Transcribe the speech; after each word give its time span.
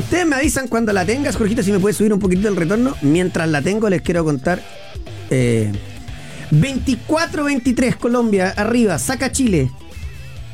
Ustedes 0.00 0.26
me 0.26 0.36
avisan 0.36 0.68
cuando 0.68 0.92
la 0.92 1.04
tengas, 1.04 1.36
Jorgito, 1.36 1.62
si 1.62 1.72
me 1.72 1.78
puedes 1.78 1.96
subir 1.96 2.12
un 2.12 2.18
poquitito 2.18 2.48
el 2.48 2.56
retorno. 2.56 2.96
Mientras 3.02 3.48
la 3.48 3.62
tengo, 3.62 3.88
les 3.88 4.02
quiero 4.02 4.24
contar. 4.24 4.60
Eh, 5.30 5.70
24-23 6.50 7.96
Colombia, 7.96 8.52
arriba, 8.56 8.98
saca 8.98 9.30
Chile. 9.30 9.70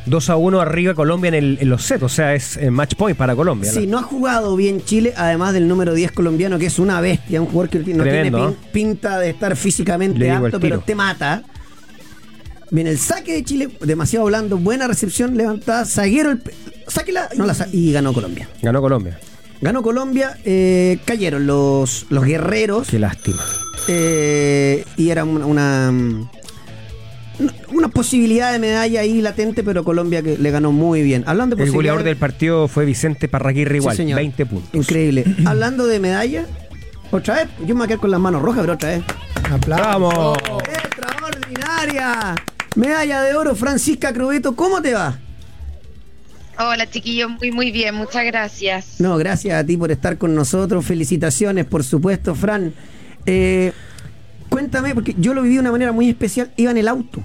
2 0.07 0.31
a 0.31 0.37
1 0.37 0.61
arriba 0.61 0.95
Colombia 0.95 1.29
en, 1.29 1.35
el- 1.35 1.59
en 1.61 1.69
los 1.69 1.83
sets, 1.83 2.03
o 2.05 2.09
sea, 2.09 2.35
es 2.35 2.57
eh, 2.59 2.71
match 2.71 2.95
point 2.95 3.17
para 3.17 3.35
Colombia. 3.35 3.73
Sí, 3.73 3.87
¿no? 3.87 3.93
no 3.93 3.99
ha 3.99 4.03
jugado 4.03 4.55
bien 4.55 4.85
Chile, 4.85 5.13
además 5.17 5.53
del 5.53 5.67
número 5.67 5.95
10 5.95 6.13
colombiano, 6.13 6.59
que 6.61 6.67
es 6.67 6.79
una 6.79 7.01
bestia, 7.01 7.41
un 7.41 7.49
jugador 7.49 7.71
que 7.71 7.79
no 7.79 8.05
tiene 8.05 8.31
pin- 8.31 8.57
pinta 8.73 9.19
de 9.19 9.31
estar 9.31 9.57
físicamente 9.57 10.31
alto, 10.31 10.61
pero 10.61 10.81
te 10.81 10.95
mata. 10.95 11.43
Viene 12.71 12.91
el 12.91 12.99
saque 12.99 13.33
de 13.33 13.45
Chile, 13.45 13.69
demasiado 13.81 14.27
blando, 14.27 14.59
buena 14.59 14.87
recepción, 14.87 15.37
levantada, 15.37 15.85
zaguero, 15.85 16.31
el, 16.33 16.43
sáquela, 16.89 17.29
no 17.37 17.47
la 17.47 17.55
sa- 17.55 17.69
y 17.73 17.93
ganó 17.93 18.13
Colombia. 18.13 18.49
Ganó 18.63 18.81
Colombia. 18.81 19.19
Ganó 19.61 19.83
Colombia, 19.83 20.37
eh, 20.45 20.99
cayeron 21.05 21.47
los, 21.47 22.07
los 22.11 22.25
guerreros. 22.25 22.89
Qué 22.89 22.99
lástima. 22.99 23.43
eh, 23.89 24.85
y 24.97 25.11
era 25.11 25.25
una, 25.25 25.47
una, 25.47 25.93
una 27.73 27.89
posibilidad 27.89 28.53
de 28.53 28.59
medalla 28.59 29.01
ahí 29.01 29.21
latente, 29.23 29.63
pero 29.63 29.83
Colombia 29.85 30.23
que 30.23 30.37
le 30.39 30.51
ganó 30.51 30.73
muy 30.73 31.03
bien. 31.03 31.25
Hablando 31.27 31.57
de 31.57 31.65
El 31.65 31.73
goleador 31.73 32.03
del 32.03 32.17
partido 32.17 32.69
fue 32.69 32.85
Vicente 32.85 33.29
Parraguirre 33.29 33.73
Sí, 33.73 33.77
igual, 33.79 33.97
señor. 33.97 34.17
20 34.19 34.47
puntos. 34.47 34.71
Increíble. 34.75 35.25
Hablando 35.47 35.87
de 35.87 36.01
medalla, 36.01 36.47
otra 37.11 37.37
vez, 37.37 37.49
yo 37.61 37.69
me 37.69 37.75
voy 37.75 37.85
a 37.85 37.87
quedar 37.89 38.01
con 38.01 38.11
las 38.11 38.21
manos 38.21 38.43
rojas, 38.43 38.61
pero 38.63 38.75
otra 38.75 38.89
vez. 38.91 39.03
¡Vamos! 39.69 40.39
¡Extraordinaria! 41.29 42.35
Medalla 42.75 43.23
de 43.23 43.35
oro, 43.35 43.55
Francisca 43.55 44.13
Crobeto, 44.13 44.55
¿cómo 44.55 44.83
te 44.83 44.93
va? 44.93 45.19
Hola 46.59 46.89
chiquillos, 46.89 47.31
muy 47.31 47.53
muy 47.53 47.71
bien, 47.71 47.95
muchas 47.95 48.25
gracias. 48.25 48.97
No, 48.99 49.17
gracias 49.19 49.55
a 49.63 49.67
ti 49.67 49.77
por 49.77 49.91
estar 49.93 50.17
con 50.17 50.35
nosotros. 50.35 50.85
Felicitaciones, 50.87 51.67
por 51.67 51.85
supuesto, 51.85 52.35
Fran. 52.35 52.73
Eh, 53.27 53.73
cuéntame, 54.49 54.95
porque 54.95 55.15
yo 55.19 55.35
lo 55.35 55.43
viví 55.43 55.55
de 55.55 55.61
una 55.61 55.73
manera 55.73 55.93
muy 55.93 56.09
especial. 56.09 56.51
Iba 56.57 56.71
en 56.71 56.79
el 56.79 56.89
auto. 56.89 57.23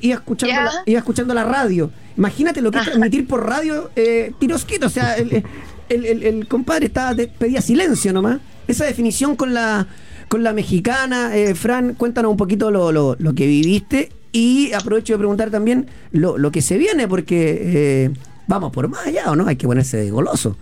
Iba 0.00 0.14
escuchando, 0.16 0.54
la, 0.62 0.72
iba 0.86 0.98
escuchando 0.98 1.32
la 1.34 1.44
radio. 1.44 1.90
Imagínate 2.16 2.60
lo 2.60 2.70
que 2.72 2.78
es 2.78 2.84
transmitir 2.86 3.26
por 3.28 3.46
radio 3.46 3.90
eh, 3.94 4.32
tirosquito. 4.40 4.86
O 4.86 4.90
sea, 4.90 5.14
el, 5.16 5.44
el- 5.88 6.04
el- 6.06 6.22
el 6.24 6.48
compadre 6.48 6.86
estaba 6.86 7.14
pedía 7.38 7.60
silencio 7.60 8.12
nomás. 8.12 8.38
Esa 8.66 8.84
definición 8.84 9.36
con 9.36 9.54
la, 9.54 9.86
con 10.28 10.42
la 10.42 10.52
mexicana. 10.52 11.36
eh, 11.36 11.54
Fran, 11.54 11.94
cuéntanos 11.94 12.32
un 12.32 12.36
poquito 12.36 12.72
lo, 12.72 12.90
lo- 12.90 13.14
lo 13.18 13.34
que 13.34 13.46
viviste. 13.46 14.10
Y 14.32 14.72
aprovecho 14.72 15.12
de 15.14 15.18
preguntar 15.18 15.50
también 15.50 15.86
lo, 16.10 16.36
lo 16.36 16.50
que 16.50 16.60
se 16.62 16.76
viene, 16.78 17.06
porque 17.06 17.58
eh, 17.62 18.10
vamos 18.46 18.72
por 18.72 18.88
más 18.88 19.06
allá, 19.06 19.30
¿o 19.30 19.36
no? 19.36 19.46
Hay 19.46 19.56
que 19.56 19.66
ponerse 19.66 19.96
de 19.98 20.10
goloso. 20.10 20.56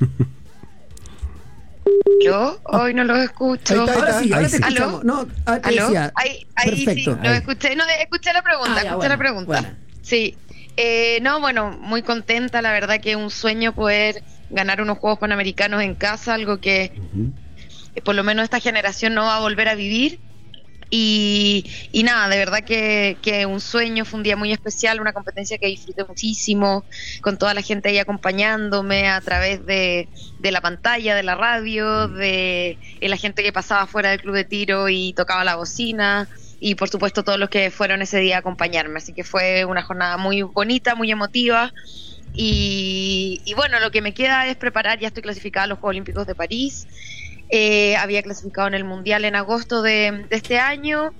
Yo 2.24 2.58
hoy 2.64 2.94
no 2.94 3.04
los 3.04 3.18
escucho. 3.18 3.74
Ahí 3.82 3.88
está, 3.88 3.94
Ahora 4.00 4.20
sí, 4.20 4.32
ahora 4.32 4.46
Ahí 4.46 4.50
te 4.50 4.56
sí. 4.56 4.62
escuchamos. 4.62 5.00
¿Aló? 5.00 5.04
No, 5.04 5.28
ah, 5.46 5.60
¿Aló? 5.62 5.82
decía. 5.84 6.12
Ahí, 6.14 6.46
ahí 6.56 6.70
Perfecto. 6.84 7.14
sí, 7.14 7.18
lo 7.22 7.30
escuché, 7.34 7.76
no, 7.76 7.84
escuché 8.00 8.32
la 8.32 8.42
pregunta, 8.42 8.72
Ah, 8.72 8.82
ya, 8.82 8.90
escuché 8.90 8.96
bueno, 8.96 9.08
la 9.14 9.18
pregunta. 9.18 9.46
bueno. 9.60 9.68
Sí. 10.02 10.36
Eh, 10.76 11.18
no, 11.22 11.40
bueno, 11.40 11.70
muy 11.80 12.02
contenta, 12.02 12.60
la 12.62 12.72
verdad 12.72 13.00
que 13.00 13.10
es 13.12 13.16
un 13.16 13.30
sueño 13.30 13.74
poder 13.74 14.22
ganar 14.50 14.80
unos 14.80 14.98
Juegos 14.98 15.18
Panamericanos 15.20 15.82
en 15.82 15.94
casa, 15.94 16.34
algo 16.34 16.58
que 16.58 16.92
eh, 17.94 18.00
por 18.02 18.14
lo 18.14 18.24
menos 18.24 18.42
esta 18.44 18.58
generación 18.60 19.14
no 19.14 19.22
va 19.24 19.36
a 19.36 19.40
volver 19.40 19.68
a 19.68 19.74
vivir. 19.74 20.18
Y, 20.96 21.64
y 21.90 22.04
nada, 22.04 22.28
de 22.28 22.36
verdad 22.36 22.60
que, 22.60 23.16
que 23.20 23.46
un 23.46 23.60
sueño, 23.60 24.04
fue 24.04 24.18
un 24.18 24.22
día 24.22 24.36
muy 24.36 24.52
especial, 24.52 25.00
una 25.00 25.12
competencia 25.12 25.58
que 25.58 25.66
disfruté 25.66 26.04
muchísimo, 26.04 26.84
con 27.20 27.36
toda 27.36 27.52
la 27.52 27.62
gente 27.62 27.88
ahí 27.88 27.98
acompañándome 27.98 29.08
a 29.08 29.20
través 29.20 29.66
de, 29.66 30.08
la 30.40 30.60
pantalla, 30.60 31.16
de 31.16 31.24
la 31.24 31.34
radio, 31.34 32.06
de, 32.06 32.78
de 33.00 33.08
la 33.08 33.16
gente 33.16 33.42
que 33.42 33.52
pasaba 33.52 33.88
fuera 33.88 34.10
del 34.10 34.20
club 34.20 34.36
de 34.36 34.44
tiro 34.44 34.88
y 34.88 35.14
tocaba 35.14 35.42
la 35.42 35.56
bocina, 35.56 36.28
y 36.60 36.76
por 36.76 36.88
supuesto 36.88 37.24
todos 37.24 37.40
los 37.40 37.48
que 37.48 37.72
fueron 37.72 38.00
ese 38.00 38.20
día 38.20 38.36
a 38.36 38.38
acompañarme. 38.38 38.98
Así 38.98 39.12
que 39.12 39.24
fue 39.24 39.64
una 39.64 39.82
jornada 39.82 40.16
muy 40.16 40.42
bonita, 40.42 40.94
muy 40.94 41.10
emotiva. 41.10 41.72
Y, 42.32 43.42
y 43.44 43.54
bueno, 43.54 43.80
lo 43.80 43.90
que 43.90 44.00
me 44.00 44.14
queda 44.14 44.46
es 44.46 44.56
preparar, 44.56 45.00
ya 45.00 45.08
estoy 45.08 45.24
clasificada 45.24 45.64
a 45.64 45.66
los 45.66 45.78
Juegos 45.78 45.94
Olímpicos 45.94 46.26
de 46.26 46.36
París. 46.36 46.86
Eh, 47.50 47.96
había 47.96 48.22
clasificado 48.22 48.68
en 48.68 48.74
el 48.74 48.84
Mundial 48.84 49.24
en 49.24 49.36
agosto 49.36 49.82
de, 49.82 50.26
de 50.28 50.36
este 50.36 50.58
año 50.58 51.12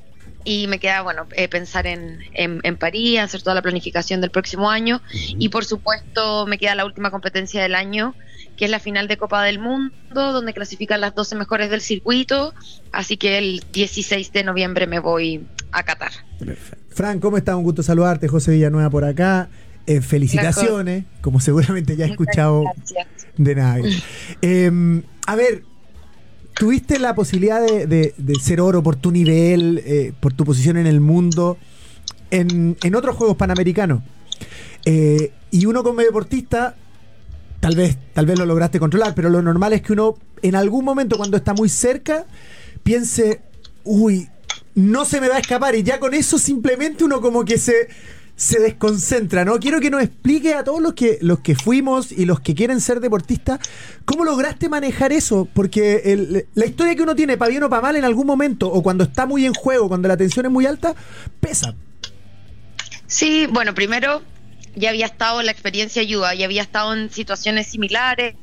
y 0.45 0.67
me 0.67 0.79
queda, 0.79 1.03
bueno, 1.03 1.27
eh, 1.37 1.49
pensar 1.49 1.87
en, 1.87 2.19
en, 2.35 2.61
en 2.62 2.77
París, 2.77 3.19
hacer 3.21 3.43
toda 3.43 3.55
la 3.55 3.62
planificación 3.62 4.21
del 4.21 4.31
próximo 4.31 4.71
año 4.71 5.01
y 5.13 5.49
por 5.49 5.65
supuesto 5.65 6.47
me 6.47 6.59
queda 6.59 6.75
la 6.75 6.84
última 6.84 7.11
competencia 7.11 7.63
del 7.63 7.75
año, 7.75 8.15
que 8.57 8.67
es 8.67 8.71
la 8.71 8.79
final 8.79 9.09
de 9.09 9.17
Copa 9.17 9.43
del 9.43 9.59
Mundo, 9.59 9.93
donde 10.33 10.53
clasifican 10.53 11.01
las 11.01 11.15
12 11.15 11.37
mejores 11.37 11.71
del 11.71 11.81
circuito, 11.81 12.55
así 12.93 13.17
que 13.17 13.39
el 13.39 13.65
16 13.73 14.33
de 14.33 14.45
noviembre 14.45 14.87
me 14.87 14.99
voy 14.99 15.47
a 15.73 15.83
Qatar. 15.83 16.13
Fran, 16.91 17.21
¿cómo 17.21 17.37
estás? 17.37 17.57
Un 17.57 17.65
gusto 17.65 17.83
saludarte. 17.83 18.29
José 18.29 18.53
Villanueva 18.53 18.91
por 18.91 19.05
acá. 19.05 19.49
Eh, 19.87 20.01
felicitaciones, 20.01 21.05
como 21.21 21.41
seguramente 21.41 21.97
ya 21.97 22.07
he 22.07 22.11
escuchado 22.11 22.65
Gracias. 22.75 23.07
de 23.37 23.55
nadie. 23.55 24.03
Eh, 24.41 25.03
a 25.27 25.37
ver, 25.37 25.65
tuviste 26.54 26.98
la 26.98 27.15
posibilidad 27.15 27.65
de, 27.65 27.87
de- 27.87 28.15
de 28.16 28.34
ser 28.37 28.60
oro 28.60 28.82
por 28.82 28.97
tu 28.97 29.10
nivel, 29.10 29.82
eh, 29.84 30.12
por 30.20 30.32
tu 30.32 30.44
posición 30.44 30.76
en 30.76 30.87
el 30.87 31.00
mundo, 31.00 31.59
en, 32.31 32.76
en 32.82 32.94
otros 32.94 33.16
Juegos 33.16 33.37
Panamericanos. 33.37 34.03
Eh, 34.84 35.32
y 35.50 35.66
uno 35.66 35.82
como 35.82 36.00
deportista, 36.00 36.75
tal 37.60 37.76
vez, 37.76 37.97
tal 38.12 38.26
vez 38.26 38.38
lo 38.38 38.47
lograste 38.47 38.78
controlar, 38.78 39.15
pero 39.15 39.31
lo 39.31 39.41
normal 39.42 39.72
es 39.72 39.82
que 39.82 39.92
uno 39.92 40.16
en 40.42 40.54
algún 40.56 40.84
momento 40.84 41.16
cuando 41.16 41.37
está 41.37 41.54
muy 41.54 41.69
cerca 41.69 42.26
piense, 42.82 43.41
uy, 43.84 44.28
no 44.75 45.04
se 45.04 45.21
me 45.21 45.28
va 45.28 45.36
a 45.36 45.38
escapar 45.38 45.75
y 45.75 45.82
ya 45.82 45.98
con 46.00 46.12
eso 46.15 46.38
simplemente 46.38 47.04
uno 47.04 47.21
como 47.21 47.44
que 47.44 47.56
se, 47.59 47.88
se 48.37 48.59
desconcentra, 48.59 49.45
¿no? 49.45 49.59
Quiero 49.61 49.81
que 49.81 49.91
nos 49.91 50.03
explique 50.03 50.55
a 50.55 50.65
todos 50.65 50.81
los 50.83 50.95
que, 50.95 51.19
los 51.21 51.41
que 51.41 51.55
fuimos 51.55 52.11
y 52.11 52.25
los 52.25 52.41
que 52.41 52.55
quieren 52.55 52.81
ser 52.81 53.00
deportistas, 53.00 53.61
¿cómo 54.05 54.25
lograste 54.25 54.69
manejar 54.69 55.12
eso? 55.12 55.49
Porque 55.55 56.03
el- 56.06 56.47
la 56.55 56.67
historia 56.67 56.95
que 56.97 57.03
uno 57.03 57.15
tiene, 57.15 57.37
para 57.37 57.50
bien 57.50 57.62
o 57.62 57.71
para 57.71 57.83
mal, 57.83 57.97
en 57.97 58.05
algún 58.05 58.27
momento, 58.27 58.69
o 58.69 58.83
cuando 58.83 59.05
está 59.05 59.27
muy 59.27 59.47
en 59.47 59.55
juego, 59.55 59.89
cuando 59.89 60.09
la 60.09 60.17
tensión 60.17 60.47
es 60.47 60.53
muy 60.53 60.67
alta, 60.67 60.95
pesa. 61.41 61.75
Sí, 63.06 63.47
bueno, 63.50 63.75
primero 63.75 64.22
ya 64.75 64.89
había 64.89 65.06
estado, 65.06 65.41
la 65.43 65.53
experiencia 65.53 66.03
ayuda, 66.03 66.34
ya 66.34 66.47
había 66.47 66.62
estado 66.62 66.95
en 66.95 67.11
situaciones 67.11 67.69
similares, 67.69 68.34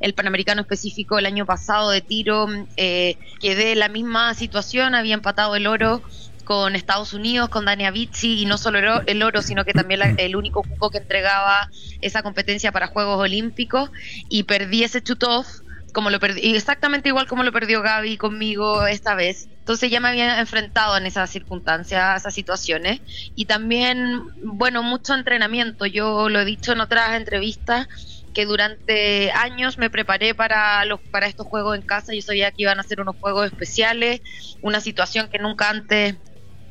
el 0.00 0.14
Panamericano 0.14 0.62
específico 0.62 1.18
el 1.18 1.26
año 1.26 1.44
pasado 1.44 1.90
de 1.90 2.00
tiro, 2.00 2.46
eh, 2.78 3.18
quedé 3.40 3.72
en 3.72 3.80
la 3.80 3.90
misma 3.90 4.32
situación, 4.32 4.94
había 4.94 5.12
empatado 5.12 5.54
el 5.56 5.66
oro 5.66 6.00
con 6.46 6.76
Estados 6.76 7.12
Unidos, 7.12 7.50
con 7.50 7.66
Dani 7.66 7.84
Avicii, 7.84 8.40
y 8.40 8.46
no 8.46 8.56
solo 8.56 8.78
el 8.78 8.88
oro, 8.88 9.02
el 9.06 9.22
oro, 9.22 9.42
sino 9.42 9.64
que 9.64 9.74
también 9.74 10.14
el 10.18 10.36
único 10.36 10.62
cupo 10.62 10.90
que 10.90 10.98
entregaba 10.98 11.68
esa 12.00 12.22
competencia 12.22 12.72
para 12.72 12.86
Juegos 12.86 13.18
Olímpicos, 13.18 13.90
y 14.30 14.44
perdí 14.44 14.84
ese 14.84 15.00
shoot-off, 15.00 15.48
como 15.92 16.08
lo 16.10 16.20
perdí, 16.20 16.54
exactamente 16.54 17.08
igual 17.08 17.26
como 17.26 17.42
lo 17.42 17.52
perdió 17.52 17.82
Gaby 17.82 18.16
conmigo 18.16 18.86
esta 18.86 19.14
vez. 19.14 19.48
Entonces 19.58 19.90
ya 19.90 19.98
me 19.98 20.08
había 20.08 20.38
enfrentado 20.38 20.96
en 20.96 21.06
esas 21.06 21.28
circunstancias, 21.30 22.00
a 22.00 22.16
esas 22.16 22.34
situaciones. 22.34 23.00
Y 23.34 23.46
también, 23.46 24.20
bueno, 24.42 24.82
mucho 24.82 25.14
entrenamiento. 25.14 25.86
Yo 25.86 26.28
lo 26.28 26.38
he 26.38 26.44
dicho 26.44 26.72
en 26.72 26.80
otras 26.80 27.16
entrevistas 27.16 27.88
que 28.34 28.44
durante 28.44 29.32
años 29.32 29.78
me 29.78 29.88
preparé 29.88 30.34
para 30.34 30.84
los 30.84 31.00
para 31.10 31.26
estos 31.26 31.46
juegos 31.46 31.74
en 31.74 31.82
casa. 31.82 32.12
Yo 32.12 32.20
sabía 32.20 32.50
que 32.50 32.62
iban 32.62 32.78
a 32.78 32.82
ser 32.82 33.00
unos 33.00 33.16
juegos 33.16 33.46
especiales, 33.46 34.20
una 34.60 34.80
situación 34.80 35.28
que 35.28 35.38
nunca 35.38 35.70
antes 35.70 36.16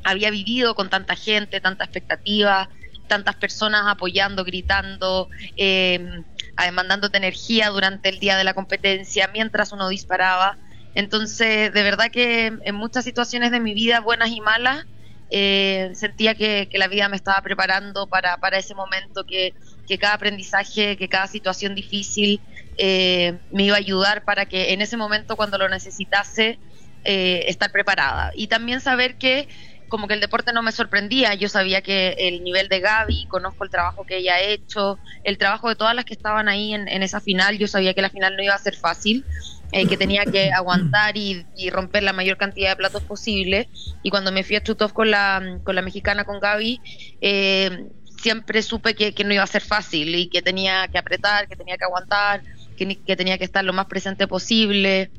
había 0.06 0.30
vivido 0.30 0.74
con 0.74 0.88
tanta 0.88 1.16
gente, 1.16 1.60
tanta 1.60 1.84
expectativa, 1.84 2.68
tantas 3.08 3.36
personas 3.36 3.82
apoyando, 3.86 4.44
gritando, 4.44 5.28
eh, 5.56 6.22
demandándote 6.64 7.18
energía 7.18 7.70
durante 7.70 8.08
el 8.08 8.18
día 8.20 8.36
de 8.36 8.44
la 8.44 8.54
competencia, 8.54 9.28
mientras 9.32 9.72
uno 9.72 9.88
disparaba. 9.88 10.58
Entonces, 10.94 11.72
de 11.72 11.82
verdad 11.82 12.10
que 12.10 12.52
en 12.62 12.74
muchas 12.74 13.04
situaciones 13.04 13.50
de 13.50 13.60
mi 13.60 13.74
vida, 13.74 14.00
buenas 14.00 14.30
y 14.30 14.40
malas, 14.40 14.86
eh, 15.28 15.90
sentía 15.94 16.34
que, 16.36 16.68
que 16.70 16.78
la 16.78 16.86
vida 16.86 17.08
me 17.08 17.16
estaba 17.16 17.42
preparando 17.42 18.06
para, 18.06 18.36
para 18.38 18.58
ese 18.58 18.74
momento, 18.74 19.24
que, 19.24 19.54
que 19.88 19.98
cada 19.98 20.14
aprendizaje, 20.14 20.96
que 20.96 21.08
cada 21.08 21.26
situación 21.26 21.74
difícil 21.74 22.40
eh, 22.78 23.38
me 23.50 23.64
iba 23.64 23.74
a 23.74 23.78
ayudar 23.78 24.24
para 24.24 24.46
que 24.46 24.72
en 24.72 24.80
ese 24.82 24.96
momento, 24.96 25.36
cuando 25.36 25.58
lo 25.58 25.68
necesitase, 25.68 26.60
eh, 27.08 27.44
estar 27.46 27.70
preparada. 27.70 28.32
Y 28.34 28.48
también 28.48 28.80
saber 28.80 29.16
que 29.16 29.48
como 29.88 30.08
que 30.08 30.14
el 30.14 30.20
deporte 30.20 30.52
no 30.52 30.62
me 30.62 30.72
sorprendía, 30.72 31.34
yo 31.34 31.48
sabía 31.48 31.80
que 31.82 32.16
el 32.18 32.42
nivel 32.42 32.68
de 32.68 32.80
Gaby, 32.80 33.26
conozco 33.28 33.64
el 33.64 33.70
trabajo 33.70 34.04
que 34.04 34.18
ella 34.18 34.34
ha 34.34 34.40
hecho, 34.40 34.98
el 35.24 35.38
trabajo 35.38 35.68
de 35.68 35.76
todas 35.76 35.94
las 35.94 36.04
que 36.04 36.14
estaban 36.14 36.48
ahí 36.48 36.74
en, 36.74 36.88
en 36.88 37.02
esa 37.02 37.20
final, 37.20 37.58
yo 37.58 37.68
sabía 37.68 37.94
que 37.94 38.02
la 38.02 38.10
final 38.10 38.36
no 38.36 38.42
iba 38.42 38.54
a 38.54 38.58
ser 38.58 38.76
fácil, 38.76 39.24
eh, 39.72 39.86
que 39.86 39.96
tenía 39.96 40.24
que 40.24 40.50
aguantar 40.52 41.16
y, 41.16 41.46
y 41.56 41.70
romper 41.70 42.02
la 42.02 42.12
mayor 42.12 42.36
cantidad 42.36 42.70
de 42.70 42.76
platos 42.76 43.02
posible. 43.02 43.68
Y 44.02 44.10
cuando 44.10 44.32
me 44.32 44.44
fui 44.44 44.56
a 44.56 44.62
Chutov 44.62 44.92
con 44.92 45.10
la, 45.10 45.60
con 45.64 45.74
la 45.74 45.82
mexicana, 45.82 46.24
con 46.24 46.40
Gaby, 46.40 46.80
eh, 47.20 47.86
siempre 48.20 48.62
supe 48.62 48.94
que, 48.94 49.12
que 49.14 49.24
no 49.24 49.34
iba 49.34 49.42
a 49.42 49.48
ser 49.48 49.62
fácil 49.62 50.14
y 50.14 50.28
que 50.28 50.42
tenía 50.42 50.88
que 50.88 50.98
apretar, 50.98 51.48
que 51.48 51.56
tenía 51.56 51.76
que 51.76 51.84
aguantar, 51.84 52.42
que 52.76 53.16
tenía 53.16 53.38
que 53.38 53.44
estar 53.44 53.64
lo 53.64 53.72
más 53.72 53.86
presente 53.86 54.26
posible, 54.26 55.10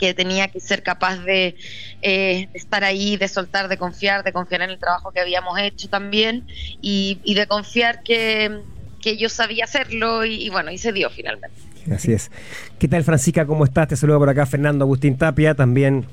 que 0.00 0.14
tenía 0.14 0.48
que 0.48 0.60
ser 0.60 0.82
capaz 0.82 1.18
de 1.18 1.56
eh, 2.00 2.48
estar 2.54 2.82
ahí, 2.82 3.18
de 3.18 3.28
soltar, 3.28 3.68
de 3.68 3.76
confiar, 3.76 4.24
de 4.24 4.32
confiar 4.32 4.62
en 4.62 4.70
el 4.70 4.78
trabajo 4.78 5.12
que 5.12 5.20
habíamos 5.20 5.58
hecho 5.60 5.88
también 5.90 6.46
y, 6.80 7.20
y 7.22 7.34
de 7.34 7.46
confiar 7.46 8.02
que, 8.02 8.62
que 9.02 9.18
yo 9.18 9.28
sabía 9.28 9.64
hacerlo 9.64 10.24
y, 10.24 10.42
y 10.42 10.48
bueno, 10.48 10.70
y 10.70 10.78
se 10.78 10.92
dio 10.92 11.10
finalmente. 11.10 11.56
Así 11.92 12.12
es. 12.12 12.30
¿Qué 12.78 12.88
tal, 12.88 13.04
Francisca? 13.04 13.44
¿Cómo 13.46 13.64
estás? 13.64 13.88
Te 13.88 13.96
saludo 13.96 14.18
por 14.18 14.28
acá 14.30 14.46
Fernando 14.46 14.84
Agustín 14.84 15.18
Tapia. 15.18 15.54
También 15.54 16.06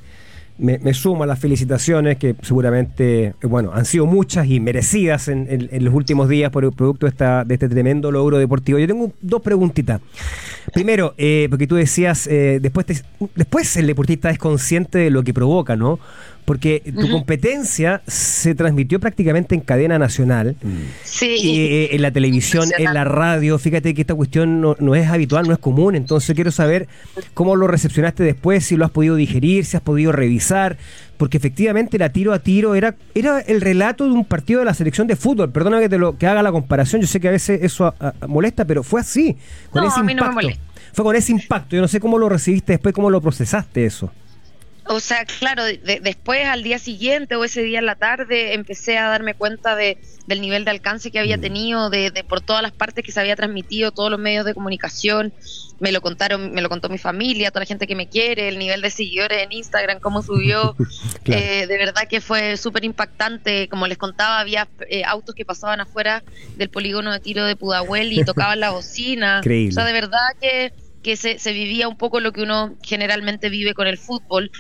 me, 0.59 0.79
me 0.79 0.93
sumo 0.93 1.23
a 1.23 1.27
las 1.27 1.39
felicitaciones 1.39 2.17
que 2.17 2.35
seguramente, 2.41 3.33
bueno, 3.43 3.71
han 3.73 3.85
sido 3.85 4.05
muchas 4.05 4.47
y 4.47 4.59
merecidas 4.59 5.27
en, 5.27 5.47
en- 5.49 5.69
en 5.71 5.85
los 5.85 5.93
últimos 5.93 6.29
días 6.29 6.51
por 6.51 6.63
el 6.65 6.71
producto 6.71 7.05
de, 7.05 7.11
esta, 7.11 7.43
de 7.45 7.53
este 7.53 7.69
tremendo 7.69 8.11
logro 8.11 8.37
deportivo. 8.37 8.79
Yo 8.79 8.87
tengo 8.87 9.11
dos 9.21 9.41
preguntitas. 9.41 10.01
Primero, 10.73 11.13
eh, 11.17 11.47
porque 11.49 11.67
tú 11.67 11.75
decías, 11.75 12.27
eh, 12.27 12.59
después, 12.61 12.85
te- 12.85 13.01
después 13.35 13.77
el 13.77 13.87
deportista 13.87 14.29
es 14.29 14.37
consciente 14.37 14.97
de 14.99 15.09
lo 15.09 15.23
que 15.23 15.33
provoca, 15.33 15.75
¿no? 15.75 15.99
Porque 16.47 16.81
tu 16.97 17.09
competencia 17.11 18.01
se 18.07 18.55
transmitió 18.55 19.01
prácticamente 19.01 19.53
en 19.53 19.59
cadena 19.59 19.99
nacional. 19.99 20.55
Sí. 21.03 21.41
Eh, 21.59 21.89
en 21.91 22.01
la 22.01 22.09
televisión, 22.11 22.69
en 22.77 22.93
la 22.93 23.03
radio, 23.03 23.59
fíjate 23.59 23.93
que 23.93 23.99
esta 23.99 24.15
cuestión 24.15 24.61
no, 24.61 24.77
no 24.79 24.95
es 24.95 25.09
habitual, 25.09 25.45
no 25.45 25.51
es 25.51 25.59
común, 25.59 25.95
entonces 25.95 26.33
quiero 26.35 26.51
saber 26.51 26.87
cómo 27.33 27.57
lo 27.57 27.67
recepcionaste 27.67 28.23
después, 28.23 28.63
si 28.63 28.77
lo 28.77 28.85
has 28.85 28.91
podido 28.91 29.15
digerir, 29.17 29.65
si 29.65 29.75
has 29.75 29.83
podido 29.83 30.13
revisar, 30.13 30.77
porque 31.17 31.35
efectivamente 31.35 31.97
la 31.97 32.13
tiro 32.13 32.31
a 32.31 32.39
tiro 32.39 32.75
era, 32.75 32.95
era 33.13 33.41
el 33.41 33.59
relato 33.59 34.05
de 34.05 34.11
un 34.11 34.23
partido 34.23 34.59
de 34.59 34.65
la 34.67 34.73
selección 34.73 35.05
de 35.05 35.17
fútbol, 35.17 35.51
perdona 35.51 35.81
que 35.81 35.89
te 35.89 35.97
lo 35.97 36.17
que 36.17 36.27
haga 36.27 36.41
la 36.43 36.53
comparación, 36.53 37.01
yo 37.01 37.07
sé 37.07 37.19
que 37.19 37.27
a 37.27 37.31
veces 37.31 37.59
eso 37.61 37.87
a- 37.87 38.13
a- 38.21 38.27
molesta, 38.27 38.63
pero 38.63 38.83
fue 38.83 39.01
así, 39.01 39.35
con 39.69 39.83
No, 39.83 39.89
ese 39.89 39.99
a 39.99 40.03
mí 40.03 40.13
no 40.13 40.21
me 40.21 40.27
impacto. 40.29 40.33
molesta. 40.35 40.63
fue 40.93 41.03
con 41.03 41.15
ese 41.17 41.31
impacto, 41.33 41.75
yo 41.75 41.81
no 41.81 41.89
sé 41.89 41.99
cómo 41.99 42.17
lo 42.17 42.29
recibiste 42.29 42.71
después, 42.71 42.95
cómo 42.95 43.09
lo 43.09 43.19
procesaste 43.19 43.83
eso. 43.85 44.09
O 44.89 44.99
sea, 44.99 45.25
claro, 45.25 45.63
de- 45.63 45.99
después 46.01 46.45
al 46.45 46.63
día 46.63 46.79
siguiente 46.79 47.35
o 47.35 47.43
ese 47.43 47.61
día 47.63 47.79
en 47.79 47.85
la 47.85 47.95
tarde 47.95 48.53
empecé 48.53 48.97
a 48.97 49.09
darme 49.09 49.33
cuenta 49.33 49.75
de, 49.75 49.97
del 50.27 50.41
nivel 50.41 50.63
de 50.65 50.71
alcance 50.71 51.11
que 51.11 51.19
había 51.19 51.37
tenido, 51.37 51.89
de, 51.89 52.11
de 52.11 52.23
por 52.23 52.41
todas 52.41 52.61
las 52.61 52.71
partes 52.71 53.03
que 53.03 53.11
se 53.11 53.19
había 53.19 53.35
transmitido, 53.35 53.91
todos 53.91 54.09
los 54.11 54.19
medios 54.19 54.45
de 54.45 54.53
comunicación, 54.53 55.33
me 55.79 55.91
lo 55.91 56.01
contaron, 56.01 56.51
me 56.53 56.61
lo 56.61 56.69
contó 56.69 56.89
mi 56.89 56.97
familia, 56.97 57.51
toda 57.51 57.61
la 57.61 57.65
gente 57.67 57.85
que 57.85 57.95
me 57.95 58.07
quiere, 58.07 58.47
el 58.47 58.57
nivel 58.57 58.81
de 58.81 58.89
seguidores 58.89 59.43
en 59.43 59.51
Instagram, 59.51 59.99
cómo 59.99 60.21
subió, 60.21 60.75
Claro. 61.23 61.41
Eh, 61.43 61.67
de 61.67 61.77
verdad 61.77 62.03
que 62.09 62.21
fue 62.21 62.55
súper 62.57 62.85
impactante, 62.85 63.67
como 63.67 63.87
les 63.87 63.97
contaba, 63.97 64.39
había 64.39 64.67
eh, 64.89 65.03
autos 65.03 65.35
que 65.35 65.43
pasaban 65.45 65.81
afuera 65.81 66.23
del 66.55 66.69
polígono 66.69 67.11
de 67.11 67.19
tiro 67.19 67.45
de 67.45 67.55
Pudahuel 67.57 68.13
y 68.13 68.23
tocaban 68.23 68.59
la 68.61 68.71
bocina, 68.71 69.39
Increíble. 69.39 69.71
o 69.71 69.73
sea, 69.75 69.85
de 69.85 69.93
verdad 69.93 70.19
que 70.41 70.71
que 71.07 71.15
se, 71.15 71.53
vivía 71.53 71.87
un 71.87 71.95
poco 71.95 72.19
lo 72.19 72.33
que 72.33 72.41
uno 72.41 72.75
generalmente 72.83 73.47
vive 73.47 73.73
con 73.73 73.87
el 73.87 73.97
fútbol. 73.97 74.51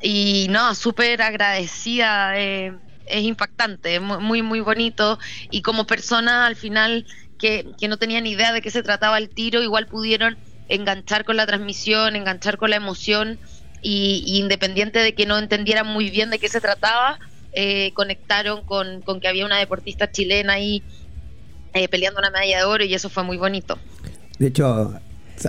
Y 0.00 0.46
no, 0.50 0.72
súper 0.76 1.20
agradecida, 1.20 2.38
eh, 2.38 2.72
es 3.06 3.24
impactante, 3.24 3.98
muy, 3.98 4.40
muy 4.40 4.60
bonito. 4.60 5.18
Y 5.50 5.62
como 5.62 5.84
persona 5.84 6.46
al 6.46 6.54
final 6.54 7.06
que, 7.40 7.66
que 7.76 7.88
no 7.88 7.96
tenía 7.96 8.20
ni 8.20 8.30
idea 8.30 8.52
de 8.52 8.62
qué 8.62 8.70
se 8.70 8.84
trataba 8.84 9.18
el 9.18 9.30
tiro, 9.30 9.64
igual 9.64 9.88
pudieron 9.88 10.36
enganchar 10.68 11.24
con 11.24 11.36
la 11.36 11.44
transmisión, 11.44 12.14
enganchar 12.14 12.56
con 12.56 12.70
la 12.70 12.76
emoción. 12.76 13.40
Y, 13.82 14.22
independiente 14.26 15.00
de 15.00 15.12
que 15.12 15.26
no 15.26 15.36
entendieran 15.38 15.88
muy 15.88 16.10
bien 16.10 16.30
de 16.30 16.38
qué 16.38 16.48
se 16.48 16.60
trataba, 16.60 17.18
eh, 17.52 17.90
conectaron 17.94 18.64
con, 18.64 19.02
con 19.02 19.18
que 19.18 19.26
había 19.26 19.44
una 19.44 19.58
deportista 19.58 20.08
chilena 20.08 20.52
ahí 20.52 20.84
eh, 21.74 21.88
peleando 21.88 22.20
una 22.20 22.30
medalla 22.30 22.58
de 22.58 22.64
oro 22.64 22.84
y 22.84 22.94
eso 22.94 23.10
fue 23.10 23.24
muy 23.24 23.38
bonito. 23.38 23.76
De 24.38 24.48
hecho, 24.48 25.00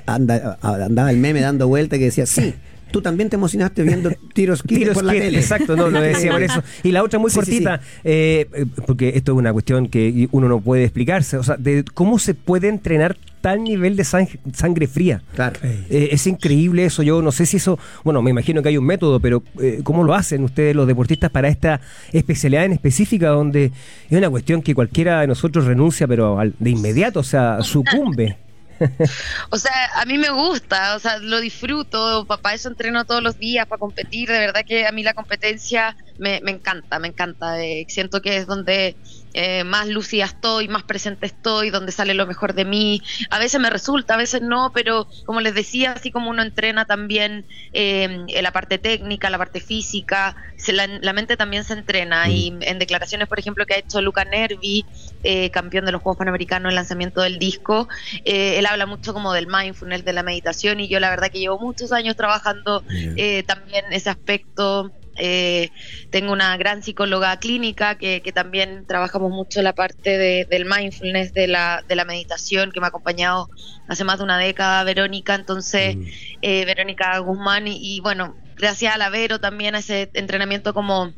anda- 0.06 0.58
andaba 0.62 1.12
el 1.12 1.18
meme 1.18 1.42
dando 1.42 1.68
vuelta 1.68 1.98
que 1.98 2.06
decía, 2.06 2.26
sí, 2.26 2.54
tú 2.92 3.02
también 3.02 3.30
te 3.30 3.36
emocionaste 3.36 3.84
viendo 3.84 4.12
tiros 4.34 4.64
Tiros 4.64 4.94
por 4.94 5.04
la 5.04 5.14
tele. 5.14 5.40
Exacto, 5.40 5.76
no, 5.76 5.90
lo 5.90 6.00
decía 6.02 6.32
por 6.32 6.42
eso. 6.44 6.64
Y 6.84 6.92
la 6.92 7.04
otra 7.04 7.20
muy 7.20 7.30
Sí, 7.32 7.36
sí, 7.36 7.46
cortita, 7.64 7.82
eh, 8.04 8.48
eh, 8.54 8.66
porque 8.86 9.14
esto 9.16 9.34
es 9.34 9.38
una 9.38 9.52
cuestión 9.54 9.88
que 9.88 10.28
uno 10.32 10.48
no 10.48 10.60
puede 10.62 10.84
explicarse, 10.84 11.38
o 11.38 11.44
sea, 11.44 11.58
de 11.58 11.84
cómo 11.94 12.18
se 12.20 12.34
puede 12.34 12.68
entrenar 12.70 13.18
tal 13.42 13.64
nivel 13.64 13.96
de 13.96 14.04
sang- 14.04 14.40
sangre 14.54 14.88
fría. 14.88 15.22
Claro. 15.36 15.58
Eh, 15.64 16.10
es 16.12 16.26
increíble 16.28 16.86
eso, 16.86 17.04
yo 17.04 17.22
no 17.22 17.32
sé 17.32 17.46
si 17.46 17.58
eso, 17.58 17.78
bueno, 18.04 18.22
me 18.22 18.32
imagino 18.32 18.62
que 18.64 18.70
hay 18.70 18.78
un 18.78 18.86
método, 18.86 19.20
pero 19.20 19.44
eh, 19.62 19.82
¿cómo 19.84 20.04
lo 20.04 20.16
hacen 20.16 20.44
ustedes 20.44 20.76
los 20.76 20.88
deportistas 20.88 21.30
para 21.30 21.48
esta 21.48 21.80
especialidad 22.12 22.66
en 22.66 22.74
específica 22.74 23.30
donde 23.30 23.72
es 24.10 24.18
una 24.18 24.30
cuestión 24.30 24.62
que 24.62 24.74
cualquiera 24.74 25.22
de 25.22 25.28
nosotros 25.28 25.66
renuncia, 25.66 26.08
pero 26.08 26.40
al- 26.40 26.56
de 26.58 26.70
inmediato, 26.72 27.20
o 27.20 27.24
sea, 27.24 27.62
sucumbe? 27.62 28.38
O 29.52 29.58
sea, 29.58 29.72
a 29.96 30.06
mí 30.06 30.18
me 30.18 30.30
gusta, 30.30 30.96
o 30.96 31.00
sea, 31.00 31.18
lo 31.20 31.40
disfruto, 31.40 32.26
para 32.28 32.56
eso 32.56 32.70
entreno 32.70 33.06
todos 33.06 33.24
los 33.24 33.38
días, 33.38 33.66
para 33.68 33.80
competir, 33.80 34.30
de 34.30 34.40
verdad 34.40 34.62
que 34.66 34.86
a 34.88 34.92
mí 34.92 35.04
la 35.04 35.14
competencia 35.14 35.96
me, 36.18 36.40
me 36.44 36.52
encanta, 36.52 37.00
me 37.00 37.08
encanta, 37.10 37.64
eh, 37.64 37.86
siento 37.90 38.22
que 38.22 38.38
es 38.38 38.48
donde 38.48 38.98
eh, 39.40 39.64
más 39.64 39.88
lucida 39.88 40.26
estoy, 40.26 40.68
más 40.68 40.84
presente 40.84 41.28
estoy, 41.28 41.70
donde 41.70 41.92
sale 41.92 42.16
lo 42.16 42.26
mejor 42.26 42.56
de 42.56 42.66
mí, 42.66 43.04
a 43.30 43.38
veces 43.38 43.62
me 43.62 43.70
resulta, 43.70 44.16
a 44.16 44.18
veces 44.18 44.42
no, 44.42 44.72
pero 44.74 45.08
como 45.26 45.42
les 45.42 45.54
decía, 45.54 45.92
así 45.92 46.10
como 46.10 46.32
uno 46.32 46.42
entrena 46.42 46.86
también 46.86 47.46
eh, 47.72 48.26
la 48.42 48.52
parte 48.52 48.80
técnica, 48.80 49.30
la 49.30 49.38
parte 49.38 49.60
física, 49.60 50.36
se 50.58 50.74
la, 50.74 50.88
la 50.88 51.14
mente 51.14 51.38
también 51.38 51.64
se 51.64 51.74
entrena. 51.74 52.28
Y 52.30 52.58
en 52.62 52.80
declaraciones, 52.80 53.28
por 53.28 53.38
ejemplo, 53.38 53.66
que 53.66 53.76
ha 53.76 53.78
hecho 53.78 54.02
Luca 54.02 54.26
Nervi, 54.26 54.86
eh, 55.24 55.52
campeón 55.52 55.86
de 55.86 55.92
los 55.92 56.02
Juegos 56.02 56.18
Panamericanos 56.18 56.72
en 56.72 56.76
lanzamiento 56.76 57.22
del 57.22 57.38
disco, 57.38 57.88
eh, 58.26 58.58
él 58.58 58.66
habla 58.66 58.86
mucho 58.86 59.14
como 59.14 59.34
del 59.34 59.48
mindfulness, 59.48 60.04
de 60.04 60.14
la 60.14 60.24
meditación 60.24 60.80
y 60.80 60.88
yo 60.88 61.00
la 61.00 61.10
verdad 61.10 61.30
que 61.32 61.40
llevo 61.40 61.60
muchos 61.60 61.92
años 61.92 62.16
trabajando 62.16 62.84
eh, 62.90 63.44
también 63.44 63.86
ese 63.92 64.10
aspecto. 64.10 64.92
Eh, 65.18 65.72
tengo 66.10 66.32
una 66.34 66.56
gran 66.58 66.84
psicóloga 66.84 67.38
clínica 67.38 67.98
que, 67.98 68.22
que 68.22 68.32
también 68.34 68.86
trabajamos 68.88 69.32
mucho 69.32 69.62
la 69.62 69.74
parte 69.74 70.18
de- 70.18 70.46
del 70.50 70.66
mindfulness, 70.66 71.34
de 71.34 71.48
la, 71.48 71.84
de 71.88 71.96
la 71.96 72.06
meditación, 72.06 72.72
que 72.72 72.80
me 72.80 72.86
ha 72.88 72.90
acompañado 72.90 73.50
hace 73.88 74.04
más 74.04 74.18
de 74.20 74.24
una 74.26 74.38
década, 74.38 74.84
Verónica. 74.84 75.36
Entonces, 75.36 75.98
eh, 76.42 76.66
Verónica 76.66 77.18
Guzmán, 77.20 77.68
y, 77.68 77.98
y 77.98 78.00
bueno, 78.02 78.38
gracias 78.56 78.94
a 78.94 78.98
la 78.98 79.10
Vero 79.10 79.40
también 79.40 79.76
a 79.76 79.80
ese 79.80 80.10
entrenamiento 80.14 80.74
como 80.74 81.14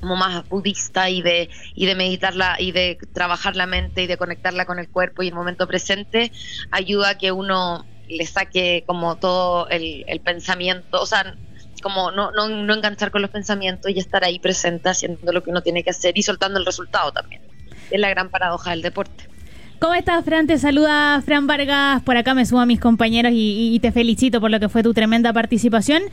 como 0.00 0.16
más 0.16 0.46
budista 0.48 1.08
y 1.08 1.22
de 1.22 1.48
y 1.74 1.86
de 1.86 1.94
meditarla 1.94 2.56
y 2.58 2.72
de 2.72 2.98
trabajar 3.12 3.56
la 3.56 3.66
mente 3.66 4.02
y 4.02 4.06
de 4.06 4.16
conectarla 4.18 4.66
con 4.66 4.78
el 4.78 4.90
cuerpo 4.90 5.22
y 5.22 5.28
el 5.28 5.34
momento 5.34 5.66
presente 5.66 6.30
ayuda 6.70 7.10
a 7.10 7.18
que 7.18 7.32
uno 7.32 7.88
le 8.08 8.26
saque 8.26 8.84
como 8.86 9.16
todo 9.18 9.68
el, 9.70 10.04
el 10.06 10.20
pensamiento, 10.20 11.00
o 11.00 11.06
sea, 11.06 11.38
como 11.84 12.10
no, 12.10 12.32
no, 12.32 12.48
no 12.48 12.74
enganchar 12.74 13.10
con 13.10 13.20
los 13.20 13.30
pensamientos 13.30 13.92
y 13.92 13.98
estar 13.98 14.24
ahí 14.24 14.38
presente 14.38 14.88
haciendo 14.88 15.30
lo 15.32 15.42
que 15.42 15.50
uno 15.50 15.60
tiene 15.60 15.84
que 15.84 15.90
hacer 15.90 16.16
y 16.16 16.22
soltando 16.22 16.58
el 16.58 16.64
resultado 16.64 17.12
también. 17.12 17.42
Es 17.90 18.00
la 18.00 18.08
gran 18.08 18.30
paradoja 18.30 18.70
del 18.70 18.80
deporte. 18.80 19.28
¿Cómo 19.80 19.92
estás, 19.92 20.24
Fran? 20.24 20.46
Te 20.46 20.56
saluda 20.56 21.20
Fran 21.20 21.46
Vargas. 21.46 22.02
Por 22.02 22.16
acá 22.16 22.32
me 22.32 22.46
sumo 22.46 22.62
a 22.62 22.66
mis 22.66 22.80
compañeros 22.80 23.32
y, 23.32 23.74
y 23.74 23.78
te 23.80 23.92
felicito 23.92 24.40
por 24.40 24.50
lo 24.50 24.58
que 24.58 24.70
fue 24.70 24.82
tu 24.82 24.94
tremenda 24.94 25.30
participación. 25.34 26.04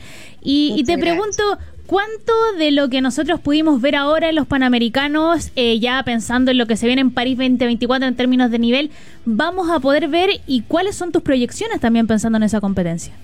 Y, 0.42 0.74
y 0.76 0.84
te 0.84 0.98
pregunto, 0.98 1.42
¿cuánto 1.86 2.34
de 2.58 2.70
lo 2.70 2.90
que 2.90 3.00
nosotros 3.00 3.40
pudimos 3.40 3.80
ver 3.80 3.96
ahora 3.96 4.28
en 4.28 4.34
los 4.34 4.46
Panamericanos, 4.46 5.52
eh, 5.56 5.80
ya 5.80 6.02
pensando 6.02 6.50
en 6.50 6.58
lo 6.58 6.66
que 6.66 6.76
se 6.76 6.86
viene 6.86 7.00
en 7.00 7.12
París 7.12 7.38
2024 7.38 8.06
en 8.08 8.14
términos 8.14 8.50
de 8.50 8.58
nivel, 8.58 8.90
vamos 9.24 9.70
a 9.70 9.80
poder 9.80 10.08
ver 10.08 10.42
y 10.46 10.60
cuáles 10.68 10.96
son 10.96 11.10
tus 11.10 11.22
proyecciones 11.22 11.80
también 11.80 12.06
pensando 12.06 12.36
en 12.36 12.42
esa 12.42 12.60
competencia? 12.60 13.14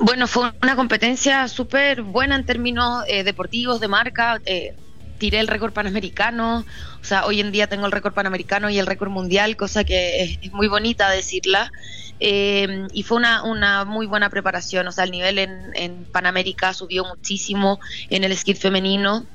Bueno, 0.00 0.26
fue 0.26 0.52
una 0.62 0.76
competencia 0.76 1.46
súper 1.48 2.02
buena 2.02 2.36
en 2.36 2.44
términos 2.44 3.04
eh, 3.08 3.24
deportivos, 3.24 3.80
de 3.80 3.88
marca. 3.88 4.40
eh, 4.44 4.74
tiré 5.18 5.38
el 5.38 5.48
récord 5.48 5.74
panamericano, 5.74 6.60
o 6.60 7.04
sea, 7.04 7.26
hoy 7.26 7.40
en 7.40 7.52
día 7.52 7.66
tengo 7.66 7.84
el 7.84 7.92
récord 7.92 8.14
panamericano 8.14 8.70
y 8.70 8.78
el 8.78 8.86
récord 8.86 9.10
mundial, 9.10 9.54
cosa 9.54 9.84
que 9.84 10.22
es, 10.40 10.52
muy 10.52 10.66
bonita 10.66 11.10
decirla. 11.10 11.70
Eh, 12.20 12.86
y 12.92 13.02
fue 13.02 13.18
una, 13.18 13.42
una 13.42 13.84
muy 13.84 14.06
buena 14.06 14.30
preparación, 14.30 14.88
o 14.88 14.92
sea, 14.92 15.04
el 15.04 15.10
nivel 15.10 15.38
en, 15.38 15.70
en 15.74 16.06
Panamérica 16.06 16.72
subió 16.72 17.04
muchísimo 17.04 17.78
en 18.08 18.24
el 18.24 18.34
skate 18.36 18.58
femenino. 18.58 19.26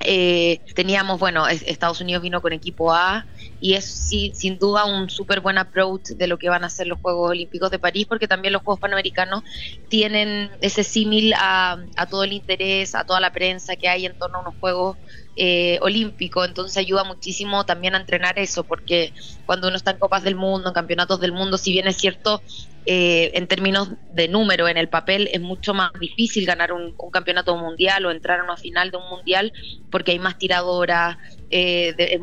Eh, 0.00 0.60
teníamos, 0.74 1.18
bueno, 1.18 1.48
es- 1.48 1.62
Estados 1.66 2.00
Unidos 2.00 2.22
vino 2.22 2.40
con 2.40 2.52
equipo 2.52 2.92
A 2.94 3.26
y 3.58 3.74
es 3.74 3.84
sí, 3.86 4.32
sin 4.34 4.58
duda 4.58 4.84
un 4.84 5.08
súper 5.10 5.40
buen 5.40 5.58
approach 5.58 6.10
de 6.16 6.26
lo 6.26 6.38
que 6.38 6.48
van 6.48 6.64
a 6.64 6.70
ser 6.70 6.86
los 6.86 6.98
Juegos 7.00 7.30
Olímpicos 7.30 7.70
de 7.70 7.78
París, 7.78 8.06
porque 8.08 8.28
también 8.28 8.52
los 8.52 8.62
Juegos 8.62 8.80
Panamericanos 8.80 9.42
tienen 9.88 10.50
ese 10.60 10.84
símil 10.84 11.32
a, 11.36 11.78
todo 12.10 12.24
el 12.24 12.32
interés, 12.32 12.94
a 12.94 13.04
toda 13.04 13.20
la 13.20 13.32
prensa 13.32 13.76
que 13.76 13.88
hay 13.88 14.06
en 14.06 14.14
torno 14.16 14.38
a 14.38 14.42
unos 14.42 14.54
Juegos 14.58 14.96
eh, 15.36 15.78
Olímpicos, 15.82 16.46
entonces 16.46 16.76
ayuda 16.76 17.04
muchísimo 17.04 17.64
también 17.64 17.94
a 17.94 17.98
entrenar 17.98 18.38
eso, 18.38 18.64
porque 18.64 19.12
cuando 19.44 19.68
uno 19.68 19.76
está 19.76 19.90
en 19.92 19.98
Copas 19.98 20.22
del 20.24 20.36
Mundo, 20.36 20.68
en 20.68 20.74
Campeonatos 20.74 21.20
del 21.20 21.32
Mundo, 21.32 21.58
si 21.58 21.72
bien 21.72 21.86
es 21.86 21.96
cierto, 21.96 22.42
eh, 22.86 23.30
en 23.34 23.48
términos 23.48 23.88
de 24.08 24.28
número 24.28 24.68
en 24.68 24.76
el 24.76 24.90
papel 24.90 25.30
es 25.32 25.40
mucho 25.40 25.72
más 25.72 25.90
difícil 25.98 26.44
ganar 26.44 26.72
un, 26.72 26.94
campeonato 27.10 27.56
mundial 27.56 28.04
o 28.04 28.10
entrar 28.10 28.40
a 28.40 28.44
una 28.44 28.58
final 28.58 28.90
de 28.90 28.98
un 28.98 29.08
mundial 29.08 29.52
porque 29.90 30.12
hay 30.12 30.18
más 30.18 30.36
tiradoras, 30.36 31.16
eh, 31.48 31.94
de- 31.96 32.14
es 32.14 32.20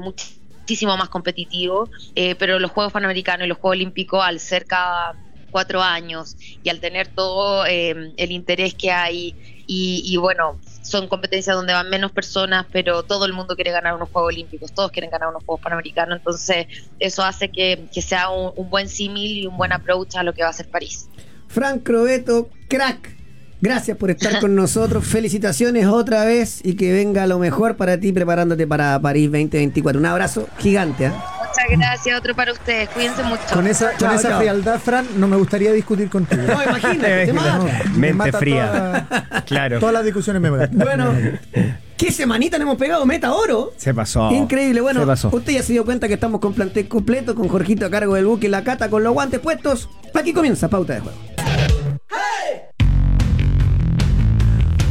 muchísimo 0.72 0.96
más 0.96 1.10
competitivo, 1.10 1.90
eh, 2.16 2.34
pero 2.36 2.58
los 2.58 2.72
Juegos 2.72 2.94
Panamericanos 2.94 3.44
y 3.44 3.50
los 3.50 3.58
Juegos 3.58 3.76
Olímpicos 3.76 4.24
al 4.24 4.40
ser 4.40 4.66
cada 4.66 5.16
cuatro 5.52 5.82
años 5.82 6.38
y 6.64 6.70
al 6.70 6.80
tener 6.80 7.10
todo 7.10 7.66
eh, 7.66 8.14
el 8.16 8.32
interés 8.32 8.74
que 8.74 8.90
hay 8.90 9.36
y, 9.74 10.18
bueno, 10.18 10.60
son 10.82 11.08
competencias 11.08 11.56
donde 11.56 11.72
van 11.72 11.90
menos 11.90 12.12
personas, 12.12 12.66
pero 12.74 13.04
todo 13.04 13.26
el 13.26 13.32
mundo 13.32 13.56
quiere 13.56 13.72
ganar 13.72 13.96
unos 13.96 14.10
Juegos 14.10 14.34
Olímpicos, 14.34 14.74
todos 14.74 14.92
quieren 14.92 15.10
ganar 15.10 15.30
unos 15.30 15.44
Juegos 15.46 15.62
Panamericanos, 15.62 16.18
entonces 16.18 16.68
eso 17.00 17.24
hace 17.24 17.50
que, 17.50 17.86
que 17.94 18.02
sea 18.02 18.30
un, 18.30 18.52
un, 18.56 18.70
buen 18.70 18.88
símil 18.88 19.38
y 19.38 19.48
un 19.48 19.56
buen 19.58 19.72
approach 19.74 20.16
a 20.16 20.24
lo 20.24 20.34
que 20.34 20.44
va 20.44 20.50
a 20.50 20.54
ser 20.54 20.70
París. 20.70 21.10
Frank 21.48 21.84
Crobeto, 21.84 22.50
crack. 22.68 23.21
Gracias 23.62 23.96
por 23.98 24.10
estar 24.10 24.40
con 24.40 24.56
nosotros. 24.56 25.06
Felicitaciones 25.06 25.86
otra 25.86 26.26
vez 26.26 26.62
y 26.64 26.74
que 26.76 26.92
venga 26.94 27.28
lo 27.28 27.38
mejor 27.40 27.76
para 27.78 28.00
ti 28.00 28.12
preparándote 28.12 28.66
para 28.66 29.00
París 29.00 29.26
2024. 29.32 30.00
Un 30.00 30.06
abrazo 30.08 30.48
gigante. 30.58 31.06
¿eh? 31.06 31.12
Muchas 31.12 31.78
gracias, 31.78 32.18
otro 32.20 32.34
para 32.36 32.54
ustedes. 32.54 32.90
Cuídense 32.90 33.22
mucho. 33.24 33.42
Con 33.54 33.68
esa, 33.68 33.92
Chao, 33.98 34.10
con 34.10 34.18
esa 34.20 34.30
chao. 34.30 34.40
frialdad, 34.40 34.80
Fran, 34.80 35.06
no 35.18 35.28
me 35.28 35.36
gustaría 35.38 35.72
discutir 35.74 36.10
contigo. 36.10 36.42
No, 36.42 36.64
imagínate, 36.64 37.26
te 37.28 37.34
mata. 37.34 37.84
Mente 37.96 38.14
mata 38.14 38.38
fría. 38.40 38.72
toda- 39.08 39.42
Claro. 39.46 39.80
Todas 39.80 39.94
las 39.94 40.06
discusiones 40.06 40.42
me 40.42 40.50
matan. 40.50 40.72
Bueno, 40.78 41.14
¿qué 41.98 42.12
semanita 42.12 42.58
le 42.58 42.64
hemos 42.64 42.78
pegado? 42.78 43.06
Meta 43.06 43.34
oro. 43.34 43.74
Se 43.78 43.94
pasó. 43.94 44.32
Increíble. 44.32 44.82
Bueno, 44.82 45.02
Se 45.02 45.06
pasó. 45.06 45.30
usted 45.34 45.54
ya 45.54 45.62
se 45.62 45.74
dio 45.74 45.86
cuenta 45.86 46.08
que 46.08 46.14
estamos 46.16 46.40
con 46.42 46.54
plantel 46.54 46.88
completo, 46.88 47.36
con 47.36 47.48
Jorgito 47.48 47.86
a 47.86 47.90
cargo 47.92 48.16
del 48.16 48.26
buque, 48.26 48.50
la 48.50 48.64
cata 48.64 48.90
con 48.90 49.04
los 49.04 49.14
guantes 49.14 49.40
puestos. 49.40 49.88
Aquí 50.16 50.34
comienza 50.34 50.68
Pauta 50.70 50.94
de 50.94 51.00
Juego. 51.02 51.18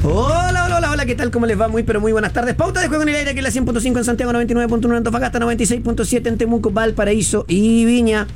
Hola, 0.03 0.65
hola, 0.65 0.77
hola, 0.79 0.91
hola, 0.93 1.07
¿qué 1.07 1.15
tal? 1.15 1.31
¿Cómo 1.31 1.45
les 1.47 1.61
va? 1.61 1.69
Muy, 1.69 1.83
pero 1.83 2.01
muy 2.01 2.13
buenas 2.13 2.33
tardes. 2.33 2.55
Pauta 2.55 2.81
de 2.81 2.89
juego 2.89 3.03
en 3.03 3.11
el 3.11 3.17
aire, 3.17 3.31
aquí 3.31 3.39
en 3.39 3.45
la 3.45 3.51
100.5 3.51 3.99
en 3.99 4.05
Santiago, 4.05 4.33
99.1 4.33 4.85
en 4.87 4.93
Antofagasta, 4.95 5.39
96.7 5.39 6.27
en 6.27 6.39
Temuco, 6.39 6.71
Valparaíso 6.71 7.45
y 7.49 7.85
Viña. 7.85 8.27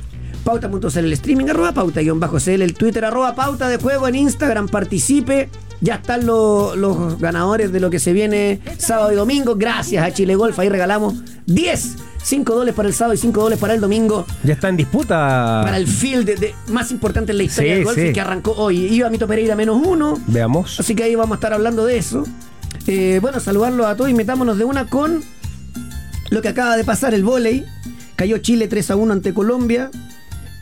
Pauta.cl 0.43 0.99
el 0.99 1.13
streaming, 1.13 1.47
arroba 1.49 1.71
pauta-cl, 1.73 2.61
el 2.61 2.73
Twitter, 2.75 3.03
arroba 3.03 3.33
pauta 3.33 3.67
de 3.67 3.77
juego 3.77 4.07
en 4.07 4.13
Instagram, 4.15 4.67
participe. 4.69 5.49
Ya 5.81 5.95
están 5.95 6.27
lo- 6.27 6.75
los 6.75 7.19
ganadores 7.19 7.71
de 7.71 7.79
lo 7.79 7.89
que 7.89 7.97
se 7.97 8.13
viene 8.13 8.59
sábado 8.77 9.11
y 9.11 9.15
domingo. 9.15 9.55
Gracias 9.55 10.05
a 10.05 10.13
Chile 10.13 10.35
Golf, 10.35 10.57
ahí 10.59 10.69
regalamos 10.69 11.15
10, 11.47 11.95
5 12.25 12.53
dólares 12.55 12.73
para 12.73 12.87
el 12.87 12.95
sábado 12.95 13.13
y 13.13 13.17
5 13.17 13.39
dólares 13.39 13.59
para 13.59 13.75
el 13.75 13.81
domingo. 13.81 14.25
Ya 14.43 14.53
está 14.53 14.67
en 14.69 14.77
disputa. 14.77 15.61
Para 15.63 15.77
el 15.77 15.85
field 15.87 16.25
de- 16.25 16.35
de- 16.35 16.55
más 16.69 16.89
importante 16.89 17.31
en 17.33 17.37
la 17.37 17.43
historia 17.43 17.73
Sí, 17.73 17.75
del 17.75 17.83
golf 17.85 17.97
sí. 17.99 18.13
que 18.13 18.19
arrancó 18.19 18.53
hoy. 18.53 18.77
Iba 18.87 19.11
Mito 19.11 19.27
Pereira 19.27 19.55
menos 19.55 19.79
uno. 19.85 20.17
Veamos. 20.25 20.79
Así 20.79 20.95
que 20.95 21.03
ahí 21.03 21.13
vamos 21.13 21.33
a 21.33 21.35
estar 21.35 21.53
hablando 21.53 21.85
de 21.85 21.97
eso. 21.99 22.23
Eh, 22.87 23.19
bueno, 23.21 23.39
saludarlos 23.39 23.85
a 23.85 23.95
todos 23.95 24.09
y 24.09 24.15
metámonos 24.15 24.57
de 24.57 24.63
una 24.65 24.87
con 24.89 25.23
lo 26.31 26.41
que 26.41 26.47
acaba 26.47 26.75
de 26.77 26.83
pasar, 26.83 27.13
el 27.13 27.23
vóley. 27.23 27.63
Cayó 28.15 28.39
Chile 28.39 28.67
3 28.67 28.89
a 28.89 28.95
1 28.95 29.13
ante 29.13 29.31
Colombia. 29.33 29.91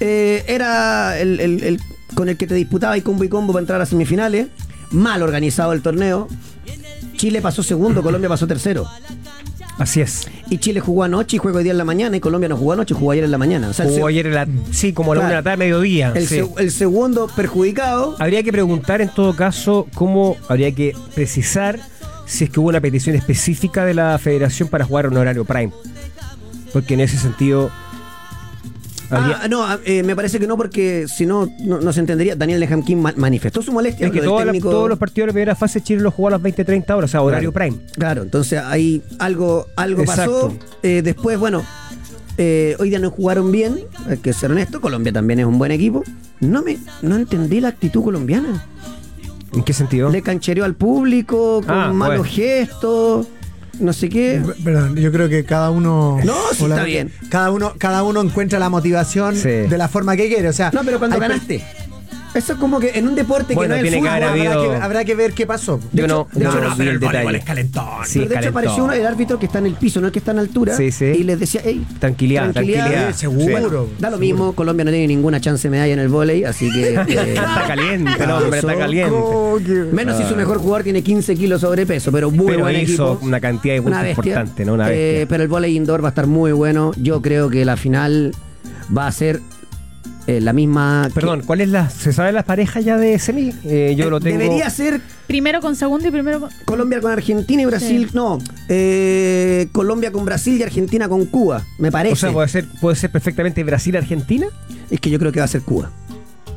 Eh, 0.01 0.43
era 0.48 1.17
el, 1.17 1.39
el- 1.39 1.63
el 1.63 1.79
con 2.13 2.27
el 2.27 2.36
que 2.36 2.46
te 2.46 2.55
disputaba 2.55 2.98
y 2.98 3.01
combo 3.01 3.24
y 3.24 3.29
combo 3.29 3.53
para 3.53 3.62
entrar 3.62 3.79
a 3.82 3.86
semifinales. 3.86 4.48
Mal 4.91 5.24
organizado 5.24 5.72
el 5.72 5.82
torneo. 5.82 6.27
Chile 7.15 7.41
pasó 7.41 7.63
segundo, 7.63 8.03
Colombia 8.03 8.27
pasó 8.27 8.46
tercero. 8.48 8.86
Así 9.80 10.01
es. 10.01 10.27
Y 10.50 10.60
Chile 10.60 10.80
jugó 10.80 11.03
anoche 11.03 11.36
y 11.38 11.39
juega 11.39 11.58
hoy 11.58 11.63
día 11.63 11.72
en 11.72 11.77
la 11.80 11.84
mañana. 11.86 12.15
Y 12.15 12.20
Colombia 12.20 12.48
no 12.48 12.58
jugó 12.58 12.74
anoche, 12.74 12.94
jugó 12.94 13.12
ayer 13.12 13.24
en 13.24 13.32
la 13.32 13.38
mañana. 13.39 13.70
O 13.70 13.74
sea, 13.74 13.86
el, 13.86 13.92
Jugó 13.94 14.08
ayer 14.08 14.27
en 14.27 14.34
la, 14.36 14.48
sí, 14.72 14.94
como 14.94 15.13
a 15.13 15.15
la 15.15 15.22
Claro. 15.22 15.27
una 15.27 15.36
de 15.36 15.42
la 15.42 15.44
tarde, 15.44 15.58
mediodía. 15.65 16.12
el 16.15 16.27
sí. 16.27 16.36
se- 16.36 16.50
el 16.63 16.72
segundo 16.72 17.27
perjudicado. 17.36 18.15
Habría 18.20 18.44
que 18.44 18.51
preguntar 18.51 19.01
en 19.01 19.10
todo 19.10 19.36
caso 19.36 19.88
cómo 19.96 20.38
habría 20.48 20.72
que 20.74 20.96
precisar 21.15 21.80
si 22.25 22.44
es 22.46 22.50
que 22.51 22.60
hubo 22.60 22.70
una 22.70 22.80
petición 22.82 23.15
específica 23.15 23.84
de 23.86 23.94
la 23.96 24.18
federación 24.20 24.70
para 24.70 24.86
jugar 24.86 25.06
en 25.06 25.18
horario 25.18 25.44
prime. 25.44 25.74
Porque 26.72 26.94
en 26.94 27.01
ese 27.01 27.18
sentido. 27.18 27.72
Ah, 29.15 29.48
no, 29.50 29.63
ah, 29.63 29.79
eh, 29.86 30.03
me 30.03 30.15
parece 30.15 30.39
que 30.39 30.48
no, 30.48 30.58
porque 30.58 31.05
si 31.08 31.25
no, 31.25 31.50
no, 31.60 31.93
se 31.93 32.00
entendería. 32.00 32.36
Daniel 32.36 32.67
King 32.86 32.98
ma- 32.98 33.13
manifestó 33.15 33.62
su 33.62 33.72
molestia. 33.72 34.08
es 34.08 34.13
que 34.13 34.22
todos 34.22 34.89
los 34.89 34.98
partidos 35.00 35.25
de 35.25 35.27
la 35.27 35.34
primera 35.34 35.55
fase 35.55 35.82
Chile 35.82 36.01
los 36.01 36.13
jugó 36.13 36.29
a 36.29 36.32
las 36.32 36.41
20-30 36.41 36.96
horas, 36.96 37.10
o 37.10 37.12
sea, 37.12 37.22
horario 37.22 37.51
Claro. 37.53 37.72
prime. 37.75 37.86
Claro, 37.93 38.22
entonces 38.24 38.60
ahí 38.60 39.01
algo, 39.20 39.67
algo 39.75 40.03
pasó. 40.05 40.53
Eh, 40.82 41.01
después, 41.03 41.38
bueno, 41.39 41.63
eh, 42.38 42.75
hoy 42.79 42.89
día 42.89 43.00
no 43.00 43.12
jugaron 43.12 43.51
bien, 43.51 43.79
hay 44.08 44.17
que 44.17 44.34
ser 44.34 44.51
honesto. 44.51 44.82
Colombia 44.82 45.13
también 45.13 45.39
es 45.39 45.46
un 45.46 45.58
buen 45.60 45.72
equipo. 45.72 46.03
No 46.39 46.62
me 46.63 46.77
no 47.01 47.15
entendí 47.15 47.60
la 47.62 47.70
actitud 47.70 48.03
colombiana. 48.03 48.65
¿En 49.53 49.63
qué 49.63 49.72
sentido? 49.74 50.10
Le 50.10 50.22
canchereó 50.24 50.65
al 50.65 50.74
público 50.75 51.62
con 51.65 51.70
Ah, 51.77 51.93
malos 51.93 52.25
gestos, 52.27 53.27
no 53.80 53.94
sé 53.94 54.10
qué. 54.10 54.42
Perdón, 54.63 54.96
yo 54.96 55.12
creo 55.12 55.30
que 55.30 55.44
cada 55.46 55.70
uno. 55.72 56.20
No, 56.24 56.34
sí 56.53 56.63
está 56.65 56.84
bien. 56.84 57.12
Cada 57.30 57.51
uno, 57.51 57.74
cada 57.77 58.03
uno 58.03 58.22
encuentra 58.22 58.60
la 58.60 58.70
motivación 58.70 59.36
Sí. 59.36 59.50
de 59.50 59.77
la 59.77 59.88
forma 59.88 60.15
que 60.15 60.27
quiere. 60.27 60.48
O 60.50 60.53
sea, 60.53 60.72
No, 60.74 60.82
pero 60.84 61.00
cuando 61.00 61.15
hay 61.15 61.22
ganaste. 61.22 61.63
Eso 62.36 62.54
es 62.54 62.60
como 62.60 62.80
que 62.80 62.92
en 62.98 63.08
un 63.08 63.13
deporte 63.16 63.54
Bueno, 63.54 63.75
que 63.75 63.82
no 63.82 63.88
es 63.88 63.94
el 63.94 64.00
que 64.02 64.08
fútbol. 64.08 64.13
habrá, 64.24 64.32
habido- 64.32 64.72
que, 64.72 64.75
habrá 64.78 65.06
que 65.06 65.16
ver 65.16 65.34
qué 65.34 65.46
pasó. 65.46 65.80
Yo 65.92 66.08
no, 66.08 66.28
de 66.34 66.44
yo 66.44 66.50
hecho, 66.50 66.62
no 66.62 66.70
no, 66.70 66.75
vi 66.75 66.88
el 66.88 67.00
detalle. 67.00 67.40
calentón. 67.42 67.86
Sí, 68.06 68.20
Pero 68.20 68.30
de 68.32 68.38
hecho 68.40 68.50
apareció 68.50 68.84
uno, 68.86 68.94
el 68.94 69.06
árbitro 69.06 69.38
que 69.38 69.46
está 69.46 69.60
en 69.60 69.68
el 69.68 69.74
piso, 69.75 70.02
no 70.02 70.08
el 70.08 70.13
que 70.13 70.20
está 70.20 70.32
en 70.32 70.40
altura. 70.40 70.75
Sí, 70.75 70.92
sí. 70.92 71.06
Y 71.06 71.24
les 71.24 71.40
decía, 71.40 71.62
hey, 71.63 71.86
Tranquilidad, 72.00 72.52
tranquilidad. 72.52 73.12
Sí, 73.13 73.20
seguro. 73.20 73.90
Da 74.00 74.10
lo 74.10 74.18
mismo, 74.18 74.54
Colombia 74.54 74.84
no 74.86 74.92
tiene 74.92 75.08
ninguna 75.08 75.40
chance 75.40 75.68
de 75.68 75.72
medalla 75.72 75.94
en 75.94 76.00
el 76.00 76.08
vóley, 76.08 76.44
así 76.44 76.72
que... 76.72 76.94
eh, 77.08 77.34
Está 77.36 77.66
caliente, 77.68 78.24
el 78.24 78.32
hombre, 78.32 78.60
está 78.60 78.75
caliente. 78.78 79.16
menos 79.92 80.18
si 80.18 80.24
su 80.28 80.36
mejor 80.36 80.58
jugador 80.58 80.84
tiene 80.84 81.02
15 81.04 81.36
kilos 81.36 81.62
sobrepeso, 81.62 82.12
pero 82.12 82.32
muy 82.32 82.48
Pero 82.48 82.60
buen 82.62 82.75
hizo 82.80 83.12
equipo. 83.13 83.25
una 83.28 83.40
cantidad 83.40 83.75
de 83.75 83.82
puntos 83.82 84.00
Una 84.00 84.08
bestia. 84.08 84.32
importante, 84.32 84.66
¿no? 84.66 84.74
Una 84.74 84.88
Eh, 84.92 85.25
pero 85.30 85.44
el 85.44 85.50
vóley 85.50 85.75
indoor 85.75 86.04
va 86.04 86.08
a 86.08 86.10
estar 86.10 86.28
muy 86.28 86.52
bueno. 86.52 86.92
Yo 86.98 87.22
creo 87.22 87.50
que 87.50 87.63
la 87.66 87.78
final 87.78 88.34
va 88.96 89.08
a 89.08 89.12
ser 89.12 89.40
eh, 90.27 90.39
la 90.42 90.53
misma... 90.53 91.06
que- 91.10 91.13
Perdón, 91.15 91.42
¿cuál 91.46 91.62
es 91.62 91.70
la. 91.70 91.89
¿Se 91.89 92.13
sabe 92.13 92.32
las 92.32 92.46
parejas 92.46 92.84
ya 92.86 92.98
de 92.98 93.18
semi? 93.20 93.53
Eh, 93.65 93.94
yo 93.98 94.06
Eh, 94.06 94.10
lo 94.10 94.20
tengo. 94.20 94.38
Debería 94.38 94.70
ser 94.70 95.01
Primero 95.27 95.62
con 95.62 95.75
segundo 95.75 96.08
y 96.08 96.12
primero 96.12 96.39
con... 96.42 96.50
Colombia 96.65 97.00
con 97.01 97.12
Argentina 97.12 97.62
y 97.62 97.65
Brasil. 97.65 98.08
Sí. 98.10 98.15
No, 98.15 98.39
eh, 98.70 99.68
Colombia 99.72 100.12
con 100.12 100.25
Brasil 100.25 100.58
y 100.60 100.63
Argentina 100.63 101.08
con 101.08 101.25
Cuba, 101.25 101.63
me 101.77 101.92
parece. 101.92 102.13
O 102.13 102.15
sea, 102.18 102.32
puede 102.32 102.48
ser, 102.50 102.65
puede 102.82 102.96
ser 102.98 103.10
perfectamente 103.12 103.63
Brasil-Argentina. 103.63 104.48
Es 104.89 105.00
que 105.00 105.10
yo 105.10 105.20
creo 105.20 105.32
que 105.32 105.39
va 105.39 105.46
a 105.46 105.48
ser 105.50 105.62
Cuba. 105.62 105.89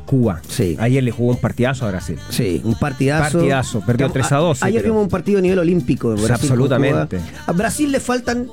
Cuba. 0.05 0.41
Sí. 0.47 0.75
Ayer 0.79 1.03
le 1.03 1.11
jugó 1.11 1.31
un 1.31 1.37
partidazo 1.41 1.85
a 1.85 1.89
Brasil. 1.91 2.17
Sí, 2.29 2.61
un 2.63 2.75
partidazo. 2.75 3.37
Partidazo, 3.39 3.81
perdió 3.81 4.09
3 4.11 4.31
a 4.31 4.37
12, 4.37 4.65
Ayer 4.65 4.83
vimos 4.83 5.03
un 5.03 5.09
partido 5.09 5.39
a 5.39 5.41
nivel 5.41 5.59
olímpico. 5.59 6.09
Brasil 6.11 6.31
absolutamente. 6.31 7.17
Cuba. 7.17 7.29
A 7.47 7.51
Brasil 7.53 7.91
le 7.91 7.99
faltan 7.99 8.47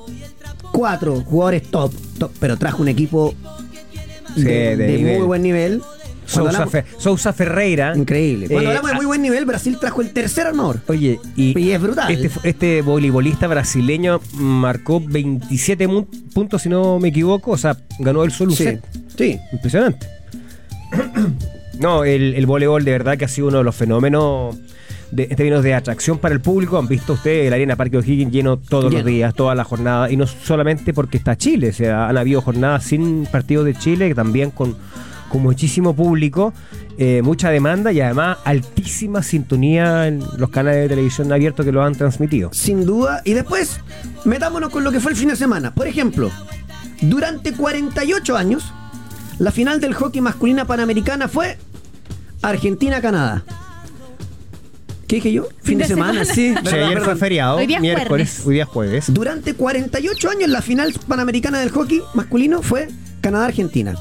cuatro 0.71 1.21
jugadores 1.21 1.63
top, 1.71 1.93
top, 2.17 2.31
pero 2.39 2.57
trajo 2.57 2.81
un 2.81 2.89
equipo 2.89 3.33
Sí, 4.35 4.43
de, 4.43 5.15
muy 5.17 5.25
buen 5.25 5.41
nivel. 5.41 5.81
Sousa, 6.25 6.49
hablamos- 6.49 6.71
Fe- 6.71 6.85
Sousa 6.97 7.33
Ferreira. 7.33 7.93
Increíble. 7.95 8.47
Cuando 8.47 8.63
Eh, 8.71 8.77
hablamos 8.77 8.89
de 8.91 8.95
muy 8.95 9.05
ah, 9.05 9.07
buen 9.09 9.21
nivel, 9.21 9.45
Brasil 9.45 9.77
trajo 9.79 10.01
el 10.01 10.09
tercer 10.11 10.47
armador. 10.47 10.81
Oye, 10.87 11.19
y, 11.35 11.57
Y 11.59 11.71
es 11.71 11.79
brutal. 11.79 12.11
Este, 12.11 12.49
este 12.49 12.81
voleibolista 12.81 13.45
brasileño 13.47 14.19
marcó 14.33 14.99
27 14.99 15.87
mu- 15.87 16.07
puntos, 16.33 16.63
si 16.63 16.69
no 16.69 16.99
me 16.99 17.09
equivoco. 17.09 17.51
O 17.51 17.57
sea, 17.57 17.77
ganó 17.99 18.23
el 18.23 18.31
solo 18.31 18.51
Sí, 18.53 18.69
sí. 19.17 19.39
Impresionante. 19.51 20.07
No, 21.79 22.05
el, 22.05 22.35
el 22.35 22.45
voleibol 22.45 22.85
de 22.85 22.91
verdad 22.91 23.17
que 23.17 23.25
ha 23.25 23.27
sido 23.27 23.47
uno 23.49 23.57
de 23.57 23.65
los 23.65 23.75
fenómenos 23.75 24.55
de, 25.15 25.23
en 25.23 25.35
términos 25.35 25.63
de 25.63 25.73
atracción 25.73 26.17
para 26.17 26.33
el 26.33 26.41
público. 26.41 26.77
Han 26.77 26.87
visto 26.87 27.13
ustedes 27.13 27.47
el 27.47 27.53
Arena 27.53 27.75
Parque 27.75 27.97
O'Higgins 27.97 28.31
lleno 28.31 28.57
todos 28.57 28.85
Lleno. 28.85 28.97
los 28.97 29.05
días, 29.05 29.33
toda 29.33 29.55
la 29.55 29.63
jornada. 29.63 30.11
Y 30.11 30.17
no 30.17 30.27
solamente 30.27 30.93
porque 30.93 31.17
está 31.17 31.35
Chile, 31.37 31.69
o 31.69 31.73
sea, 31.73 32.07
han 32.07 32.17
habido 32.17 32.41
jornadas 32.41 32.83
sin 32.83 33.25
partidos 33.25 33.65
de 33.65 33.73
Chile, 33.75 34.13
también 34.13 34.51
con, 34.51 34.75
con 35.29 35.41
muchísimo 35.41 35.95
público, 35.95 36.53
eh, 36.97 37.21
mucha 37.23 37.49
demanda 37.49 37.91
y 37.91 37.99
además 37.99 38.37
altísima 38.45 39.21
sintonía 39.21 40.07
en 40.07 40.23
los 40.37 40.49
canales 40.49 40.83
de 40.83 40.89
televisión 40.89 41.31
abiertos 41.33 41.65
que 41.65 41.71
lo 41.71 41.83
han 41.83 41.95
transmitido. 41.95 42.49
Sin 42.53 42.85
duda. 42.85 43.21
Y 43.25 43.33
después, 43.33 43.79
metámonos 44.23 44.69
con 44.69 44.83
lo 44.83 44.91
que 44.91 44.99
fue 44.99 45.11
el 45.11 45.17
fin 45.17 45.29
de 45.29 45.35
semana. 45.35 45.73
Por 45.73 45.87
ejemplo, 45.87 46.31
durante 47.01 47.53
48 47.53 48.37
años, 48.37 48.73
la 49.39 49.51
final 49.51 49.81
del 49.81 49.93
hockey 49.93 50.21
masculina 50.21 50.65
panamericana 50.65 51.27
fue 51.27 51.57
Argentina-Canadá. 52.41 53.43
¿Qué 55.07 55.17
dije 55.17 55.31
yo? 55.33 55.47
Fin, 55.61 55.77
de, 55.77 55.85
semana, 55.85 56.25
sí. 56.25 56.53
Ayer 56.65 57.01
fue 57.01 57.15
feriado, 57.15 57.57
Hoy 57.57 57.67
día 57.67 57.77
es 57.77 57.81
miércoles, 57.81 58.07
jueves. 58.29 58.47
hoy 58.47 58.53
día 58.55 58.65
jueves. 58.65 59.05
Durante 59.13 59.53
48 59.53 60.29
años 60.31 60.49
la 60.49 60.61
final 60.61 60.93
panamericana 61.07 61.59
del 61.59 61.69
hockey 61.69 62.01
masculino 62.15 62.61
fue 62.63 62.87
Canadá-Argentina. 63.21 63.95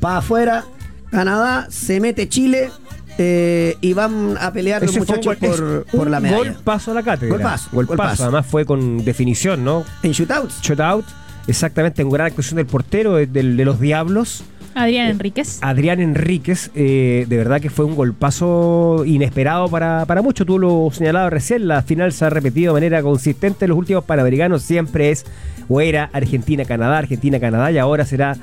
Para 0.00 0.18
afuera, 0.18 0.64
Canadá, 1.10 1.68
se 1.70 2.00
mete 2.00 2.28
Chile 2.28 2.70
eh, 3.18 3.76
y 3.80 3.92
van 3.92 4.36
a 4.40 4.52
pelear 4.52 4.82
los 4.82 4.90
Ese 4.90 5.04
fue 5.04 5.16
un 5.18 5.24
muchachos 5.24 5.40
gol- 5.40 5.56
por, 5.58 5.84
es 5.86 5.94
por 5.94 6.10
la 6.10 6.20
medalla. 6.20 6.52
Gol 6.52 6.62
paso 6.64 6.90
a 6.90 6.94
la 6.94 7.02
cátedra. 7.02 7.34
Golpazo, 7.34 7.68
Gol 7.72 7.86
golpazo. 7.86 8.10
paso. 8.10 8.22
Además 8.24 8.46
fue 8.46 8.64
con 8.64 9.04
definición, 9.04 9.62
¿no? 9.64 9.84
En 10.02 10.12
shootouts. 10.12 10.60
Shutout. 10.62 11.04
Exactamente, 11.46 12.02
en 12.02 12.10
gran 12.10 12.26
actuación 12.28 12.56
del 12.56 12.66
portero 12.66 13.14
de 13.14 13.42
los 13.64 13.80
Diablos, 13.80 14.42
Adrián 14.74 15.08
Enríquez. 15.08 15.58
Adrián 15.62 16.00
Enríquez. 16.00 16.70
eh, 16.74 17.26
de 17.28 17.36
verdad 17.36 17.60
que 17.60 17.70
fue 17.70 17.84
un 17.84 17.94
golpazo 17.96 19.02
inesperado 19.04 19.68
para, 19.68 20.04
para 20.06 20.22
muchos. 20.22 20.46
Tú 20.46 20.58
lo 20.58 20.88
señalabas 20.92 21.32
recién, 21.32 21.66
la 21.68 21.82
final 21.82 22.12
se 22.12 22.24
ha 22.24 22.30
repetido 22.30 22.72
de 22.74 22.80
manera 22.80 23.02
consistente. 23.02 23.66
Los 23.66 23.76
últimos 23.76 24.04
panamericanos 24.04 24.62
siempre 24.62 25.10
es 25.10 25.26
o 25.68 25.80
era 25.80 26.08
Argentina-Canadá, 26.12 26.98
Argentina-Canadá 26.98 27.72
y 27.72 27.78
ahora 27.78 28.04
será 28.04 28.36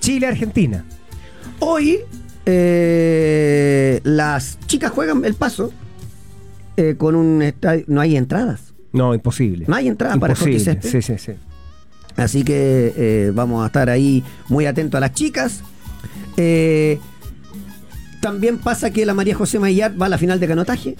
Chile-Argentina. 0.00 0.84
Hoy 1.60 2.00
eh, 2.46 4.00
las 4.04 4.58
chicas 4.66 4.90
juegan 4.92 5.24
el 5.24 5.34
paso 5.34 5.72
eh, 6.76 6.94
con 6.98 7.14
un 7.14 7.42
estadio. 7.42 7.84
No 7.86 8.00
hay 8.00 8.16
entradas. 8.16 8.72
No, 8.92 9.14
imposible. 9.14 9.66
No 9.68 9.76
hay 9.76 9.86
entrada 9.88 10.16
para 10.16 10.34
hockey 10.34 10.54
Imposible. 10.54 10.80
césped. 10.82 11.00
Sí, 11.02 11.16
sí, 11.16 11.18
sí. 11.18 11.32
Así 12.16 12.42
que 12.44 12.92
eh, 12.96 13.32
vamos 13.34 13.62
a 13.62 13.66
estar 13.66 13.88
ahí 13.90 14.22
muy 14.48 14.66
atentos 14.66 14.98
a 14.98 15.00
las 15.00 15.12
chicas. 15.14 15.62
Eh, 16.36 16.98
también 18.20 18.58
pasa 18.58 18.90
que 18.90 19.06
la 19.06 19.14
María 19.14 19.34
José 19.34 19.58
Maillard 19.58 20.00
va 20.00 20.06
a 20.06 20.08
la 20.10 20.18
final 20.18 20.38
de 20.40 20.46
canotaje. 20.48 20.96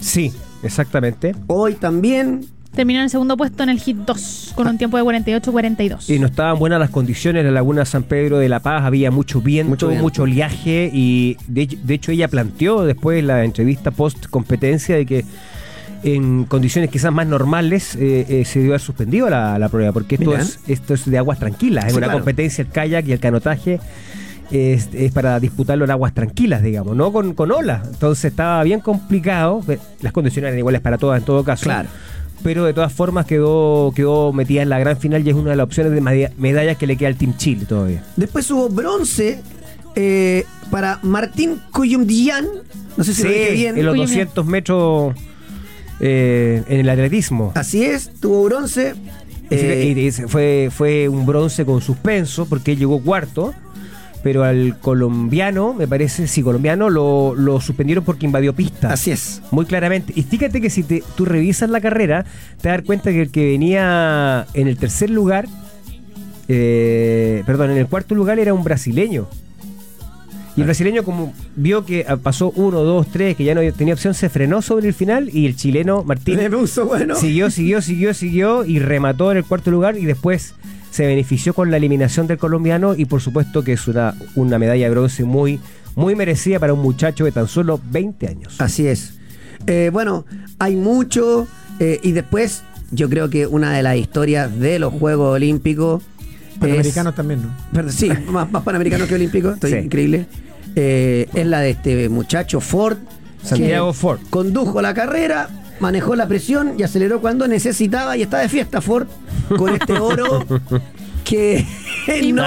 Sí, 0.00 0.32
exactamente. 0.62 1.34
Hoy 1.46 1.74
también. 1.74 2.46
Terminó 2.74 3.00
en 3.00 3.04
el 3.04 3.10
segundo 3.10 3.36
puesto 3.36 3.64
en 3.64 3.68
el 3.68 3.80
hit 3.80 3.96
2 3.96 4.52
con 4.54 4.68
un 4.68 4.78
tiempo 4.78 4.96
de 4.96 5.02
48-42. 5.02 6.08
Y 6.08 6.20
no 6.20 6.26
estaban 6.28 6.56
buenas 6.58 6.78
las 6.78 6.90
condiciones 6.90 7.40
en 7.40 7.46
la 7.46 7.52
laguna 7.52 7.84
San 7.84 8.04
Pedro 8.04 8.38
de 8.38 8.48
La 8.48 8.60
Paz, 8.60 8.82
había 8.84 9.10
mucho 9.10 9.40
viento, 9.40 9.70
Mucho 9.70 9.86
mucho, 9.88 9.98
viento. 10.00 10.22
oleaje 10.22 10.88
y 10.92 11.36
de, 11.48 11.62
hecho- 11.62 11.78
de 11.82 11.94
hecho 11.94 12.12
ella 12.12 12.28
planteó 12.28 12.82
después 12.84 13.18
en 13.18 13.26
la 13.26 13.44
entrevista 13.44 13.90
post 13.90 14.26
competencia 14.28 14.94
de 14.96 15.04
que 15.04 15.24
en 16.02 16.44
condiciones 16.44 16.90
quizás 16.90 17.12
más 17.12 17.26
normales 17.26 17.94
eh, 17.96 18.24
eh, 18.28 18.44
se 18.44 18.58
debió 18.60 18.72
haber 18.72 18.80
suspendido 18.80 19.28
la, 19.30 19.58
la 19.58 19.68
prueba 19.68 19.92
porque 19.92 20.14
esto 20.16 20.34
es, 20.36 20.60
esto 20.66 20.94
es 20.94 21.04
de 21.10 21.18
aguas 21.18 21.38
tranquilas, 21.38 21.84
es 21.86 21.92
Sí, 21.92 21.98
una 21.98 22.06
claro. 22.06 22.20
competencia 22.20 22.62
el 22.62 22.68
kayak 22.70 23.06
y 23.06 23.12
el 23.12 23.20
canotaje 23.20 23.80
es, 24.50 24.88
es 24.92 25.12
para 25.12 25.38
disputarlo 25.38 25.84
en 25.84 25.90
aguas 25.92 26.12
tranquilas, 26.12 26.62
digamos, 26.62 26.96
no 26.96 27.12
con, 27.12 27.34
con 27.34 27.52
olas. 27.52 27.86
Entonces 27.86 28.24
estaba 28.26 28.62
bien 28.64 28.80
complicado, 28.80 29.62
las 30.00 30.12
condiciones 30.12 30.48
eran 30.48 30.58
iguales 30.58 30.80
para 30.80 30.98
todas 30.98 31.18
en 31.20 31.24
todo 31.24 31.44
caso 31.44 31.64
Claro. 31.64 31.88
pero 32.42 32.64
de 32.64 32.72
todas 32.72 32.92
formas 32.92 33.26
quedó, 33.26 33.92
quedó 33.94 34.32
metida 34.32 34.62
en 34.62 34.68
la 34.70 34.78
gran 34.78 34.96
final 34.96 35.24
y 35.26 35.30
es 35.30 35.36
una 35.36 35.50
de 35.50 35.56
las 35.56 35.64
opciones 35.64 35.92
de 35.92 36.30
medallas 36.38 36.76
que 36.78 36.86
le 36.86 36.96
queda 36.96 37.08
al 37.08 37.16
Team 37.16 37.36
Chile 37.36 37.64
todavía. 37.68 38.02
Después 38.16 38.50
hubo 38.50 38.68
bronce 38.68 39.40
eh, 39.94 40.44
para 40.70 40.98
Martín 41.02 41.60
Cuyumdian. 41.72 42.46
No 42.96 43.04
sé 43.04 43.14
si 43.14 43.22
lo 43.22 43.28
dije 43.28 43.52
bien. 43.52 43.78
en 43.78 43.84
los 43.86 43.92
Oye, 43.92 44.02
200 44.02 44.46
metros 44.46 45.14
eh, 46.00 46.62
en 46.66 46.80
el 46.80 46.88
atletismo. 46.88 47.52
Así 47.54 47.84
es, 47.84 48.10
tuvo 48.20 48.44
bronce. 48.44 48.94
Eh, 49.50 49.94
y 49.96 50.10
fue, 50.28 50.68
fue 50.70 51.08
un 51.08 51.26
bronce 51.26 51.64
con 51.64 51.80
suspenso 51.80 52.46
porque 52.46 52.72
él 52.72 52.78
llegó 52.78 53.02
cuarto, 53.02 53.52
pero 54.22 54.44
al 54.44 54.78
colombiano, 54.78 55.74
me 55.74 55.88
parece, 55.88 56.28
sí, 56.28 56.42
colombiano, 56.42 56.88
lo, 56.88 57.34
lo 57.34 57.60
suspendieron 57.60 58.04
porque 58.04 58.26
invadió 58.26 58.54
pista. 58.54 58.92
así 58.92 59.10
es. 59.10 59.42
Muy 59.50 59.66
claramente. 59.66 60.12
Y 60.14 60.22
fíjate 60.22 60.60
que 60.60 60.70
si 60.70 60.82
te, 60.84 61.02
tú 61.16 61.24
revisas 61.24 61.68
la 61.68 61.80
carrera, 61.80 62.24
te 62.60 62.68
das 62.68 62.82
cuenta 62.82 63.10
que 63.10 63.22
el 63.22 63.30
que 63.30 63.44
venía 63.46 64.46
en 64.54 64.68
el 64.68 64.76
tercer 64.76 65.10
lugar, 65.10 65.46
eh, 66.48 67.42
perdón, 67.44 67.70
en 67.72 67.78
el 67.78 67.86
cuarto 67.88 68.14
lugar 68.14 68.38
era 68.38 68.54
un 68.54 68.62
brasileño. 68.62 69.28
Y 70.56 70.60
el 70.62 70.66
brasileño, 70.66 71.04
como 71.04 71.32
vio 71.56 71.84
que 71.86 72.04
ah, 72.08 72.16
pasó 72.16 72.50
uno, 72.56 72.80
dos, 72.82 73.06
tres, 73.12 73.36
que 73.36 73.44
ya 73.44 73.54
no 73.54 73.60
tenía 73.72 73.94
opción, 73.94 74.14
se 74.14 74.28
frenó 74.28 74.62
sobre 74.62 74.88
el 74.88 74.94
final 74.94 75.30
y 75.32 75.46
el 75.46 75.54
chileno 75.56 76.02
Martín 76.04 76.36
Me 76.36 76.50
puso 76.50 76.86
bueno. 76.86 77.14
siguió, 77.14 77.50
siguió, 77.50 77.80
siguió, 77.80 78.12
siguió 78.14 78.64
y 78.64 78.78
remató 78.80 79.30
en 79.30 79.38
el 79.38 79.44
cuarto 79.44 79.70
lugar 79.70 79.96
y 79.96 80.06
después 80.06 80.54
se 80.90 81.06
benefició 81.06 81.54
con 81.54 81.70
la 81.70 81.76
eliminación 81.76 82.26
del 82.26 82.38
colombiano 82.38 82.96
y 82.96 83.04
por 83.04 83.20
supuesto 83.20 83.62
que 83.62 83.74
es 83.74 83.86
una, 83.86 84.14
una 84.34 84.58
medalla 84.58 84.84
de 84.86 84.90
bronce 84.90 85.22
muy, 85.24 85.60
muy 85.94 86.16
merecida 86.16 86.58
para 86.58 86.74
un 86.74 86.80
muchacho 86.80 87.24
de 87.24 87.30
tan 87.32 87.46
solo 87.46 87.80
20 87.90 88.26
años. 88.26 88.56
Así 88.60 88.88
es. 88.88 89.14
Eh, 89.68 89.90
bueno, 89.92 90.24
hay 90.58 90.74
mucho. 90.74 91.46
eh, 91.78 92.00
y 92.02 92.10
después, 92.12 92.64
yo 92.90 93.08
creo 93.08 93.30
que 93.30 93.46
una 93.46 93.72
de 93.72 93.84
las 93.84 93.96
historias 93.96 94.58
de 94.58 94.80
los 94.80 94.92
Juegos 94.92 95.36
Olímpicos. 95.36 96.02
Panamericanos 96.58 97.14
también, 97.14 97.40
¿no? 97.72 97.88
sí, 97.90 98.10
más, 98.30 98.50
más 98.50 98.62
panamericanos 98.64 99.08
que 99.08 99.14
olímpicos. 99.14 99.54
Estoy 99.54 99.70
Sí. 99.70 99.76
increíble. 99.78 100.26
Eh, 100.76 101.28
es 101.34 101.46
la 101.46 101.60
de 101.60 101.70
este 101.70 102.08
muchacho 102.08 102.60
Ford. 102.60 102.98
Santiago 103.42 103.92
Ford. 103.92 104.20
Condujo 104.30 104.82
la 104.82 104.92
carrera, 104.94 105.48
manejó 105.80 106.14
la 106.14 106.26
presión 106.28 106.74
y 106.78 106.82
aceleró 106.82 107.20
cuando 107.20 107.48
necesitaba. 107.48 108.16
Y 108.16 108.22
está 108.22 108.38
de 108.38 108.48
fiesta 108.48 108.80
Ford 108.80 109.06
con 109.56 109.74
este 109.74 109.94
oro 109.94 110.44
que. 111.24 111.66
no. 112.32 112.44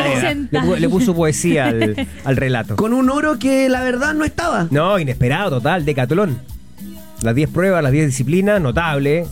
Le, 0.52 0.80
le 0.80 0.90
puso 0.90 1.16
poesía 1.16 1.68
al, 1.68 2.08
al 2.24 2.36
relato. 2.36 2.76
con 2.76 2.94
un 2.94 3.10
oro 3.10 3.40
que 3.40 3.70
la 3.70 3.82
verdad 3.82 4.14
no 4.14 4.26
estaba. 4.26 4.68
No, 4.72 5.00
inesperado, 5.00 5.58
total, 5.58 5.86
decatlón. 5.86 6.38
Las 7.22 7.36
10 7.36 7.50
pruebas, 7.52 7.82
las 7.82 7.92
10 7.92 8.08
disciplinas, 8.08 8.60
notable. 8.62 9.26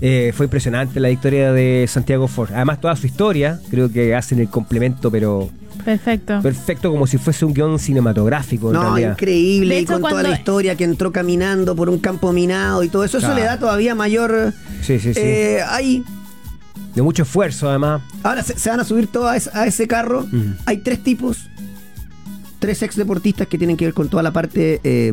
Eh, 0.00 0.32
fue 0.34 0.46
impresionante 0.46 0.98
la 0.98 1.08
victoria 1.08 1.52
de 1.52 1.84
Santiago 1.86 2.26
Ford. 2.26 2.50
Además, 2.54 2.80
toda 2.80 2.96
su 2.96 3.06
historia, 3.06 3.60
creo 3.70 3.92
que 3.92 4.14
hacen 4.14 4.38
el 4.40 4.48
complemento, 4.48 5.10
pero 5.10 5.50
Perfecto. 5.84 6.40
perfecto, 6.42 6.90
como 6.90 7.06
si 7.06 7.18
fuese 7.18 7.44
un 7.44 7.54
guion 7.54 7.78
cinematográfico. 7.78 8.68
en 8.68 8.74
No, 8.74 8.82
realidad. 8.82 9.12
increíble. 9.12 9.80
Y 9.80 9.84
con 9.84 10.02
toda 10.02 10.22
la 10.22 10.32
historia 10.32 10.74
que 10.76 10.84
entró 10.84 11.12
caminando 11.12 11.74
por 11.76 11.88
un 11.88 11.98
campo 11.98 12.32
minado 12.32 12.82
y 12.84 12.88
todo 12.88 13.04
eso, 13.04 13.18
eso 13.18 13.26
Claro. 13.28 13.40
le 13.40 13.46
da 13.46 13.58
todavía 13.58 13.94
mayor. 13.94 14.52
Sí, 14.82 14.98
sí, 14.98 15.12
sí. 15.14 15.20
eh, 15.20 15.60
hay, 15.68 16.04
De 16.94 17.02
mucho 17.02 17.22
esfuerzo, 17.22 17.68
además. 17.68 18.02
ahora 18.22 18.42
se, 18.42 18.58
se 18.58 18.68
van 18.70 18.80
a 18.80 18.84
subir 18.84 19.06
todos 19.06 19.30
a, 19.30 19.36
ese- 19.36 19.50
a 19.54 19.66
ese 19.66 19.86
carro. 19.86 20.26
Hay 20.66 20.78
tres 20.78 21.02
tipos, 21.02 21.48
tres 22.58 22.82
ex 22.82 22.96
deportistas 22.96 23.46
que 23.46 23.56
tienen 23.58 23.76
que 23.76 23.84
ver 23.86 23.94
con 23.94 24.08
toda 24.08 24.22
la 24.22 24.32
parte. 24.32 24.80
eh, 24.84 25.12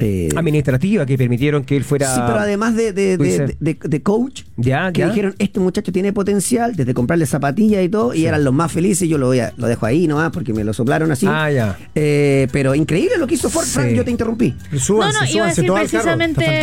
eh, 0.00 0.28
Administrativa 0.36 1.06
que 1.06 1.16
permitieron 1.18 1.64
que 1.64 1.76
él 1.76 1.84
fuera. 1.84 2.12
Sí, 2.14 2.20
pero 2.26 2.38
además 2.38 2.74
de, 2.74 2.92
de, 2.92 3.16
de- 3.18 3.36
ser. 3.36 3.56
de- 3.58 3.78
de 3.82 4.02
coach, 4.02 4.42
Ya, 4.56 4.92
que 4.92 5.00
ya. 5.00 5.08
dijeron, 5.08 5.34
este 5.38 5.60
muchacho 5.60 5.92
tiene 5.92 6.12
potencial, 6.12 6.74
desde 6.74 6.94
comprarle 6.94 7.26
zapatillas 7.26 7.84
y 7.84 7.88
todo, 7.88 8.14
y 8.14 8.26
eran 8.26 8.44
los 8.44 8.54
más 8.54 8.72
felices, 8.72 9.08
yo 9.08 9.18
lo, 9.18 9.26
voy 9.26 9.40
a- 9.40 9.52
lo 9.56 9.66
dejo 9.66 9.86
ahí 9.86 10.06
nomás 10.06 10.30
porque 10.32 10.52
me 10.52 10.64
lo 10.64 10.72
soplaron 10.72 11.10
así. 11.12 11.26
Ah, 11.28 11.50
ya. 11.50 11.78
Eh, 11.94 12.48
pero 12.52 12.74
increíble 12.74 13.16
lo 13.18 13.26
que 13.26 13.34
hizo 13.34 13.50
Ford, 13.50 13.64
Sí. 13.64 13.72
Frank, 13.72 13.90
yo 13.92 14.04
te 14.04 14.10
interrumpí. 14.10 14.54
Súbanse, 14.78 15.18
no, 15.18 15.24
no, 15.26 15.30
iba 15.30 15.46
a 15.46 15.54
súbanse 15.54 15.62
decir 15.62 15.72
precisamente, 15.72 16.44
iba 16.44 16.56
a 16.58 16.60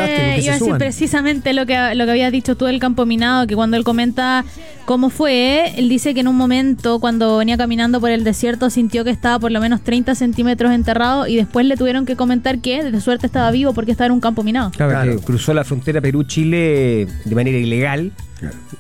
decir 0.84 1.56
lo 1.56 1.66
que, 1.66 1.96
lo 1.96 2.06
que 2.06 2.12
había 2.12 2.32
dicho 2.32 2.56
tú 2.56 2.66
del 2.66 2.80
campo 2.80 3.06
minado, 3.06 3.48
que 3.48 3.56
cuando 3.56 3.78
él 3.78 3.84
comenta 3.84 4.44
cómo 4.86 5.10
fue, 5.10 5.74
él 5.78 5.90
dice 5.90 6.14
que 6.14 6.22
en 6.22 6.28
un 6.28 6.36
momento 6.36 7.00
cuando 7.00 7.38
venía 7.38 7.58
caminando 7.58 8.00
por 8.00 8.10
el 8.10 8.24
desierto 8.24 8.70
sintió 8.70 9.04
que 9.04 9.10
estaba 9.10 9.38
por 9.40 9.52
lo 9.52 9.60
menos 9.60 9.82
30 9.84 10.16
centímetros 10.16 10.72
enterrado 10.72 11.28
y 11.28 11.36
después 11.36 11.66
le 11.66 11.76
tuvieron 11.76 12.06
que 12.06 12.16
comentar 12.16 12.60
que 12.60 12.84
de 12.84 13.02
suerte 13.02 13.27
estaba 13.28 13.52
vivo 13.52 13.74
porque 13.74 13.92
estaba 13.92 14.08
en 14.08 14.14
un 14.14 14.20
campo 14.20 14.44
minado. 14.44 14.72
Claro, 14.72 14.92
Claro. 14.92 15.16
que 15.20 15.24
cruzó 15.26 15.54
la 15.54 15.64
frontera 15.64 16.02
Perú-Chile 16.02 17.08
de 17.26 17.36
manera 17.36 17.58
ilegal. 17.58 18.12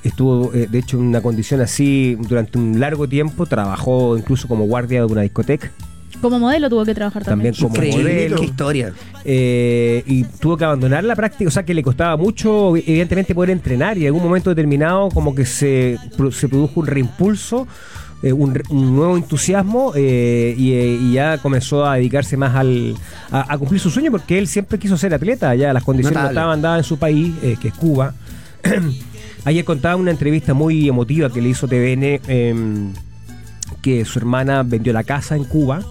Estuvo, 0.03 0.53
eh, 0.53 0.67
de 0.69 0.79
hecho, 0.79 0.97
en 0.97 1.03
una 1.03 1.21
condición 1.21 1.61
así 1.61 2.17
durante 2.27 2.57
un 2.57 2.79
largo 2.79 3.07
tiempo. 3.07 3.45
Trabajó 3.45 4.17
incluso 4.17 4.47
como 4.47 4.65
guardia 4.65 4.99
de 5.01 5.05
una 5.05 5.21
discoteca. 5.21 5.71
Como 6.21 6.39
modelo 6.39 6.67
tuvo 6.69 6.83
que 6.83 6.95
trabajar 6.95 7.23
también. 7.23 7.53
También 7.53 7.71
como 7.71 7.85
Increíble, 7.85 8.13
modelo. 8.13 8.35
qué 8.37 8.45
historia. 8.45 8.93
Eh, 9.23 10.03
y 10.07 10.23
tuvo 10.23 10.57
que 10.57 10.63
abandonar 10.65 11.03
la 11.03 11.15
práctica, 11.15 11.47
o 11.47 11.51
sea 11.51 11.63
que 11.63 11.73
le 11.75 11.83
costaba 11.83 12.17
mucho, 12.17 12.75
evidentemente, 12.75 13.35
poder 13.35 13.51
entrenar 13.51 13.97
y 13.97 14.01
en 14.01 14.07
algún 14.07 14.23
momento 14.23 14.49
determinado 14.49 15.09
como 15.09 15.35
que 15.35 15.45
se, 15.45 15.97
se 16.31 16.47
produjo 16.49 16.79
un 16.79 16.87
reimpulso, 16.87 17.67
eh, 18.23 18.33
un, 18.33 18.61
un 18.69 18.95
nuevo 18.95 19.17
entusiasmo 19.17 19.93
eh, 19.95 20.55
y, 20.57 20.73
eh, 20.73 20.99
y 21.01 21.13
ya 21.13 21.37
comenzó 21.37 21.85
a 21.85 21.95
dedicarse 21.95 22.37
más 22.37 22.55
al, 22.55 22.95
a, 23.31 23.53
a 23.53 23.57
cumplir 23.57 23.79
su 23.79 23.89
sueño 23.89 24.11
porque 24.11 24.37
él 24.37 24.47
siempre 24.47 24.79
quiso 24.79 24.97
ser 24.97 25.13
atleta, 25.13 25.53
ya 25.55 25.73
las 25.73 25.83
condiciones 25.83 26.21
no 26.21 26.29
estaban 26.29 26.61
dadas 26.61 26.79
en 26.79 26.83
su 26.83 26.97
país, 26.97 27.33
que 27.61 27.67
es 27.67 27.73
Cuba. 27.73 28.13
Ayer 29.45 29.63
contaba 29.63 29.95
una 29.95 30.11
entrevista 30.11 30.53
muy 30.53 30.89
emotiva 30.89 31.31
que 31.31 31.41
le 31.41 31.49
hizo 31.49 31.67
TVN, 31.67 32.19
em, 32.27 32.93
que 33.81 34.03
su 34.03 34.19
hermana 34.19 34.63
vendió 34.63 34.91
la 34.91 35.03
casa 35.03 35.35
en 35.35 35.45
Cuba, 35.45 35.81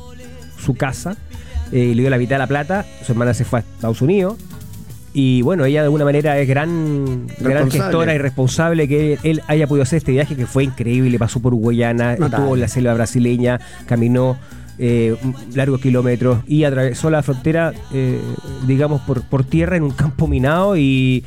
su 0.59 0.75
casa, 0.75 1.17
eh, 1.73 1.93
le 1.95 2.03
dio 2.03 2.11
la 2.11 2.19
mitad 2.19 2.37
de 2.37 2.41
la 2.41 2.47
plata, 2.47 2.85
su 3.05 3.13
hermana 3.13 3.35
se 3.35 3.45
fue 3.45 3.61
a 3.61 3.63
Estados 3.63 4.03
Unidos. 4.03 4.37
Y 5.19 5.41
bueno, 5.41 5.65
ella 5.65 5.81
de 5.81 5.85
alguna 5.85 6.05
manera 6.05 6.39
es 6.39 6.47
gran, 6.47 7.27
gran 7.41 7.71
gestora 7.71 8.15
y 8.15 8.19
responsable 8.19 8.87
que 8.87 9.19
él, 9.23 9.41
haya 9.47 9.67
podido 9.67 9.83
hacer 9.83 9.97
este 9.97 10.13
viaje 10.13 10.37
que 10.37 10.45
fue 10.45 10.65
increíble. 10.65 11.19
Pasó 11.19 11.41
por 11.41 11.55
Notable. 11.55 12.27
estuvo 12.27 12.55
en 12.55 12.61
la 12.61 12.69
selva 12.69 12.93
brasileña, 12.93 13.59
caminó 13.87 14.37
eh, 14.79 15.17
largos 15.55 15.81
kilómetros 15.81 16.41
y 16.47 16.65
atravesó 16.65 17.09
la 17.09 17.23
frontera, 17.23 17.73
eh, 17.95 18.21
digamos, 18.67 19.01
por, 19.01 19.23
por 19.23 19.43
tierra 19.43 19.79
en 19.79 19.85
un 19.85 19.93
campo 19.93 20.29
minado 20.29 20.77
y, 20.77 21.25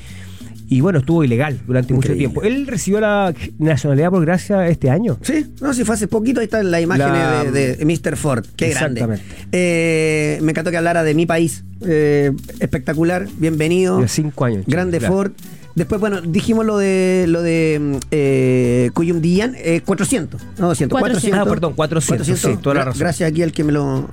y 0.69 0.81
bueno, 0.81 0.99
estuvo 0.99 1.23
ilegal 1.23 1.59
durante 1.65 1.93
mucho 1.93 2.11
Increíble. 2.13 2.33
tiempo. 2.33 2.43
Él 2.43 2.67
recibió 2.67 2.99
la 3.01 3.33
nacionalidad 3.57 4.11
por 4.11 4.23
gracia 4.23 4.67
este 4.67 4.89
año. 4.89 5.17
Sí, 5.21 5.47
no, 5.61 5.73
si 5.73 5.83
fue 5.83 5.95
hace 5.95 6.07
poquito, 6.07 6.39
ahí 6.39 6.45
están 6.45 6.69
las 6.71 6.81
imágenes 6.81 7.11
La- 7.11 7.43
de, 7.51 7.75
de 7.75 7.85
Mr. 7.85 8.15
Ford. 8.15 8.45
Qué 8.55 8.69
grande. 8.69 9.01
Exactamente. 9.01 9.23
Eh, 9.51 10.39
me 10.41 10.51
encantó 10.51 10.71
que 10.71 10.77
hablara 10.77 11.03
de 11.03 11.13
mi 11.15 11.25
país. 11.25 11.63
Eh, 11.85 12.31
espectacular, 12.59 13.27
bienvenido. 13.37 13.99
De 13.99 14.07
cinco 14.07 14.45
años. 14.45 14.63
Grande 14.67 14.99
Claro. 14.99 15.13
Ford. 15.13 15.31
Después, 15.75 16.01
bueno, 16.01 16.19
dijimos 16.21 16.65
lo 16.65 16.77
de 16.77 17.25
lo 17.27 17.41
de 17.41 17.99
eh, 18.11 18.89
Cuyum 18.93 19.21
Dian, 19.21 19.55
eh, 19.57 19.81
400, 19.85 20.41
no 20.57 20.67
200, 20.67 20.99
400. 20.99 20.99
400. 20.99 21.39
Ah, 21.39 21.49
perdón, 21.49 21.73
400, 21.73 22.27
sí, 22.39 22.57
toda 22.61 22.75
la 22.75 22.85
razón. 22.85 22.99
Gracias 22.99 23.29
aquí 23.31 23.43
al 23.43 23.53
que 23.53 23.63
me 23.63 23.71
lo 23.71 24.09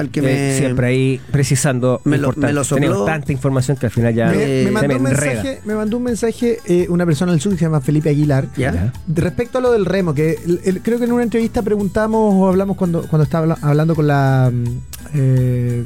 al 0.00 0.10
que 0.10 0.20
Eh, 0.20 0.22
me. 0.22 0.58
Siempre 0.58 0.86
ahí 0.88 1.20
precisando. 1.30 2.00
me 2.04 2.18
lo- 2.18 2.32
me 2.36 2.52
lo 2.52 2.64
sopló. 2.64 2.82
Tenemos 2.86 3.06
tanta 3.06 3.32
información 3.32 3.76
que 3.76 3.86
al 3.86 3.92
final 3.92 4.14
ya 4.14 4.30
Me, 4.32 4.70
mandó 4.70 4.96
un 4.96 5.02
mensaje, 5.02 5.60
me 5.64 5.74
mandó 5.74 5.96
un 5.98 6.02
mensaje 6.02 6.58
eh, 6.66 6.86
una 6.88 7.06
persona 7.06 7.32
del 7.32 7.40
sur 7.40 7.52
que 7.52 7.58
se 7.58 7.64
llama 7.64 7.80
Felipe 7.80 8.08
Aguilar. 8.10 8.48
¿Ya? 8.56 8.72
Ya. 8.72 8.92
De 9.06 9.20
Respecto 9.22 9.58
a 9.58 9.60
lo 9.60 9.72
del 9.72 9.84
remo, 9.84 10.14
que 10.14 10.38
el- 10.44 10.60
el- 10.64 10.80
creo 10.82 10.98
que 10.98 11.04
en 11.04 11.12
una 11.12 11.22
entrevista 11.22 11.62
preguntamos 11.62 12.34
o 12.34 12.48
hablamos 12.48 12.76
cuando, 12.76 13.02
cuando 13.02 13.24
estaba 13.24 13.42
habla- 13.54 13.58
hablando 13.62 13.94
con 13.94 14.06
la 14.06 14.50
mm, 14.52 14.64
eh, 15.14 15.84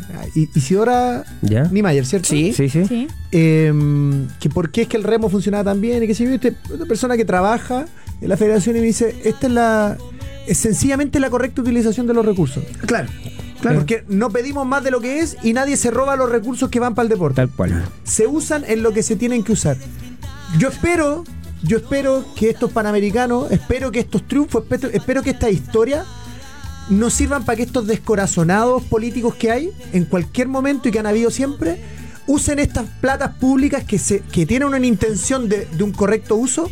Isidora 0.55 1.25
¿Ya? 1.43 1.65
Niemeyer, 1.65 2.05
¿cierto? 2.07 2.29
Sí. 2.29 2.53
Sí, 2.53 2.69
sí. 2.69 2.85
Sí. 2.87 3.09
Eh, 3.33 3.73
que 4.41 4.49
por 4.49 4.71
qué 4.71 4.83
es 4.83 4.89
que 4.89 4.97
el 4.97 5.05
remo 5.05 5.29
funcionaba 5.29 5.65
tan 5.65 5.81
bien 5.81 6.03
y 6.03 6.07
que 6.07 6.15
si 6.15 6.25
viste 6.27 6.55
una 6.73 6.87
persona 6.87 7.17
que 7.17 7.25
trabaja 7.25 7.87
en 8.21 8.29
la 8.29 8.37
federación 8.37 8.77
y 8.77 8.81
me 8.81 8.87
dice, 8.87 9.15
esta 9.25 9.47
es 9.47 9.53
la 9.53 9.97
es 10.47 10.59
sencillamente 10.59 11.19
la 11.21 11.31
correcta 11.31 11.63
utilización 11.63 12.07
de 12.07 12.13
los 12.15 12.25
recursos. 12.27 12.63
Claro. 12.87 13.09
Claro. 13.65 13.79
Porque 13.79 14.05
no 14.09 14.29
pedimos 14.29 14.67
más 14.67 14.85
de 14.85 14.91
lo 14.91 15.01
que 15.01 15.21
es 15.21 15.39
y 15.43 15.55
nadie 15.55 15.79
se 15.79 15.91
roba 15.91 16.17
los 16.17 16.29
recursos 16.29 16.69
que 16.69 16.81
van 16.81 16.95
para 16.95 17.05
el 17.05 17.09
deporte. 17.09 17.37
Tal 17.37 17.49
cual. 17.49 17.83
se 18.03 18.27
usan 18.27 18.63
en 18.67 18.83
lo 18.83 18.93
que 18.93 19.03
se 19.03 19.17
tienen 19.17 19.43
que 19.43 19.53
usar. 19.53 19.79
Yo 20.59 20.69
espero, 20.69 21.25
yo 21.63 21.79
espero 21.79 22.27
que 22.37 22.51
estos 22.51 22.71
panamericanos, 22.73 23.51
espero 23.51 23.91
que 23.91 24.01
estos 24.01 24.29
triunfos, 24.29 24.65
espero, 24.65 24.91
espero 24.93 25.23
que 25.23 25.31
esta 25.31 25.49
historia 25.49 26.05
nos 26.91 27.15
sirvan 27.15 27.47
para 27.47 27.57
que 27.57 27.63
estos 27.63 27.87
descorazonados 27.87 28.83
políticos 28.83 29.35
que 29.35 29.51
hay 29.51 29.71
en 29.95 30.05
cualquier 30.05 30.49
momento 30.49 30.91
y 30.91 30.93
que 30.93 30.99
han 30.99 31.07
habido 31.07 31.31
siempre, 31.31 31.81
usen 32.27 32.59
estas 32.59 32.85
platas 33.01 33.35
públicas 33.37 33.83
que, 33.85 33.99
se, 33.99 34.21
que 34.21 34.45
tienen 34.45 34.69
una 34.69 34.77
intención 34.77 35.49
de, 35.49 35.65
de 35.65 35.85
un 35.85 35.93
correcto 35.93 36.37
uso 36.37 36.71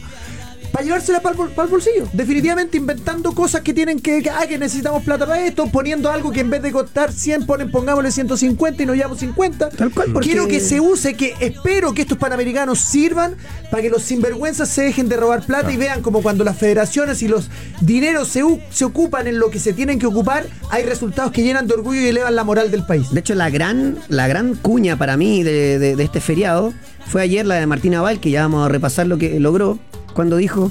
para 0.73 0.85
llevársela 0.85 1.21
para 1.21 1.37
el, 1.43 1.69
bolsillo. 1.69 2.09
Definitivamente 2.13 2.77
inventando 2.79 3.33
cosas 3.35 3.61
que 3.61 3.75
tienen 3.75 4.01
que, 4.01 4.23
que, 4.23 4.31
ah, 4.31 4.47
que 4.49 4.59
necesitamos 4.59 5.03
plata 5.05 5.27
para 5.27 5.45
esto, 5.47 5.67
poniendo 5.67 6.11
algo 6.11 6.31
que 6.33 6.41
en 6.41 6.51
vez 6.51 6.63
de 6.63 6.73
costar 6.73 7.13
100, 7.13 7.47
ponen, 7.47 7.71
pongámosle 7.71 8.11
150 8.11 8.83
y 8.83 8.87
nos 8.87 8.97
llevamos 8.97 9.19
50. 9.19 9.69
Tal 9.71 9.91
cual, 9.93 10.09
porque- 10.13 10.29
Quiero 10.29 10.49
que 10.49 10.61
se 10.61 10.81
use, 10.81 11.15
que 11.15 11.35
espero 11.41 11.93
que 11.93 12.03
estos 12.03 12.17
panamericanos 12.19 12.79
sirvan 12.81 13.35
para 13.71 13.83
que 13.83 13.91
los 13.91 14.03
sinvergüenzas 14.03 14.69
se 14.69 14.83
dejen 14.83 15.09
de 15.09 15.17
robar 15.17 15.45
plata 15.45 15.71
y 15.73 15.77
vean 15.77 16.01
como 16.03 16.23
cuando 16.23 16.43
las 16.45 16.57
federaciones 16.57 17.23
y 17.23 17.29
los 17.29 17.49
dineros 17.81 18.29
se, 18.29 18.43
se 18.71 18.85
ocupan 18.85 19.27
en 19.27 19.39
lo 19.39 19.51
que 19.51 19.59
se 19.59 19.73
tienen 19.73 19.99
que 19.99 20.07
ocupar, 20.07 20.47
hay 20.71 20.85
resultados 20.85 21.33
que 21.33 21.43
llenan 21.43 21.67
de 21.67 21.75
orgullo 21.75 22.01
y 22.01 22.07
elevan 22.07 22.35
la 22.35 22.45
moral 22.45 22.71
del 22.71 22.85
país. 22.87 23.11
De 23.13 23.21
hecho, 23.21 23.35
la 23.35 23.51
gran, 23.51 23.99
la 24.09 24.27
gran 24.29 24.55
cuña 24.55 24.97
para 24.97 25.17
mí 25.17 25.43
de, 25.43 25.79
de- 25.79 25.97
de 25.97 26.03
este 26.05 26.21
feriado 26.21 26.73
fue 27.07 27.21
ayer 27.23 27.45
la 27.45 27.57
de 27.57 27.67
Martina 27.67 28.01
Val, 28.01 28.21
que 28.21 28.31
ya 28.31 28.43
vamos 28.43 28.65
a 28.65 28.69
repasar 28.69 29.07
lo 29.07 29.19
que 29.19 29.39
logró, 29.41 29.79
cuando 30.13 30.37
dijo, 30.37 30.71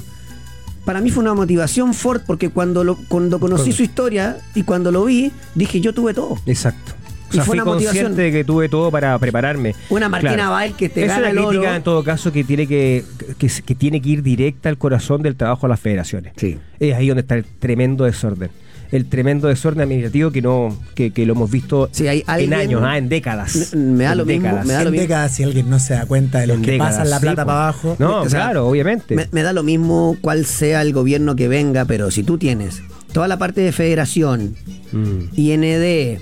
para 0.84 1.00
mí 1.00 1.10
fue 1.10 1.22
una 1.22 1.34
motivación 1.34 1.94
Ford, 1.94 2.22
porque 2.26 2.50
cuando, 2.50 2.84
lo, 2.84 2.96
cuando 3.08 3.38
conocí 3.38 3.72
su 3.72 3.82
historia 3.82 4.38
y 4.54 4.62
cuando 4.64 4.90
lo 4.90 5.04
vi, 5.04 5.30
dije, 5.54 5.80
yo 5.80 5.92
tuve 5.94 6.14
todo. 6.14 6.36
Exacto. 6.46 6.92
Y 7.30 7.36
O 7.36 7.36
sea, 7.36 7.44
fue 7.44 7.52
fui 7.56 7.60
una 7.60 7.64
motivación. 7.64 8.06
consciente 8.08 8.22
de 8.30 8.38
que 8.38 8.44
tuve 8.44 8.68
todo 8.68 8.90
para 8.90 9.18
prepararme. 9.18 9.74
Una 9.88 10.08
Martina 10.10 10.50
Bail 10.50 10.74
que 10.74 10.88
te 10.90 11.02
es 11.02 11.08
gana 11.08 11.20
una 11.20 11.30
el 11.30 11.36
crítica 11.36 11.60
oro. 11.60 11.74
en 11.76 11.82
todo 11.82 12.04
caso 12.04 12.30
que 12.30 12.44
tiene 12.44 12.66
que, 12.66 13.04
que, 13.38 13.48
que 13.64 13.74
tiene 13.74 14.02
que 14.02 14.08
ir 14.10 14.22
directa 14.22 14.68
al 14.68 14.76
corazón 14.76 15.22
del 15.22 15.34
trabajo 15.36 15.66
de 15.66 15.70
las 15.70 15.80
federaciones. 15.80 16.34
Sí. 16.36 16.58
Es 16.78 16.94
ahí 16.94 17.08
donde 17.08 17.22
está 17.22 17.36
el 17.36 17.44
tremendo 17.46 18.04
desorden. 18.04 18.50
El 18.92 19.06
tremendo 19.06 19.48
desorden 19.48 19.80
administrativo 19.82 20.30
que 20.30 20.42
no 20.42 20.76
que, 20.94 21.10
que 21.10 21.26
lo 21.26 21.32
hemos 21.32 21.50
visto 21.50 21.88
Sí, 21.92 22.06
hay 22.06 22.22
en 22.44 22.54
años, 22.54 22.82
ah, 22.84 22.98
en 22.98 23.08
décadas. 23.08 23.74
Me 23.74 24.04
da 24.04 24.12
En 24.12 24.18
lo 24.18 24.26
mismo, 24.26 24.42
décadas. 24.44 24.66
me 24.66 24.72
da 24.74 24.80
lo 24.82 24.86
en 24.88 24.92
mismo. 24.92 25.02
décadas, 25.02 25.34
si 25.34 25.42
alguien 25.42 25.70
no 25.70 25.78
se 25.78 25.94
da 25.94 26.06
cuenta 26.06 26.38
de 26.40 26.46
los 26.46 26.56
En 26.58 26.62
que 26.62 26.70
décadas, 26.72 26.94
pasan 26.96 27.10
la 27.10 27.18
plata 27.20 27.44
para 27.46 27.62
abajo. 27.64 27.96
No, 27.98 28.20
O 28.22 28.28
sea, 28.28 28.40
claro, 28.40 28.68
obviamente. 28.68 29.16
Me, 29.16 29.28
me 29.32 29.42
da 29.42 29.52
lo 29.52 29.62
mismo 29.62 30.16
cuál 30.20 30.44
sea 30.46 30.82
el 30.82 30.92
gobierno 30.92 31.34
que 31.36 31.48
venga, 31.48 31.84
pero 31.86 32.10
si 32.10 32.22
tú 32.22 32.36
tienes 32.38 32.82
toda 33.12 33.26
la 33.28 33.38
parte 33.38 33.60
de 33.62 33.72
federación, 33.72 34.54
Mm. 34.92 35.28
IND, 35.36 36.20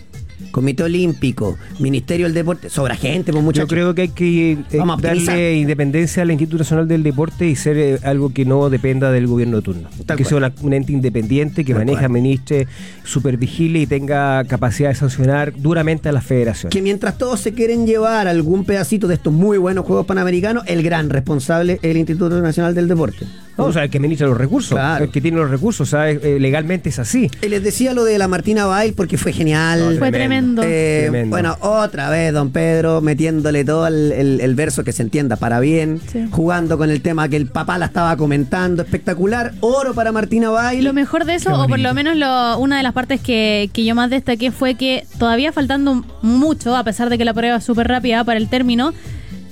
Comité 0.50 0.82
Olímpico, 0.82 1.56
Ministerio 1.78 2.26
del 2.26 2.34
Deporte, 2.34 2.68
sobra 2.70 2.96
gente, 2.96 3.32
pues 3.32 3.40
Yo 3.42 3.44
muchachos. 3.44 3.68
creo 3.68 3.94
que 3.94 4.02
hay 4.02 4.08
que 4.08 4.52
eh, 4.52 4.58
Vamos 4.78 5.00
darle 5.00 5.56
independencia 5.58 6.22
al 6.22 6.30
Instituto 6.30 6.58
Nacional 6.58 6.88
del 6.88 7.02
Deporte 7.02 7.46
y 7.48 7.56
ser 7.56 7.76
eh, 7.78 7.98
algo 8.02 8.32
que 8.32 8.44
no 8.44 8.68
dependa 8.70 9.10
del 9.12 9.26
gobierno 9.26 9.56
de 9.58 9.62
turno. 9.62 9.88
Tal 10.06 10.16
que 10.16 10.24
cual. 10.24 10.28
sea 10.28 10.38
una- 10.38 10.52
un 10.62 10.72
ente 10.72 10.92
independiente 10.92 11.64
que 11.64 11.72
Tal 11.72 11.80
maneje, 11.82 11.98
cual. 11.98 12.04
administre, 12.06 12.66
supervigile 13.04 13.80
y 13.80 13.86
tenga 13.86 14.44
capacidad 14.44 14.88
de 14.90 14.94
sancionar 14.94 15.52
duramente 15.56 16.08
a 16.08 16.12
las 16.12 16.24
federaciones. 16.24 16.72
que 16.72 16.82
mientras 16.82 17.16
todos 17.18 17.40
se 17.40 17.52
quieren 17.54 17.86
llevar 17.86 18.28
algún 18.28 18.64
pedacito 18.64 19.08
de 19.08 19.14
estos 19.14 19.32
muy 19.32 19.58
buenos 19.58 19.84
Juegos 19.84 20.06
Panamericanos, 20.06 20.64
el 20.66 20.82
gran 20.82 21.10
responsable 21.10 21.74
es 21.74 21.90
el 21.90 21.96
Instituto 21.96 22.40
Nacional 22.40 22.74
del 22.74 22.88
Deporte. 22.88 23.26
No, 23.60 23.66
o 23.66 23.72
sea, 23.72 23.84
el 23.84 23.90
que 23.90 23.98
administra 23.98 24.26
los 24.26 24.36
recursos, 24.38 24.72
Claro. 24.72 25.04
el 25.04 25.10
que 25.10 25.20
tiene 25.20 25.36
los 25.38 25.50
recursos, 25.50 25.88
o 25.88 25.90
sea, 25.90 26.10
eh, 26.10 26.38
legalmente 26.40 26.88
es 26.88 26.98
así. 26.98 27.30
Y 27.42 27.48
les 27.48 27.62
decía 27.62 27.94
lo 27.94 28.04
de 28.04 28.18
la 28.18 28.28
Martina 28.28 28.66
Bail 28.66 28.94
porque 28.94 29.16
fue 29.18 29.32
genial. 29.32 29.96
Fue 29.98 30.10
tremendo. 30.10 30.62
Eh, 30.64 31.02
Tremendo. 31.10 31.30
bueno, 31.34 31.56
otra 31.60 32.10
vez 32.10 32.32
don 32.32 32.50
Pedro 32.50 33.00
metiéndole 33.00 33.64
todo 33.64 33.86
el, 33.86 34.12
el- 34.12 34.40
el 34.40 34.54
verso 34.54 34.84
que 34.84 34.92
se 34.92 35.02
entienda 35.02 35.36
para 35.36 35.60
bien, 35.60 36.00
Sí. 36.10 36.26
jugando 36.30 36.78
con 36.78 36.90
el 36.90 37.02
tema 37.02 37.28
que 37.28 37.36
el 37.36 37.46
papá 37.46 37.78
la 37.78 37.86
estaba 37.86 38.16
comentando, 38.16 38.82
espectacular, 38.82 39.52
oro 39.60 39.94
para 39.94 40.12
Martina 40.12 40.50
Bail. 40.50 40.84
Lo 40.84 40.92
mejor 40.92 41.24
de 41.24 41.34
eso, 41.34 41.54
o 41.60 41.68
por 41.68 41.78
lo 41.78 41.92
menos 41.94 42.16
lo- 42.16 42.58
una 42.58 42.76
de 42.76 42.82
las 42.82 42.92
partes 42.92 43.20
que, 43.20 43.70
que 43.72 43.84
yo 43.84 43.94
más 43.94 44.10
destaqué 44.10 44.50
fue 44.50 44.74
que 44.74 45.04
todavía 45.18 45.52
faltando 45.52 46.04
mucho, 46.22 46.76
a 46.76 46.84
pesar 46.84 47.10
de 47.10 47.18
que 47.18 47.24
la 47.24 47.34
prueba 47.34 47.56
es 47.56 47.64
súper 47.64 47.88
rápida 47.88 48.24
para 48.24 48.38
el 48.38 48.48
término, 48.48 48.92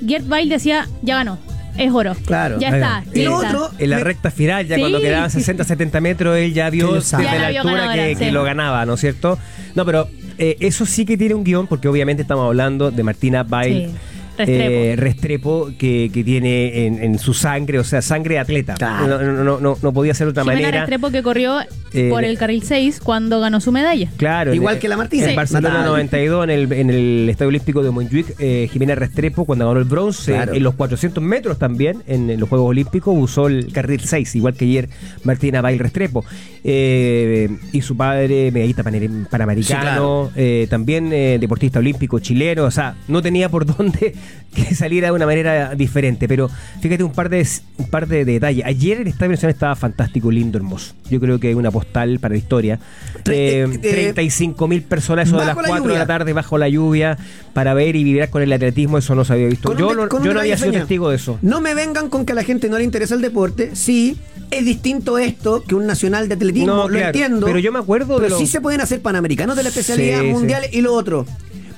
Gert 0.06 0.26
Bail 0.28 0.48
decía, 0.48 0.86
ya 1.02 1.16
ganó, 1.16 1.38
es 1.78 1.92
oro. 1.92 2.14
Claro. 2.26 2.58
Ya 2.58 2.68
está. 2.68 3.04
Y 3.14 3.24
lo 3.24 3.40
lista". 3.40 3.56
otro, 3.56 3.70
En 3.78 3.90
la 3.90 3.98
recta 4.00 4.30
final, 4.30 4.66
ya 4.66 4.74
Sí, 4.74 4.80
cuando 4.80 5.00
quedaban 5.00 5.30
sí, 5.30 5.38
60, 5.38 5.64
70 5.64 6.00
metros, 6.00 6.36
él 6.36 6.52
ya 6.52 6.70
vio 6.70 6.94
desde 6.94 7.22
la 7.22 7.38
la 7.38 7.48
vio 7.50 7.60
altura 7.60 7.80
ganadora, 7.86 8.14
que, 8.18 8.32
lo 8.32 8.44
ganaba, 8.44 8.86
¿no 8.86 8.94
es 8.94 9.00
cierto? 9.00 9.38
No, 9.74 9.84
pero 9.84 10.08
eh, 10.38 10.56
eso 10.60 10.86
sí 10.86 11.04
que 11.04 11.16
tiene 11.16 11.34
un 11.34 11.44
guion, 11.44 11.66
porque 11.66 11.88
obviamente 11.88 12.22
estamos 12.22 12.46
hablando 12.46 12.90
de 12.90 13.02
Martina 13.02 13.42
Bail. 13.42 13.90
Restrepo. 14.38 14.70
eh, 14.70 14.94
Restrepo, 14.96 15.70
que, 15.78 16.10
que 16.12 16.24
tiene 16.24 16.86
en, 16.86 17.02
en 17.02 17.18
su 17.18 17.34
sangre, 17.34 17.78
o 17.78 17.84
sea, 17.84 18.00
sangre 18.02 18.34
de 18.34 18.40
atleta. 18.40 18.74
Claro. 18.74 19.20
No, 19.22 19.32
no, 19.44 19.60
no, 19.60 19.76
no 19.82 19.92
podía 19.92 20.14
ser 20.14 20.26
de 20.26 20.30
otra 20.30 20.42
Jimena 20.44 20.60
manera. 20.60 20.80
Restrepo 20.80 21.10
que 21.10 21.22
corrió 21.22 21.58
Eh, 21.92 22.08
por 22.10 22.22
el 22.24 22.36
carril 22.38 22.62
6 22.62 23.00
cuando 23.02 23.40
ganó 23.40 23.60
su 23.60 23.72
medalla. 23.72 24.08
Claro. 24.16 24.52
Igual 24.54 24.74
en- 24.74 24.80
que 24.80 24.88
la 24.88 24.96
Martina. 24.96 25.24
En 25.24 25.30
Sí. 25.30 25.36
Barcelona 25.36 25.68
Natal. 25.70 25.86
92, 25.90 26.44
en 26.44 26.50
el, 26.50 26.72
en 26.72 26.90
el 26.90 27.28
Estadio 27.30 27.48
Olímpico 27.48 27.82
de 27.82 27.90
Montjuic, 27.90 28.34
eh, 28.38 28.68
Jimena 28.72 28.94
Restrepo, 28.94 29.44
cuando 29.44 29.66
ganó 29.66 29.78
el 29.80 29.84
bronce, 29.86 30.32
Claro. 30.32 30.52
en 30.54 30.62
los 30.62 30.74
400 30.74 31.22
metros 31.22 31.58
también, 31.58 32.02
en, 32.06 32.28
en 32.30 32.38
los 32.40 32.48
Juegos 32.48 32.68
Olímpicos, 32.70 33.14
usó 33.18 33.46
el 33.48 33.72
carril 33.72 34.00
6, 34.00 34.34
igual 34.36 34.54
que 34.54 34.64
ayer 34.66 34.88
Martina 35.24 35.60
Bail 35.60 35.78
Restrepo. 35.78 36.24
Eh, 36.70 37.48
y 37.72 37.80
su 37.80 37.96
padre, 37.96 38.50
medallista 38.52 38.82
panamericano, 38.82 39.62
Sí, 39.62 39.74
claro. 39.74 40.30
eh, 40.36 40.66
también 40.68 41.10
eh, 41.12 41.38
deportista 41.40 41.78
olímpico 41.78 42.18
chileno, 42.18 42.64
o 42.64 42.70
sea, 42.70 42.94
no 43.08 43.22
tenía 43.22 43.48
por 43.48 43.64
dónde 43.76 44.14
que 44.54 44.74
saliera 44.74 45.08
de 45.08 45.12
una 45.12 45.26
manera 45.26 45.74
diferente. 45.74 46.26
Pero 46.26 46.50
fíjate 46.80 47.04
un 47.04 47.12
par 47.12 47.28
de, 47.28 47.46
un 47.76 47.86
par 47.88 48.08
de 48.08 48.24
detalles. 48.24 48.64
Ayer 48.64 49.00
el 49.02 49.06
Estadio 49.08 49.32
Nacional 49.32 49.52
estaba 49.54 49.76
fantástico, 49.76 50.30
lindo, 50.30 50.58
hermoso. 50.58 50.94
Yo 51.10 51.20
creo 51.20 51.38
que 51.38 51.48
hay 51.48 51.54
una 51.54 51.70
postal 51.70 52.18
para 52.18 52.32
la 52.34 52.38
historia. 52.38 52.78
Eh, 53.26 53.66
eh, 53.70 53.78
eh, 53.82 54.12
35 54.12 54.66
mil 54.68 54.82
personas, 54.82 55.28
eso 55.28 55.36
de 55.38 55.44
las 55.46 55.54
bajo 55.54 55.62
la 55.62 55.68
4 55.68 55.92
de 55.92 55.98
la 55.98 56.06
tarde 56.06 56.32
bajo 56.32 56.58
la 56.58 56.68
lluvia, 56.68 57.18
para 57.52 57.74
ver 57.74 57.94
y 57.96 58.04
vibrar 58.04 58.30
con 58.30 58.42
el 58.42 58.52
atletismo, 58.52 58.98
eso 58.98 59.14
no 59.14 59.24
se 59.24 59.34
había 59.34 59.46
visto. 59.48 59.68
Con 59.68 59.78
Yo 59.78 59.88
un 59.90 59.96
no, 59.96 60.24
yo 60.24 60.38
había 60.38 60.56
sido 60.56 60.72
testigo 60.72 61.10
de 61.10 61.16
eso. 61.16 61.38
No 61.42 61.60
me 61.60 61.74
vengan 61.74 62.08
con 62.08 62.24
que 62.24 62.32
a 62.32 62.34
la 62.34 62.42
gente 62.44 62.68
no 62.68 62.78
le 62.78 62.84
interesa 62.84 63.14
el 63.14 63.20
deporte. 63.20 63.76
Sí, 63.76 64.18
es 64.50 64.64
distinto 64.64 65.18
esto 65.18 65.62
que 65.62 65.74
un 65.74 65.86
nacional 65.86 66.28
de 66.28 66.34
atletismo. 66.34 66.66
No, 66.68 66.82
lo 66.88 66.88
claro, 66.88 67.06
entiendo. 67.06 67.46
pero 67.46 67.58
yo 67.58 67.70
me 67.72 67.78
acuerdo 67.78 68.14
de 68.14 68.22
Pero 68.26 68.34
lo- 68.34 68.38
sí 68.40 68.46
se 68.46 68.60
pueden 68.60 68.80
hacer 68.80 69.02
panamericanos 69.02 69.56
de 69.56 69.62
la 69.62 69.68
especialidad 69.68 70.20
Sí, 70.20 70.26
sí. 70.26 70.32
mundial 70.32 70.62
y 70.72 70.80
lo 70.80 70.94
otro. 70.94 71.26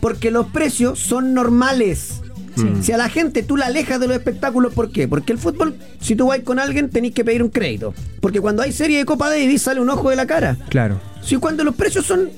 Porque 0.00 0.30
los 0.30 0.46
precios 0.46 0.98
son 0.98 1.34
normales. 1.34 2.20
Sí. 2.60 2.82
Si 2.82 2.92
a 2.92 2.96
la 2.96 3.08
gente 3.08 3.42
tú 3.42 3.56
la 3.56 3.66
alejas 3.66 3.98
de 4.00 4.06
los 4.08 4.16
espectáculos, 4.16 4.72
¿por 4.74 4.90
qué? 4.92 5.08
Porque 5.08 5.32
el 5.32 5.38
fútbol, 5.38 5.76
si 6.00 6.16
tú 6.16 6.26
vas 6.28 6.40
con 6.40 6.58
alguien, 6.58 6.88
tenés 6.90 7.12
que 7.12 7.24
pedir 7.24 7.42
un 7.42 7.48
crédito. 7.50 7.94
Porque 8.20 8.40
cuando 8.40 8.62
hay 8.62 8.72
serie 8.72 8.98
de 8.98 9.04
Copa 9.04 9.28
Davis 9.30 9.62
sale 9.62 9.80
un 9.80 9.90
ojo 9.90 10.10
de 10.10 10.16
la 10.16 10.26
cara. 10.26 10.56
Claro. 10.68 11.00
Si 11.22 11.36
cuando 11.36 11.64
los 11.64 11.74
precios 11.74 12.06
son 12.06 12.30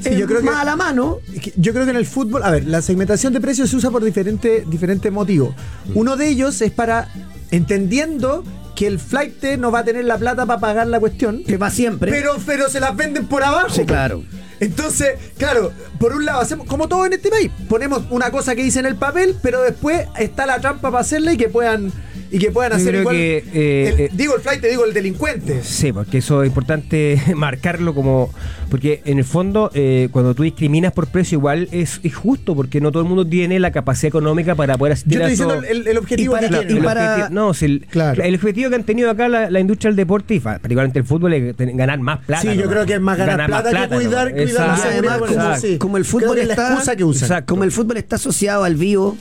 Sí, 0.00 0.10
eh, 0.10 0.16
yo 0.18 0.26
creo 0.26 0.42
más 0.42 0.54
que- 0.54 0.60
a 0.60 0.64
la 0.64 0.76
mano, 0.76 1.18
Yo 1.56 1.72
creo 1.72 1.84
que 1.84 1.90
en 1.90 1.96
el 1.96 2.06
fútbol, 2.06 2.42
a 2.44 2.50
ver, 2.52 2.66
la 2.66 2.82
segmentación 2.82 3.32
de 3.32 3.40
precios 3.40 3.68
se 3.70 3.76
usa 3.76 3.90
por 3.90 4.04
diferentes 4.04 4.68
diferentes 4.70 5.10
motivos. 5.10 5.54
Uno 5.94 6.16
de 6.16 6.28
ellos 6.28 6.60
es 6.62 6.70
para, 6.70 7.08
entendiendo 7.50 8.44
que 8.76 8.86
el 8.86 9.00
flight 9.00 9.42
no 9.58 9.72
va 9.72 9.80
a 9.80 9.84
tener 9.84 10.04
la 10.04 10.16
plata 10.18 10.46
para 10.46 10.60
pagar 10.60 10.86
la 10.86 11.00
cuestión, 11.00 11.42
que 11.42 11.56
va 11.56 11.68
siempre. 11.70 12.12
pero, 12.12 12.36
pero 12.46 12.68
se 12.68 12.78
las 12.78 12.94
venden 12.96 13.26
por 13.26 13.42
abajo. 13.42 13.70
Sí, 13.70 13.84
claro. 13.84 14.22
Entonces, 14.60 15.18
claro, 15.36 15.72
por 15.98 16.12
un 16.14 16.24
lado 16.24 16.40
hacemos 16.40 16.66
como 16.66 16.88
todo 16.88 17.06
en 17.06 17.12
este 17.12 17.30
país, 17.30 17.50
ponemos 17.68 18.02
una 18.10 18.30
cosa 18.30 18.54
que 18.54 18.62
dice 18.62 18.80
en 18.80 18.86
el 18.86 18.96
papel, 18.96 19.36
pero 19.42 19.62
después 19.62 20.06
está 20.18 20.46
la 20.46 20.60
trampa 20.60 20.90
para 20.90 21.00
hacerla 21.00 21.32
y 21.32 21.36
que 21.36 21.48
puedan 21.48 21.92
y 22.30 22.38
que 22.38 22.50
puedan 22.50 22.72
hacer 22.72 22.88
creo 22.88 23.00
igual. 23.02 23.16
que, 23.16 23.36
eh, 23.54 23.88
el- 23.88 24.00
eh, 24.00 24.10
digo 24.12 24.34
el 24.36 24.40
flight, 24.42 24.60
te 24.60 24.68
digo 24.68 24.84
el 24.84 24.92
delincuente. 24.94 25.62
Sí, 25.62 25.92
porque 25.92 26.18
eso 26.18 26.42
es 26.42 26.48
importante 26.48 27.20
marcarlo 27.34 27.94
como. 27.94 28.30
Porque 28.70 29.00
en 29.06 29.18
el 29.18 29.24
fondo, 29.24 29.70
eh, 29.74 30.08
cuando 30.12 30.34
tú 30.34 30.42
discriminas 30.42 30.92
por 30.92 31.06
precio, 31.06 31.38
igual 31.38 31.68
es, 31.72 32.00
es 32.02 32.14
justo, 32.14 32.54
porque 32.54 32.80
no 32.82 32.92
todo 32.92 33.02
el 33.02 33.08
mundo 33.08 33.26
tiene 33.26 33.58
la 33.58 33.70
capacidad 33.70 34.08
económica 34.08 34.54
para 34.54 34.76
poder 34.76 34.92
asistir 34.92 35.18
Yo 35.20 35.26
estoy 35.26 35.46
a 35.46 35.52
diciendo 35.54 35.68
el, 35.68 35.86
el 35.88 35.96
objetivo 35.98 36.32
Y 36.32 36.36
para- 36.36 36.40
que 36.42 36.48
Claro, 36.48 36.66
tienen. 36.66 36.76
y 36.76 36.78
el 36.80 36.84
para- 36.84 37.14
objetivo- 37.16 37.28
no, 37.34 37.54
si 37.54 37.64
el, 37.64 37.86
Claro. 37.90 38.22
el 38.22 38.34
objetivo 38.34 38.68
que 38.70 38.76
han 38.76 38.84
tenido 38.84 39.10
acá 39.10 39.28
la, 39.28 39.50
la 39.50 39.60
industria 39.60 39.88
del 39.88 39.96
deporte 39.96 40.34
y 40.34 40.40
particularmente 40.40 40.98
el 40.98 41.04
fútbol 41.06 41.32
es 41.32 41.56
ganar 41.56 41.98
más 42.00 42.18
plata. 42.26 42.42
Sí, 42.42 42.56
yo 42.58 42.68
creo 42.68 42.84
que 42.84 42.94
es 42.94 43.00
más 43.00 43.16
ganar, 43.16 43.46
plata, 43.46 43.70
que 43.88 43.94
cuidar, 43.96 44.30
nomás. 44.32 44.44
cuidar 44.44 44.68
la 44.68 44.76
seguridad. 45.18 45.58
sí. 45.60 45.78
Como 45.78 45.96
el 45.96 46.02
Creo 46.04 46.10
fútbol 46.20 46.34
que 46.36 46.42
es 46.42 46.46
la 46.48 46.54
está- 46.54 46.68
excusa 46.72 46.96
que 46.96 47.04
usan. 47.04 47.22
Exacto. 47.24 47.54
Como 47.54 47.64
el 47.64 47.72
fútbol 47.72 47.96
está 47.96 48.16
asociado 48.16 48.64
al 48.64 48.74
vivo, 48.76 49.16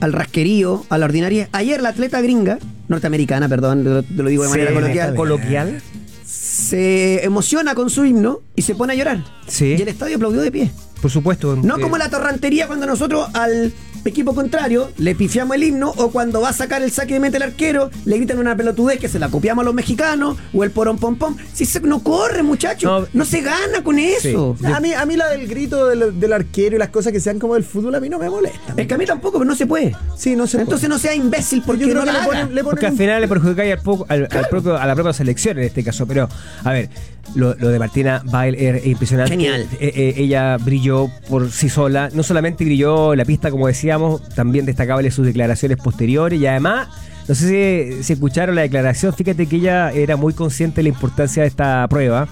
al 0.00 0.12
rasquerío, 0.12 0.84
a 0.88 0.98
la 0.98 1.04
ordinaria. 1.06 1.48
Ayer 1.52 1.82
la 1.82 1.90
atleta 1.90 2.20
gringa, 2.20 2.58
norteamericana, 2.88 3.48
perdón, 3.48 3.84
lo, 3.84 4.02
te 4.02 4.22
lo 4.22 4.28
digo 4.28 4.42
de 4.44 4.48
Sí, 4.48 4.52
manera 4.58 4.72
coloquial, 4.74 5.14
coloquial. 5.14 5.82
se 6.24 7.24
emociona 7.24 7.74
con 7.74 7.90
su 7.90 8.04
himno 8.04 8.40
y 8.56 8.62
se 8.62 8.74
pone 8.74 8.92
a 8.92 8.96
llorar. 8.96 9.24
Sí. 9.46 9.74
Y 9.78 9.82
el 9.82 9.88
estadio 9.88 10.16
aplaudió 10.16 10.40
de 10.40 10.52
pie. 10.52 10.70
Por 11.02 11.10
supuesto. 11.10 11.56
No 11.56 11.78
eh, 11.78 11.80
como 11.80 11.96
la 11.98 12.10
torrantería 12.10 12.66
cuando 12.66 12.86
nosotros 12.86 13.28
al 13.34 13.72
equipo 14.04 14.34
contrario 14.34 14.90
le 14.98 15.14
pifiamos 15.14 15.56
el 15.56 15.64
himno 15.64 15.92
o 15.96 16.10
cuando 16.10 16.40
va 16.40 16.48
a 16.48 16.52
sacar 16.52 16.82
el 16.82 16.90
saque 16.90 17.14
de 17.14 17.20
mete 17.20 17.36
el 17.36 17.42
arquero 17.42 17.90
le 18.04 18.16
gritan 18.16 18.38
una 18.38 18.56
pelotudez 18.56 18.98
que 18.98 19.08
se 19.08 19.18
la 19.18 19.28
copiamos 19.28 19.62
a 19.62 19.66
los 19.66 19.74
mexicanos 19.74 20.36
o 20.52 20.64
el 20.64 20.70
porón 20.70 20.98
pom 20.98 21.16
pom. 21.16 21.36
Si 21.52 21.66
se, 21.66 21.80
no 21.80 22.02
corre, 22.02 22.42
muchachos. 22.42 23.08
No, 23.12 23.20
No, 23.20 23.24
se 23.24 23.40
gana 23.42 23.82
con 23.84 23.98
eso. 23.98 24.56
Sí. 24.58 24.66
A 24.66 24.80
mí, 24.80 24.92
a 24.94 25.04
mí 25.06 25.16
la 25.16 25.28
del 25.28 25.46
grito 25.46 25.86
del, 25.88 26.18
del 26.18 26.32
arquero 26.32 26.76
y 26.76 26.78
las 26.78 26.88
cosas 26.88 27.12
que 27.12 27.20
sean 27.20 27.38
como 27.38 27.54
del 27.54 27.64
fútbol 27.64 27.94
a 27.94 28.00
mí 28.00 28.08
no 28.08 28.18
me 28.18 28.30
molestan. 28.30 28.78
Es 28.78 28.86
que 28.86 28.94
a 28.94 28.98
mí 28.98 29.04
tampoco, 29.06 29.38
pero 29.38 29.48
no 29.48 29.54
se 29.56 29.66
puede. 29.66 29.94
Sí, 30.16 30.36
no 30.36 30.46
sé. 30.46 30.60
Entonces 30.60 30.88
no 30.88 30.98
sea 30.98 31.14
imbécil 31.14 31.62
porque 31.66 31.82
yo 31.82 31.90
creo 31.90 32.04
no 32.04 32.12
que 32.12 32.18
le 32.18 32.24
ponen, 32.24 32.54
le 32.54 32.62
ponen 32.62 32.64
Porque 32.70 32.86
al 32.86 32.92
un- 32.92 32.98
final 32.98 33.20
le 33.20 33.28
perjudicáis 33.28 33.72
al 33.74 33.82
poco- 33.82 34.06
al- 34.08 34.28
al 34.30 34.46
propio- 34.48 34.76
a 34.76 34.86
la 34.86 34.94
propia 34.94 35.12
selección 35.12 35.58
en 35.58 35.64
este 35.64 35.84
caso. 35.84 36.06
Pero, 36.06 36.28
a 36.64 36.72
ver, 36.72 36.88
lo, 37.34 37.54
lo 37.54 37.68
de 37.68 37.78
Martina 37.78 38.22
Bail 38.24 38.54
es 38.54 38.86
impresionante. 38.86 39.32
Genial. 39.32 39.66
Eh, 39.80 39.92
eh, 39.94 40.14
ella 40.16 40.56
brilló 40.56 41.10
por 41.28 41.50
sí 41.50 41.68
sola. 41.68 42.10
No 42.12 42.22
solamente 42.22 42.64
brilló 42.64 43.12
en 43.12 43.18
la 43.18 43.24
pista, 43.24 43.50
como 43.50 43.66
decíamos, 43.66 44.28
también 44.30 44.66
destacable 44.66 45.10
sus 45.10 45.26
declaraciones 45.26 45.78
posteriores. 45.78 46.40
Y 46.40 46.46
además, 46.46 46.88
no 47.28 47.34
sé 47.34 47.94
si, 47.96 48.02
si 48.02 48.12
escucharon 48.14 48.56
la 48.56 48.62
declaración, 48.62 49.14
fíjate 49.14 49.46
que 49.46 49.56
ella 49.56 49.92
era 49.92 50.16
muy 50.16 50.34
consciente 50.34 50.76
de 50.76 50.84
la 50.84 50.88
importancia 50.90 51.42
de 51.42 51.48
esta 51.48 51.86
prueba. 51.88 52.28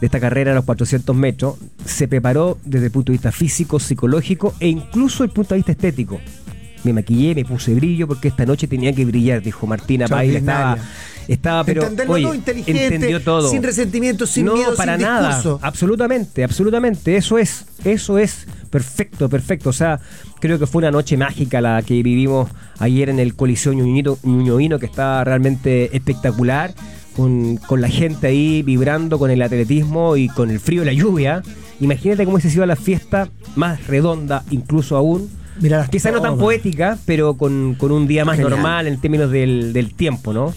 De 0.00 0.06
esta 0.06 0.20
carrera 0.20 0.52
a 0.52 0.54
los 0.54 0.64
400 0.64 1.16
metros, 1.16 1.56
se 1.86 2.06
preparó 2.06 2.58
desde 2.64 2.86
el 2.86 2.92
punto 2.92 3.12
de 3.12 3.14
vista 3.14 3.32
físico, 3.32 3.80
psicológico 3.80 4.54
e 4.60 4.68
incluso 4.68 5.24
el 5.24 5.30
punto 5.30 5.54
de 5.54 5.58
vista 5.58 5.72
estético. 5.72 6.20
Me 6.84 6.92
maquillé, 6.92 7.34
me 7.34 7.44
puse 7.46 7.74
brillo 7.74 8.06
porque 8.06 8.28
esta 8.28 8.44
noche 8.44 8.68
tenía 8.68 8.92
que 8.92 9.06
brillar, 9.06 9.42
dijo 9.42 9.66
Martina 9.66 10.06
Bail. 10.06 10.36
Estaba. 10.36 10.76
Estaba 11.32 11.64
pero 11.64 11.82
Entenderlo 11.82 12.12
oye, 12.14 12.24
todo, 12.24 12.34
inteligente, 12.34 12.84
entendió 12.86 13.20
todo. 13.22 13.50
sin 13.50 13.62
resentimiento, 13.62 14.26
sin 14.26 14.46
no, 14.46 14.54
miedo, 14.54 14.74
para 14.76 14.96
sin 14.96 15.06
nada. 15.06 15.28
discurso. 15.28 15.58
Absolutamente, 15.62 16.44
absolutamente. 16.44 17.16
Eso 17.16 17.38
es, 17.38 17.66
eso 17.84 18.18
es 18.18 18.46
perfecto, 18.70 19.28
perfecto. 19.28 19.70
O 19.70 19.72
sea, 19.72 20.00
creo 20.40 20.58
que 20.58 20.66
fue 20.66 20.80
una 20.80 20.90
noche 20.90 21.16
mágica 21.16 21.60
la 21.60 21.82
que 21.82 22.02
vivimos 22.02 22.50
ayer 22.78 23.08
en 23.08 23.18
el 23.18 23.34
Coliseo 23.34 23.72
Ñuñoino, 23.72 24.78
que 24.78 24.86
estaba 24.86 25.24
realmente 25.24 25.96
espectacular. 25.96 26.74
Con, 27.14 27.56
con 27.56 27.80
la 27.80 27.88
gente 27.88 28.26
ahí 28.26 28.60
vibrando 28.62 29.18
con 29.18 29.30
el 29.30 29.40
atletismo 29.40 30.18
y 30.18 30.28
con 30.28 30.50
el 30.50 30.60
frío 30.60 30.82
y 30.82 30.84
la 30.84 30.92
lluvia. 30.92 31.42
Imagínate 31.80 32.24
cómo 32.26 32.34
hubiese 32.36 32.50
sido 32.50 32.66
la 32.66 32.76
fiesta 32.76 33.30
más 33.54 33.86
redonda, 33.86 34.44
incluso 34.50 34.98
aún. 34.98 35.30
Mira 35.58 35.78
las 35.78 35.88
Quizá 35.88 36.10
no 36.10 36.20
tan 36.20 36.36
poética, 36.36 36.98
pero 37.06 37.38
con, 37.38 37.74
con 37.76 37.90
un 37.90 38.06
día 38.06 38.26
más 38.26 38.36
Genial. 38.36 38.50
normal 38.50 38.86
en 38.86 39.00
términos 39.00 39.30
del, 39.30 39.72
del 39.72 39.94
tiempo, 39.94 40.34
¿no? 40.34 40.52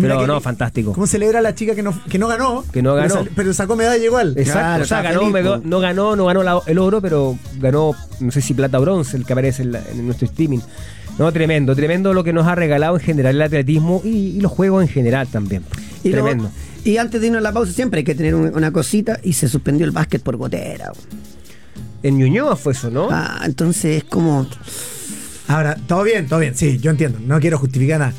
Pero 0.00 0.20
que- 0.20 0.26
no, 0.26 0.40
fantástico. 0.40 0.92
¿Cómo 0.92 1.06
celebra 1.06 1.40
la 1.42 1.54
chica 1.54 1.74
que 1.74 1.82
no, 1.82 1.92
que 2.08 2.18
no 2.18 2.26
ganó? 2.28 2.64
Que 2.72 2.82
no 2.82 2.94
ganó. 2.94 3.26
Pero, 3.36 3.52
sacó 3.52 3.76
medalla 3.76 4.02
igual. 4.04 4.34
Exacto, 4.36 4.58
Claro, 4.60 4.82
o 4.84 4.86
sea, 4.86 5.02
ganó, 5.02 5.20
feliz, 5.30 5.32
no 5.64 5.80
ganó, 5.80 6.16
no 6.16 6.24
ganó 6.26 6.42
la- 6.42 6.60
el 6.66 6.78
oro, 6.78 7.00
pero 7.02 7.38
ganó, 7.60 7.92
no 8.20 8.30
sé 8.30 8.40
si 8.40 8.54
plata 8.54 8.78
o 8.78 8.82
bronce, 8.82 9.16
el 9.16 9.24
que 9.26 9.32
aparece 9.34 9.62
en, 9.62 9.72
la- 9.72 9.82
en 9.90 10.04
nuestro 10.06 10.26
streaming. 10.26 10.60
No, 11.18 11.30
tremendo, 11.30 11.76
tremendo 11.76 12.14
lo 12.14 12.24
que 12.24 12.32
nos 12.32 12.46
ha 12.46 12.54
regalado 12.54 12.96
en 12.96 13.02
general 13.02 13.34
el 13.34 13.42
atletismo 13.42 14.00
y, 14.02 14.08
y 14.08 14.40
los 14.40 14.50
juegos 14.50 14.82
en 14.82 14.88
general 14.88 15.28
también. 15.28 15.62
Y 16.02 16.10
tremendo. 16.10 16.50
y 16.84 16.96
antes 16.96 17.20
de 17.20 17.26
irnos 17.26 17.40
a 17.40 17.42
la 17.42 17.52
pausa 17.52 17.70
siempre 17.72 17.98
hay 17.98 18.04
que 18.04 18.14
tener 18.14 18.34
un- 18.34 18.54
una 18.54 18.72
cosita 18.72 19.20
y 19.22 19.34
se 19.34 19.46
suspendió 19.48 19.84
el 19.84 19.92
básquet 19.92 20.22
por 20.22 20.36
gotera. 20.36 20.90
En 22.02 22.16
Ñuñoa 22.18 22.56
fue 22.56 22.72
eso, 22.72 22.90
¿no? 22.90 23.08
Ah, 23.10 23.42
entonces 23.44 23.98
es 23.98 24.04
como... 24.04 24.46
Ahora, 25.48 25.76
todo 25.86 26.02
bien, 26.02 26.26
todo 26.28 26.38
bien. 26.38 26.54
Sí, 26.54 26.78
yo 26.78 26.90
entiendo. 26.90 27.18
No 27.24 27.38
quiero 27.40 27.58
justificar 27.58 27.98
nada. 28.00 28.12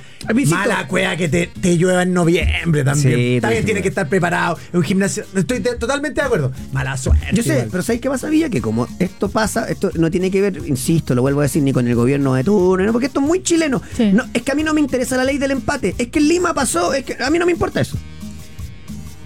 Mala 0.48 0.88
cueva 0.88 1.16
que 1.18 1.28
te, 1.30 1.48
te 1.48 1.78
llueva 1.78 2.04
en 2.04 2.14
noviembre 2.14 2.84
también. 2.84 3.16
Sí, 3.16 3.40
también 3.42 3.64
sí. 3.64 3.66
tiene 3.66 3.82
que 3.82 3.90
estar 3.90 4.08
preparado. 4.08 4.58
Es 4.70 4.74
un 4.76 4.84
gimnasio. 4.84 5.26
Estoy 5.36 5.60
de- 5.60 5.76
totalmente 5.76 6.22
de 6.22 6.26
acuerdo. 6.28 6.52
Mala 6.72 6.96
suerte. 6.98 7.28
Yo 7.34 7.44
sé, 7.44 7.54
igual. 7.54 7.68
pero 7.72 7.84
¿sabes 7.84 8.02
qué 8.02 8.10
pasa, 8.10 8.30
Villa? 8.30 8.50
Que 8.50 8.62
como 8.62 8.88
esto 9.00 9.30
pasa, 9.30 9.66
esto 9.70 9.92
no 9.96 10.10
tiene 10.12 10.32
que 10.32 10.42
ver, 10.42 10.58
insisto, 10.66 11.14
lo 11.16 11.22
vuelvo 11.22 11.42
a 11.42 11.44
decir, 11.44 11.62
ni 11.64 11.74
con 11.74 11.88
el 11.88 11.96
gobierno 11.96 12.34
de 12.36 12.44
turno, 12.44 12.86
¿no? 12.86 12.92
porque 12.92 13.08
esto 13.08 13.20
es 13.20 13.26
muy 13.26 13.44
chileno. 13.44 13.82
Sí. 13.96 14.12
No, 14.14 14.24
es 14.34 14.42
que 14.42 14.52
a 14.52 14.56
mí 14.56 14.64
no 14.64 14.74
me 14.74 14.82
interesa 14.82 15.18
la 15.18 15.24
ley 15.24 15.38
del 15.38 15.52
empate. 15.52 15.96
Es 15.98 16.08
que 16.08 16.20
en 16.20 16.28
Lima 16.28 16.54
pasó, 16.54 16.94
es 16.94 17.04
que 17.06 17.22
a 17.24 17.30
mí 17.30 17.40
no 17.40 17.46
me 17.46 17.52
importa 17.52 17.82
eso. 17.82 17.98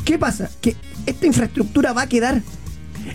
¿Qué 0.06 0.18
pasa? 0.18 0.50
Que 0.62 0.76
esta 1.06 1.26
infraestructura 1.26 1.94
va 1.94 2.04
a 2.04 2.08
quedar. 2.08 2.42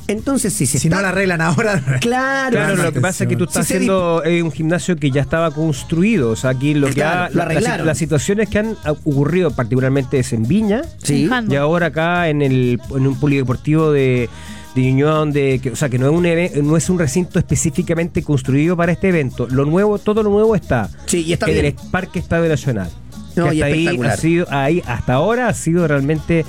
Entonces, 0.08 0.52
si 0.52 0.66
se 0.66 0.78
si 0.78 0.88
está... 0.88 0.96
no 0.96 1.02
la 1.02 1.08
arreglan 1.10 1.40
ahora. 1.40 1.82
Claro, 2.00 2.50
Claro, 2.56 2.76
lo 2.76 2.92
que 2.92 3.00
pasa 3.00 3.24
es 3.24 3.28
que 3.28 3.36
tú 3.36 3.44
estás 3.44 3.66
Si 3.66 3.74
haciendo 3.74 4.22
eh, 4.24 4.42
un 4.42 4.50
gimnasio 4.52 4.96
que 4.96 5.10
ya 5.10 5.20
estaba 5.22 5.50
construido. 5.50 6.30
O 6.30 6.36
sea, 6.36 6.50
aquí 6.50 6.74
lo 6.74 6.88
que 6.88 6.94
Claro, 6.94 7.20
ha- 7.24 7.28
lo 7.30 7.34
la- 7.36 7.44
las, 7.44 7.46
arreglaron. 7.52 7.86
las 7.86 7.98
situaciones 7.98 8.48
que 8.48 8.58
han 8.58 8.76
ocurrido, 8.86 9.50
particularmente 9.50 10.18
es 10.18 10.32
en 10.32 10.46
Viña, 10.46 10.82
Sí. 11.02 11.28
Y 11.48 11.54
ahora 11.56 11.86
acá 11.86 12.28
en 12.28 12.42
el 12.42 12.80
en 12.94 13.06
un 13.06 13.18
polideportivo 13.18 13.90
de 13.92 14.28
de 14.74 14.80
Ñuñoa, 14.80 15.26
de 15.26 15.58
que, 15.62 15.70
o 15.70 15.76
sea 15.76 15.90
que 15.90 15.98
no 15.98 16.06
es 16.06 16.12
un 16.12 16.24
eve- 16.24 16.62
no 16.62 16.78
es 16.78 16.88
un 16.88 16.98
recinto 16.98 17.38
específicamente 17.38 18.22
construido 18.22 18.74
para 18.74 18.92
este 18.92 19.10
evento. 19.10 19.46
Lo 19.50 19.66
nuevo, 19.66 19.98
todo 19.98 20.22
lo 20.22 20.30
nuevo 20.30 20.54
está, 20.56 20.88
Sí, 21.04 21.24
y 21.26 21.34
está 21.34 21.44
en 21.46 21.52
bien. 21.52 21.66
el 21.66 21.74
Parque 21.90 22.18
Estadio 22.18 22.48
Nacional. 22.48 22.90
No, 23.36 23.50
que 23.50 23.54
y 23.56 23.62
hasta 23.62 23.66
ahí 23.74 24.00
ha 24.02 24.16
sido 24.16 24.46
ahí 24.50 24.82
hasta 24.86 25.12
ahora 25.14 25.48
ha 25.48 25.54
sido 25.54 25.86
realmente 25.86 26.46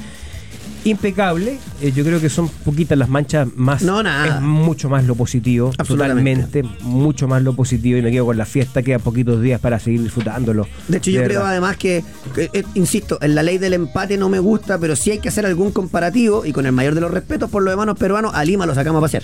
impecable. 0.85 1.57
Eh, 1.81 1.91
yo 1.95 2.03
creo 2.03 2.19
que 2.19 2.29
son 2.29 2.47
poquitas 2.49 2.97
las 2.97 3.09
manchas 3.09 3.47
más 3.55 3.81
No, 3.81 4.03
nada. 4.03 4.37
es 4.37 4.41
mucho 4.41 4.89
más 4.89 5.05
lo 5.05 5.15
positivo, 5.15 5.71
Absolutamente. 5.77 6.43
totalmente, 6.43 6.83
mucho 6.83 7.27
más 7.27 7.41
lo 7.41 7.53
positivo 7.53 7.97
y 7.97 8.01
me 8.01 8.11
quedo 8.11 8.25
con 8.25 8.37
la 8.37 8.45
fiesta, 8.45 8.81
quedan 8.83 9.01
poquitos 9.01 9.41
días 9.41 9.59
para 9.59 9.79
seguir 9.79 10.03
disfrutándolo. 10.03 10.67
De 10.87 10.97
hecho, 10.97 11.11
yo 11.11 11.23
creo 11.23 11.43
además 11.45 11.77
que, 11.77 12.03
que, 12.35 12.49
eh, 12.53 12.63
insisto, 12.75 13.17
en 13.21 13.35
la 13.35 13.43
ley 13.43 13.57
del 13.57 13.73
empate 13.73 14.17
no 14.17 14.29
me 14.29 14.39
gusta, 14.39 14.77
pero 14.77 14.95
sí 14.95 15.11
hay 15.11 15.19
que 15.19 15.29
hacer 15.29 15.45
algún 15.45 15.71
comparativo 15.71 16.45
y 16.45 16.51
con 16.53 16.65
el 16.65 16.71
mayor 16.71 16.95
de 16.95 17.01
los 17.01 17.11
respetos 17.11 17.49
por 17.49 17.63
los 17.63 17.71
hermanos 17.71 17.97
peruanos, 17.97 18.33
a 18.35 18.43
Lima 18.43 18.65
lo 18.65 18.75
sacamos 18.75 18.99
a 18.99 19.01
pasear. 19.01 19.23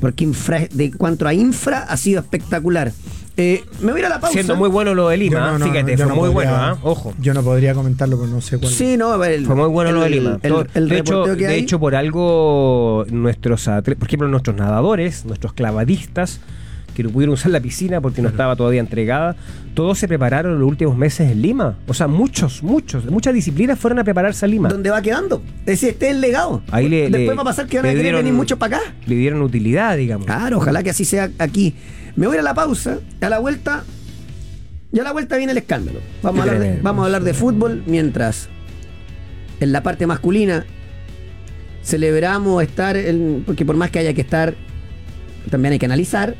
Porque 0.00 0.24
infra, 0.24 0.66
de 0.72 0.90
cuanto 0.90 1.28
a 1.28 1.34
infra 1.34 1.80
ha 1.84 1.96
sido 1.96 2.20
espectacular. 2.20 2.92
Eh, 3.36 3.64
me 3.80 3.92
voy 3.92 4.00
a 4.00 4.00
ir 4.00 4.06
a 4.06 4.08
la 4.10 4.20
pausa. 4.20 4.34
Siendo 4.34 4.56
muy 4.56 4.68
bueno 4.68 4.94
lo 4.94 5.08
de 5.08 5.16
Lima, 5.16 5.38
Yo 5.38 5.40
no- 5.40 5.58
no, 5.58 5.64
fíjate, 5.66 5.96
fue 5.96 6.06
no 6.06 6.14
muy 6.14 6.30
podría- 6.30 6.32
bueno, 6.34 6.52
¿ah? 6.54 6.78
ojo. 6.82 7.14
Yo 7.18 7.32
no 7.32 7.42
podría 7.42 7.72
comentarlo, 7.74 8.18
pero 8.18 8.30
no 8.30 8.40
sé 8.42 8.58
cuál. 8.58 8.70
Sí, 8.70 8.96
no, 8.98 9.10
a 9.10 9.16
ver, 9.16 9.32
el- 9.32 9.46
Fue 9.46 9.54
muy 9.56 9.68
bueno 9.68 9.88
el, 9.90 9.96
lo 9.96 10.02
de 10.02 10.10
Lima. 10.10 10.38
El, 10.42 10.54
el 10.74 10.88
de 10.90 10.98
hecho, 10.98 11.12
reporteo 11.14 11.36
que 11.38 11.46
de 11.46 11.54
hay- 11.54 11.60
hecho, 11.60 11.80
por 11.80 11.94
algo, 11.94 13.06
nuestros 13.10 13.64
por 13.64 14.06
ejemplo, 14.06 14.28
nuestros 14.28 14.54
nadadores, 14.56 15.24
nuestros 15.24 15.54
clavadistas, 15.54 16.40
que 16.94 17.02
no 17.02 17.08
pudieron 17.08 17.32
usar 17.32 17.50
la 17.52 17.60
piscina 17.60 18.02
porque 18.02 18.20
no 18.20 18.28
estaba 18.28 18.54
todavía 18.54 18.80
entregada, 18.80 19.34
todos 19.72 19.98
se 19.98 20.06
prepararon 20.08 20.58
los 20.60 20.68
últimos 20.68 20.94
meses 20.94 21.30
en 21.30 21.40
Lima. 21.40 21.78
O 21.86 21.94
sea, 21.94 22.06
muchos, 22.08 22.62
muchos, 22.62 23.06
muchas 23.06 23.32
disciplinas 23.32 23.78
fueron 23.78 23.98
a 23.98 24.04
prepararse 24.04 24.44
a 24.44 24.48
Lima. 24.48 24.68
¿Dónde 24.68 24.90
va 24.90 25.00
quedando? 25.00 25.42
Ese 25.64 25.88
este 25.88 26.08
es 26.10 26.14
el 26.16 26.20
legado. 26.20 26.60
Ahí 26.70 26.90
le- 26.90 27.04
Después 27.08 27.28
le- 27.28 27.34
va 27.34 27.40
a 27.40 27.44
pasar 27.46 27.66
que 27.66 27.78
van 27.78 27.86
a 27.86 27.88
querer 27.88 28.02
dieron- 28.04 28.18
venir 28.20 28.34
mucho 28.34 28.58
para 28.58 28.76
acá. 28.76 28.92
Le 29.06 29.14
dieron 29.14 29.40
utilidad, 29.40 29.96
digamos. 29.96 30.26
Claro, 30.26 30.58
ojalá 30.58 30.82
que 30.82 30.90
así 30.90 31.06
sea 31.06 31.30
aquí. 31.38 31.74
Me 32.16 32.26
voy 32.26 32.36
a 32.36 32.42
la 32.42 32.54
pausa. 32.54 32.98
A 33.20 33.28
la 33.28 33.38
vuelta. 33.38 33.84
Ya 34.92 35.02
a 35.02 35.04
la 35.04 35.12
vuelta 35.12 35.36
viene 35.36 35.52
el 35.52 35.58
escándalo. 35.58 36.00
Vamos 36.22 36.40
a, 36.40 36.42
hablar 36.42 36.54
de, 36.58 36.64
Tremendo. 36.64 36.84
vamos 36.84 37.02
a 37.02 37.06
hablar 37.06 37.22
de 37.24 37.34
fútbol 37.34 37.82
mientras 37.86 38.48
en 39.60 39.72
la 39.72 39.82
parte 39.82 40.06
masculina 40.06 40.66
celebramos 41.82 42.62
estar, 42.62 42.96
en- 42.96 43.42
porque 43.46 43.64
por 43.64 43.76
más 43.76 43.90
que 43.90 43.98
haya 44.00 44.12
que 44.12 44.20
estar, 44.20 44.54
también 45.50 45.72
hay 45.72 45.78
que 45.78 45.86
analizar 45.86 46.34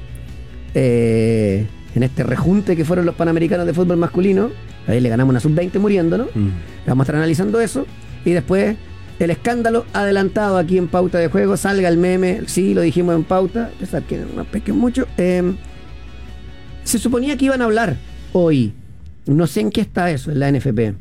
eh, 0.74 1.66
en 1.94 2.02
este 2.02 2.22
rejunte 2.22 2.76
que 2.76 2.84
fueron 2.84 3.04
los 3.06 3.14
Panamericanos 3.14 3.66
de 3.66 3.74
fútbol 3.74 3.96
masculino. 3.96 4.50
Ahí 4.86 5.00
le 5.00 5.08
ganamos 5.08 5.30
una 5.30 5.40
sub-20 5.40 5.78
muriendo, 5.78 6.18
¿no? 6.18 6.24
Mm. 6.34 6.50
Vamos 6.86 7.02
a 7.02 7.04
estar 7.04 7.16
analizando 7.16 7.60
eso. 7.60 7.86
Y 8.24 8.30
después, 8.32 8.76
el 9.18 9.30
escándalo 9.30 9.86
adelantado 9.92 10.58
aquí 10.58 10.78
en 10.78 10.88
pauta 10.88 11.18
de 11.18 11.28
juego. 11.28 11.56
Salga 11.56 11.88
el 11.88 11.96
meme. 11.96 12.42
Sí, 12.46 12.74
lo 12.74 12.80
dijimos 12.80 13.14
en 13.14 13.24
pauta. 13.24 13.70
a 13.74 13.78
pesar 13.78 14.02
que 14.02 14.18
no 14.18 14.44
pesquen 14.44 14.76
mucho. 14.76 15.06
Eh, 15.16 15.54
se 16.84 16.98
suponía 16.98 17.36
que 17.36 17.46
iban 17.46 17.62
a 17.62 17.66
hablar 17.66 17.96
hoy. 18.32 18.72
No 19.26 19.46
sé 19.46 19.60
en 19.60 19.70
qué 19.70 19.80
está 19.80 20.10
eso 20.10 20.30
en 20.30 20.40
la 20.40 20.50
NFP. 20.50 20.94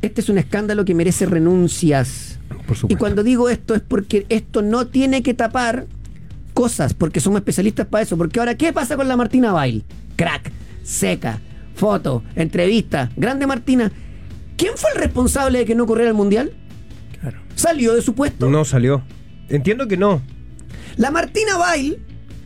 Este 0.00 0.20
es 0.20 0.28
un 0.28 0.38
escándalo 0.38 0.84
que 0.84 0.94
merece 0.94 1.26
renuncias. 1.26 2.38
Por 2.66 2.76
Y 2.88 2.96
cuando 2.96 3.22
digo 3.22 3.48
esto 3.48 3.74
es 3.74 3.82
porque 3.82 4.24
esto 4.28 4.62
no 4.62 4.86
tiene 4.86 5.22
que 5.22 5.34
tapar 5.34 5.86
cosas, 6.54 6.94
porque 6.94 7.20
somos 7.20 7.38
especialistas 7.38 7.86
para 7.86 8.02
eso. 8.02 8.16
Porque 8.16 8.38
ahora, 8.38 8.56
¿qué 8.56 8.72
pasa 8.72 8.96
con 8.96 9.08
la 9.08 9.16
Martina 9.16 9.52
Bail? 9.52 9.84
Crack, 10.16 10.50
seca, 10.82 11.40
foto, 11.74 12.22
entrevista, 12.34 13.10
grande 13.16 13.46
Martina. 13.46 13.92
¿Quién 14.56 14.72
fue 14.76 14.90
el 14.94 15.00
responsable 15.00 15.60
de 15.60 15.64
que 15.64 15.74
no 15.74 15.86
corriera 15.86 16.10
el 16.10 16.16
mundial? 16.16 16.52
Claro. 17.20 17.38
Salió 17.54 17.94
de 17.94 18.02
su 18.02 18.14
puesto. 18.14 18.48
No 18.48 18.64
salió. 18.64 19.02
Entiendo 19.48 19.88
que 19.88 19.96
no. 19.96 20.22
La 20.96 21.10
Martina 21.10 21.56
Bail 21.56 21.98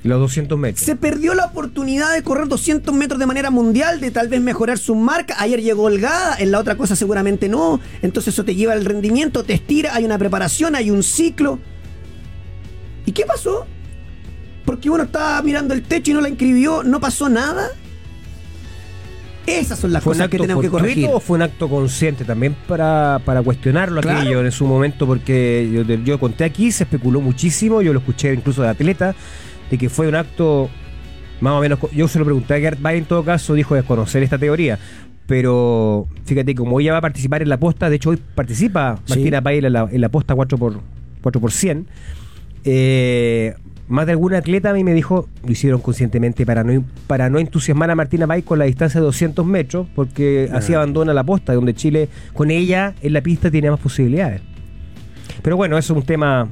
Los 0.04 0.20
200 0.20 0.58
metros. 0.58 0.84
se 0.84 0.96
perdió 0.96 1.34
la 1.34 1.46
oportunidad 1.46 2.12
de 2.14 2.22
correr 2.22 2.48
200 2.48 2.94
metros 2.94 3.18
de 3.18 3.26
manera 3.26 3.50
mundial, 3.50 4.00
de 4.00 4.10
tal 4.10 4.28
vez 4.28 4.40
mejorar 4.40 4.78
su 4.78 4.94
marca. 4.94 5.36
Ayer 5.38 5.62
llegó 5.62 5.84
holgada, 5.84 6.36
en 6.38 6.50
la 6.50 6.58
otra 6.58 6.76
cosa 6.76 6.96
seguramente 6.96 7.48
no. 7.48 7.80
Entonces 8.02 8.34
eso 8.34 8.44
te 8.44 8.54
lleva 8.54 8.72
al 8.72 8.84
rendimiento, 8.84 9.44
te 9.44 9.54
estira, 9.54 9.94
hay 9.94 10.04
una 10.04 10.18
preparación, 10.18 10.74
hay 10.74 10.90
un 10.90 11.02
ciclo. 11.02 11.58
¿Y 13.06 13.12
qué 13.12 13.24
pasó? 13.26 13.66
Porque 14.64 14.90
uno 14.90 15.02
estaba 15.04 15.42
mirando 15.42 15.74
el 15.74 15.82
techo 15.82 16.12
y 16.12 16.14
no 16.14 16.20
la 16.20 16.28
inscribió, 16.28 16.82
no 16.84 17.00
pasó 17.00 17.28
nada. 17.28 17.68
Esas 19.46 19.78
son 19.78 19.92
las 19.92 20.02
¿Fue 20.04 20.12
un 20.12 20.18
cosas 20.18 20.30
que 20.30 20.38
tenemos 20.38 20.62
que 20.62 20.70
corregir. 20.70 21.08
o 21.12 21.18
fue 21.18 21.36
un 21.36 21.42
acto 21.42 21.68
consciente 21.68 22.24
también 22.24 22.54
para, 22.68 23.20
para 23.24 23.42
cuestionarlo 23.42 24.00
Claro. 24.00 24.20
aquello 24.20 24.44
en 24.44 24.52
su 24.52 24.66
momento? 24.66 25.06
Porque 25.06 25.68
yo, 25.72 25.82
yo 25.82 26.20
conté 26.20 26.44
aquí, 26.44 26.70
se 26.70 26.84
especuló 26.84 27.20
muchísimo, 27.20 27.82
yo 27.82 27.92
lo 27.92 27.98
escuché 27.98 28.32
incluso 28.32 28.62
de 28.62 28.68
atleta, 28.68 29.14
de 29.70 29.78
que 29.78 29.88
fue 29.88 30.06
un 30.06 30.14
acto 30.14 30.70
más 31.40 31.54
o 31.54 31.60
menos. 31.60 31.80
Yo 31.92 32.06
se 32.06 32.20
lo 32.20 32.24
pregunté 32.24 32.54
a 32.54 32.60
Gert 32.60 32.80
Bay 32.80 32.98
en 32.98 33.04
todo 33.04 33.24
caso, 33.24 33.54
dijo 33.54 33.74
desconocer 33.74 34.22
esta 34.22 34.38
teoría. 34.38 34.78
Pero 35.26 36.06
fíjate, 36.24 36.54
como 36.54 36.78
ella 36.78 36.92
va 36.92 36.98
a 36.98 37.02
participar 37.02 37.42
en 37.42 37.48
la 37.48 37.58
posta, 37.58 37.88
de 37.90 37.96
hecho 37.96 38.10
hoy 38.10 38.18
participa 38.34 38.96
Sí. 39.06 39.14
Martina 39.14 39.40
Bail 39.40 39.64
en 39.64 39.72
la, 39.72 39.88
en 39.90 40.00
la 40.00 40.08
posta 40.08 40.34
4 40.36 40.56
por, 40.58 40.80
4 41.22 41.40
por 41.40 41.50
100. 41.52 41.86
Eh, 42.64 43.54
más 43.88 44.06
de 44.06 44.12
algún 44.12 44.34
atleta 44.34 44.70
a 44.70 44.72
mí 44.72 44.84
me 44.84 44.94
dijo, 44.94 45.28
lo 45.44 45.52
hicieron 45.52 45.80
conscientemente 45.80 46.46
para 46.46 46.64
no, 46.64 46.84
para 47.06 47.28
no 47.28 47.38
entusiasmar 47.38 47.90
a 47.90 47.94
Martina 47.94 48.26
Bay 48.26 48.42
con 48.42 48.58
la 48.58 48.64
distancia 48.64 49.00
de 49.00 49.06
200 49.06 49.44
metros, 49.44 49.86
porque 49.94 50.48
así 50.52 50.74
abandona 50.74 51.12
la 51.12 51.24
posta, 51.24 51.54
donde 51.54 51.74
Chile 51.74 52.08
con 52.32 52.50
ella 52.50 52.94
en 53.02 53.12
la 53.12 53.20
pista 53.20 53.50
tiene 53.50 53.70
más 53.70 53.80
posibilidades. 53.80 54.40
Pero 55.42 55.56
bueno, 55.56 55.76
eso 55.76 55.92
es 55.92 55.96
un 55.98 56.06
tema 56.06 56.48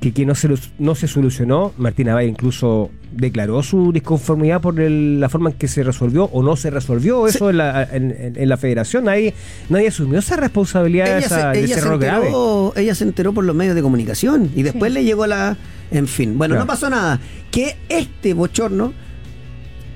que, 0.00 0.12
que 0.12 0.24
no, 0.24 0.34
se, 0.34 0.48
no 0.78 0.94
se 0.94 1.06
solucionó. 1.08 1.72
Martina 1.76 2.14
Bay 2.14 2.26
incluso 2.28 2.90
declaró 3.12 3.62
su 3.62 3.92
disconformidad 3.92 4.60
por 4.60 4.80
el- 4.80 5.20
la 5.20 5.28
forma 5.28 5.50
en 5.50 5.56
que 5.56 5.68
se 5.68 5.82
resolvió 5.82 6.24
o 6.24 6.42
no 6.42 6.56
se 6.56 6.70
resolvió 6.70 7.26
eso 7.26 7.50
en, 7.50 7.58
la, 7.58 7.82
en- 7.82 8.10
en- 8.18 8.36
en 8.36 8.48
la 8.48 8.56
federación. 8.56 9.08
Ahí 9.08 9.34
nadie 9.68 9.88
asumió 9.88 10.18
esa 10.20 10.36
responsabilidad 10.36 11.04
de, 11.06 11.10
ella, 11.18 11.26
esa- 11.26 11.52
se, 11.52 11.58
de 11.58 11.64
ella 11.64 11.74
ese 11.74 11.80
se 11.82 11.86
error 11.86 11.98
grave. 12.00 12.26
enteró, 12.26 12.72
ella 12.76 12.94
se 12.94 13.04
enteró 13.04 13.32
por 13.34 13.44
los 13.44 13.54
medios 13.54 13.74
de 13.74 13.82
comunicación 13.82 14.50
y 14.56 14.62
después 14.62 14.92
le 14.92 15.04
llegó 15.04 15.26
la... 15.26 15.56
En 15.90 16.06
fin, 16.06 16.38
bueno, 16.38 16.52
Claro. 16.54 16.64
no 16.64 16.66
pasó 16.68 16.88
nada. 16.88 17.20
Que 17.50 17.76
este 17.88 18.32
bochorno 18.32 18.92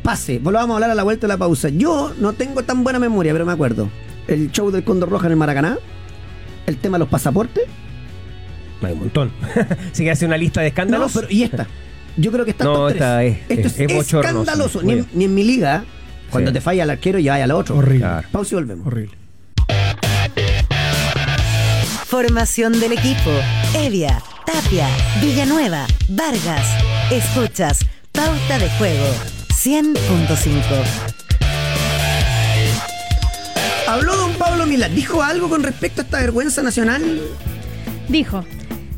pase. 0.03 0.39
Volvamos 0.39 0.71
a 0.73 0.75
hablar 0.75 0.91
a 0.91 0.95
la 0.95 1.03
vuelta 1.05 1.27
de 1.27 1.33
la 1.33 1.39
pausa. 1.39 1.69
Yo 1.69 2.13
no 2.21 2.33
tengo 2.33 2.63
tan 2.65 2.83
buena 2.85 2.99
memoria, 2.99 3.33
pero 3.33 3.47
me 3.47 3.53
acuerdo. 3.53 3.89
El 4.27 4.51
show 4.51 4.71
del 4.71 4.85
Cóndor 4.85 5.09
Roja 5.09 5.27
en 5.27 5.33
el 5.33 5.39
Maracaná. 5.39 5.79
El 6.67 6.77
tema 6.79 6.97
de 6.97 7.01
los 7.01 7.09
pasaportes. 7.09 7.65
Hay 8.87 8.93
un 8.95 8.99
montón. 9.01 9.33
si 9.93 10.05
que 10.05 10.11
hace 10.11 10.27
una 10.27 10.37
lista 10.37 10.61
de 10.61 10.67
No, 10.67 10.69
escándalos. 10.69 11.13
pero 11.15 11.27
¿y 11.31 11.43
esta? 11.43 11.67
Yo 12.17 12.31
creo 12.31 12.45
que 12.45 12.53
está 12.53 12.65
No, 12.65 12.73
top 12.75 12.91
esta 12.91 13.17
tres. 13.19 13.39
es- 13.49 13.51
Esto 13.59 13.69
es- 13.69 13.75
es, 13.75 13.81
es 13.91 13.95
bochornoso. 13.97 14.41
escandaloso. 14.41 14.83
Ni, 14.83 14.93
en- 14.93 14.99
bien. 14.99 15.09
ni 15.15 15.25
en 15.25 15.35
mi 15.35 15.45
liga, 15.45 15.85
cuando 16.31 16.51
Sí. 16.51 16.55
te 16.55 16.61
falla 16.61 16.83
el 16.85 16.91
arquero, 16.91 17.19
ya 17.19 17.33
vaya 17.33 17.45
al 17.45 17.51
otro. 17.53 17.77
Horrible. 17.77 17.99
Claro. 18.01 18.29
Pausa 18.31 18.55
y 18.55 18.57
volvemos. 18.57 18.87
Horrible. 18.87 19.17
Formación 22.07 22.79
del 22.79 22.93
equipo. 22.93 23.31
Evia, 23.75 24.23
Tapia, 24.47 24.87
Villanueva, 25.21 25.87
Vargas. 26.09 26.65
Escuchas 27.11 27.81
Pauta 28.13 28.59
de 28.59 28.69
Juego 28.79 29.07
100.5. 29.53 30.61
Habló 33.89 34.17
don 34.17 34.33
Pablo 34.35 34.67
Milán. 34.67 34.95
¿Dijo 34.95 35.23
algo 35.23 35.49
con 35.49 35.63
respecto 35.63 36.01
a 36.01 36.05
esta 36.05 36.19
vergüenza 36.21 36.63
nacional? 36.63 37.21
Dijo, 38.09 38.45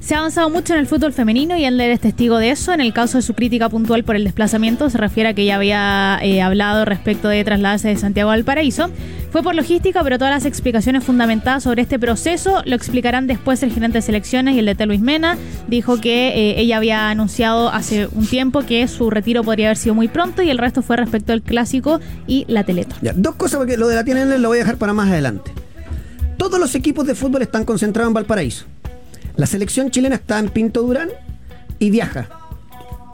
se 0.07 0.15
ha 0.15 0.19
avanzado 0.19 0.49
mucho 0.51 0.73
en 0.73 0.79
el 0.79 0.87
fútbol 0.87 1.13
femenino 1.13 1.57
y 1.57 1.65
él 1.65 1.81
es 1.81 1.99
testigo 1.99 2.39
de 2.39 2.51
eso. 2.51 2.73
En 2.73 2.81
el 2.81 2.93
caso 2.93 3.19
de 3.19 3.23
su 3.23 3.35
crítica 3.35 3.69
puntual 3.69 4.05
por 4.05 4.15
el 4.15 4.23
desplazamiento, 4.23 4.89
se 4.89 4.99
refiere 4.99 5.31
a 5.31 5.35
que 5.35 5.45
ya 5.45 5.57
había 5.57 6.21
eh, 6.23 6.43
hablado 6.43 6.85
respecto 6.85 7.27
de 7.27 7.43
trasladarse 7.43 7.89
de 7.89 7.97
Santiago 7.97 8.31
al 8.31 8.45
Paraíso. 8.45 8.89
Fue 9.33 9.43
por 9.43 9.57
logística, 9.57 10.05
pero 10.05 10.17
todas 10.17 10.33
las 10.33 10.45
explicaciones 10.45 11.03
fundamentadas 11.03 11.65
sobre 11.65 11.83
este 11.83 11.99
proceso 11.99 12.63
lo 12.67 12.77
explicarán 12.77 13.27
después 13.27 13.65
el 13.65 13.73
gerente 13.73 13.99
de 13.99 14.03
selecciones 14.03 14.55
y 14.55 14.61
el 14.61 14.77
de 14.77 14.87
Luis 14.87 15.01
Mena. 15.01 15.37
Dijo 15.67 16.01
que 16.01 16.29
eh, 16.29 16.61
ella 16.61 16.77
había 16.77 17.11
anunciado 17.11 17.71
hace 17.71 18.07
un 18.07 18.29
tiempo 18.29 18.63
que 18.63 18.87
su 18.87 19.11
retiro 19.11 19.43
podría 19.43 19.67
haber 19.67 19.77
sido 19.77 19.97
muy 19.97 20.07
pronto 20.07 20.41
y 20.41 20.51
el 20.51 20.59
resto 20.59 20.83
fue 20.83 20.99
respecto 20.99 21.33
al 21.33 21.43
clásico 21.43 21.99
y 22.29 22.45
la 22.47 22.63
Teletón. 22.63 22.99
Ya, 23.03 23.13
dos 23.13 23.35
cosas, 23.35 23.59
porque 23.59 23.77
lo 23.77 23.89
de 23.89 23.97
la 23.97 24.05
TNL 24.05 24.41
lo 24.41 24.51
voy 24.51 24.59
a 24.59 24.61
dejar 24.61 24.77
para 24.77 24.93
más 24.93 25.09
adelante. 25.09 25.51
Todos 26.37 26.61
los 26.61 26.77
equipos 26.77 27.09
de 27.09 27.17
fútbol 27.17 27.43
están 27.43 27.65
concentrados 27.65 28.09
en 28.09 28.15
Valparaíso. 28.15 28.67
La 29.37 29.47
selección 29.47 29.91
chilena 29.91 30.17
está 30.17 30.39
en 30.39 30.49
Pinto 30.49 30.83
Durán 30.83 31.09
y 31.79 31.91
viaja. 31.91 32.29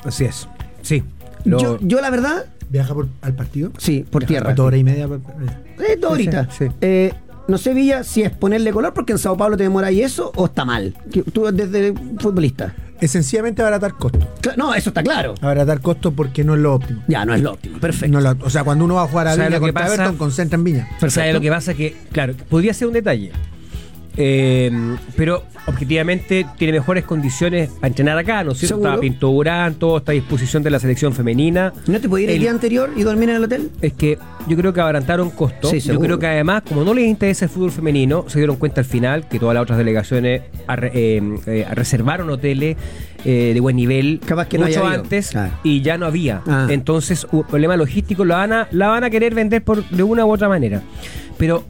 Así 0.05 0.25
es. 0.25 0.49
Sí. 0.83 1.03
Lo- 1.45 1.59
Yo, 1.61 1.79
yo, 1.81 2.01
la 2.01 2.11
verdad, 2.11 2.47
¿Viaja 2.71 2.95
por, 2.95 3.09
al 3.21 3.35
partido? 3.35 3.73
sí, 3.79 4.05
por 4.09 4.25
tierra. 4.25 4.45
¿Cuánto 4.47 4.65
hora 4.65 4.77
y 4.77 4.85
media? 4.85 5.09
por- 5.09 5.21
Eh, 5.85 5.97
dos 6.01 6.13
horitas. 6.13 6.49
sí, 6.57 6.67
sí. 6.69 6.73
Eh, 6.81 7.13
no 7.49 7.59
sé, 7.59 7.75
Villa, 7.75 8.05
si 8.05 8.23
es 8.23 8.31
ponerle 8.31 8.73
color 8.73 8.95
porque 8.95 9.13
en 9.13 9.19
Sao 9.19 9.37
Paulo 9.37 9.57
te 9.57 9.65
demora 9.65 9.91
y 9.91 10.01
eso 10.03 10.31
o 10.37 10.47
está 10.47 10.65
mal. 10.65 10.95
Que 11.13 11.23
Tú 11.23 11.45
desde 11.53 11.93
futbolista. 12.21 12.75
Es 13.01 13.11
sencillamente 13.11 13.61
abaratar 13.63 13.95
costos. 13.95 14.23
No, 14.57 14.73
eso 14.75 14.91
está 14.91 15.03
claro. 15.03 15.35
Abaratar 15.41 15.81
costos 15.81 16.15
porque 16.15 16.45
no 16.45 16.55
es 16.55 16.61
lo 16.61 16.75
óptimo. 16.77 17.03
Ya, 17.09 17.25
no 17.25 17.35
es 17.35 17.41
lo 17.43 17.55
óptimo. 17.55 17.81
Perfecto. 17.81 18.13
No 18.13 18.21
lo- 18.21 18.37
o 18.47 18.49
sea, 18.49 18.63
cuando 18.63 18.85
uno 18.85 18.95
va 18.95 19.03
a 19.03 19.09
jugar 19.09 19.27
a 19.27 19.31
¿Sabe 19.35 19.49
Viña 19.49 19.59
lo 19.59 19.67
que 19.67 19.73
contra 19.73 19.83
pasa? 19.83 19.95
Everton, 19.97 20.17
concentra 20.19 20.57
en 20.57 20.65
Viña. 20.65 20.89
¿Sabe 21.09 21.33
lo 21.33 21.41
que 21.41 21.51
pasa? 21.51 21.75
Que, 21.75 21.97
claro, 22.13 22.35
podría 22.49 22.73
ser 22.75 22.87
un 22.87 22.95
detalle. 22.95 23.33
Eh, 24.17 24.71
pero 25.17 25.45
objetivamente 25.67 26.47
tiene 26.59 26.75
mejores 26.75 27.05
condiciones 27.05 27.71
para 27.71 27.89
entrenar 27.89 28.19
acá, 28.19 28.45
¿no 28.45 28.53
es 28.53 28.59
cierto? 28.59 28.75
¿Seguro? 28.77 28.91
Está 28.91 29.01
Pinto 29.01 29.29
Durán, 29.29 29.75
todo 29.75 29.99
está 29.99 30.13
a 30.13 30.15
disposición 30.15 30.63
de 30.63 30.71
la 30.71 30.79
selección 30.79 31.13
femenina. 31.15 31.73
¿No 31.87 31.99
te 32.01 32.09
podías 32.09 32.25
ir 32.25 32.31
el 32.31 32.35
El- 32.37 32.41
día 32.43 32.51
anterior 32.51 32.91
y 32.97 33.03
dormir 33.03 33.31
en 33.31 33.37
el 33.37 33.45
hotel? 33.45 33.71
Es 33.81 33.93
que 33.95 34.19
yo 34.49 34.57
creo 34.57 34.73
que 34.73 34.81
abarantaron 34.81 35.31
costos. 35.31 35.71
Sí, 35.71 35.81
yo 35.81 35.99
creo 35.99 36.19
que 36.19 36.27
además, 36.27 36.63
como 36.69 36.85
no 36.85 36.93
les 36.95 37.07
interesa 37.07 37.47
el 37.47 37.51
fútbol 37.51 37.71
femenino, 37.73 38.25
se 38.29 38.39
dieron 38.39 38.57
cuenta 38.57 38.81
al 38.81 38.85
final 38.87 39.29
que 39.29 39.39
todas 39.39 39.55
las 39.55 39.63
otras 39.63 39.79
delegaciones 39.79 40.43
eh, 40.93 41.39
eh, 41.47 41.67
reservaron 41.73 42.29
hoteles 42.31 42.77
de 43.25 43.57
buen 43.61 43.77
nivel 43.77 44.21
Capaz 44.27 44.49
que 44.49 44.59
no 44.59 44.67
mucho 44.67 44.85
antes 44.85 45.31
Claro. 45.31 45.53
y 45.63 45.81
ya 45.81 45.97
no 45.97 46.07
había. 46.07 46.43
Ah. 46.47 46.67
Entonces, 46.69 47.25
un 47.31 47.45
problema 47.45 47.77
logístico 47.77 48.25
la 48.25 48.37
van, 48.39 48.53
a, 48.53 48.69
la 48.73 48.89
van 48.89 49.05
a 49.05 49.11
querer 49.11 49.33
vender 49.33 49.63
por, 49.63 49.89
de 49.89 50.03
una 50.03 50.25
u 50.27 50.33
otra 50.33 50.49
manera. 50.49 50.83
Pero 51.39 51.65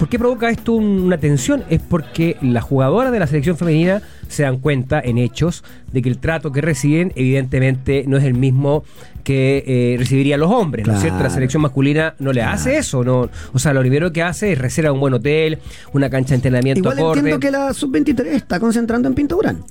¿Por 0.00 0.08
qué 0.08 0.18
provoca 0.18 0.48
esto 0.50 0.72
un- 0.72 1.00
una 1.02 1.18
tensión? 1.18 1.62
Es 1.68 1.78
porque 1.80 2.36
las 2.40 2.64
jugadoras 2.64 3.12
de 3.12 3.18
la 3.20 3.26
selección 3.26 3.56
femenina 3.58 4.00
se 4.28 4.42
dan 4.44 4.56
cuenta 4.58 4.98
en 4.98 5.18
hechos 5.18 5.62
de 5.92 6.00
que 6.02 6.08
el 6.08 6.16
trato 6.18 6.50
que 6.52 6.62
reciben 6.62 7.12
evidentemente 7.16 8.04
no 8.08 8.16
es 8.16 8.24
el 8.24 8.32
mismo 8.34 8.82
que 9.24 9.62
eh, 9.66 9.96
recibirían 9.98 10.40
los 10.40 10.50
hombres, 10.50 10.86
¿no 10.86 10.94
es 10.94 11.00
cierto? 11.02 11.22
La 11.22 11.28
selección 11.30 11.60
masculina 11.62 12.14
no 12.18 12.32
le 12.32 12.40
hace 12.42 12.78
eso, 12.78 13.04
no, 13.04 13.28
o 13.52 13.58
sea, 13.58 13.74
lo 13.74 13.80
primero 13.80 14.10
que 14.10 14.22
hace 14.22 14.52
es 14.52 14.58
reservar 14.58 14.92
un 14.92 15.00
buen 15.00 15.12
hotel, 15.12 15.58
una 15.92 16.08
cancha 16.08 16.30
de 16.30 16.36
entrenamiento 16.36 16.80
Igual 16.80 16.98
acorde. 16.98 17.18
entiendo 17.20 17.38
que 17.38 17.50
la 17.50 17.74
sub-23 17.74 18.24
está 18.28 18.58
concentrando 18.58 19.06
en 19.06 19.14
Pinto 19.14 19.36
Durán. 19.36 19.62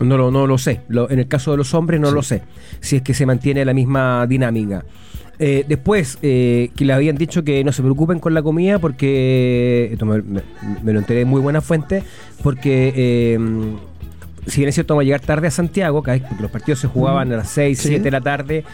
No 0.00 0.16
lo, 0.16 0.30
no 0.30 0.46
lo 0.46 0.56
sé. 0.58 0.80
Lo- 0.88 1.10
en 1.10 1.18
el 1.18 1.28
caso 1.28 1.50
de 1.50 1.56
los 1.58 1.74
hombres 1.74 2.00
no 2.00 2.10
lo 2.10 2.22
sé. 2.22 2.42
Si 2.80 2.96
es 2.96 3.02
que 3.02 3.12
se 3.14 3.26
mantiene 3.26 3.64
la 3.66 3.74
misma 3.74 4.26
dinámica. 4.26 4.84
Eh, 5.42 5.64
después, 5.66 6.18
eh, 6.20 6.68
que 6.76 6.84
le 6.84 6.92
habían 6.92 7.16
dicho 7.16 7.42
que 7.42 7.64
no 7.64 7.72
se 7.72 7.80
preocupen 7.80 8.18
con 8.20 8.34
la 8.34 8.42
comida 8.42 8.78
porque, 8.78 9.88
esto 9.90 10.04
me, 10.04 10.20
me- 10.20 10.42
me 10.82 10.92
lo 10.92 10.98
enteré 10.98 11.20
de 11.20 11.24
muy 11.24 11.40
buena 11.40 11.62
fuente, 11.62 12.02
porque 12.42 12.92
eh, 12.94 13.38
si 14.46 14.60
bien 14.60 14.68
es 14.68 14.74
cierto 14.74 14.92
vamos 14.94 15.02
a 15.02 15.04
llegar 15.06 15.20
tarde 15.22 15.46
a 15.46 15.50
Santiago, 15.50 16.02
que 16.02 16.22
los 16.40 16.50
partidos 16.50 16.80
se 16.80 16.88
jugaban 16.88 17.32
a 17.32 17.36
las 17.38 17.48
6, 17.48 17.78
Sí. 17.78 17.88
7 17.88 18.04
de 18.04 18.10
la 18.10 18.20
tarde, 18.20 18.64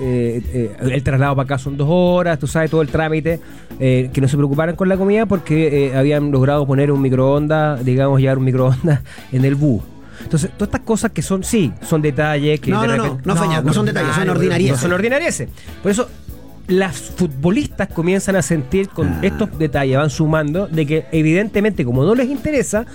eh, 0.00 0.40
eh, 0.52 0.76
el 0.80 1.02
traslado 1.02 1.34
para 1.34 1.44
acá 1.46 1.58
son 1.58 1.76
dos 1.76 1.88
horas, 1.90 2.38
tú 2.38 2.46
sabes, 2.46 2.70
todo 2.70 2.82
el 2.82 2.88
trámite, 2.88 3.40
eh, 3.80 4.08
que 4.12 4.20
no 4.20 4.28
se 4.28 4.36
preocuparan 4.36 4.76
con 4.76 4.88
la 4.88 4.96
comida 4.96 5.26
porque 5.26 5.92
habían 5.96 6.30
logrado 6.30 6.64
poner 6.64 6.92
un 6.92 7.02
microondas, 7.02 7.84
digamos, 7.84 8.20
llevar 8.20 8.38
un 8.38 8.44
microondas 8.44 9.00
en 9.32 9.44
el 9.44 9.56
bus. 9.56 9.82
Entonces, 10.22 10.50
todas 10.56 10.68
estas 10.68 10.80
cosas 10.82 11.10
que 11.12 11.22
son, 11.22 11.42
sí, 11.44 11.72
son 11.88 12.00
detalles 12.02 12.60
que 12.60 12.70
No, 12.70 12.82
de 12.82 12.88
no, 12.88 12.96
no, 12.96 13.20
no, 13.24 13.72
son 13.72 13.86
detalles, 13.86 14.14
son 14.14 14.28
ordinarias. 14.30 14.72
no 14.76 14.78
son 14.82 14.92
ordinarieces. 14.92 15.48
Por 15.82 15.90
eso 15.92 16.08
las 16.66 16.96
futbolistas 16.96 17.88
comienzan 17.88 18.36
a 18.36 18.42
sentir 18.42 18.88
con 18.88 19.08
Ah. 19.08 19.18
estos 19.22 19.58
detalles, 19.58 19.98
van 19.98 20.08
sumando, 20.10 20.66
de 20.66 20.86
que 20.86 21.06
evidentemente 21.12 21.84
como 21.84 22.04
no 22.04 22.14
les 22.14 22.28
interesa, 22.30 22.86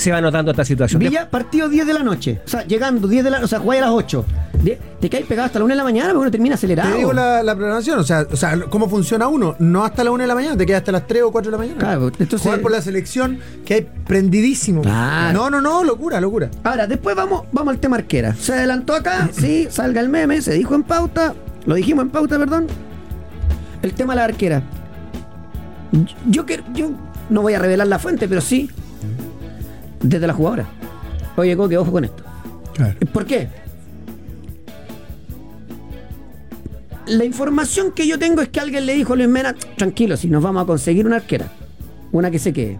se 0.00 0.10
va 0.10 0.20
notando 0.20 0.50
esta 0.50 0.64
situación. 0.64 0.98
Villa, 1.00 1.28
partido 1.30 1.68
10 1.68 1.86
de 1.86 1.92
la 1.94 2.02
noche. 2.02 2.40
O 2.44 2.48
sea, 2.48 2.64
llegando 2.64 3.06
10 3.06 3.22
de 3.24 3.30
la 3.30 3.40
O 3.44 3.46
sea, 3.46 3.58
jugáis 3.60 3.82
a 3.82 3.86
las 3.86 3.94
8. 3.94 4.24
Die- 4.62 4.78
Te 5.00 5.08
caes 5.08 5.24
pegado 5.26 5.46
hasta 5.46 5.58
la 5.58 5.64
1 5.64 5.72
de 5.72 5.76
la 5.78 5.84
mañana 5.84 6.08
porque 6.08 6.20
uno 6.22 6.30
termina 6.30 6.54
acelerado. 6.56 6.90
Te 6.90 6.98
digo 6.98 7.12
la, 7.12 7.42
la 7.42 7.54
programación, 7.54 7.98
o 7.98 8.04
sea, 8.04 8.26
o 8.30 8.36
sea, 8.36 8.58
cómo 8.68 8.88
funciona 8.88 9.28
uno. 9.28 9.56
No 9.58 9.84
hasta 9.84 10.02
la 10.04 10.10
1 10.10 10.22
de 10.24 10.28
la 10.28 10.34
mañana, 10.34 10.56
te 10.56 10.66
quedas 10.66 10.80
hasta 10.80 10.92
las 10.92 11.06
3 11.06 11.22
o 11.22 11.30
4 11.32 11.50
de 11.50 11.56
la 11.56 11.58
mañana. 11.58 11.78
Claro, 11.78 12.08
entonces- 12.08 12.42
Jugar 12.42 12.60
por 12.60 12.70
la 12.72 12.82
selección 12.82 13.38
que 13.64 13.74
hay 13.74 13.88
prendidísimo. 14.06 14.82
Claro. 14.82 15.32
No, 15.38 15.50
no, 15.50 15.60
no, 15.60 15.84
locura, 15.84 16.20
locura. 16.20 16.50
Ahora, 16.64 16.86
después 16.86 17.14
vamos, 17.16 17.44
vamos 17.52 17.72
al 17.72 17.80
tema 17.80 17.96
arquera. 17.96 18.34
Se 18.34 18.52
adelantó 18.52 18.94
acá, 18.94 19.28
sí, 19.32 19.68
salga 19.70 20.00
el 20.00 20.08
meme, 20.08 20.42
se 20.42 20.52
dijo 20.54 20.74
en 20.74 20.82
pauta. 20.82 21.34
Lo 21.66 21.74
dijimos 21.74 22.04
en 22.04 22.10
pauta, 22.10 22.38
perdón. 22.38 22.66
El 23.82 23.94
tema 23.94 24.12
de 24.12 24.16
la 24.18 24.24
arquera. 24.24 24.62
Yo, 26.28 26.46
que- 26.46 26.62
yo 26.74 26.90
no 27.30 27.42
voy 27.42 27.54
a 27.54 27.58
revelar 27.58 27.86
la 27.86 27.98
fuente, 27.98 28.28
pero 28.28 28.40
sí. 28.40 28.70
Desde 30.02 30.26
la 30.26 30.32
jugadora. 30.32 30.66
Oye, 31.36 31.56
Coque, 31.56 31.76
ojo 31.78 31.92
con 31.92 32.04
esto. 32.04 32.22
Claro. 32.74 32.96
¿Por 33.12 33.26
qué? 33.26 33.48
La 37.06 37.24
información 37.24 37.92
que 37.92 38.06
yo 38.06 38.18
tengo 38.18 38.40
es 38.40 38.48
que 38.48 38.60
alguien 38.60 38.86
le 38.86 38.94
dijo 38.94 39.14
a 39.14 39.16
Luis 39.16 39.28
Mena, 39.28 39.54
tranquilo, 39.76 40.16
si 40.16 40.28
nos 40.28 40.42
vamos 40.42 40.62
a 40.62 40.66
conseguir 40.66 41.06
una 41.06 41.16
arquera, 41.16 41.50
una 42.12 42.30
que 42.30 42.38
se 42.38 42.52
quede. 42.52 42.78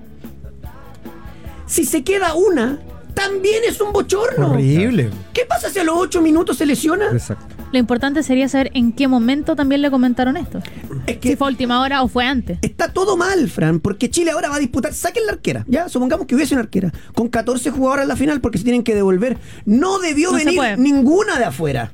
Si 1.66 1.84
se 1.84 2.04
queda 2.04 2.34
una, 2.34 2.78
también 3.14 3.62
es 3.66 3.80
un 3.80 3.92
bochorno. 3.92 4.52
Horrible. 4.52 5.10
¿Qué 5.32 5.44
pasa 5.46 5.68
si 5.68 5.78
a 5.78 5.84
los 5.84 5.96
ocho 5.96 6.22
minutos 6.22 6.56
se 6.56 6.66
lesiona? 6.66 7.10
Exacto. 7.10 7.49
Lo 7.72 7.78
importante 7.78 8.22
sería 8.24 8.48
saber 8.48 8.70
en 8.74 8.92
qué 8.92 9.06
momento 9.06 9.54
también 9.54 9.80
le 9.82 9.90
comentaron 9.90 10.36
esto. 10.36 10.58
Es 11.06 11.14
Si 11.14 11.20
que 11.20 11.36
fue 11.36 11.46
a 11.46 11.50
última 11.50 11.80
hora 11.80 12.02
o 12.02 12.08
fue 12.08 12.24
antes. 12.26 12.58
está 12.62 12.92
todo 12.92 13.16
mal, 13.16 13.48
Fran, 13.48 13.78
porque 13.80 14.10
Chile 14.10 14.32
ahora 14.32 14.48
va 14.48 14.56
a 14.56 14.58
disputar, 14.58 14.92
saquen 14.92 15.24
la 15.26 15.32
arquera, 15.32 15.64
ya, 15.68 15.88
supongamos 15.88 16.26
que 16.26 16.34
hubiese 16.34 16.54
una 16.54 16.62
arquera, 16.62 16.92
con 17.14 17.28
14 17.28 17.70
jugadores 17.70 18.02
en 18.02 18.08
la 18.08 18.16
final 18.16 18.40
porque 18.40 18.58
se 18.58 18.64
tienen 18.64 18.82
que 18.82 18.94
devolver. 18.94 19.38
No 19.66 19.98
debió 20.00 20.32
No 20.32 20.38
venir 20.38 20.60
ninguna 20.78 21.38
de 21.38 21.44
afuera. 21.44 21.92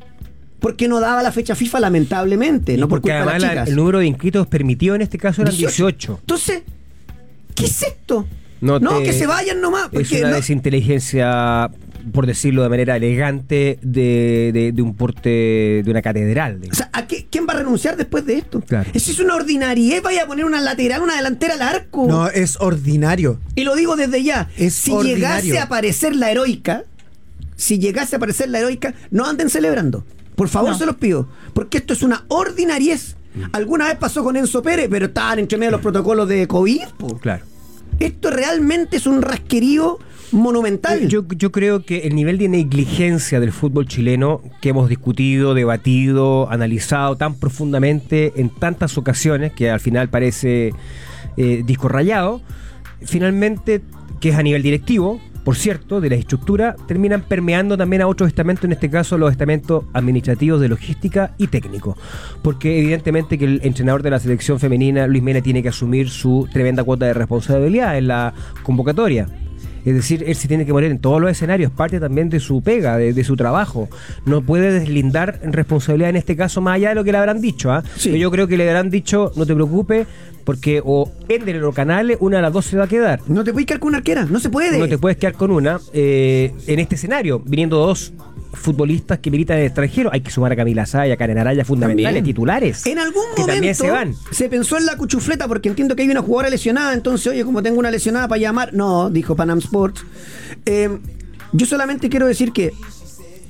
Porque 0.61 0.89
no 0.89 1.01
daba 1.01 1.23
la 1.23 1.31
fecha 1.33 1.55
FIFA, 1.55 1.81
lamentablemente. 1.81 2.73
Y 2.73 2.77
no 2.79 2.89
por 2.89 3.01
porque 3.03 3.11
culpa 3.13 3.15
de 3.17 3.21
además 3.23 3.43
las 3.43 3.43
la- 3.43 3.51
chicas. 3.51 3.69
el 3.69 3.77
número 3.77 3.99
de 3.99 4.07
inscritos 4.07 4.47
permitido 4.47 4.95
en 4.95 5.03
este 5.03 5.19
caso 5.19 5.43
eran 5.43 5.55
18. 5.55 6.17
Entonces, 6.23 6.63
¿qué 7.55 7.67
es 7.67 7.83
esto? 7.83 8.27
No 8.63 8.81
No, 8.81 8.99
te- 8.99 9.05
que 9.05 9.13
se 9.13 9.27
vayan 9.27 9.61
nomás. 9.61 9.91
Es 9.93 10.11
una 10.13 10.31
no- 10.31 10.37
desinteligencia, 10.37 11.71
por 12.13 12.27
decirlo 12.27 12.63
de 12.63 12.69
manera 12.69 12.97
elegante, 12.97 13.79
de, 13.83 14.51
de- 14.53 14.73
de 14.73 14.83
un 14.83 14.95
porte 14.95 15.83
de 15.85 15.91
una 15.91 16.03
catedral. 16.03 16.61
de- 16.61 16.69
o 16.71 16.75
sea, 16.75 16.89
¿a 16.93 17.07
qué- 17.07 17.27
¿quién 17.31 17.47
va 17.49 17.53
a 17.55 17.57
renunciar 17.59 17.97
después 17.97 18.25
de 18.27 18.39
esto? 18.39 18.61
Claro. 18.61 18.89
Eso 18.95 19.11
es 19.11 19.19
una 19.19 19.35
ordinariedad. 19.35 20.03
Vaya 20.03 20.25
a 20.25 20.27
poner 20.27 20.45
una 20.45 20.61
lateral, 20.61 21.03
una 21.03 21.17
delantera 21.17 21.55
al 21.55 21.63
arco. 21.63 22.07
No, 22.09 22.29
es 22.29 22.57
ordinario. 22.61 23.41
Y 23.55 23.65
lo 23.65 23.75
digo 23.75 23.97
desde 23.97 24.23
ya. 24.23 24.49
Es 24.57 24.75
si 24.75 24.91
ordinario. 24.93 25.17
llegase 25.43 25.59
a 25.59 25.65
aparecer 25.65 26.15
la 26.17 26.31
heroica, 26.31 26.85
si 27.57 27.79
llegase 27.79 28.15
a 28.15 28.19
aparecer 28.19 28.49
la 28.51 28.59
heroica, 28.61 28.95
no 29.11 29.25
anden 29.27 29.49
celebrando. 29.51 30.05
Por 30.35 30.49
favor, 30.49 30.71
No. 30.73 30.79
se 30.79 30.87
los 30.87 30.97
pido. 30.97 31.29
Porque 31.55 31.79
esto 31.79 31.93
es 31.95 32.03
una 32.03 32.25
ordinariez. 32.29 33.17
Alguna 33.53 33.87
vez 33.87 33.97
pasó 33.97 34.23
con 34.25 34.37
Enzo 34.37 34.63
Pérez, 34.63 34.89
pero 34.91 35.07
estaban 35.07 35.39
entre 35.39 35.59
medio 35.59 35.73
los 35.73 35.81
protocolos 35.81 36.29
de 36.29 36.47
COVID. 36.47 36.83
po. 36.99 37.19
Claro. 37.19 37.45
Esto 37.99 38.31
realmente 38.31 38.97
es 38.99 39.07
un 39.07 39.23
rasquerío 39.23 39.99
monumental. 40.33 41.09
Yo, 41.09 41.27
creo 41.27 41.85
que 41.85 41.99
el 42.01 42.15
nivel 42.15 42.39
de 42.39 42.49
negligencia 42.49 43.41
del 43.41 43.53
fútbol 43.53 43.87
chileno 43.87 44.41
que 44.61 44.71
hemos 44.71 44.89
discutido, 44.89 45.55
debatido, 45.55 46.51
analizado 46.51 47.17
tan 47.17 47.35
profundamente 47.35 48.33
en 48.37 48.51
tantas 48.51 48.99
ocasiones, 48.99 49.53
que 49.53 49.71
al 49.71 49.81
final 49.81 50.09
parece 50.09 50.73
eh, 51.37 51.63
disco 51.65 51.89
rayado, 51.89 52.41
finalmente, 53.03 53.83
que 54.21 54.31
es 54.31 54.37
a 54.37 54.43
nivel 54.43 54.63
directivo, 54.63 55.21
por 55.47 55.55
cierto, 55.55 56.01
de 56.01 56.11
la 56.11 56.17
estructura, 56.17 56.75
terminan 56.89 57.23
permeando 57.23 57.79
también 57.79 58.03
a 58.03 58.09
otros 58.09 58.27
estamentos, 58.27 58.65
en 58.65 58.73
este 58.73 58.91
caso 58.91 59.17
los 59.17 59.31
estamentos 59.31 59.85
administrativos 59.93 60.61
de 60.61 60.69
logística 60.69 61.37
y 61.39 61.47
técnico. 61.47 61.97
Porque 62.43 62.81
evidentemente 62.81 63.39
que 63.39 63.45
el 63.45 63.61
entrenador 63.63 64.03
de 64.03 64.11
la 64.11 64.19
selección 64.19 64.59
femenina, 64.59 65.07
Luis 65.07 65.23
Mena, 65.23 65.41
tiene 65.41 65.63
que 65.63 65.69
asumir 65.69 66.11
su 66.11 66.49
tremenda 66.53 66.83
cuota 66.83 67.07
de 67.07 67.15
responsabilidad 67.15 67.97
en 67.97 68.09
la 68.09 68.35
convocatoria. 68.65 69.29
Es 69.87 69.95
decir, 69.95 70.25
él 70.27 70.35
se 70.35 70.49
tiene 70.49 70.67
que 70.67 70.73
poner 70.73 70.91
en 70.91 70.99
todos 70.99 71.21
los 71.21 71.31
escenarios, 71.31 71.71
parte 71.71 72.01
también 72.01 72.29
de 72.29 72.41
su 72.41 72.61
pega, 72.61 72.99
de, 72.99 73.13
de 73.13 73.25
su 73.25 73.37
trabajo. 73.37 73.89
No 74.25 74.43
puede 74.43 74.73
deslindar 74.73 75.39
responsabilidad 75.45 76.11
en 76.11 76.17
este 76.17 76.37
caso 76.37 76.61
más 76.61 76.75
allá 76.75 76.89
de 76.89 76.97
lo 76.97 77.05
que 77.05 77.13
le 77.13 77.19
habrán 77.19 77.41
dicho. 77.41 77.71
¿ah? 77.71 77.85
Sí. 77.97 78.19
Yo 78.19 78.33
creo 78.33 78.49
que 78.49 78.57
le 78.57 78.69
habrán 78.69 78.91
dicho, 78.91 79.31
no 79.37 79.47
te 79.47 79.55
preocupes, 79.55 80.09
porque 80.47 80.81
o 80.83 81.11
Ender 81.29 81.63
o 81.65 81.73
Canales, 81.73 82.19
una 82.21 82.37
de 82.37 82.43
las 82.43 82.53
dos 82.53 82.65
se 82.65 82.77
va 82.79 82.85
a 82.85 82.89
quedar. 82.89 83.21
No 83.27 83.43
te 83.43 83.53
puedes 83.53 83.67
quedar 83.67 83.81
con 83.81 83.89
una 83.89 83.99
arquera, 83.99 84.25
no 84.27 84.39
se 84.39 84.49
puede. 84.49 84.79
No 84.79 84.89
te 84.89 84.97
puedes 84.97 85.19
quedar 85.19 85.35
con 85.35 85.51
una. 85.51 85.81
eh, 85.93 86.55
en 86.69 86.79
este 86.79 86.95
escenario, 86.95 87.41
viniendo 87.45 87.79
dos 87.79 88.13
futbolistas 88.53 89.19
que 89.19 89.31
militan 89.31 89.57
en 89.57 89.63
el 89.63 89.67
extranjero, 89.67 90.09
hay 90.13 90.21
que 90.21 90.31
sumar 90.31 90.53
a 90.53 90.57
Camila 90.57 90.87
Saya, 90.87 91.15
a 91.15 91.17
Karen 91.17 91.37
Araya, 91.37 91.65
fundamentales, 91.65 92.07
También. 92.21 92.25
titulares. 92.25 92.87
En 92.87 92.99
algún 93.01 93.25
que 93.35 93.41
momento 93.43 93.53
también 93.55 93.75
se 93.75 93.91
van. 93.91 94.15
se 94.31 94.49
pensó 94.49 94.79
en 94.79 94.87
la 94.87 94.97
cuchufleta 94.97 95.49
porque 95.49 95.69
entiendo 95.69 95.97
que 95.97 96.03
hay 96.05 96.09
una 96.11 96.23
jugadora 96.23 96.49
lesionada, 96.49 96.95
entonces, 96.95 97.27
oye, 97.27 97.45
como 97.45 97.61
tengo 97.61 97.81
una 97.81 97.91
lesionada 97.91 98.29
para 98.29 98.41
llamar, 98.41 98.73
no, 98.73 99.11
dijo 99.11 99.35
Panam 99.35 99.59
Sports. 99.59 100.05
Eh, 100.65 100.97
yo 101.53 101.67
solamente 101.67 102.09
quiero 102.09 102.27
decir 102.27 102.53
que 102.53 102.73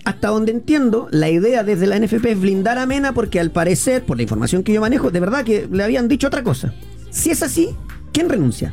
hasta 0.06 0.28
donde 0.28 0.52
entiendo, 0.52 1.08
la 1.10 1.28
idea 1.28 1.64
desde 1.64 1.88
la 1.88 1.98
NFP 1.98 2.24
es 2.26 2.40
blindar 2.40 2.78
a 2.78 2.86
Mena 2.86 3.12
porque 3.12 3.40
al 3.40 3.50
parecer, 3.50 4.04
por 4.04 4.16
la 4.16 4.22
información 4.22 4.62
que 4.62 4.72
yo 4.72 4.80
manejo, 4.80 5.10
de 5.10 5.18
verdad 5.18 5.44
que 5.44 5.68
le 5.68 5.82
habían 5.82 6.06
dicho 6.06 6.28
otra 6.28 6.44
cosa. 6.44 6.72
Si 7.10 7.30
es 7.30 7.42
así, 7.42 7.70
¿quién 8.12 8.28
renuncia? 8.28 8.72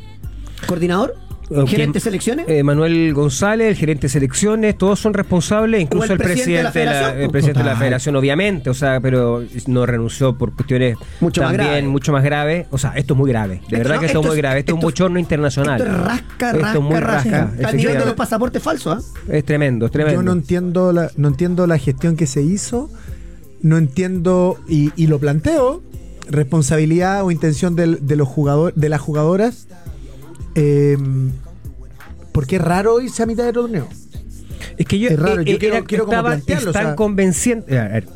¿Coordinador? 0.67 1.15
Eh, 1.49 1.63
¿Gerente 1.67 1.93
de 1.95 1.99
selecciones? 1.99 2.45
Eh, 2.47 2.63
Manuel 2.63 3.13
González, 3.13 3.67
el 3.69 3.75
gerente 3.75 4.03
de 4.03 4.09
selecciones, 4.09 4.77
todos 4.77 4.99
son 4.99 5.13
responsables, 5.13 5.81
incluso 5.81 6.05
el 6.05 6.11
el, 6.13 6.17
presidente 6.17 6.51
de 6.57 6.63
la 6.63 6.71
presidente, 6.71 6.89
de 6.89 6.93
la, 6.93 6.95
federación, 6.95 7.23
el 7.23 7.29
presidente 7.31 7.59
de 7.59 7.65
la 7.65 7.75
federación, 7.75 8.15
obviamente, 8.15 8.69
o 8.69 8.73
sea, 8.73 8.99
pero 9.01 9.43
no 9.67 9.85
renunció 9.85 10.37
por 10.37 10.53
cuestiones 10.53 10.97
Mucho 11.19 11.41
más 11.41 11.49
también 11.51 11.69
graves. 11.71 11.89
mucho 11.89 12.11
más 12.13 12.23
graves. 12.23 12.67
O 12.71 12.77
sea, 12.77 12.91
esto 12.95 13.13
es 13.13 13.17
muy 13.17 13.29
grave, 13.29 13.55
de 13.55 13.61
Esto 13.61 13.77
verdad 13.77 13.95
no, 13.95 13.99
que 13.99 14.05
esto, 14.07 14.19
esto 14.19 14.27
es 14.29 14.33
muy 14.33 14.37
grave, 14.37 14.59
esto 14.59 14.71
es 14.71 14.75
un 14.75 14.79
bochorno 14.81 15.19
internacional. 15.19 15.81
Esto 15.81 15.91
es 15.93 15.97
rasca, 15.99 16.47
Esto 16.51 16.59
rasca, 16.61 16.77
es 16.77 16.83
muy 16.83 16.99
rasca, 16.99 17.45
rasca. 17.45 17.67
Al 17.67 17.77
nivel 17.77 17.97
de 17.99 18.05
los 18.05 18.13
pasaportes 18.15 18.63
falsos, 18.63 19.05
¿ah? 19.05 19.21
Es 19.31 19.43
tremendo, 19.43 19.85
es 19.87 19.91
tremendo. 19.91 20.21
Yo 20.21 20.23
no 20.23 20.31
entiendo 20.31 20.91
la, 20.93 21.11
no 21.17 21.27
entiendo 21.27 21.67
la 21.67 21.77
gestión 21.77 22.15
que 22.15 22.25
se 22.25 22.41
hizo, 22.41 22.89
no 23.61 23.77
entiendo 23.77 24.57
y, 24.67 24.91
y 24.95 25.07
lo 25.07 25.19
planteo 25.19 25.83
responsabilidad 26.29 27.23
o 27.23 27.31
intención 27.31 27.75
del- 27.75 28.05
de 28.07 28.15
los 28.15 28.27
jugadores, 28.27 28.75
de 28.79 28.89
las 28.89 29.01
jugadoras, 29.01 29.67
eh, 30.55 30.97
porque 32.31 32.55
es 32.57 32.61
raro 32.61 32.99
irse 33.01 33.23
a 33.23 33.25
mitad 33.25 33.43
de 33.45 33.53
torneo. 33.53 33.87
Es 34.77 34.85
que 34.87 34.97
yo, 34.97 35.09
Es 35.09 35.19
raro, 35.19 35.41
yo 35.43 35.53
eh, 35.55 35.59
quiero- 35.59 35.75
era- 35.77 35.85
quiero 35.85 36.05
como 36.05 36.13
estaba 36.17 36.29
plantearlo, 36.29 36.69
o 36.69 36.73
sea. 36.73 36.95
a 37.79 37.87
ver, 37.89 38.07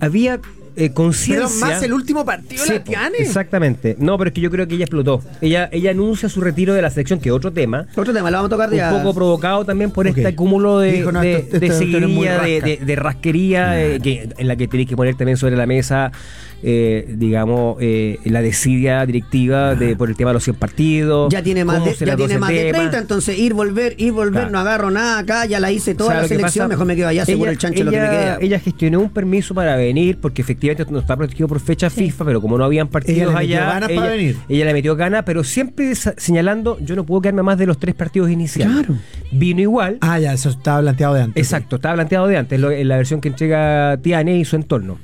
había 0.00 0.40
eh, 0.76 0.90
conciencia. 0.92 1.46
Pero 1.48 1.72
más 1.72 1.82
el 1.82 1.92
último 1.92 2.24
partido 2.24 2.64
Sí, 2.64 2.72
la. 2.72 3.18
Exactamente. 3.22 3.96
No, 3.98 4.16
pero 4.18 4.28
es 4.28 4.34
que 4.34 4.40
yo 4.40 4.50
creo 4.50 4.66
que 4.68 4.74
ella 4.74 4.84
explotó. 4.84 5.22
Ella, 5.40 5.68
ella 5.72 5.90
anuncia 5.90 6.28
su 6.28 6.40
retiro 6.40 6.74
de 6.74 6.82
la 6.82 6.90
selección, 6.90 7.20
que 7.20 7.28
es 7.28 7.34
otro 7.34 7.52
tema. 7.52 7.86
Otro 7.96 8.12
tema, 8.12 8.30
lo 8.30 8.38
vamos 8.38 8.48
a 8.50 8.54
tocar 8.54 8.70
Un 8.70 8.76
ya. 8.76 8.90
poco 8.90 9.14
provocado 9.14 9.64
también 9.64 9.90
por 9.90 10.06
este 10.06 10.26
acúmulo 10.26 10.78
de, 10.78 10.92
Dijo, 10.92 11.12
no, 11.12 11.20
de, 11.20 11.36
esto- 11.36 11.58
de 11.60 11.66
esto- 11.66 11.78
rasca. 12.96 13.12
rasquería, 13.22 13.82
eh, 13.84 14.00
que, 14.00 14.28
en 14.36 14.48
la 14.48 14.56
que 14.56 14.68
tenéis 14.68 14.88
que 14.88 14.96
poner 14.96 15.14
también 15.16 15.36
sobre 15.36 15.56
la 15.56 15.66
mesa, 15.66 16.12
eh, 16.64 17.06
digamos, 17.16 17.76
eh, 17.80 18.18
la 18.24 18.40
desidia 18.40 19.04
directiva 19.04 19.74
de, 19.74 19.96
por 19.96 20.08
el 20.08 20.16
tema 20.16 20.30
de 20.30 20.34
los 20.34 20.44
100 20.44 20.56
partidos. 20.56 21.32
Ya 21.32 21.42
tiene 21.42 21.64
más 21.64 21.84
de, 21.84 21.94
ya 22.06 22.16
tiene 22.16 22.38
más 22.38 22.50
de 22.50 22.64
tema. 22.66 22.78
30, 22.78 22.98
entonces 22.98 23.38
ir, 23.38 23.52
volver, 23.54 23.94
ir, 23.98 24.12
volver, 24.12 24.32
Claro. 24.32 24.50
no 24.50 24.58
agarro 24.60 24.90
nada 24.90 25.18
acá, 25.18 25.44
ya 25.46 25.58
la 25.60 25.72
hice 25.72 25.94
toda 25.94 26.10
O 26.10 26.12
sea, 26.12 26.22
la 26.22 26.28
selección, 26.28 26.68
mejor 26.68 26.86
me 26.86 26.94
quedo 26.96 27.08
allá, 27.08 27.24
seguro 27.26 27.50
el 27.50 27.58
chancho 27.58 27.82
lo 27.84 27.90
que 27.90 27.96
me 27.98 28.02
ella- 28.04 28.10
queda. 28.12 28.38
Ella 28.40 28.58
gestionó 28.60 29.00
un 29.00 29.10
permiso 29.10 29.54
para 29.54 29.74
venir 29.76 30.18
porque 30.20 30.40
efectivamente 30.42 30.61
no 30.90 30.98
está 31.00 31.16
protegido 31.16 31.48
por 31.48 31.60
fecha 31.60 31.90
FIFA, 31.90 32.24
pero 32.24 32.40
como 32.40 32.56
no 32.58 32.64
habían 32.64 32.88
partidos 32.88 33.18
Ella 33.18 33.26
le 33.26 33.34
metió 33.46 33.56
allá, 33.58 33.72
ganas 33.74 33.90
ella, 33.90 34.00
para 34.00 34.12
venir. 34.12 34.36
ella 34.48 34.64
le 34.64 34.72
metió 34.72 34.96
ganas, 34.96 35.22
pero 35.24 35.44
siempre 35.44 35.94
señalando, 35.94 36.78
yo 36.80 36.96
no 36.96 37.04
puedo 37.04 37.20
quedarme 37.22 37.42
más 37.42 37.58
de 37.58 37.66
los 37.66 37.78
tres 37.78 37.94
partidos 37.94 38.30
iniciales. 38.30 38.74
Claro. 38.86 38.94
Vino 39.32 39.60
igual. 39.60 39.98
Ah, 40.00 40.18
ya, 40.18 40.32
eso 40.32 40.50
estaba 40.50 40.80
planteado 40.80 41.14
de 41.14 41.22
antes. 41.22 41.42
Exacto, 41.44 41.76
estaba 41.76 41.94
planteado 41.94 42.26
de 42.26 42.36
antes, 42.36 42.60
lo- 42.60 42.70
en 42.70 42.88
la 42.88 42.96
versión 42.96 43.20
que 43.20 43.28
entrega 43.28 43.98
Tiane 44.02 44.36
y 44.38 44.44
su 44.44 44.56
entorno. 44.56 44.98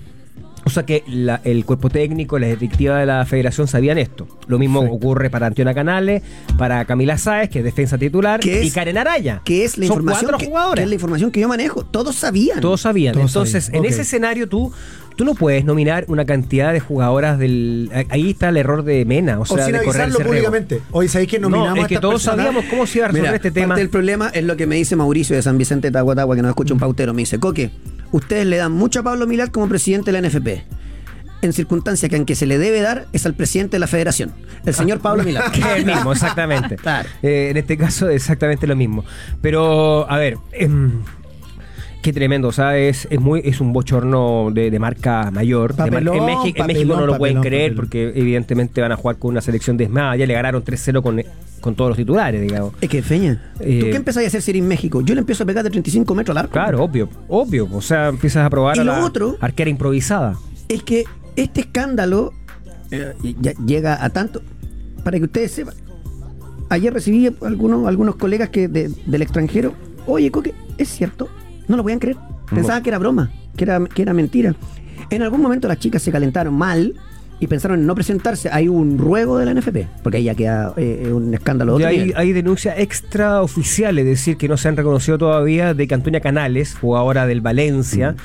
O 0.69 0.71
sea 0.71 0.85
que 0.85 1.03
la- 1.07 1.41
el 1.45 1.65
cuerpo 1.65 1.89
técnico, 1.89 2.39
la 2.39 2.47
directiva 2.49 2.99
de 2.99 3.07
la 3.07 3.25
federación 3.25 3.67
sabían 3.69 3.97
esto. 3.99 4.29
Lo 4.47 4.59
mismo 4.59 4.81
Perfecto. 4.81 4.97
ocurre 5.07 5.31
para 5.31 5.47
Antiona 5.47 5.73
Canales, 5.75 6.23
para 6.59 6.85
Camila 6.85 7.17
Sáez, 7.19 7.49
que 7.49 7.59
es 7.61 7.65
defensa 7.65 7.97
titular, 7.99 8.41
y 8.47 8.71
Karen 8.71 8.99
Araya. 8.99 9.41
Que 9.45 9.65
es 9.65 9.79
la 9.79 9.87
Son 9.87 9.95
información 9.97 10.31
cuatro 10.31 10.39
que, 10.39 10.75
que 10.77 10.83
es 10.83 10.89
la 10.89 10.95
información 10.95 11.31
que 11.31 11.41
yo 11.41 11.49
manejo. 11.49 11.85
Todos 11.85 12.17
sabían. 12.17 12.61
Todos 12.61 12.83
sabían. 12.83 13.15
Todos 13.15 13.31
Entonces, 13.31 13.65
sabían. 13.65 13.85
en 13.85 13.91
ese 13.91 14.03
escenario 14.03 14.47
tú, 14.49 14.71
tú 15.17 15.25
no 15.25 15.35
puedes 15.35 15.65
nominar 15.65 16.05
una 16.09 16.25
cantidad 16.27 16.73
de 16.73 16.81
jugadoras 16.81 17.39
del. 17.39 17.91
Ahí 18.11 18.31
está 18.31 18.51
el 18.51 18.59
error 18.59 18.85
de 18.85 19.05
Mena, 19.05 19.39
o 19.39 19.43
O 19.43 19.47
sea, 19.47 19.65
sin 19.65 19.73
de 19.75 19.83
correr 19.83 20.13
públicamente. 20.13 20.81
Hoy 20.91 21.09
sabéis 21.09 21.31
que 21.31 21.39
nominamos 21.39 21.69
No, 21.71 21.75
a 21.77 21.83
es 21.83 21.89
que 21.89 21.95
estas 21.95 22.03
todos 22.03 22.15
personas? 22.23 22.45
sabíamos 22.47 22.65
cómo 22.71 22.87
se 22.87 22.99
iba 22.99 23.07
a 23.07 23.09
resolver 23.09 23.23
Mira, 23.31 23.37
este 23.37 23.49
parte 23.49 23.61
tema. 23.63 23.75
del 23.75 23.89
problema 23.89 24.29
es 24.35 24.45
lo 24.45 24.57
que 24.57 24.67
me 24.67 24.77
dice 24.77 24.97
Mauricio 24.97 25.35
de 25.35 25.43
San 25.43 25.57
Vicente 25.57 25.89
de 25.89 25.93
Tahuatahua, 25.93 26.37
que 26.37 26.43
nos 26.43 26.51
escucha 26.51 26.75
un 26.75 26.81
pautero. 26.81 27.15
Me 27.15 27.23
dice, 27.23 27.39
Coque, 27.39 27.71
ustedes 28.13 28.47
le 28.47 28.57
dan 28.57 28.73
mucho 28.73 29.01
a 29.01 29.03
Pablo 29.03 29.27
Milar 29.27 29.51
como 29.51 29.69
presidente 29.69 30.13
de 30.13 30.21
la 30.21 30.29
NFP. 30.29 30.65
En 31.41 31.53
circunstancias 31.53 32.11
que 32.11 32.17
aunque 32.17 32.35
se 32.35 32.47
le 32.47 32.59
debe 32.59 32.81
dar 32.81 33.07
es 33.13 33.25
al 33.25 33.35
presidente 33.35 33.77
de 33.77 33.79
la 33.79 33.87
federación, 33.87 34.33
el 34.67 34.75
señor 34.75 34.99
Pablo 35.01 35.23
Milar. 35.23 35.51
Que 35.53 35.61
es 35.61 35.67
el 35.67 35.87
mismo, 35.87 36.13
exactamente. 36.13 36.77
Claro. 36.83 37.09
Eh, 37.23 37.49
en 37.51 37.57
este 37.57 37.77
caso, 37.77 38.09
exactamente 38.09 38.67
lo 38.67 38.75
mismo. 38.75 39.05
Pero, 39.41 40.11
a 40.11 40.17
ver, 40.19 40.37
em, 40.53 41.03
qué 42.03 42.13
tremendo, 42.13 42.49
o 42.49 42.53
sea, 42.53 42.77
es, 42.79 43.07
es, 43.11 43.21
muy, 43.21 43.41
es 43.45 43.61
un 43.61 43.73
bochorno 43.73 44.51
de, 44.53 44.71
de 44.71 44.79
marca 44.79 45.31
mayor. 45.31 45.75
de 45.75 45.91
marca- 45.91 46.15
en, 46.17 46.25
México, 46.25 46.47
en 46.47 46.53
papelón, 46.55 46.67
México 46.67 46.97
no 46.97 47.07
lo 47.07 47.19
pueden 47.19 47.41
creer 47.41 47.75
porque 47.75 48.13
evidentemente 48.15 48.81
van 48.81 48.93
a 48.93 48.97
jugar 48.97 49.17
con 49.17 49.31
una 49.33 49.41
selección 49.41 49.77
desmada. 49.77 50.17
Ya 50.17 50.27
le 50.27 50.35
ganaron 50.35 50.63
3-0 50.65 51.03
con, 51.03 51.23
con 51.61 51.75
todos 51.75 51.91
los 51.91 51.97
titulares, 51.97 52.41
digamos. 52.41 52.73
Es 52.81 52.89
que, 52.89 53.03
Feña, 53.03 53.53
Eh, 53.61 53.81
¿tú 53.81 53.87
qué 53.91 53.97
empezás 53.97 54.25
a 54.25 54.27
hacer 54.27 54.41
si 54.43 54.51
eres 54.53 54.63
en 54.63 54.69
México? 54.69 55.01
Yo 55.03 55.15
le 55.15 55.21
empiezo 55.21 55.43
a 55.43 55.47
pegar 55.47 55.65
de 55.65 55.71
35 55.71 56.15
metros 56.15 56.37
al 56.37 56.45
arco. 56.45 56.53
Claro, 56.53 56.83
obvio, 56.83 57.09
obvio. 57.29 57.69
O 57.73 57.81
sea, 57.83 58.09
empiezas 58.09 58.45
a 58.47 58.51
probar 58.51 58.77
Y 58.77 58.81
a 58.81 58.85
lo 58.85 58.93
la 58.93 59.05
otro- 59.05 59.37
arquera 59.41 59.69
improvisada. 59.71 60.37
Es 60.69 60.83
que 60.83 61.05
este 61.37 61.61
escándalo 61.63 62.33
eh, 62.91 63.13
ya 63.41 63.53
llega 63.67 64.03
a 64.05 64.11
tanto. 64.11 64.41
Para 65.05 65.19
que 65.19 65.25
ustedes 65.25 65.53
sepan, 65.53 65.75
ayer 66.71 66.93
recibí 66.93 67.31
algunos, 67.43 67.87
algunos 67.87 68.17
colegas 68.17 68.51
que 68.51 68.69
de- 68.69 68.91
del 69.07 69.23
extranjero. 69.23 69.73
Oye, 70.07 70.31
Coque, 70.31 70.55
¿es 70.79 70.89
cierto? 70.89 71.29
No 71.69 71.77
lo 71.77 71.83
podían 71.83 71.99
creer. 71.99 72.17
Pensaban 72.51 72.83
que 72.83 72.91
era 72.91 72.99
broma, 72.99 73.31
que 73.57 73.65
era, 73.65 73.81
que 73.85 74.03
era 74.03 74.15
mentira. 74.15 74.55
En 75.11 75.23
algún 75.23 75.41
momento 75.41 75.69
las 75.69 75.79
chicas 75.79 76.03
se 76.03 76.11
calentaron 76.11 76.55
mal 76.55 76.95
y 77.41 77.47
pensaron 77.47 77.81
en 77.81 77.87
no 77.87 77.95
presentarse. 77.95 78.49
Hay 78.51 78.69
un 78.69 78.99
ruego 78.99 79.39
de 79.39 79.47
la 79.47 79.55
NFP, 79.55 80.03
porque 80.03 80.19
ahí 80.19 80.25
ya 80.25 80.35
queda 80.35 80.73
eh, 80.77 81.11
un 81.13 81.33
escándalo. 81.35 81.79
Y 81.79 81.85
hay, 81.85 82.13
hay 82.17 82.33
denuncias 82.33 82.79
extraoficiales, 82.79 84.05
es 84.05 84.11
decir, 84.11 84.37
que 84.37 84.49
no 84.49 84.57
se 84.57 84.69
han 84.69 84.77
reconocido 84.77 85.19
todavía 85.19 85.75
de 85.75 85.87
que 85.87 85.95
Antonia 85.95 86.21
Canales, 86.21 86.77
jugadora 86.81 87.27
del 87.27 87.41
Valencia, 87.41 88.17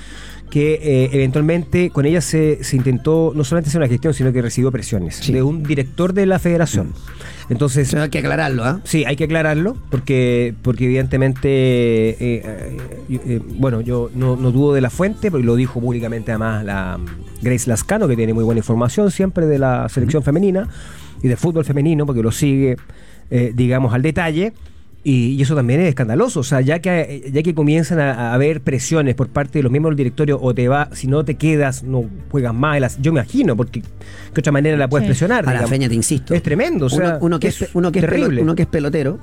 que 0.54 0.76
eh, 0.84 1.10
eventualmente 1.14 1.90
con 1.90 2.06
ella 2.06 2.22
se, 2.22 2.64
se 2.64 2.76
intentó 2.76 3.34
no 3.36 3.44
solamente 3.44 3.70
hacer 3.70 3.82
una 3.82 3.88
gestión, 3.88 4.14
sino 4.14 4.32
que 4.32 4.40
recibió 4.40 4.72
presiones 4.72 5.16
Sí. 5.16 5.34
de 5.34 5.42
un 5.42 5.64
director 5.64 6.14
de 6.14 6.28
la 6.28 6.38
federación. 6.38 6.94
Entonces, 7.50 7.88
Eso 7.88 8.00
hay 8.00 8.10
que 8.12 8.20
aclararlo, 8.20 8.64
¿ah? 8.64 8.80
Sí, 8.84 9.04
hay 9.04 9.16
que 9.16 9.24
aclararlo, 9.24 9.76
porque, 9.90 10.54
porque 10.62 10.86
evidentemente, 10.86 11.50
eh, 11.50 12.78
eh, 13.10 13.42
bueno, 13.56 13.82
yo 13.82 14.12
no, 14.14 14.36
no 14.36 14.52
dudo 14.52 14.76
de 14.76 14.82
la 14.82 14.92
fuente, 14.92 15.32
porque 15.32 15.44
lo 15.44 15.56
dijo 15.56 15.82
públicamente 15.82 16.30
además 16.32 16.64
la 16.64 17.00
mm, 17.00 17.06
Grace 17.42 17.68
Lascano, 17.68 18.08
que 18.08 18.16
tiene 18.16 18.36
muy 18.36 18.44
buena 18.44 18.60
información 18.60 19.10
siempre 19.10 19.48
de 19.48 19.58
la 19.58 19.90
selección 19.90 20.22
femenina 20.22 20.70
y 21.24 21.30
del 21.30 21.38
fútbol 21.38 21.66
femenino, 21.66 22.06
porque 22.06 22.22
lo 22.22 22.32
sigue, 22.32 22.78
digamos, 23.56 23.92
al 23.92 24.04
detalle. 24.04 24.54
Y, 25.06 25.32
y 25.32 25.42
eso 25.42 25.54
también 25.54 25.82
es 25.82 25.90
escandaloso, 25.90 26.40
o 26.40 26.44
sea, 26.44 26.62
ya 26.62 26.80
que, 26.80 27.30
ya 27.34 27.44
que 27.44 27.54
comienzan 27.54 28.00
a, 28.00 28.14
a 28.30 28.34
haber 28.34 28.62
presiones 28.62 29.16
por 29.16 29.28
parte 29.28 29.60
de 29.60 29.64
los 29.64 29.70
miembros 29.72 29.92
del 29.92 29.98
directorio, 29.98 30.40
o 30.42 30.54
te 30.56 30.70
va, 30.70 30.88
si 30.94 31.08
no 31.08 31.26
te 31.26 31.36
quedas, 31.36 31.84
no 31.84 32.06
juegas 32.32 32.54
más, 32.54 32.80
las- 32.80 33.02
yo 33.02 33.12
me 33.12 33.20
imagino, 33.20 33.58
porque 33.58 33.82
de 33.82 34.40
otra 34.40 34.54
manera 34.54 34.78
la 34.78 34.88
puedes 34.88 35.04
Sí. 35.06 35.10
presionar. 35.10 35.48
A 35.50 35.54
la 35.54 35.68
feña 35.68 35.90
te 35.90 35.96
insisto. 35.96 36.34
Es 36.34 36.42
tremendo, 36.42 36.86
o 36.86 36.90
sea, 36.90 37.18
uno, 37.18 37.18
uno 37.22 37.40
que 37.42 37.50
es 37.50 37.62
es, 37.64 37.70
uno, 37.74 37.92
que 37.92 38.00
es 38.00 38.06
terrible. 38.06 38.42
uno 38.42 38.56
que 38.56 38.62
es 38.62 38.68
pelotero, 38.70 39.20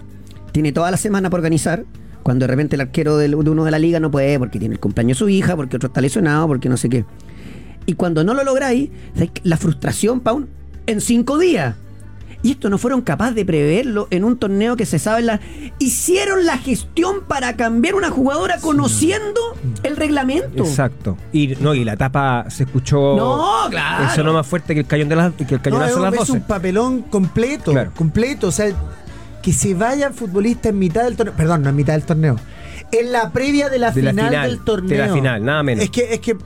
tiene 0.52 0.72
toda 0.72 0.90
la 0.90 0.98
semana 0.98 1.30
para 1.30 1.38
organizar. 1.40 1.84
Cuando 2.22 2.42
de 2.42 2.48
repente 2.48 2.76
el 2.76 2.82
arquero 2.82 3.16
de 3.16 3.34
uno 3.34 3.64
de 3.64 3.70
la 3.70 3.78
liga 3.78 3.98
no 4.00 4.10
puede 4.10 4.38
porque 4.38 4.58
tiene 4.58 4.74
el 4.74 4.80
cumpleaños 4.80 5.16
de 5.16 5.18
su 5.20 5.28
hija, 5.30 5.56
porque 5.56 5.76
otro 5.76 5.86
está 5.86 6.02
lesionado, 6.02 6.46
porque 6.46 6.68
no 6.68 6.76
sé 6.76 6.90
qué. 6.90 7.06
Y 7.86 7.94
cuando 7.94 8.22
no 8.24 8.34
lo 8.34 8.44
lográis, 8.44 8.90
¿sabes 9.14 9.30
qué? 9.32 9.40
la 9.44 9.56
frustración, 9.56 10.20
Paun, 10.20 10.46
en 10.86 11.00
cinco 11.00 11.38
días. 11.38 11.76
Y 12.42 12.52
esto 12.52 12.70
no 12.70 12.78
fueron 12.78 13.02
capaces 13.02 13.34
de 13.34 13.44
preverlo 13.44 14.08
en 14.10 14.24
un 14.24 14.38
torneo 14.38 14.74
que 14.74 14.86
se 14.86 14.98
sabe 14.98 15.20
la. 15.20 15.40
Hicieron 15.78 16.46
la 16.46 16.56
gestión 16.56 17.16
para 17.28 17.54
cambiar 17.56 17.94
una 17.94 18.08
jugadora 18.10 18.58
conociendo 18.60 19.40
el 19.82 19.96
reglamento. 19.96 20.64
Exacto. 20.64 21.18
Y 21.32 21.48
no, 21.60 21.74
y 21.74 21.84
la 21.84 21.96
tapa 21.98 22.46
se 22.48 22.62
escuchó. 22.64 23.14
No, 23.16 23.68
claro. 23.68 24.14
Sonó 24.14 24.32
más 24.32 24.46
fuerte 24.46 24.72
que 24.72 24.80
el 24.80 24.86
cañón 24.86 25.10
de 25.10 25.16
las, 25.16 25.32
que 25.34 25.44
el 25.44 25.50
No, 25.56 25.62
cañonazo 25.62 25.88
es, 25.90 25.94
de 25.96 26.00
las 26.02 26.12
es 26.14 26.18
12. 26.20 26.32
un 26.32 26.40
papelón 26.42 27.02
completo. 27.02 27.72
Claro. 27.72 27.92
Completo. 27.94 28.48
O 28.48 28.52
sea, 28.52 28.72
que 29.42 29.52
se 29.52 29.74
vayan 29.74 30.14
futbolistas 30.14 30.70
en 30.70 30.78
mitad 30.78 31.04
del 31.04 31.16
torneo. 31.16 31.34
Perdón, 31.36 31.62
no 31.62 31.68
en 31.68 31.76
mitad 31.76 31.92
del 31.92 32.04
torneo. 32.04 32.36
En 32.90 33.12
la 33.12 33.30
previa 33.32 33.68
de 33.68 33.78
la, 33.78 33.90
De 33.90 34.00
la 34.02 34.10
final, 34.12 34.28
final, 34.30 34.50
del 34.50 34.64
torneo. 34.64 34.88
de 34.98 35.06
la 35.08 35.12
final, 35.12 35.44
nada 35.44 35.62
menos. 35.62 35.84
Es 35.84 35.90
que, 35.90 36.14
es 36.14 36.20
que. 36.20 36.36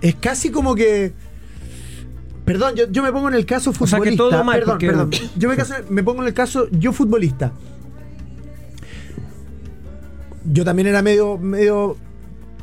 Es 0.00 0.16
casi 0.16 0.50
como 0.50 0.74
que. 0.74 1.14
Perdón, 2.46 2.74
yo, 2.76 2.90
yo 2.90 3.02
me 3.02 3.12
pongo 3.12 3.28
en 3.28 3.34
el 3.34 3.44
caso 3.44 3.70
O 3.70 3.72
sea, 3.74 3.98
futbolista. 3.98 4.10
que 4.24 4.30
todo 4.30 4.44
mal, 4.44 4.58
perdón, 4.60 4.74
porque- 4.74 4.86
perdón. 4.86 5.10
Yo 5.36 5.48
me, 5.50 5.56
caso- 5.56 5.74
me 5.90 6.02
pongo 6.02 6.22
en 6.22 6.28
el 6.28 6.34
caso, 6.34 6.68
yo 6.70 6.92
futbolista. 6.94 7.52
Yo 10.52 10.64
también 10.64 10.86
era 10.88 11.02
medio, 11.02 11.38
medio 11.38 11.96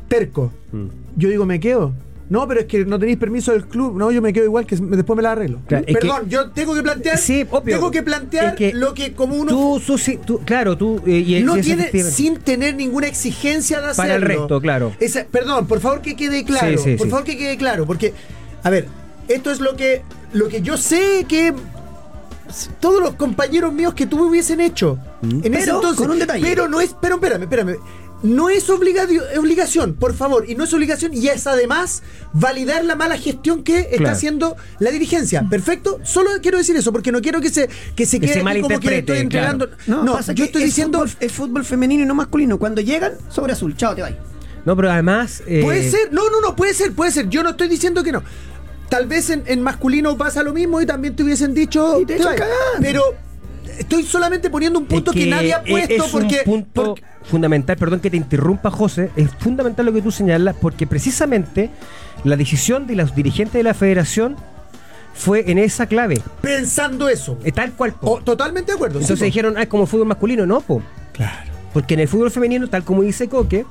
terco. 0.08 0.50
Mm. 0.72 0.86
Yo 1.16 1.28
digo, 1.28 1.44
¿me 1.44 1.60
quedo? 1.60 1.92
No, 2.30 2.48
pero 2.48 2.60
es 2.60 2.66
que 2.66 2.86
no 2.86 2.98
tenéis 2.98 3.18
permiso 3.18 3.52
del 3.52 3.66
club. 3.66 3.94
No, 3.98 4.10
yo 4.10 4.22
me 4.22 4.32
quedo 4.32 4.46
igual 4.46 4.64
que 4.66 4.74
después 4.76 5.14
me 5.14 5.22
la 5.22 5.32
arreglo. 5.32 5.60
Claro, 5.68 5.84
Perdón, 5.84 6.28
yo 6.30 6.50
tengo 6.50 6.74
que 6.74 6.82
plantear. 6.82 7.18
Sí, 7.18 7.44
obvio. 7.50 7.76
Tengo 7.76 7.90
que 7.90 8.02
plantear 8.02 8.46
Es 8.46 8.54
que 8.54 8.72
lo 8.72 8.94
que 8.94 9.12
como 9.12 9.36
uno 9.36 9.50
Tú, 9.52 9.98
sí, 9.98 10.18
tú- 10.24 10.40
claro, 10.46 10.78
tú. 10.78 11.02
eh, 11.06 11.18
y 11.18 11.42
no 11.42 11.58
y 11.58 11.60
tiene 11.60 11.90
sin 12.02 12.38
tener 12.38 12.74
ninguna 12.76 13.06
exigencia 13.08 13.80
de 13.82 13.88
hacerlo. 13.88 14.02
Para 14.02 14.14
el 14.14 14.22
resto, 14.22 14.60
claro. 14.62 14.92
Esa- 14.98 15.26
perdón, 15.30 15.66
por 15.66 15.80
favor 15.80 16.00
que 16.00 16.16
quede 16.16 16.44
claro. 16.44 16.78
Sí, 16.78 16.92
sí, 16.92 16.96
por 16.96 17.10
favor 17.10 17.24
que 17.26 17.36
quede 17.36 17.58
claro. 17.58 17.84
Porque, 17.84 18.14
a 18.62 18.70
ver, 18.70 18.86
esto 19.28 19.50
es 19.50 19.60
lo 19.60 19.76
que, 19.76 20.02
lo 20.32 20.48
que 20.48 20.62
yo 20.62 20.76
sé 20.76 21.24
que 21.28 21.54
todos 22.80 23.00
los 23.02 23.14
compañeros 23.14 23.72
míos 23.72 23.94
que 23.94 24.06
tú 24.06 24.22
hubiesen 24.28 24.60
hecho. 24.60 24.98
En 25.22 25.54
ese 25.54 25.72
Mm. 25.72 25.76
Entonces. 25.76 25.96
con 25.96 26.10
un 26.10 26.18
detalle. 26.18 26.44
Pero 26.44 26.68
no 26.68 26.80
es. 26.80 26.94
Pero 27.00 27.14
espérame, 27.16 27.42
espérame. 27.42 27.76
No 28.22 28.48
es 28.48 28.70
obligación, 28.70 29.94
por 29.94 30.14
favor, 30.14 30.46
y 30.48 30.54
no 30.54 30.64
es 30.64 30.72
obligación, 30.72 31.12
y 31.12 31.28
es 31.28 31.46
además 31.46 32.02
validar 32.32 32.82
la 32.84 32.94
mala 32.96 33.18
gestión 33.18 33.62
que 33.62 33.80
está 33.80 33.96
Claro. 33.98 34.16
haciendo 34.16 34.56
la 34.78 34.90
dirigencia. 34.90 35.44
Perfecto, 35.50 36.00
solo 36.04 36.30
quiero 36.40 36.56
decir 36.56 36.74
eso, 36.74 36.90
porque 36.90 37.12
no 37.12 37.20
quiero 37.20 37.42
que 37.42 37.50
se, 37.50 37.68
que 37.94 38.06
se 38.06 38.20
Que 38.20 38.26
quede 38.26 38.34
se 38.34 38.40
como 38.40 38.50
que 38.50 38.60
malinterprete, 38.62 38.98
estoy 39.00 39.18
entregando. 39.18 39.68
No, 39.86 40.04
No, 40.04 40.12
pasa 40.14 40.32
yo 40.32 40.36
que 40.36 40.46
estoy 40.46 40.62
es 40.62 40.68
diciendo. 40.68 41.00
Fútbol, 41.00 41.16
es 41.20 41.32
fútbol 41.32 41.64
femenino 41.66 42.02
y 42.04 42.06
no 42.06 42.14
masculino. 42.14 42.58
Cuando 42.58 42.80
llegan, 42.80 43.12
sobre 43.28 43.52
azul. 43.52 43.76
Chao, 43.76 43.94
te 43.94 44.00
vas. 44.00 44.12
No, 44.64 44.74
pero 44.74 44.90
además. 44.90 45.42
eh, 45.46 45.60
Puede 45.62 45.90
ser, 45.90 46.10
no, 46.10 46.30
no, 46.30 46.40
no, 46.40 46.56
puede 46.56 46.72
ser, 46.72 46.92
puede 46.92 47.10
ser. 47.10 47.28
Yo 47.28 47.42
no 47.42 47.50
estoy 47.50 47.68
diciendo 47.68 48.02
que 48.02 48.12
no. 48.12 48.22
Tal 48.88 49.06
vez 49.06 49.30
en, 49.30 49.42
en 49.46 49.62
masculino 49.62 50.16
pasa 50.16 50.42
lo 50.42 50.52
mismo 50.52 50.80
y 50.80 50.86
también 50.86 51.16
te 51.16 51.22
hubiesen 51.22 51.54
dicho. 51.54 52.00
Pero 52.80 53.02
estoy 53.78 54.04
solamente 54.04 54.50
poniendo 54.50 54.78
un 54.78 54.86
punto 54.86 55.10
es 55.10 55.16
que, 55.16 55.26
nadie 55.26 55.54
ha 55.54 55.58
es- 55.64 55.70
puesto 55.70 56.04
es 56.04 56.10
porque. 56.10 56.38
un 56.40 56.44
punto 56.44 56.84
porque- 56.84 57.02
fundamental, 57.24 57.76
perdón 57.76 58.00
que 58.00 58.10
te 58.10 58.16
interrumpa, 58.16 58.70
José, 58.70 59.10
es 59.16 59.30
fundamental 59.38 59.86
lo 59.86 59.92
que 59.92 60.02
tú 60.02 60.10
señalas, 60.10 60.54
porque 60.60 60.86
precisamente 60.86 61.70
la 62.22 62.36
decisión 62.36 62.86
de 62.86 62.96
los 62.96 63.14
dirigentes 63.14 63.54
de 63.54 63.62
la 63.62 63.74
federación 63.74 64.36
fue 65.14 65.50
en 65.50 65.58
esa 65.58 65.86
clave. 65.86 66.20
pensando 66.40 67.08
eso. 67.08 67.38
eh, 67.44 67.52
Tal 67.52 67.72
cual. 67.72 67.92
po. 67.94 68.12
Oh, 68.12 68.20
totalmente 68.20 68.72
de 68.72 68.76
acuerdo. 68.76 68.98
Entonces 69.00 69.18
sí, 69.20 69.24
dijeron, 69.26 69.54
ah, 69.56 69.62
es 69.62 69.68
como 69.68 69.84
el 69.84 69.88
fútbol 69.88 70.06
masculino, 70.08 70.44
no, 70.44 70.60
po. 70.60 70.82
Claro. 71.12 71.50
Porque 71.72 71.94
en 71.94 72.00
el 72.00 72.08
fútbol 72.08 72.30
femenino, 72.30 72.68
tal 72.68 72.84
como 72.84 73.02
dice 73.02 73.28
Coque, 73.28 73.64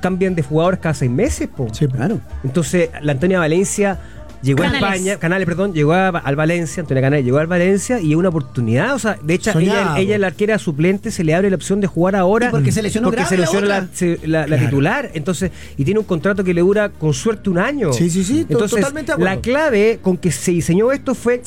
cambian 0.00 0.34
de 0.34 0.42
jugadores 0.42 0.80
cada 0.80 0.94
seis 0.94 1.10
meses, 1.10 1.48
po. 1.48 1.66
Sí, 1.72 1.86
Claro. 1.88 2.20
Entonces, 2.44 2.90
la 3.02 3.12
Antonia 3.12 3.38
Valencia 3.40 3.98
llegó 4.42 4.62
Canales. 4.62 4.82
a 4.82 4.94
España, 4.94 5.16
Canales, 5.18 5.46
perdón, 5.46 5.72
llegó 5.74 5.92
a- 5.92 6.08
al 6.08 6.36
Valencia, 6.36 6.80
Antonia 6.82 7.02
Canales 7.02 7.24
llegó 7.24 7.38
al 7.38 7.46
Valencia 7.46 8.00
y 8.00 8.14
una 8.14 8.28
oportunidad, 8.28 8.94
o 8.94 8.98
sea, 8.98 9.16
de 9.22 9.34
hecho, 9.34 9.52
Soñado. 9.52 9.96
ella, 9.96 9.98
ella, 9.98 10.18
la 10.18 10.26
arquera 10.28 10.58
suplente, 10.58 11.10
se 11.10 11.24
le 11.24 11.34
abre 11.34 11.50
la 11.50 11.56
opción 11.56 11.80
de 11.80 11.86
jugar 11.86 12.16
ahora. 12.16 12.48
Y 12.48 12.50
porque 12.50 12.72
se 12.72 12.82
lesionó 12.82 13.08
porque 13.08 13.22
grave 13.22 13.28
se 13.30 13.36
la 13.36 13.44
lesionó 13.46 13.66
la, 13.66 13.88
se- 13.92 14.20
la- 14.26 14.46
la 14.46 14.58
titular, 14.58 15.10
entonces, 15.14 15.50
y 15.76 15.84
tiene 15.84 16.00
un 16.00 16.06
contrato 16.06 16.44
que 16.44 16.54
le 16.54 16.60
dura 16.60 16.88
con 16.88 17.12
suerte 17.14 17.50
un 17.50 17.58
año. 17.58 17.92
Sí, 17.92 18.10
sí, 18.10 18.24
sí, 18.24 18.44
to- 18.44 18.52
Entonces, 18.54 18.76
totalmente 18.80 19.10
de 19.10 19.14
acuerdo. 19.14 19.34
la 19.34 19.40
clave 19.40 19.98
con 20.02 20.16
que 20.16 20.30
se 20.30 20.52
diseñó 20.52 20.92
esto 20.92 21.14
fue 21.14 21.42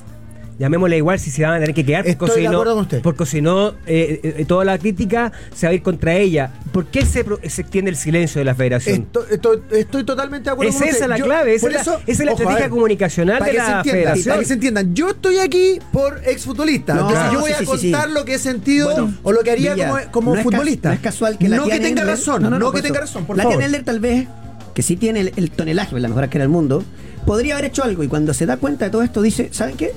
llamémosle 0.62 0.96
igual 0.98 1.20
si 1.20 1.32
se 1.32 1.44
van 1.44 1.56
a 1.56 1.60
tener 1.60 1.74
que 1.76 1.84
quedar, 1.86 2.04
porque 2.06 2.12
Estoy 2.12 2.30
si 2.30 2.42
de 2.42 2.48
no, 2.48 2.54
acuerdo 2.54 2.74
con 2.76 2.82
usted. 2.84 3.02
porque 3.02 3.26
si 3.26 3.42
no 3.42 3.70
eh, 3.88 4.20
eh, 4.38 4.46
toda 4.48 4.64
la 4.64 4.78
crítica 4.78 5.32
se 5.54 5.66
va 5.66 5.72
a 5.72 5.74
ir 5.74 5.82
contra 5.82 6.14
ella. 6.16 6.52
¿Por 6.72 6.86
qué 6.86 7.06
se, 7.06 7.20
extiende 7.42 7.90
el 7.92 7.98
silencio 7.98 8.40
de 8.40 8.46
la 8.46 8.56
federación? 8.56 9.02
Esto- 9.02 9.26
esto- 9.30 9.62
estoy 9.72 10.04
totalmente 10.04 10.46
de 10.46 10.54
acuerdo 10.54 10.70
Es 10.70 10.78
con 10.78 10.88
esa 10.88 10.96
usted. 10.98 11.08
la 11.10 11.18
Yo- 11.18 11.26
clave, 11.26 11.56
esa 11.56 11.62
por 11.62 11.70
es 11.72 11.76
la- 11.76 11.82
eso- 11.82 12.02
esa 12.06 12.12
es 12.12 12.20
la 12.20 12.26
ojo, 12.26 12.32
estrategia 12.42 12.66
ver, 12.66 12.70
comunicacional 12.70 13.40
para 13.40 13.52
de 13.52 13.58
que 13.58 13.64
se 13.64 13.70
la 13.72 13.78
entienda, 13.78 13.98
federación. 14.00 14.26
Para 14.34 14.40
que 14.40 14.46
se 14.48 14.54
entiendan, 14.54 14.96
yo 14.96 15.10
estoy 15.10 15.38
aquí 15.40 15.80
por 15.92 16.22
exfutbolista. 16.26 16.94
No, 16.94 17.00
Entonces 17.02 17.20
claro. 17.20 17.34
yo 17.34 17.40
voy 17.42 17.50
sí, 17.50 17.56
a 17.56 17.60
sí, 17.60 17.66
contar 17.66 18.08
sí. 18.08 18.14
lo 18.14 18.26
que 18.26 18.34
he 18.36 18.40
sentido 18.40 18.92
Bueno, 18.92 19.14
o 19.24 19.32
lo 19.32 19.42
que 19.42 19.52
haría 19.52 19.74
Villa, 19.74 19.90
como, 19.90 20.12
como 20.12 20.32
no 20.34 20.38
es 20.38 20.44
futbolista. 20.44 20.90
no 20.90 20.96
es 20.96 21.02
casual 21.02 21.38
que 21.38 21.50
la 21.50 21.58
No 21.58 21.68
que 21.68 21.80
tenga 21.80 22.04
razón, 22.04 22.44
no, 22.44 22.72
que 22.72 22.78
eso. 22.78 22.84
tenga 22.88 23.00
razón, 23.02 23.26
por 23.26 23.36
la 23.38 23.44
favor. 23.44 23.64
tal 23.84 24.00
vez, 24.00 24.28
que 24.76 24.82
sí 24.84 24.96
tiene 24.96 25.22
el, 25.22 25.34
el 25.36 25.52
tonelaje, 25.52 26.00
la 26.00 26.08
mejor 26.08 26.24
arquera 26.24 26.44
del 26.44 26.50
mundo, 26.50 26.84
podría 27.26 27.54
haber 27.56 27.66
hecho 27.66 27.84
algo 27.84 28.04
y 28.04 28.08
cuando 28.08 28.34
se 28.34 28.46
da 28.46 28.58
cuenta 28.58 28.86
de 28.86 28.92
todo 28.92 29.04
esto 29.04 29.22
dice, 29.22 29.50
¿saben 29.52 29.76
qué? 29.76 29.92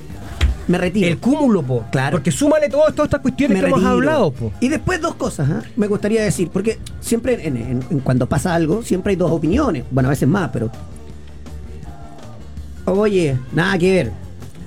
Me 0.67 0.79
retiro. 0.79 1.07
El 1.09 1.19
cúmulo, 1.19 1.63
po. 1.63 1.85
Claro. 1.93 2.17
Porque 2.17 2.31
súmale 2.31 2.69
todas, 2.69 2.95
todas 2.95 3.09
estas 3.09 3.21
cuestiones 3.21 3.59
me 3.59 3.65
que 3.65 3.69
hemos 3.71 3.85
hablado, 3.85 4.33
po. 4.33 4.53
Y 4.61 4.69
después 4.69 5.01
dos 5.01 5.15
cosas, 5.17 5.49
¿ah? 5.51 5.63
me 5.77 5.87
gustaría 5.89 6.23
decir, 6.23 6.49
porque 6.51 6.79
siempre 7.01 7.47
en, 7.47 7.57
en- 7.57 7.85
en 7.91 8.01
cuando 8.01 8.27
pasa 8.27 8.55
algo, 8.55 8.83
siempre 8.83 9.11
hay 9.11 9.17
dos 9.17 9.31
opiniones, 9.31 9.85
bueno, 9.91 10.09
a 10.09 10.11
veces 10.11 10.29
más, 10.29 10.51
pero... 10.53 10.71
Oye, 12.87 13.39
nada 13.53 13.79
que 13.79 13.91
ver. 13.93 14.13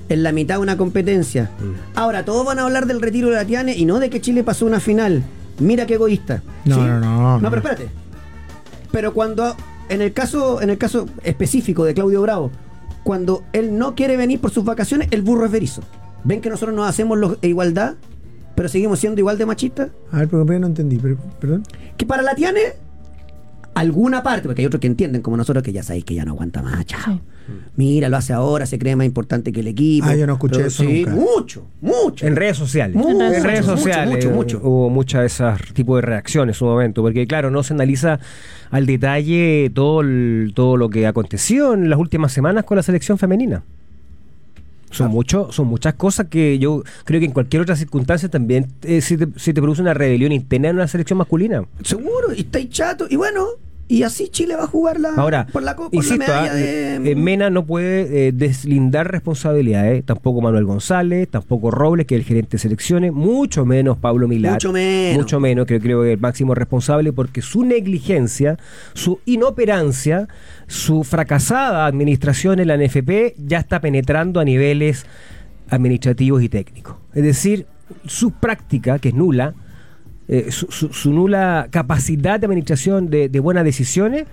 En 0.08 0.22
la 0.22 0.32
mitad 0.32 0.54
de 0.56 0.62
una 0.62 0.76
competencia. 0.76 1.50
Mm. 1.60 1.98
Ahora, 1.98 2.24
todos 2.24 2.44
van 2.46 2.58
a 2.58 2.62
hablar 2.64 2.86
del 2.86 3.00
retiro 3.02 3.28
de 3.28 3.36
la 3.36 3.44
Tiane 3.44 3.76
y 3.76 3.84
no 3.84 3.98
de 3.98 4.08
que 4.10 4.20
Chile 4.20 4.42
pasó 4.42 4.64
una 4.66 4.80
final. 4.80 5.22
Mira 5.58 5.86
qué 5.86 5.94
egoísta. 5.94 6.42
No, 6.64 6.76
no, 6.78 6.98
no, 7.00 7.00
No, 7.20 7.40
no. 7.40 7.50
pero 7.50 7.56
espérate. 7.62 7.88
Pero 8.90 9.12
cuando, 9.12 9.54
en 9.90 10.00
el 10.00 10.12
caso, 10.14 10.62
en 10.62 10.70
el 10.70 10.78
caso 10.78 11.06
específico 11.22 11.84
de 11.84 11.92
Claudio 11.94 12.22
Bravo, 12.22 12.50
cuando 13.04 13.42
él 13.52 13.78
no 13.78 13.94
quiere 13.94 14.16
venir 14.16 14.40
por 14.40 14.50
sus 14.50 14.64
vacaciones, 14.64 15.08
el 15.10 15.22
burro 15.22 15.46
es 15.46 15.52
berizo. 15.52 15.82
¿Ven 16.24 16.40
que 16.40 16.50
nosotros 16.50 16.76
nos 16.76 16.88
hacemos 16.88 17.16
los- 17.18 17.38
igualdad, 17.42 17.94
pero 18.54 18.68
seguimos 18.68 18.98
siendo 18.98 19.20
igual 19.20 19.38
de 19.38 19.46
machistas? 19.46 19.90
A 20.12 20.18
ver, 20.18 20.28
pero 20.28 20.44
no 20.58 20.66
entendí, 20.66 20.98
pero- 20.98 21.16
perdón. 21.40 21.62
Que 21.96 22.04
para 22.06 22.22
la 22.22 22.34
Tiane, 22.34 22.60
alguna 23.74 24.22
parte, 24.22 24.48
porque 24.48 24.62
hay 24.62 24.66
otros 24.66 24.80
que 24.80 24.86
entienden 24.88 25.22
como 25.22 25.36
nosotros 25.36 25.62
que 25.62 25.72
ya 25.72 25.82
sabéis 25.82 26.04
que 26.04 26.14
ya 26.14 26.24
no 26.24 26.32
aguanta 26.32 26.62
más, 26.62 26.84
chao. 26.86 27.00
Sí. 27.14 27.20
Mira, 27.76 28.08
lo 28.08 28.16
hace 28.16 28.32
ahora, 28.32 28.66
se 28.66 28.78
cree 28.78 28.96
más 28.96 29.06
importante 29.06 29.52
que 29.52 29.60
el 29.60 29.68
equipo. 29.68 30.06
Ah, 30.08 30.16
yo 30.16 30.26
no 30.26 30.34
escuché 30.34 30.66
eso 30.66 30.82
sí, 30.82 31.04
nunca. 31.04 31.10
Mucho, 31.12 31.66
mucho. 31.80 32.26
En 32.26 32.34
redes 32.36 32.56
sociales. 32.56 32.96
Mucho, 32.96 33.10
en 33.24 33.42
redes 33.44 33.64
mucho, 33.66 33.76
sociales. 33.76 34.14
mucho, 34.14 34.30
mucho. 34.30 34.60
Hubo 34.62 34.90
muchas 34.90 35.20
de 35.20 35.26
esas 35.28 35.60
tipos 35.74 35.96
de 35.98 36.02
reacciones 36.02 36.56
en 36.56 36.58
su 36.58 36.64
momento. 36.64 37.02
Porque, 37.02 37.26
claro, 37.26 37.50
no 37.50 37.62
se 37.62 37.74
analiza 37.74 38.18
al 38.70 38.84
detalle 38.86 39.70
todo, 39.74 40.00
el- 40.00 40.52
todo 40.54 40.76
lo 40.76 40.88
que 40.90 41.06
aconteció 41.06 41.74
en 41.74 41.88
las 41.88 41.98
últimas 41.98 42.32
semanas 42.32 42.64
con 42.64 42.76
la 42.76 42.82
selección 42.82 43.16
femenina. 43.18 43.62
Son, 44.90 45.10
mucho, 45.10 45.52
son 45.52 45.66
muchas 45.66 45.94
cosas 45.94 46.28
que 46.28 46.58
yo 46.58 46.82
creo 47.04 47.20
que 47.20 47.26
en 47.26 47.32
cualquier 47.32 47.60
otra 47.60 47.76
circunstancia 47.76 48.30
también 48.30 48.68
eh, 48.82 49.02
se, 49.02 49.18
te, 49.18 49.38
se 49.38 49.52
te 49.52 49.60
produce 49.60 49.82
una 49.82 49.92
rebelión 49.92 50.32
interna 50.32 50.70
en 50.70 50.76
una 50.76 50.88
selección 50.88 51.18
masculina. 51.18 51.62
Seguro, 51.84 52.32
y 52.34 52.40
estáis 52.40 52.70
chato. 52.70 53.06
Y 53.10 53.16
bueno, 53.16 53.44
y 53.88 54.02
así 54.02 54.28
Chile 54.28 54.54
va 54.54 54.64
a 54.64 54.66
jugar 54.66 55.00
la, 55.00 55.14
Ahora, 55.14 55.46
por 55.46 55.62
la, 55.62 55.74
por 55.74 55.88
insisto, 55.92 56.18
la 56.18 56.26
medalla 56.26 56.52
ah, 56.52 56.54
de. 56.54 57.10
eh, 57.10 57.14
Mena 57.16 57.48
no 57.48 57.64
puede 57.64 58.28
eh, 58.28 58.32
deslindar 58.32 59.10
responsabilidades, 59.10 60.04
tampoco 60.04 60.42
Manuel 60.42 60.64
González, 60.64 61.26
tampoco 61.28 61.70
Robles, 61.70 62.06
que 62.06 62.14
es 62.14 62.20
el 62.20 62.26
gerente 62.26 62.52
de 62.52 62.58
selecciones, 62.58 63.12
mucho 63.12 63.64
menos 63.64 63.96
Pablo 63.96 64.28
Milán. 64.28 64.52
Mucho 64.54 64.72
menos. 64.72 65.18
Mucho 65.18 65.40
menos, 65.40 65.66
que 65.66 65.80
creo 65.80 66.02
que 66.02 66.08
es 66.08 66.14
el 66.14 66.20
máximo 66.20 66.54
responsable, 66.54 67.12
porque 67.14 67.40
su 67.40 67.64
negligencia, 67.64 68.58
su 68.92 69.20
inoperancia, 69.24 70.28
su 70.66 71.02
fracasada 71.02 71.86
administración 71.86 72.60
en 72.60 72.68
la 72.68 72.76
NFP 72.76 73.36
ya 73.38 73.58
está 73.58 73.80
penetrando 73.80 74.38
a 74.38 74.44
niveles 74.44 75.06
administrativos 75.70 76.42
y 76.42 76.50
técnicos. 76.50 76.96
Es 77.14 77.22
decir, 77.22 77.66
su 78.06 78.32
práctica, 78.32 78.98
que 78.98 79.08
es 79.08 79.14
nula, 79.14 79.54
eh, 80.28 80.46
su, 80.50 80.66
su- 80.70 80.92
su 80.92 81.12
nula 81.12 81.68
capacidad 81.70 82.38
de 82.38 82.46
administración 82.46 83.08
de, 83.10 83.28
de 83.28 83.40
buenas 83.40 83.64
decisiones, 83.64 84.26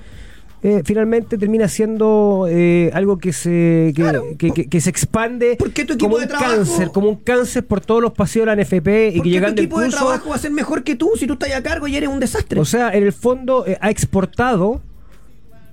eh, 0.64 0.82
finalmente 0.84 1.38
termina 1.38 1.68
siendo 1.68 2.48
eh, 2.50 2.90
algo 2.94 3.18
que 3.20 3.32
se 3.34 3.94
que, 3.96 4.02
Claro. 4.02 4.24
que- 4.38 4.52
que- 4.52 4.68
que 4.68 4.82
se 4.82 4.90
expande 4.90 5.58
¿Por 5.58 5.72
qué 5.72 5.86
tu 5.86 5.94
equipo 5.94 6.10
como 6.12 6.24
un 6.24 6.28
cáncer, 6.28 6.90
como 6.92 7.10
un 7.10 7.16
cáncer 7.18 7.66
por 7.66 7.82
todos 7.82 8.02
los 8.02 8.14
pasillos 8.14 8.48
de 8.48 8.56
la 8.56 8.62
NFP 8.64 9.10
y 9.10 9.18
¿Por 9.18 9.24
que 9.24 9.30
llegando 9.30 9.56
tu 9.58 9.62
equipo 9.62 9.80
de 9.80 9.90
trabajo 9.90 10.30
va 10.30 10.36
a 10.36 10.40
ser 10.40 10.52
mejor 10.52 10.84
que 10.84 10.96
tú 10.96 11.12
si 11.20 11.28
tú 11.28 11.34
estás 11.34 11.52
a 11.54 11.62
cargo 11.62 11.88
y 11.88 11.96
eres 11.96 12.10
un 12.10 12.20
desastre? 12.20 12.60
o 12.60 12.66
sea, 12.66 12.92
en 12.94 13.04
el 13.04 13.14
fondo 13.14 13.66
eh, 13.68 13.78
ha 13.80 13.90
exportado 13.92 14.82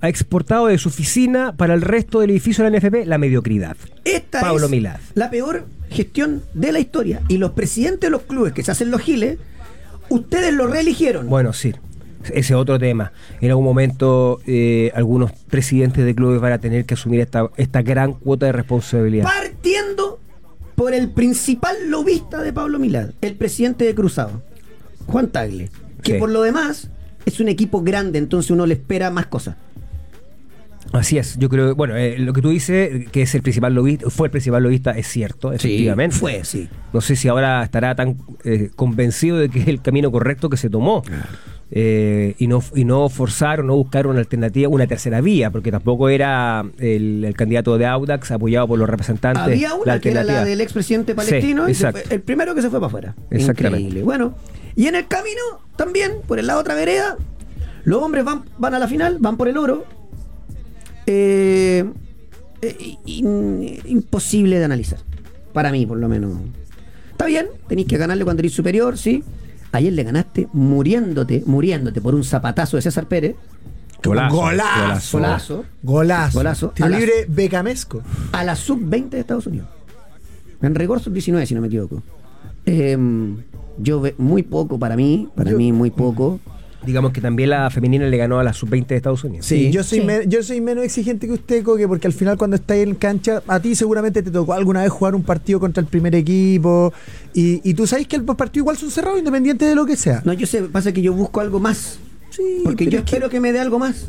ha 0.01 0.09
exportado 0.09 0.67
de 0.67 0.77
su 0.77 0.89
oficina 0.89 1.53
para 1.55 1.73
el 1.73 1.81
resto 1.81 2.19
del 2.19 2.29
edificio 2.31 2.63
de 2.65 2.69
la 2.71 2.77
NFP 2.77 3.05
la 3.07 3.17
mediocridad. 3.17 3.77
Esta 4.03 4.41
Pablo 4.41 4.65
es 4.65 4.71
Milad. 4.71 4.97
la 5.15 5.29
peor 5.29 5.65
gestión 5.89 6.43
de 6.53 6.71
la 6.73 6.79
historia. 6.79 7.21
Y 7.29 7.37
los 7.37 7.51
presidentes 7.51 8.01
de 8.01 8.09
los 8.09 8.23
clubes 8.23 8.51
que 8.51 8.63
se 8.63 8.71
hacen 8.71 8.91
los 8.91 8.99
giles, 8.99 9.37
ustedes 10.13 10.53
lo 10.53 10.67
reeligieron. 10.67 11.27
Bueno, 11.29 11.53
sí. 11.53 11.73
Ese 12.33 12.55
otro 12.55 12.79
tema. 12.79 13.11
En 13.41 13.49
algún 13.49 13.65
momento 13.65 14.39
eh, 14.47 14.91
algunos 14.95 15.31
presidentes 15.33 16.05
de 16.05 16.15
clubes 16.15 16.39
van 16.39 16.53
a 16.53 16.57
tener 16.59 16.85
que 16.85 16.93
asumir 16.93 17.19
esta, 17.19 17.49
esta 17.57 17.81
gran 17.81 18.13
cuota 18.13 18.45
de 18.45 18.53
responsabilidad. 18.53 19.25
Partiendo 19.25 20.19
por 20.75 20.93
el 20.93 21.09
principal 21.11 21.75
lobista 21.89 22.41
de 22.41 22.53
Pablo 22.53 22.79
Milad, 22.79 23.09
el 23.21 23.35
presidente 23.35 23.83
de 23.85 23.93
Cruzado, 23.93 24.41
Juan 25.07 25.27
Tagle. 25.27 25.69
Que 26.01 26.13
Sí. 26.13 26.17
por 26.19 26.29
lo 26.29 26.41
demás 26.41 26.89
es 27.25 27.39
un 27.39 27.47
equipo 27.49 27.81
grande, 27.81 28.19
entonces 28.19 28.51
uno 28.51 28.65
le 28.65 28.73
espera 28.75 29.09
más 29.09 29.25
cosas. 29.27 29.55
Así 30.93 31.17
es, 31.17 31.37
yo 31.39 31.49
creo, 31.49 31.75
bueno, 31.75 31.97
eh, 31.97 32.17
lo 32.19 32.33
que 32.33 32.41
tú 32.41 32.49
dices, 32.49 33.09
que 33.11 33.23
es 33.23 33.33
el 33.35 33.41
principal 33.41 33.73
lobista, 33.73 34.09
fue 34.11 34.27
el 34.27 34.31
principal 34.31 34.61
lobista, 34.63 34.91
es 34.91 35.07
cierto, 35.07 35.51
efectivamente. 35.51 36.15
fue, 36.15 36.45
sí. 36.45 36.69
No 36.93 37.01
sé 37.01 37.15
si 37.15 37.27
ahora 37.27 37.63
estará 37.63 37.95
tan 37.95 38.17
eh, 38.43 38.69
convencido 38.75 39.37
de 39.37 39.49
que 39.49 39.59
es 39.59 39.67
el 39.67 39.81
camino 39.81 40.11
correcto 40.11 40.49
que 40.49 40.57
se 40.57 40.69
tomó. 40.69 41.01
Eh, 41.75 42.35
y 42.37 42.45
no 42.45 42.61
y 42.75 42.85
no 42.85 43.09
forzar 43.09 43.61
o 43.61 43.63
no 43.63 43.75
buscar 43.75 44.05
una 44.05 44.19
alternativa, 44.19 44.69
una 44.69 44.85
tercera 44.85 45.21
vía, 45.21 45.49
porque 45.49 45.71
tampoco 45.71 46.07
era 46.09 46.63
el, 46.77 47.25
el 47.25 47.33
candidato 47.35 47.79
de 47.79 47.87
Audax 47.87 48.29
apoyado 48.29 48.67
por 48.67 48.77
los 48.77 48.87
representantes. 48.87 49.41
Había 49.43 49.73
una 49.73 49.99
que 49.99 50.11
era 50.11 50.23
la 50.23 50.45
del 50.45 50.61
expresidente 50.61 51.13
Sí, 51.13 51.15
palestino, 51.15 51.67
y 51.67 51.73
fue- 51.73 52.03
el 52.11 52.21
primero 52.21 52.53
que 52.53 52.61
se 52.61 52.69
fue 52.69 52.79
para 52.79 52.87
afuera. 52.87 53.15
Exactamente. 53.31 53.79
Increíble. 53.79 54.03
Bueno, 54.03 54.35
y 54.75 54.85
en 54.85 54.93
el 54.93 55.07
camino 55.07 55.41
también, 55.75 56.11
por 56.27 56.37
el 56.37 56.45
lado 56.45 56.59
otra 56.59 56.75
vereda, 56.75 57.17
los 57.85 58.03
hombres 58.03 58.23
van, 58.23 58.43
van 58.59 58.75
a 58.75 58.79
la 58.79 58.87
final, 58.87 59.17
van 59.19 59.35
por 59.37 59.47
el 59.47 59.57
oro. 59.57 59.83
Eh, 61.05 61.85
eh, 62.61 62.95
in- 63.05 63.79
imposible 63.85 64.57
de 64.59 64.65
analizar. 64.65 64.99
Para 65.53 65.71
mí, 65.71 65.85
por 65.85 65.97
lo 65.97 66.07
menos. 66.09 66.33
Está 67.11 67.25
bien, 67.25 67.47
tenéis 67.67 67.87
que 67.87 67.97
ganarle 67.97 68.23
cuando 68.23 68.41
eres 68.41 68.53
superior, 68.53 68.97
sí. 68.97 69.23
Ayer 69.71 69.93
le 69.93 70.03
ganaste 70.03 70.47
muriéndote, 70.53 71.43
muriéndote 71.45 71.99
por 72.01 72.15
un 72.15 72.23
zapatazo 72.23 72.77
de 72.77 72.81
César 72.83 73.07
Pérez. 73.07 73.35
Golazo, 74.03 74.35
Golazo. 74.35 75.17
Golazo. 75.17 75.65
Golazo. 75.81 76.37
Golazo. 76.39 76.69
Tiro 76.69 76.85
A 76.87 76.89
la- 76.89 76.97
libre 76.99 77.13
becamesco. 77.27 78.01
a 78.33 78.43
la 78.43 78.55
sub-20 78.55 79.09
de 79.11 79.19
Estados 79.21 79.47
Unidos. 79.47 79.67
En 80.61 80.75
rigor 80.75 80.99
sub-19, 80.99 81.45
si 81.45 81.55
no 81.55 81.61
me 81.61 81.67
equivoco. 81.67 82.03
Em, 82.65 83.37
yo 83.77 84.01
ve 84.01 84.15
muy 84.17 84.43
poco 84.43 84.77
para 84.77 84.95
mí, 84.95 85.29
para 85.35 85.51
Yo- 85.51 85.57
mí 85.57 85.71
muy 85.71 85.89
poco. 85.91 86.39
Digamos 86.85 87.11
que 87.13 87.21
también 87.21 87.49
la 87.51 87.69
femenina 87.69 88.05
le 88.07 88.17
ganó 88.17 88.39
a 88.39 88.43
la 88.43 88.53
sub-20 88.53 88.87
de 88.87 88.95
Estados 88.97 89.23
Unidos. 89.23 89.45
Sí. 89.45 89.71
yo 89.71 89.83
soy 89.83 89.99
Sí. 89.99 90.05
me- 90.05 90.27
yo 90.27 90.43
soy 90.43 90.59
menos 90.61 90.83
exigente 90.83 91.27
que 91.27 91.33
usted, 91.33 91.63
Coque, 91.63 91.87
porque 91.87 92.07
al 92.07 92.13
final 92.13 92.37
cuando 92.37 92.55
estáis 92.55 92.83
en 92.87 92.95
cancha, 92.95 93.41
a 93.47 93.59
ti 93.59 93.75
seguramente 93.75 94.21
te 94.21 94.31
tocó 94.31 94.53
alguna 94.53 94.81
vez 94.81 94.91
jugar 94.91 95.15
un 95.15 95.23
partido 95.23 95.59
contra 95.59 95.81
el 95.81 95.87
primer 95.87 96.13
equipo 96.15 96.93
y, 97.33 97.61
y 97.67 97.73
tú 97.73 97.87
sabes 97.87 98.07
que 98.07 98.17
los 98.17 98.35
partidos 98.35 98.63
igual 98.63 98.77
son 98.77 98.91
cerrados 98.91 99.19
independiente 99.19 99.65
de 99.65 99.75
lo 99.75 99.85
que 99.85 99.95
sea. 99.95 100.21
No, 100.25 100.33
yo 100.33 100.45
sé, 100.45 100.61
pasa 100.63 100.91
que 100.91 101.01
yo 101.01 101.13
busco 101.13 101.39
algo 101.39 101.59
más. 101.59 101.99
Sí, 102.31 102.41
Porque 102.63 102.85
yo 102.85 102.99
es 102.99 103.05
que- 103.05 103.11
espero 103.15 103.29
que 103.29 103.39
me 103.39 103.51
dé 103.51 103.59
algo 103.59 103.79
más. 103.79 104.07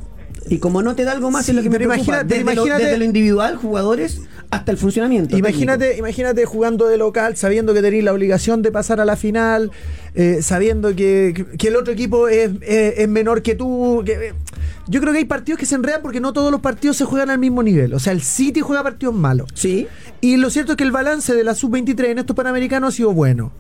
Y 0.51 0.59
como 0.59 0.83
no 0.83 0.95
te 0.95 1.05
da 1.05 1.13
algo 1.13 1.31
más 1.31 1.47
Sí, 1.47 1.53
es 1.53 1.57
lo 1.57 1.63
que 1.63 1.71
me 1.71 1.77
preocupa. 1.77 1.97
imagínate- 1.97 2.25
desde, 2.35 2.45
lo, 2.45 2.53
imagínate- 2.53 2.85
desde 2.85 2.99
lo 2.99 3.05
individual, 3.05 3.57
jugadores, 3.57 4.21
hasta 4.51 4.73
el 4.73 4.77
funcionamiento. 4.79 5.37
Imagínate, 5.39 5.85
técnico. 5.87 5.99
imagínate 6.07 6.45
jugando 6.45 6.87
de 6.87 6.99
local, 6.99 7.37
sabiendo 7.37 7.73
que 7.73 7.81
tenéis 7.81 8.05
la 8.05 8.13
obligación 8.13 8.61
de 8.61 8.71
pasar 8.71 9.01
a 9.01 9.05
la 9.07 9.17
final, 9.17 9.71
eh, 10.15 10.41
sabiendo 10.43 10.95
que, 10.95 11.47
que 11.59 11.69
el 11.69 11.77
otro 11.77 11.93
equipo 11.95 12.29
es, 12.29 12.51
es- 12.61 12.99
es 12.99 13.09
menor 13.09 13.41
que 13.43 13.55
tú. 13.55 14.03
que- 14.05 14.13
eh, 14.29 14.35
yo 14.87 15.01
creo 15.01 15.13
que 15.15 15.21
hay 15.21 15.25
partidos 15.25 15.59
que 15.59 15.65
se 15.67 15.77
enredan 15.77 16.03
porque 16.03 16.21
no 16.21 16.35
todos 16.35 16.53
los 16.53 16.61
partidos 16.61 16.99
se 16.99 17.07
juegan 17.07 17.31
al 17.31 17.39
mismo 17.39 17.63
nivel. 17.63 17.95
O 17.95 17.99
sea, 17.99 18.13
el 18.13 18.21
City 18.21 18.61
juega 18.61 18.83
partidos 18.83 19.15
malos. 19.15 19.49
Sí, 19.55 19.87
Y 20.21 20.37
lo 20.37 20.51
cierto 20.51 20.73
es 20.73 20.77
que 20.77 20.85
el 20.85 20.93
balance 20.93 21.35
de 21.35 21.43
la 21.45 21.55
sub-23 21.55 22.11
en 22.11 22.19
estos 22.19 22.37
panamericanos 22.37 22.93
ha 22.93 22.97
sido 22.97 23.13
bueno. 23.13 23.51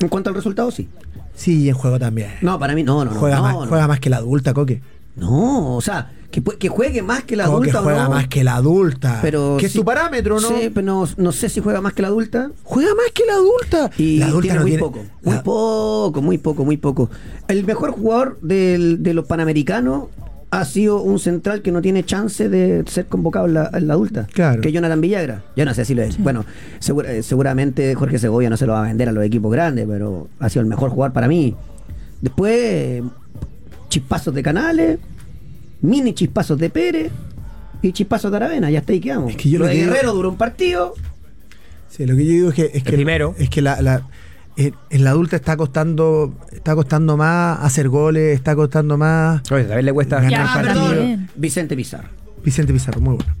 en 0.00 0.08
cuanto 0.08 0.28
al 0.30 0.34
resultado, 0.34 0.70
sí. 0.72 0.88
Sí, 1.36 1.62
y 1.62 1.68
en 1.68 1.74
juego 1.76 1.98
también. 2.00 2.30
No, 2.42 2.58
para 2.58 2.74
mí 2.74 2.82
no, 2.82 3.04
no, 3.04 3.12
no. 3.12 3.18
juega, 3.20 3.36
no, 3.36 3.42
más, 3.42 3.54
no. 3.54 3.66
juega 3.68 3.86
más 3.86 4.00
que 4.00 4.10
la 4.10 4.16
adulta, 4.16 4.52
Coque. 4.52 4.82
No, 5.16 5.76
o 5.76 5.80
sea, 5.80 6.10
que, 6.30 6.42
que 6.42 6.68
juegue 6.68 7.02
más 7.02 7.24
que 7.24 7.36
la 7.36 7.44
adulta 7.44 7.80
o 7.80 7.82
juega 7.82 8.04
no. 8.04 8.10
más 8.10 8.28
que 8.28 8.42
la 8.42 8.56
adulta. 8.56 9.18
Pero 9.20 9.56
que 9.60 9.66
es 9.66 9.72
tu 9.74 9.84
parámetro, 9.84 10.40
¿no? 10.40 10.48
Sí, 10.48 10.70
pero 10.72 10.86
no, 10.86 11.08
no 11.18 11.32
sé 11.32 11.48
si 11.50 11.60
juega 11.60 11.80
más 11.82 11.92
que 11.92 12.00
la 12.02 12.08
adulta. 12.08 12.50
Juega 12.62 12.94
más 12.94 13.06
que 13.12 13.24
la 13.26 13.34
adulta. 13.34 13.90
Y 13.98 14.18
la 14.18 14.26
adulta 14.26 14.42
tiene 14.42 14.56
no 14.56 14.62
muy 14.62 14.70
tiene- 14.70 14.82
poco, 14.82 14.98
muy 15.22 15.34
la- 15.34 15.42
poco, 15.42 16.22
muy 16.22 16.38
poco, 16.38 16.64
muy 16.64 16.76
poco. 16.78 17.10
El 17.48 17.64
mejor 17.64 17.90
jugador 17.92 18.38
del- 18.40 19.02
de 19.02 19.12
los 19.14 19.26
panamericanos 19.26 20.04
ha 20.50 20.64
sido 20.66 21.00
un 21.02 21.18
central 21.18 21.60
que 21.62 21.72
no 21.72 21.80
tiene 21.82 22.04
chance 22.04 22.48
de 22.48 22.84
ser 22.86 23.06
convocado 23.06 23.46
en 23.46 23.54
la, 23.54 23.70
en 23.72 23.86
la 23.88 23.94
adulta. 23.94 24.26
Claro. 24.32 24.60
Que 24.62 24.68
es 24.68 24.74
Jonathan 24.74 25.00
Villagra. 25.00 25.44
Yo 25.56 25.64
no 25.66 25.72
sé 25.74 25.84
si 25.84 25.94
lo 25.94 26.02
es. 26.02 26.16
Bueno, 26.18 26.44
segura- 26.78 27.12
eh, 27.12 27.22
seguramente 27.22 27.94
Jorge 27.94 28.18
Segovia 28.18 28.48
no 28.50 28.56
se 28.56 28.66
lo 28.66 28.72
va 28.72 28.80
a 28.80 28.86
vender 28.88 29.08
a 29.08 29.12
los 29.12 29.24
equipos 29.24 29.52
grandes, 29.52 29.86
pero 29.86 30.28
ha 30.40 30.48
sido 30.48 30.62
el 30.62 30.68
mejor 30.68 30.88
jugador 30.90 31.12
para 31.12 31.28
mí. 31.28 31.54
Después, 32.20 33.02
chispazos 33.92 34.34
de 34.34 34.42
Canales, 34.42 34.98
mini 35.82 36.14
chispazos 36.14 36.58
de 36.58 36.70
Pérez 36.70 37.12
y 37.82 37.92
chispazos 37.92 38.30
de 38.30 38.36
Aravena. 38.38 38.70
Ya 38.70 38.78
está 38.78 38.92
ahí 38.92 39.00
quedamos. 39.00 39.30
Es 39.30 39.36
que 39.36 39.50
yo 39.50 39.58
lo 39.58 39.64
lo 39.64 39.68
de 39.68 39.74
que 39.76 39.80
digo- 39.82 39.92
Guerrero 39.92 40.14
duró 40.14 40.28
un 40.30 40.36
partido. 40.36 40.94
Sí, 41.90 42.06
lo 42.06 42.16
que 42.16 42.24
yo 42.24 42.30
digo 42.32 42.48
es 42.48 42.54
que 42.54 42.70
es 42.72 42.82
que, 42.82 42.92
primero. 42.92 43.34
es 43.38 43.50
que 43.50 43.60
la, 43.60 43.80
la- 43.82 44.06
en, 44.56 44.74
en 44.90 45.04
la 45.04 45.10
adulta 45.10 45.36
está 45.36 45.56
costando 45.56 46.34
está 46.52 46.74
costando 46.74 47.16
más 47.16 47.58
hacer 47.62 47.88
goles, 47.88 48.34
está 48.34 48.54
costando 48.54 48.98
más 48.98 49.40
Oye, 49.50 49.64
a 49.64 49.76
ver 49.76 49.84
le 49.84 49.92
cuesta 49.92 50.20
Ganar 50.20 50.64
también. 50.74 51.28
Vicente 51.36 51.76
Pizarro. 51.76 52.08
Vicente 52.44 52.72
Pizarro, 52.72 53.00
muy 53.00 53.16
bueno. 53.16 53.34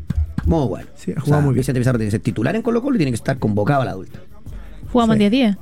Muy 0.44 0.66
bueno. 0.68 0.86
Sí, 0.96 1.12
ha 1.16 1.20
jugado 1.20 1.42
muy 1.42 1.54
bien. 1.54 1.60
Vicente 1.60 1.80
Pizarro 1.80 1.98
tiene 1.98 2.08
que 2.08 2.12
ser 2.12 2.20
titular 2.20 2.54
en 2.56 2.62
Colo 2.62 2.82
Colo 2.82 2.96
y 2.96 2.98
tiene 2.98 3.10
que 3.12 3.16
estar 3.16 3.38
convocado 3.38 3.82
a 3.82 3.84
la 3.84 3.90
adulta. 3.92 4.18
Jugamos 4.90 5.16
Sí. 5.16 5.22
10-10. 5.24 5.56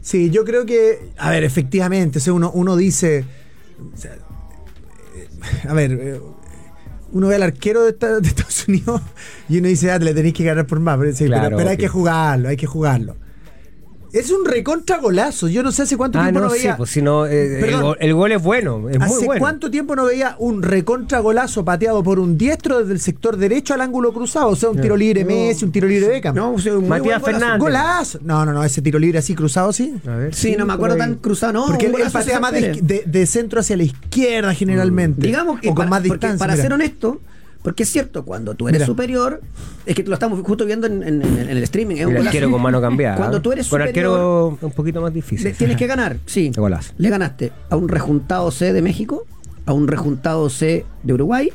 Sí, 0.00 0.30
yo 0.30 0.44
creo 0.44 0.66
que, 0.66 0.98
a 1.18 1.30
ver, 1.30 1.44
efectivamente, 1.44 2.18
o 2.18 2.20
sea, 2.20 2.32
uno, 2.34 2.50
uno 2.52 2.76
dice, 2.76 3.24
o 3.80 3.96
sea, 3.96 4.12
eh, 4.14 5.28
a 5.68 5.72
ver, 5.74 5.92
eh, 5.92 6.20
uno 7.12 7.28
ve 7.28 7.34
al 7.36 7.42
arquero 7.42 7.84
de, 7.84 7.90
esta- 7.90 8.20
de 8.20 8.28
Estados 8.28 8.66
Unidos 8.68 9.00
y 9.48 9.58
uno 9.58 9.68
dice, 9.68 9.90
ah, 9.90 9.98
le 9.98 10.14
tenéis 10.14 10.34
que 10.34 10.44
ganar 10.44 10.66
por 10.66 10.80
más, 10.80 10.98
pero, 10.98 11.12
sí, 11.12 11.24
pero- 11.24 11.40
Claro, 11.40 11.56
pero 11.56 11.70
hay 11.70 11.76
que 11.76 11.88
jugarlo, 11.88 12.48
hay 12.48 12.56
que 12.56 12.66
jugarlo. 12.66 13.16
Es 14.14 14.30
un 14.30 14.44
recontra 14.44 14.98
golazo, 14.98 15.48
yo 15.48 15.64
no 15.64 15.72
sé 15.72 15.82
hace 15.82 15.96
cuánto 15.96 16.20
Ah, 16.20 16.22
tiempo 16.22 16.40
no, 16.40 16.46
no, 16.46 16.52
sí, 16.52 16.58
veía... 16.60 16.76
pues 16.76 16.88
si 16.90 17.02
no, 17.02 17.26
eh, 17.26 17.68
el, 17.68 17.80
gol, 17.82 17.96
el 17.98 18.14
gol 18.14 18.30
es 18.32 18.40
bueno, 18.42 18.88
es 18.88 18.96
muy 18.98 19.06
¿Hace 19.08 19.26
bueno. 19.26 19.40
cuánto 19.40 19.70
tiempo 19.72 19.96
no 19.96 20.04
veía 20.04 20.36
un 20.38 20.62
recontra 20.62 21.18
golazo 21.18 21.64
pateado 21.64 22.02
por 22.04 22.20
un 22.20 22.38
diestro 22.38 22.78
desde 22.78 22.92
el 22.92 23.00
sector 23.00 23.36
derecho 23.36 23.74
al 23.74 23.80
ángulo 23.80 24.12
cruzado? 24.12 24.48
O 24.50 24.56
sea, 24.56 24.68
un 24.70 24.80
tiro 24.80 24.96
libre 24.96 25.24
Messi, 25.24 25.64
un 25.64 25.72
tiro 25.72 25.88
libre 25.88 26.08
Beckham. 26.08 26.34
No, 26.36 26.52
o 26.52 26.58
sea, 26.60 26.78
un 26.78 26.88
Matías 26.88 27.20
golazo. 27.20 27.24
Fernández. 27.40 27.60
Golazo. 27.60 28.18
No, 28.22 28.46
no, 28.46 28.52
no, 28.52 28.62
ese 28.62 28.80
tiro 28.82 29.00
libre 29.00 29.18
así 29.18 29.34
cruzado, 29.34 29.72
sí. 29.72 29.94
A 30.06 30.10
ver, 30.16 30.32
Sí, 30.34 30.54
no 30.56 30.64
me 30.64 30.72
acuerdo 30.74 30.96
tan 30.96 31.16
cruzado, 31.16 31.52
no. 31.52 31.66
Porque 31.66 31.86
él, 31.86 31.94
patea 32.12 32.38
más 32.38 32.52
de, 32.52 32.60
Pérez. 32.60 32.78
de- 32.82 33.02
de 33.06 33.26
centro 33.26 33.58
hacia 33.60 33.76
la 33.76 33.82
izquierda 33.82 34.54
generalmente. 34.54 35.26
Digamos 35.26 35.58
que 35.58 35.68
o 35.70 35.74
con 35.74 35.88
para, 35.88 35.90
más 35.90 35.98
porque 36.02 36.12
distancia. 36.12 36.38
para 36.38 36.52
mira. 36.52 36.62
ser 36.62 36.72
honesto, 36.72 37.20
porque 37.64 37.82
es 37.82 37.88
cierto, 37.88 38.24
cuando 38.24 38.54
tú 38.54 38.68
eres 38.68 38.80
Mira. 38.80 38.86
superior, 38.86 39.40
es 39.86 39.96
que 39.96 40.02
lo 40.04 40.12
estamos 40.14 40.38
justo 40.46 40.64
viendo 40.66 40.86
en, 40.86 41.02
en- 41.02 41.22
en 41.22 41.48
el 41.48 41.62
streaming. 41.64 41.96
Es 41.96 42.06
un 42.06 42.16
arquero 42.18 42.48
con 42.50 42.60
mano 42.62 42.80
cambiada. 42.80 43.16
Cuando 43.16 43.40
tú 43.42 43.50
eres 43.52 43.66
Con 43.66 43.80
superior, 43.80 43.88
arquero 44.14 44.58
un 44.60 44.70
poquito 44.72 45.00
más 45.00 45.12
difícil. 45.12 45.46
le- 45.48 45.54
tienes 45.54 45.76
que 45.78 45.86
ganar, 45.88 46.18
sí. 46.26 46.52
Golazo. 46.56 46.92
Le 46.98 47.08
ganaste 47.08 47.50
a 47.70 47.76
un 47.76 47.88
rejuntado 47.88 48.50
C 48.50 48.72
de 48.74 48.82
México, 48.82 49.24
a 49.66 49.72
un 49.72 49.88
rejuntado 49.88 50.50
C 50.50 50.84
de 51.02 51.12
Uruguay 51.14 51.50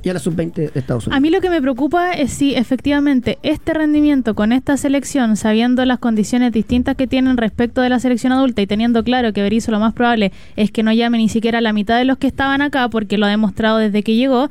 y 0.00 0.08
a 0.10 0.14
la 0.14 0.20
sub-20 0.20 0.54
de 0.54 0.70
Estados 0.78 1.06
Unidos. 1.08 1.16
A 1.16 1.20
mí 1.20 1.28
lo 1.30 1.40
que 1.40 1.50
me 1.50 1.60
preocupa 1.60 2.12
es 2.12 2.32
si 2.32 2.54
efectivamente 2.54 3.38
este 3.42 3.74
rendimiento 3.74 4.34
con 4.36 4.52
esta 4.52 4.76
selección, 4.76 5.36
sabiendo 5.36 5.84
las 5.84 5.98
condiciones 5.98 6.52
distintas 6.52 6.94
que 6.96 7.08
tienen 7.08 7.36
respecto 7.36 7.80
de 7.80 7.88
la 7.88 7.98
selección 7.98 8.32
adulta 8.32 8.62
y 8.62 8.66
teniendo 8.68 9.02
claro 9.02 9.32
que 9.32 9.42
Berizzo 9.42 9.72
lo 9.72 9.80
más 9.80 9.94
probable 9.94 10.30
es 10.54 10.70
que 10.70 10.84
no 10.84 10.92
llame 10.92 11.18
ni 11.18 11.28
siquiera 11.28 11.58
a 11.58 11.62
la 11.62 11.72
mitad 11.72 11.98
de 11.98 12.04
los 12.04 12.16
que 12.18 12.28
estaban 12.28 12.62
acá, 12.62 12.88
porque 12.88 13.18
lo 13.18 13.26
ha 13.26 13.30
demostrado 13.30 13.78
desde 13.78 14.04
que 14.04 14.14
llegó, 14.14 14.48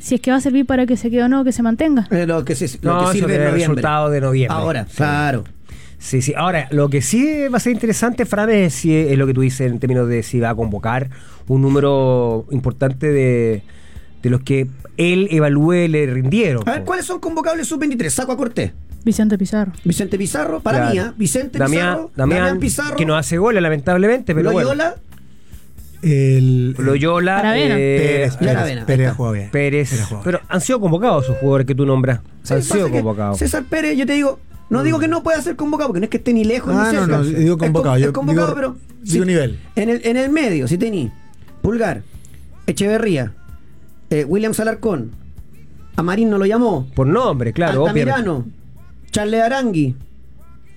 si 0.00 0.16
es 0.16 0.20
que 0.20 0.30
va 0.32 0.38
a 0.38 0.40
servir 0.40 0.66
para 0.66 0.86
que 0.86 0.96
se 0.96 1.10
quede 1.10 1.22
o 1.24 1.28
no, 1.28 1.44
que 1.44 1.52
se 1.52 1.62
mantenga. 1.62 2.08
Eh, 2.10 2.26
lo 2.26 2.44
que, 2.44 2.54
se, 2.56 2.78
lo 2.82 2.92
No, 2.94 2.98
que 2.98 3.04
eso 3.04 3.12
sirve 3.12 3.36
el 3.46 3.52
resultado 3.52 4.10
de 4.10 4.20
noviembre. 4.20 4.56
Ahora, 4.58 4.86
Sí. 4.88 4.96
claro. 4.96 5.44
Sí, 5.98 6.22
sí. 6.22 6.32
Ahora, 6.34 6.66
lo 6.70 6.88
que 6.88 7.02
sí 7.02 7.46
va 7.52 7.58
a 7.58 7.60
ser 7.60 7.72
interesante, 7.74 8.24
Fran, 8.24 8.48
es, 8.48 8.72
si, 8.72 8.96
es 8.96 9.18
lo 9.18 9.26
que 9.26 9.34
tú 9.34 9.42
dices 9.42 9.70
en 9.70 9.78
términos 9.78 10.08
de 10.08 10.22
si 10.22 10.40
va 10.40 10.48
a 10.50 10.54
convocar 10.54 11.10
un 11.46 11.60
número 11.60 12.46
importante 12.50 13.12
de, 13.12 13.62
de 14.22 14.30
los 14.30 14.40
que 14.40 14.66
él 14.96 15.28
evalúe 15.30 15.88
le 15.88 16.06
rindieron. 16.06 16.66
A 16.66 16.72
ver, 16.72 16.80
po. 16.80 16.86
¿cuáles 16.86 17.04
son 17.04 17.20
convocables 17.20 17.66
sub-23? 17.68 18.08
Saco 18.08 18.32
a 18.32 18.36
Cortés. 18.38 18.72
Vicente 19.04 19.36
Pizarro. 19.36 19.72
Vicente 19.84 20.16
Pizarro, 20.16 20.60
para 20.60 20.78
Claro. 20.78 20.92
mí, 20.94 20.98
¿ah? 21.00 21.14
Vicente 21.18 21.58
Damián, 21.58 21.80
Pizarro, 21.96 22.10
Damián, 22.16 22.38
Damián 22.40 22.60
Pizarro, 22.60 22.96
que 22.96 23.04
no 23.06 23.16
hace 23.16 23.36
goles, 23.38 23.62
lamentablemente, 23.62 24.34
pero 24.34 24.52
Loyola, 24.52 24.96
El. 26.02 26.72
Loyola, 26.78 27.56
eh, 27.58 28.30
Pérez, 28.86 29.12
jugado 29.14 29.34
bien. 29.34 29.50
Pérez. 29.50 30.08
Pero 30.24 30.40
han 30.48 30.60
sido 30.60 30.80
convocados 30.80 31.24
esos 31.24 31.36
jugadores 31.38 31.66
que 31.66 31.74
tú 31.74 31.84
nombras. 31.86 32.20
Sí, 32.42 32.54
han 32.54 32.62
sido 32.62 32.90
convocados. 32.90 33.38
César 33.38 33.64
Pérez, 33.68 33.96
yo 33.98 34.06
te 34.06 34.14
digo, 34.14 34.38
no 34.70 34.82
digo 34.82 34.98
que 34.98 35.08
no 35.08 35.22
pueda 35.22 35.40
ser 35.42 35.56
convocado, 35.56 35.88
porque 35.88 36.00
no 36.00 36.04
es 36.04 36.10
que 36.10 36.16
esté 36.16 36.32
ni 36.32 36.44
lejos 36.44 36.72
Ah, 36.74 36.88
ni 36.90 36.94
no, 36.96 37.00
cerca. 37.02 37.16
no, 37.18 37.24
digo 37.24 37.54
Es 37.54 37.58
convocado, 37.58 37.94
con- 37.94 38.00
yo 38.02 38.06
es 38.08 38.12
convocado, 38.12 38.46
digo- 38.46 38.54
pero. 38.56 38.76
digo 39.02 39.24
nivel. 39.24 39.58
En 39.76 39.90
el, 39.90 40.00
en 40.04 40.16
el 40.16 40.30
medio, 40.30 40.66
si 40.68 40.78
tení 40.78 41.10
Pulgar, 41.62 42.02
Echeverría, 42.66 43.32
eh, 44.10 44.24
William 44.24 44.54
Salarcón, 44.54 45.10
Amarín 45.96 46.30
no 46.30 46.38
lo 46.38 46.46
llamó, 46.46 46.88
Por 46.94 47.06
nombre, 47.06 47.52
claro. 47.52 47.82
obviamente. 47.82 48.10
Altamirano, 48.10 48.46
Charles 49.10 49.42
Arangui. 49.42 49.96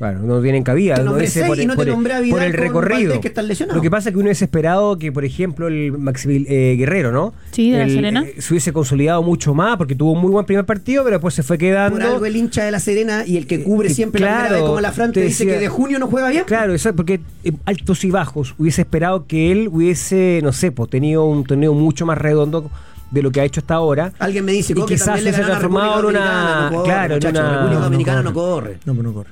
Claro, 0.03 0.19
no 0.19 0.41
tienen 0.41 0.63
cabida. 0.63 0.95
Te 0.95 1.01
por, 1.45 1.57
y 1.59 1.65
no 1.65 1.73
te 1.73 1.77
por 1.77 1.87
el- 1.87 1.93
nombré 1.93 2.13
a 2.13 2.19
Vidal 2.19 2.37
por 2.37 2.43
el 2.45 2.51
con 2.55 2.61
recorrido. 2.61 3.21
Que. 3.21 3.33
Lo 3.73 3.81
que 3.81 3.89
pasa 3.89 4.09
es 4.09 4.13
que 4.13 4.19
uno 4.19 4.25
hubiese 4.27 4.43
esperado 4.43 4.97
que, 4.99 5.13
por 5.13 5.23
ejemplo, 5.23 5.67
el 5.67 5.93
Maxi 5.97 6.45
eh, 6.49 6.75
Guerrero, 6.77 7.13
¿no? 7.13 7.33
Sí, 7.51 7.71
de 7.71 7.77
la 7.77 7.87
Serena. 7.87 8.23
eh, 8.27 8.35
se 8.41 8.53
hubiese 8.53 8.73
consolidado 8.73 9.23
mucho 9.23 9.53
más 9.53 9.77
porque 9.77 9.95
tuvo 9.95 10.11
un 10.11 10.19
muy 10.19 10.31
buen 10.31 10.45
primer 10.45 10.65
partido, 10.65 11.05
pero 11.05 11.15
después 11.15 11.33
se 11.33 11.41
fue 11.43 11.57
quedando. 11.57 11.97
Por 11.99 12.05
algo 12.05 12.25
el 12.25 12.35
hincha 12.35 12.65
de 12.65 12.71
la 12.71 12.81
Serena 12.81 13.23
y 13.25 13.37
el 13.37 13.47
que 13.47 13.63
cubre 13.63 13.87
Eh, 13.87 13.93
siempre 13.93 14.19
la 14.19 14.27
claro, 14.27 14.39
primera 14.41 14.61
vez 14.61 14.67
como 14.67 14.81
la 14.81 14.91
Fran 14.91 15.11
te 15.13 15.21
te 15.21 15.25
dice 15.27 15.45
decía- 15.45 15.55
que 15.57 15.61
de 15.61 15.69
junio 15.69 15.99
no 15.99 16.07
juega 16.07 16.29
bien. 16.31 16.43
Claro, 16.43 16.73
eso, 16.73 16.93
porque 16.93 17.21
eh, 17.45 17.53
altos 17.63 18.03
y 18.03 18.11
bajos. 18.11 18.55
Hubiese 18.57 18.81
esperado 18.81 19.25
que 19.25 19.53
él 19.53 19.69
hubiese, 19.71 20.41
no 20.43 20.51
sé, 20.51 20.73
pues 20.73 20.89
tenido 20.89 21.23
un 21.23 21.45
torneo 21.45 21.73
mucho 21.73 22.05
más 22.05 22.17
redondo 22.17 22.69
de 23.11 23.21
lo 23.21 23.31
que 23.31 23.39
ha 23.41 23.45
hecho 23.45 23.59
hasta 23.61 23.75
ahora. 23.75 24.11
Alguien 24.17 24.43
me 24.43 24.51
dice 24.51 24.73
Y 24.73 24.75
que 24.75 24.85
quizás 24.85 25.21
se 25.21 25.29
ha 25.29 25.33
transformado 25.33 25.99
en 25.99 26.05
una- 26.07 26.69
no 26.71 26.75
corre, 26.77 26.83
claro, 26.85 27.13
en 27.13 27.19
muchacho, 27.19 27.39
una- 27.39 27.51
República 27.51 27.75
no 27.79 27.83
Dominicana 27.85 28.23
corre. 28.23 28.33
no 28.33 28.33
corre. 28.33 28.77
No, 28.85 28.93
pues 28.95 29.03
no 29.05 29.13
corre. 29.13 29.29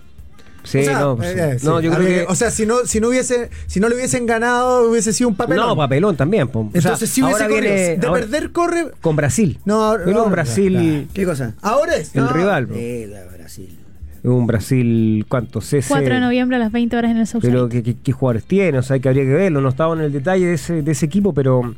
Sí, 0.63 0.79
O 0.79 0.83
sea, 0.83 0.99
no, 0.99 1.17
pues, 1.17 1.35
eh, 1.35 1.51
eh, 1.53 1.59
sí, 1.59 1.65
no, 1.65 1.79
yo 1.81 1.89
creo 1.91 2.01
habría 2.03 2.25
que. 2.25 2.31
O 2.31 2.35
sea, 2.35 2.51
si 2.51 2.65
no, 2.65 2.85
si 2.85 2.99
no 2.99 3.07
hubiese, 3.09 3.49
si 3.67 3.79
no 3.79 3.89
le 3.89 3.95
hubiesen 3.95 4.25
ganado, 4.25 4.89
hubiese 4.89 5.11
sido 5.13 5.29
un 5.29 5.35
papelón. 5.35 5.67
no, 5.67 5.75
papelón 5.75 6.15
también. 6.15 6.47
pues. 6.47 6.67
O 6.67 6.71
sea, 6.71 6.79
Entonces, 6.81 7.09
si 7.09 7.23
hubiese 7.23 7.43
corrido, 7.47 7.61
viene- 7.61 7.97
de 7.97 8.07
ahora- 8.07 8.21
perder 8.21 8.51
corre. 8.51 8.87
con 9.01 9.15
Brasil. 9.15 9.59
No, 9.65 9.83
ahora- 9.83 10.03
ahora- 10.05 10.19
con 10.23 10.31
Brasil. 10.31 10.71
claro. 10.73 11.05
¿Qué 11.13 11.25
cosa? 11.25 11.53
Ahora 11.61 11.95
es. 11.95 12.15
El 12.15 12.29
rival, 12.29 12.65
bro. 12.67 12.75
Eh, 12.77 13.07
la 13.09 13.25
Brasil. 13.35 13.77
Un 14.23 14.45
Brasil, 14.45 15.25
¿cuánto? 15.27 15.61
CC. 15.61 15.87
4 15.89 16.13
de 16.13 16.19
noviembre 16.19 16.57
a 16.57 16.59
las 16.59 16.71
20 16.71 16.95
horas 16.95 17.09
en 17.09 17.17
el 17.17 17.25
South 17.25 17.41
Pero 17.41 17.67
¿qué, 17.67 17.81
qué, 17.81 17.95
qué 18.03 18.11
jugadores 18.11 18.43
tiene? 18.45 18.77
O 18.77 18.83
sea, 18.83 18.99
que 18.99 19.09
habría 19.09 19.23
que 19.23 19.31
verlo. 19.33 19.61
No 19.61 19.69
estaba 19.69 19.95
en 19.95 20.01
el 20.01 20.11
detalle 20.13 20.45
de 20.45 20.53
ese, 20.53 20.83
de 20.83 20.91
ese 20.91 21.07
equipo, 21.07 21.33
pero 21.33 21.73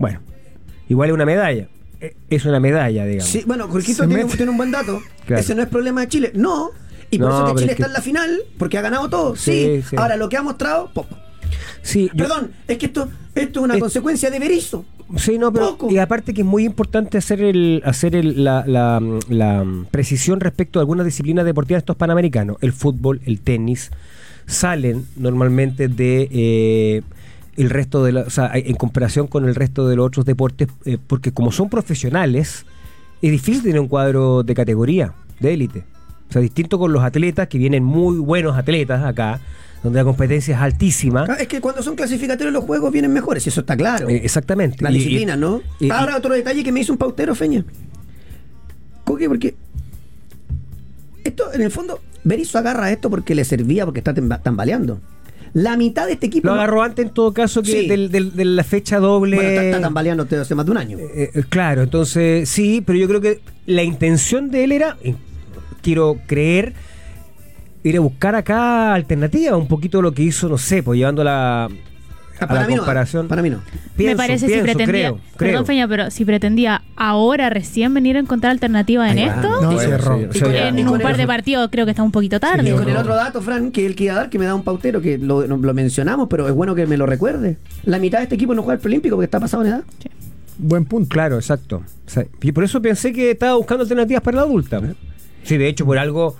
bueno, 0.00 0.18
igual 0.88 1.10
es 1.10 1.14
una 1.14 1.24
medalla. 1.24 1.68
Eh, 2.00 2.16
Es 2.30 2.44
una 2.46 2.58
medalla, 2.58 3.04
digamos. 3.04 3.30
Sí, 3.30 3.44
bueno, 3.46 3.68
Jorgito 3.68 4.08
tiene, 4.08 4.24
tiene 4.24 4.50
un 4.50 4.56
buen 4.56 4.72
dato. 4.72 5.00
Claro. 5.24 5.40
Ese 5.40 5.54
no 5.54 5.62
es 5.62 5.68
problema 5.68 6.00
de 6.00 6.08
Chile. 6.08 6.32
No. 6.34 6.70
Y 7.12 7.18
por 7.18 7.28
No, 7.28 7.36
eso 7.46 7.54
que 7.54 7.60
Chile 7.60 7.72
es 7.72 7.76
que- 7.76 7.82
está 7.82 7.86
en 7.86 7.92
la 7.92 8.00
final, 8.00 8.40
porque 8.58 8.78
ha 8.78 8.82
ganado 8.82 9.08
todo. 9.08 9.36
Sí. 9.36 9.80
Sí, 9.82 9.82
sí. 9.90 9.96
Ahora, 9.96 10.16
lo 10.16 10.28
que 10.28 10.36
ha 10.36 10.42
mostrado, 10.42 10.90
poco. 10.92 11.16
Sí, 11.82 12.10
yo- 12.14 12.24
Perdón, 12.24 12.50
es 12.66 12.78
que 12.78 12.86
esto, 12.86 13.08
esto 13.34 13.60
es 13.60 13.64
una 13.64 13.74
Es- 13.74 13.80
consecuencia 13.80 14.30
de 14.30 14.38
Berizzo. 14.40 14.84
Sí, 15.16 15.36
no, 15.38 15.52
pero 15.52 15.70
Poco. 15.76 15.90
y 15.92 15.98
aparte 15.98 16.32
que 16.32 16.40
es 16.40 16.46
muy 16.46 16.64
importante 16.64 17.18
hacer 17.18 17.42
el 17.42 17.82
hacer 17.84 18.16
el- 18.16 18.42
la, 18.44 18.64
la- 18.66 19.02
la 19.28 19.64
precisión 19.90 20.40
respecto 20.40 20.78
a 20.78 20.80
algunas 20.82 21.04
disciplinas 21.04 21.44
deportivas 21.44 21.78
de 21.80 21.82
estos 21.82 21.96
panamericanos. 21.96 22.56
El 22.62 22.72
fútbol, 22.72 23.20
el 23.26 23.40
tenis, 23.40 23.90
salen 24.46 25.06
normalmente 25.16 25.88
de 25.88 26.28
eh, 26.32 27.02
el 27.56 27.68
resto 27.68 28.02
de 28.04 28.12
la, 28.12 28.20
o 28.22 28.30
sea, 28.30 28.50
en 28.54 28.74
comparación 28.76 29.26
con 29.26 29.44
el 29.46 29.54
resto 29.54 29.86
de 29.86 29.96
los 29.96 30.06
otros 30.06 30.24
deportes, 30.24 30.68
eh, 30.86 30.96
porque 31.06 31.32
como 31.32 31.52
son 31.52 31.68
profesionales, 31.68 32.64
es 33.20 33.30
difícil 33.30 33.62
tener 33.62 33.80
un 33.80 33.88
cuadro 33.88 34.42
de 34.42 34.54
categoría, 34.54 35.12
de 35.40 35.52
élite. 35.52 35.84
O 36.32 36.34
sea, 36.34 36.40
distinto 36.40 36.78
con 36.78 36.92
los 36.94 37.02
atletas, 37.04 37.46
que 37.48 37.58
vienen 37.58 37.84
muy 37.84 38.16
buenos 38.18 38.56
atletas 38.56 39.04
acá, 39.04 39.38
donde 39.82 39.98
la 39.98 40.04
competencia 40.04 40.54
es 40.54 40.60
altísima. 40.62 41.26
Ah, 41.28 41.34
Es 41.38 41.46
que 41.46 41.60
cuando 41.60 41.82
son 41.82 41.94
clasificatorios 41.94 42.54
los 42.54 42.64
juegos 42.64 42.90
vienen 42.90 43.12
mejores, 43.12 43.44
y 43.44 43.50
eso 43.50 43.60
está 43.60 43.76
claro. 43.76 44.08
Eh, 44.08 44.22
exactamente. 44.24 44.78
La 44.82 44.90
Y- 44.90 44.94
disciplina, 44.94 45.34
y- 45.34 45.38
¿no? 45.38 45.60
y- 45.78 45.90
Ahora 45.90 46.16
otro 46.16 46.32
detalle 46.32 46.64
que 46.64 46.72
me 46.72 46.80
hizo 46.80 46.90
un 46.92 46.98
pautero, 46.98 47.34
Feña. 47.34 47.66
Coque, 49.04 49.28
porque 49.28 49.54
esto, 51.24 51.52
en 51.52 51.60
el 51.60 51.70
fondo, 51.70 52.00
Berizzo 52.24 52.56
agarra 52.58 52.90
esto 52.90 53.10
porque 53.10 53.34
le 53.34 53.44
servía, 53.44 53.84
porque 53.84 54.00
está 54.00 54.14
tambaleando. 54.42 55.00
La 55.54 55.76
mitad 55.76 56.06
de 56.06 56.12
este 56.14 56.28
equipo... 56.28 56.48
Lo 56.48 56.54
agarró 56.54 56.82
antes 56.82 57.04
en 57.04 57.12
todo 57.12 57.34
caso 57.34 57.62
que 57.62 57.82
Sí. 57.82 57.88
del- 57.88 58.10
del- 58.10 58.34
de 58.34 58.44
la 58.46 58.64
fecha 58.64 58.98
doble. 59.00 59.36
Bueno, 59.36 59.50
está, 59.50 59.64
está 59.64 59.80
tambaleando 59.82 60.26
hace 60.40 60.54
más 60.54 60.64
de 60.64 60.70
un 60.72 60.78
año. 60.78 60.98
Eh, 60.98 61.30
eh, 61.34 61.44
claro, 61.48 61.82
entonces 61.82 62.48
sí, 62.48 62.82
pero 62.86 62.98
yo 62.98 63.06
creo 63.06 63.20
que 63.20 63.40
la 63.66 63.82
intención 63.82 64.50
de 64.50 64.64
él 64.64 64.72
era, 64.72 64.96
quiero 65.82 66.18
creer, 66.26 66.72
ir 67.82 67.96
a 67.96 68.00
buscar 68.00 68.34
acá 68.34 68.94
alternativa, 68.94 69.56
un 69.56 69.68
poquito 69.68 70.00
lo 70.00 70.12
que 70.12 70.22
hizo, 70.22 70.48
no 70.48 70.56
sé, 70.58 70.82
pues 70.82 70.98
llevando 70.98 71.24
la, 71.24 71.64
a 72.40 72.46
para 72.46 72.62
la 72.62 72.66
mí 72.68 72.74
no, 72.74 72.80
comparación. 72.80 73.28
para 73.28 73.42
mí 73.42 73.50
no. 73.50 73.58
Pienso, 73.96 74.12
me 74.12 74.16
parece 74.16 74.46
pienso, 74.46 74.66
si 74.66 74.72
pretendía, 74.72 75.08
creo, 75.10 75.20
creo. 75.36 75.50
perdón 75.50 75.66
Feña, 75.66 75.86
pero 75.88 76.10
si 76.10 76.24
pretendía 76.24 76.82
ahora 76.96 77.50
recién 77.50 77.92
venir 77.94 78.16
a 78.16 78.20
encontrar 78.20 78.52
alternativas 78.52 79.10
en 79.12 79.18
esto, 79.18 79.60
No, 79.62 79.72
sí, 79.78 79.86
ya- 80.40 80.68
el- 80.68 80.78
en 80.78 80.88
un 80.88 81.00
par 81.00 81.16
de 81.16 81.26
partidos 81.26 81.68
creo 81.70 81.84
que 81.84 81.90
está 81.92 82.02
un 82.02 82.10
poquito 82.12 82.38
tarde. 82.40 82.68
Y 82.70 82.72
con 82.72 82.88
el 82.88 82.96
otro 82.96 83.14
dato, 83.14 83.42
Fran, 83.42 83.70
que 83.72 83.84
el 83.86 83.94
que 83.94 84.04
iba 84.04 84.14
a 84.14 84.16
dar, 84.16 84.30
que 84.30 84.38
me 84.38 84.44
da 84.46 84.54
un 84.54 84.62
pautero, 84.64 85.00
que 85.00 85.18
lo, 85.18 85.44
mencionamos, 85.74 86.28
pero 86.28 86.46
es 86.48 86.54
bueno 86.54 86.74
que 86.74 86.86
me 86.86 86.96
lo 86.96 87.06
recuerde. 87.06 87.58
La 87.84 87.98
mitad 87.98 88.18
de 88.18 88.24
este 88.24 88.34
equipo 88.36 88.54
no 88.54 88.62
juega 88.62 88.74
el 88.74 88.80
preolímpico 88.80 89.16
porque 89.16 89.24
está 89.26 89.38
pasado 89.40 89.62
en 89.64 89.68
edad. 89.70 89.82
Buen 90.58 90.84
punto. 90.84 91.08
Claro, 91.08 91.36
exacto. 91.36 91.82
O 92.06 92.10
sea, 92.10 92.24
y 92.40 92.52
por 92.52 92.62
eso 92.62 92.80
pensé 92.82 93.12
que 93.12 93.30
estaba 93.32 93.54
buscando 93.54 93.82
alternativas 93.82 94.22
para 94.22 94.36
la 94.36 94.42
adulta. 94.42 94.80
Sí, 95.44 95.56
de 95.56 95.68
hecho, 95.68 95.84
por 95.84 95.98
algo 95.98 96.36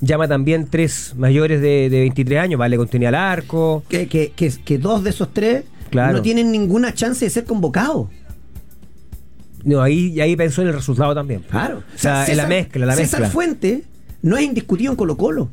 llama 0.00 0.28
también 0.28 0.68
tres 0.68 1.14
mayores 1.16 1.60
de, 1.60 1.88
de 1.90 2.00
23 2.00 2.40
años, 2.40 2.58
vale, 2.58 2.76
continuidad 2.76 3.14
al 3.14 3.20
arco. 3.32 3.82
Que, 3.88 4.06
que, 4.08 4.32
que, 4.32 4.52
que 4.64 4.78
dos 4.78 5.02
de 5.04 5.10
esos 5.10 5.32
tres 5.32 5.64
Claro. 5.90 6.14
no 6.14 6.22
tienen 6.22 6.50
ninguna 6.50 6.92
chance 6.92 7.24
de 7.24 7.30
ser 7.30 7.44
convocados. 7.44 8.08
No, 9.62 9.80
ahí, 9.80 10.20
ahí 10.20 10.34
pensó 10.36 10.62
en 10.62 10.68
el 10.68 10.74
resultado 10.74 11.14
también. 11.14 11.42
Claro. 11.48 11.84
O 11.94 11.98
sea, 11.98 12.26
en 12.26 12.36
la 12.36 12.46
mezcla, 12.46 12.84
la 12.84 12.96
César 12.96 13.20
mezcla. 13.20 13.32
Fuente 13.32 13.84
no 14.22 14.36
es 14.36 14.44
indiscutido 14.44 14.90
en 14.90 14.96
Colo 14.96 15.16
Colo. 15.16 15.50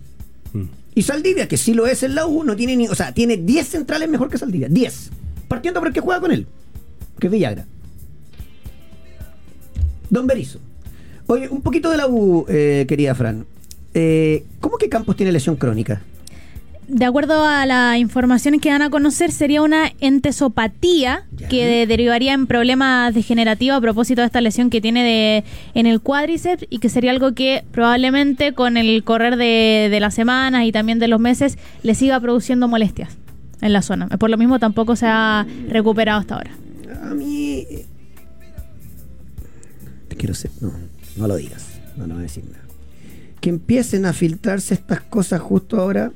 Mm. 0.53 0.63
Y 0.95 1.01
Saldivia, 1.03 1.47
que 1.47 1.57
sí 1.57 1.73
lo 1.73 1.85
es 1.87 2.03
en 2.03 2.15
la 2.15 2.25
U, 2.25 2.43
no 2.43 2.55
tiene 2.55 2.75
ni. 2.75 2.87
O 2.87 2.95
sea, 2.95 3.13
tiene 3.13 3.37
10 3.37 3.67
centrales 3.67 4.09
mejor 4.09 4.29
que 4.29 4.37
Saldivia. 4.37 4.67
10. 4.67 5.11
Partiendo 5.47 5.79
por 5.79 5.87
el 5.87 5.93
que 5.93 6.01
juega 6.01 6.19
con 6.19 6.31
él. 6.31 6.47
Que 7.19 7.27
es 7.27 7.31
Villagra. 7.31 7.65
Don 10.09 10.27
Berizo. 10.27 10.59
Oye, 11.31 11.47
un 11.47 11.61
poquito 11.61 11.89
de 11.91 11.95
la 11.97 12.07
U, 12.07 12.45
eh, 12.49 12.85
querida 12.89 13.15
Fran. 13.15 13.45
Eh, 13.93 14.43
¿Cómo 14.59 14.77
que 14.77 14.89
Campos 14.89 15.15
tiene 15.15 15.31
lesión 15.31 15.55
crónica? 15.55 16.01
De 16.89 17.05
acuerdo 17.05 17.45
a 17.45 17.65
las 17.65 17.97
informaciones 17.99 18.59
que 18.59 18.69
dan 18.69 18.81
a 18.81 18.89
conocer, 18.89 19.31
sería 19.31 19.61
una 19.61 19.93
entesopatía 20.01 21.23
Ya. 21.37 21.47
que 21.47 21.65
de- 21.65 21.87
derivaría 21.87 22.33
en 22.33 22.47
problemas 22.47 23.13
degenerativos 23.13 23.77
a 23.77 23.81
propósito 23.81 24.19
de 24.19 24.25
esta 24.27 24.41
lesión 24.41 24.69
que 24.69 24.81
tiene 24.81 25.03
de, 25.03 25.43
en 25.73 25.85
el 25.85 26.01
cuádriceps 26.01 26.65
y 26.69 26.79
que 26.79 26.89
sería 26.89 27.11
algo 27.11 27.33
que 27.33 27.63
probablemente 27.71 28.51
con 28.53 28.75
el 28.75 29.05
correr 29.05 29.37
de, 29.37 29.87
de 29.89 29.99
las 30.01 30.13
semanas 30.13 30.65
y 30.65 30.73
también 30.73 30.99
de 30.99 31.07
los 31.07 31.21
meses 31.21 31.57
le 31.81 31.95
siga 31.95 32.19
produciendo 32.19 32.67
molestias 32.67 33.15
en 33.61 33.71
la 33.71 33.81
zona. 33.81 34.09
Por 34.09 34.29
lo 34.29 34.35
mismo 34.37 34.59
tampoco 34.59 34.97
se 34.97 35.05
ha 35.07 35.47
recuperado 35.69 36.19
hasta 36.19 36.35
ahora. 36.35 36.51
A 37.09 37.13
mí. 37.13 37.65
eh, 37.69 37.85
Te 40.09 40.17
quiero 40.17 40.33
ser. 40.33 40.51
No, 40.59 40.73
no 41.17 41.27
lo 41.27 41.35
digas. 41.35 41.65
No, 41.97 42.07
no 42.07 42.13
voy 42.15 42.21
a 42.21 42.23
decir 42.23 42.43
nada. 42.45 42.63
Que 43.39 43.49
empiecen 43.49 44.05
a 44.05 44.13
filtrarse 44.13 44.73
estas 44.73 45.01
cosas 45.01 45.41
justo 45.41 45.79
ahora. 45.79 46.11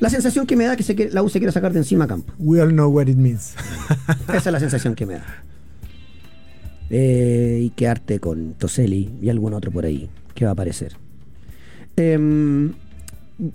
La 0.00 0.10
sensación 0.10 0.46
que 0.46 0.54
me 0.54 0.64
da 0.64 0.76
que 0.76 0.82
se 0.84 0.94
quiere- 0.94 1.12
la 1.12 1.22
U 1.22 1.28
se 1.28 1.38
quiere 1.40 1.52
sacar 1.52 1.72
de 1.72 1.80
encima 1.80 2.04
a 2.04 2.08
campo. 2.08 2.32
We 2.38 2.60
all 2.60 2.70
know 2.70 2.88
what 2.88 3.06
it 3.08 3.16
means. 3.16 3.54
Esa 4.28 4.36
es 4.36 4.46
la 4.52 4.60
sensación 4.60 4.94
que 4.94 5.06
me 5.06 5.14
da. 5.14 5.24
Eh, 6.90 7.60
y 7.64 7.70
quedarte 7.70 8.18
con 8.20 8.54
Toselli 8.54 9.10
y 9.20 9.28
algún 9.28 9.52
otro 9.54 9.70
por 9.70 9.84
ahí 9.84 10.08
que 10.34 10.44
va 10.44 10.50
a 10.50 10.52
aparecer. 10.52 10.94
Em, 11.96 12.72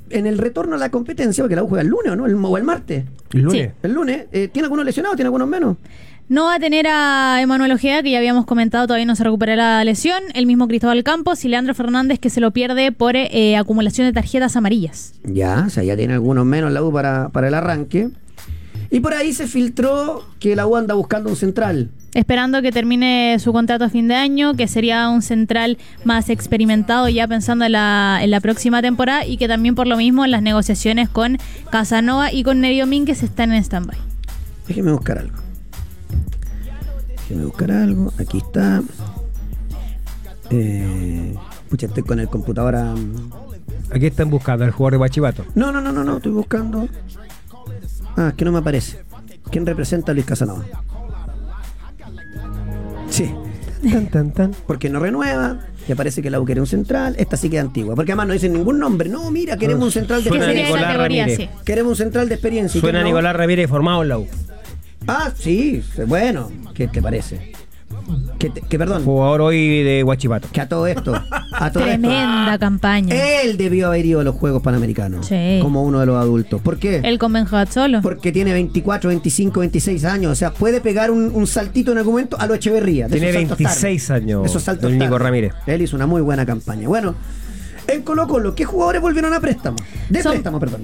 en 0.10 0.28
el 0.28 0.38
retorno 0.38 0.76
a 0.76 0.78
la 0.78 0.90
competencia, 0.92 1.44
porque 1.44 1.56
la 1.56 1.64
U 1.64 1.68
juega 1.68 1.82
el 1.82 1.88
lunes 1.88 2.12
¿o 2.12 2.16
no? 2.16 2.26
El, 2.26 2.36
o 2.36 2.58
el 2.58 2.64
martes. 2.64 3.06
El 3.32 3.42
lunes. 3.44 3.70
Sí. 3.72 3.78
El 3.84 3.94
lunes, 3.94 4.26
eh, 4.34 4.50
¿tiene 4.50 4.66
algunos 4.66 4.86
lesionados? 4.86 5.16
¿Tiene 5.16 5.28
algunos 5.28 5.48
menos? 5.48 5.78
No 6.30 6.46
va 6.46 6.56
a 6.56 6.60
tener 6.60 6.88
a 6.88 7.42
Emanuel 7.42 7.74
Ojeda, 7.74 8.02
que 8.02 8.12
ya 8.12 8.18
habíamos 8.18 8.46
comentado, 8.46 8.88
todavía 8.88 9.06
no 9.06 9.16
se 9.16 9.26
recupera 9.26 9.56
la 9.56 9.84
lesión. 9.84 10.24
El 10.34 10.46
mismo 10.46 10.68
Cristóbal 10.68 11.04
Campos 11.04 11.44
y 11.44 11.50
Leandro 11.50 11.76
Fernández, 11.76 12.18
que 12.18 12.30
se 12.30 12.40
lo 12.40 12.52
pierde 12.52 12.94
por 12.94 13.16
eh, 13.16 13.58
acumulación 13.58 14.08
de 14.08 14.14
tarjetas 14.14 14.56
amarillas. 14.56 15.14
Ya, 15.26 15.66
o 15.68 15.70
sea, 15.70 15.84
ya 15.84 15.98
tiene 15.98 16.14
algunos 16.14 16.46
menos 16.46 16.72
la 16.72 16.82
U 16.82 16.94
para, 16.94 17.30
para 17.30 17.50
el 17.50 17.54
arranque. 17.54 18.10
Y 18.90 19.02
por 19.02 19.14
ahí 19.14 19.34
se 19.34 19.48
filtró 19.48 20.24
que 20.40 20.56
la 20.56 20.66
U 20.66 20.78
anda 20.78 20.94
buscando 20.94 21.30
un 21.30 21.36
central. 21.36 21.90
Esperando 22.14 22.62
que 22.62 22.72
termine 22.72 23.38
su 23.40 23.52
contrato 23.52 23.84
a 23.84 23.90
fin 23.90 24.08
de 24.08 24.16
año, 24.16 24.54
que 24.54 24.68
sería 24.68 25.10
un 25.10 25.22
central 25.24 25.78
más 26.06 26.30
experimentado 26.30 27.10
ya 27.10 27.28
pensando 27.28 27.66
en 27.66 27.74
la, 27.74 28.20
en 28.22 28.32
la 28.32 28.40
próxima 28.40 28.82
temporada 28.82 29.26
y 29.26 29.38
que 29.38 29.48
también 29.48 29.76
por 29.76 29.88
lo 29.88 29.98
mismo 29.98 30.26
las 30.28 30.42
negociaciones 30.42 31.10
con 31.10 31.38
Casanova 31.70 32.32
y 32.32 32.44
con 32.44 32.62
Nerio 32.62 32.88
Mínguez 32.88 33.24
están 33.24 33.52
en 33.52 33.64
stand-by. 33.64 33.98
Déjeme 34.68 34.92
buscar 34.92 35.18
algo. 35.18 35.43
Déjeme 37.30 37.46
buscar 37.46 37.72
algo. 37.72 38.12
Aquí 38.20 38.38
está. 38.38 38.82
Eh, 40.50 41.34
pucha, 41.70 41.88
estoy 41.88 42.04
con 42.04 42.20
el 42.20 42.28
computador. 42.28 42.76
a- 42.76 42.96
Aquí 43.92 44.08
están 44.08 44.30
buscando 44.30 44.66
al 44.66 44.72
jugador 44.72 44.94
de 44.94 44.98
Guachipato. 44.98 45.46
No, 45.56 45.72
no, 45.72 45.80
no, 45.82 45.92
no, 45.92 46.04
no, 46.04 46.18
estoy 46.18 46.32
buscando. 46.32 46.88
Ah, 48.18 48.30
es 48.30 48.34
que 48.36 48.46
no 48.46 48.52
me 48.52 48.60
aparece. 48.60 49.00
¿Quién 49.52 49.66
representa 49.66 50.12
a 50.12 50.16
Luis 50.16 50.26
Casanova? 50.26 50.64
Sí, 53.10 53.32
Tan, 53.92 54.08
tan, 54.08 54.32
tan. 54.32 54.52
porque 54.66 54.90
no 54.90 55.00
renueva. 55.00 55.60
Y 55.88 55.92
aparece 55.92 56.22
que 56.22 56.30
la 56.30 56.40
U 56.40 56.46
quiere 56.46 56.62
un 56.62 56.68
central. 56.68 57.16
Esta 57.18 57.36
sí 57.38 57.50
queda 57.50 57.62
antigua. 57.62 57.94
Porque 57.96 58.14
además 58.14 58.28
no 58.28 58.34
dicen 58.34 58.54
ningún 58.54 58.80
nombre. 58.80 59.10
No, 59.10 59.30
mira, 59.30 59.58
queremos 59.58 59.84
un 59.86 59.92
central 59.92 60.24
de 60.24 60.30
Suena 60.30 60.54
Nicolás 60.54 60.98
Ramírez. 60.98 61.38
sí. 61.38 61.50
Queremos 61.66 61.92
un 61.92 61.98
central 61.98 62.30
de 62.30 62.36
experiencia. 62.36 62.78
¿Y 62.78 62.82
Suena 62.82 63.00
no? 63.02 63.06
Nicolás 63.06 63.36
Ramírez 63.36 63.70
formado 63.70 64.02
en 64.04 64.10
la 64.10 64.18
U. 64.20 64.28
Ah, 65.08 65.32
sí, 65.38 65.84
bueno. 66.08 66.52
¿Qué 66.74 66.88
te 66.88 67.02
parece? 67.02 67.52
Que, 68.40 68.78
perdón. 68.78 69.06
Jugador 69.06 69.42
hoy 69.42 69.84
de 69.84 70.04
Guachipato. 70.04 70.48
Que 70.52 70.62
a 70.62 70.68
todo 70.68 70.88
esto. 70.88 71.14
A 71.14 71.72
todo 71.72 71.86
esto, 71.86 72.00
Tremenda 72.02 72.58
campaña. 72.60 73.16
Él 73.42 73.56
debió 73.56 73.88
haber 73.88 74.06
ido 74.06 74.20
a 74.20 74.24
los 74.24 74.36
Juegos 74.36 74.62
Panamericanos. 74.62 75.26
Sí. 75.28 75.60
Como 75.62 75.84
uno 75.84 76.00
de 76.00 76.06
los 76.08 76.18
adultos. 76.18 76.60
¿Por 76.62 76.78
qué? 76.80 76.98
El 77.04 77.20
con 77.20 77.32
Benjazzolo. 77.32 78.02
Porque 78.02 78.32
tiene 78.32 78.52
24, 78.54 79.10
25, 79.10 79.60
26 79.62 80.04
años. 80.06 80.32
O 80.32 80.36
sea, 80.36 80.52
puede 80.52 80.82
pegar 80.82 81.12
un, 81.12 81.32
un 81.34 81.48
saltito 81.48 81.92
en 81.92 82.00
algún 82.00 82.14
momento 82.16 82.38
a 82.40 82.48
lo 82.48 82.56
Echeverría. 82.56 83.08
de 83.08 83.12
Tiene 83.14 83.30
esos 83.30 83.42
saltos 83.42 83.58
26 83.60 84.08
tarde. 84.08 84.24
años, 84.24 84.46
Esos 84.46 84.64
saltos 84.64 84.92
el 84.92 84.98
Nico. 85.00 85.18
Ramírez. 85.18 85.54
Él 85.68 85.82
hizo 85.82 85.96
una 85.96 86.08
muy 86.08 86.22
buena 86.22 86.46
campaña. 86.46 86.88
Bueno, 86.90 87.16
en 87.88 88.02
Colo 88.02 88.28
Colo, 88.28 88.56
¿qué 88.56 88.66
jugadores 88.66 89.02
volvieron 89.02 89.34
a 89.34 89.40
préstamo? 89.40 89.78
De 90.10 90.22
Son- 90.24 90.32
préstamo, 90.34 90.60
perdón. 90.60 90.84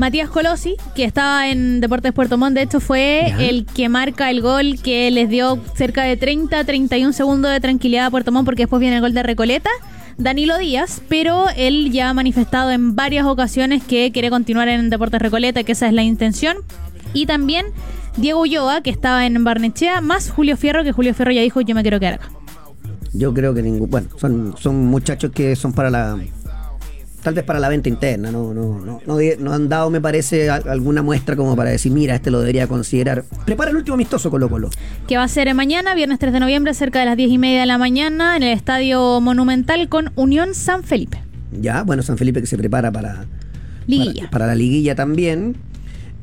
Matías 0.00 0.30
Colosi, 0.30 0.76
que 0.94 1.04
estaba 1.04 1.50
en 1.50 1.82
Deportes 1.82 2.14
Puerto 2.14 2.38
Montt, 2.38 2.54
de 2.54 2.62
hecho 2.62 2.80
fue 2.80 3.26
Ya. 3.28 3.44
el 3.44 3.66
que 3.66 3.90
marca 3.90 4.30
el 4.30 4.40
gol 4.40 4.78
que 4.82 5.10
les 5.10 5.28
dio 5.28 5.58
cerca 5.74 6.04
de 6.04 6.16
30, 6.16 6.64
31 6.64 7.12
segundos 7.12 7.50
de 7.52 7.60
tranquilidad 7.60 8.06
a 8.06 8.10
Puerto 8.10 8.32
Montt 8.32 8.46
porque 8.46 8.62
después 8.62 8.80
viene 8.80 8.96
el 8.96 9.02
gol 9.02 9.12
de 9.12 9.22
Recoleta. 9.22 9.68
Danilo 10.16 10.56
Díaz, 10.56 11.02
pero 11.10 11.44
él 11.54 11.92
ya 11.92 12.08
ha 12.08 12.14
manifestado 12.14 12.70
en 12.70 12.96
varias 12.96 13.26
ocasiones 13.26 13.84
que 13.84 14.10
quiere 14.10 14.30
continuar 14.30 14.68
en 14.68 14.88
Deportes 14.88 15.20
Recoleta, 15.20 15.64
que 15.64 15.72
esa 15.72 15.86
es 15.86 15.92
la 15.92 16.02
intención. 16.02 16.56
Y 17.12 17.26
también 17.26 17.66
Diego 18.16 18.40
Ulloa, 18.40 18.80
que 18.80 18.88
estaba 18.88 19.26
en 19.26 19.44
Barnechea, 19.44 20.00
más 20.00 20.30
Julio 20.30 20.56
Fierro, 20.56 20.82
que 20.82 20.92
Julio 20.92 21.12
Fierro 21.12 21.32
ya 21.32 21.42
dijo 21.42 21.60
yo 21.60 21.74
me 21.74 21.82
quiero 21.82 22.00
quedar 22.00 22.14
acá. 22.14 22.30
Yo 23.12 23.34
creo 23.34 23.52
que 23.52 23.60
ningún. 23.62 23.90
Bueno, 23.90 24.08
son, 24.18 24.54
son 24.58 24.86
muchachos 24.86 25.30
que 25.34 25.54
son 25.56 25.74
para 25.74 25.90
la. 25.90 26.16
Tal 27.22 27.34
vez 27.34 27.44
para 27.44 27.60
la 27.60 27.68
venta 27.68 27.88
interna, 27.88 28.32
no, 28.32 28.54
no, 28.54 28.80
no, 28.80 29.00
no, 29.06 29.52
han 29.52 29.68
dado, 29.68 29.90
me 29.90 30.00
parece, 30.00 30.48
alguna 30.48 31.02
muestra 31.02 31.36
como 31.36 31.54
para 31.54 31.68
decir, 31.68 31.92
mira, 31.92 32.14
este 32.14 32.30
lo 32.30 32.40
debería 32.40 32.66
considerar. 32.66 33.24
Prepara 33.44 33.70
el 33.70 33.76
último 33.76 33.94
amistoso 33.94 34.30
Colo 34.30 34.48
Colo. 34.48 34.70
que 35.06 35.18
va 35.18 35.24
a 35.24 35.28
ser 35.28 35.52
mañana, 35.54 35.94
viernes 35.94 36.18
3 36.18 36.32
de 36.32 36.40
noviembre, 36.40 36.72
cerca 36.72 36.98
de 37.00 37.04
las 37.04 37.16
10 37.18 37.30
y 37.32 37.38
media 37.38 37.60
de 37.60 37.66
la 37.66 37.76
mañana, 37.76 38.36
en 38.36 38.42
el 38.42 38.52
Estadio 38.56 39.20
Monumental 39.20 39.88
con 39.90 40.12
Unión 40.16 40.54
San 40.54 40.82
Felipe. 40.82 41.22
Ya, 41.52 41.82
bueno, 41.82 42.02
San 42.02 42.16
Felipe 42.16 42.40
que 42.40 42.46
se 42.46 42.56
prepara 42.56 42.90
para, 42.90 43.26
Liguilla. 43.86 44.22
Para, 44.22 44.30
para 44.30 44.46
la 44.46 44.54
liguilla 44.54 44.94
también. 44.94 45.56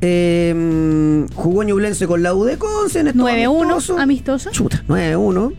Eh, 0.01 1.25
jugó 1.35 1.63
Ñublense 1.63 2.07
con 2.07 2.21
la 2.23 2.33
U 2.33 2.43
de 2.43 2.57
Conce 2.57 2.99
en 2.99 3.07
estos 3.07 3.23
9-1, 3.23 3.61
amistosos. 3.61 3.99
amistoso. 3.99 4.49
Chuta, 4.51 4.83
9-1. 4.87 5.53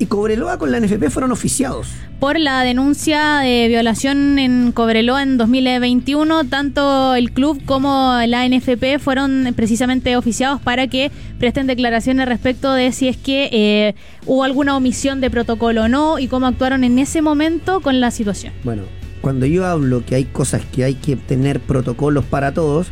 Y 0.00 0.06
Cobreloa 0.06 0.58
con 0.58 0.70
la 0.70 0.78
NFP 0.78 1.10
fueron 1.10 1.32
oficiados. 1.32 1.88
Por 2.20 2.38
la 2.38 2.62
denuncia 2.62 3.38
de 3.38 3.66
violación 3.66 4.38
en 4.38 4.70
Cobreloa 4.70 5.24
en 5.24 5.38
2021, 5.38 6.44
tanto 6.44 7.16
el 7.16 7.32
club 7.32 7.60
como 7.64 8.16
la 8.26 8.48
NFP 8.48 9.00
fueron 9.00 9.52
precisamente 9.56 10.16
oficiados 10.16 10.60
para 10.60 10.86
que 10.86 11.10
presten 11.40 11.66
declaraciones 11.66 12.28
respecto 12.28 12.72
de 12.74 12.92
si 12.92 13.08
es 13.08 13.16
que 13.16 13.48
eh, 13.52 13.94
hubo 14.24 14.44
alguna 14.44 14.76
omisión 14.76 15.20
de 15.20 15.30
protocolo 15.30 15.82
o 15.84 15.88
no 15.88 16.18
y 16.20 16.28
cómo 16.28 16.46
actuaron 16.46 16.84
en 16.84 16.98
ese 17.00 17.20
momento 17.20 17.80
con 17.80 18.00
la 18.00 18.12
situación. 18.12 18.52
Bueno, 18.62 18.82
cuando 19.20 19.46
yo 19.46 19.66
hablo 19.66 20.04
que 20.06 20.14
hay 20.14 20.24
cosas 20.24 20.62
que 20.72 20.84
hay 20.84 20.94
que 20.94 21.16
tener 21.16 21.58
protocolos 21.58 22.24
para 22.24 22.54
todos, 22.54 22.88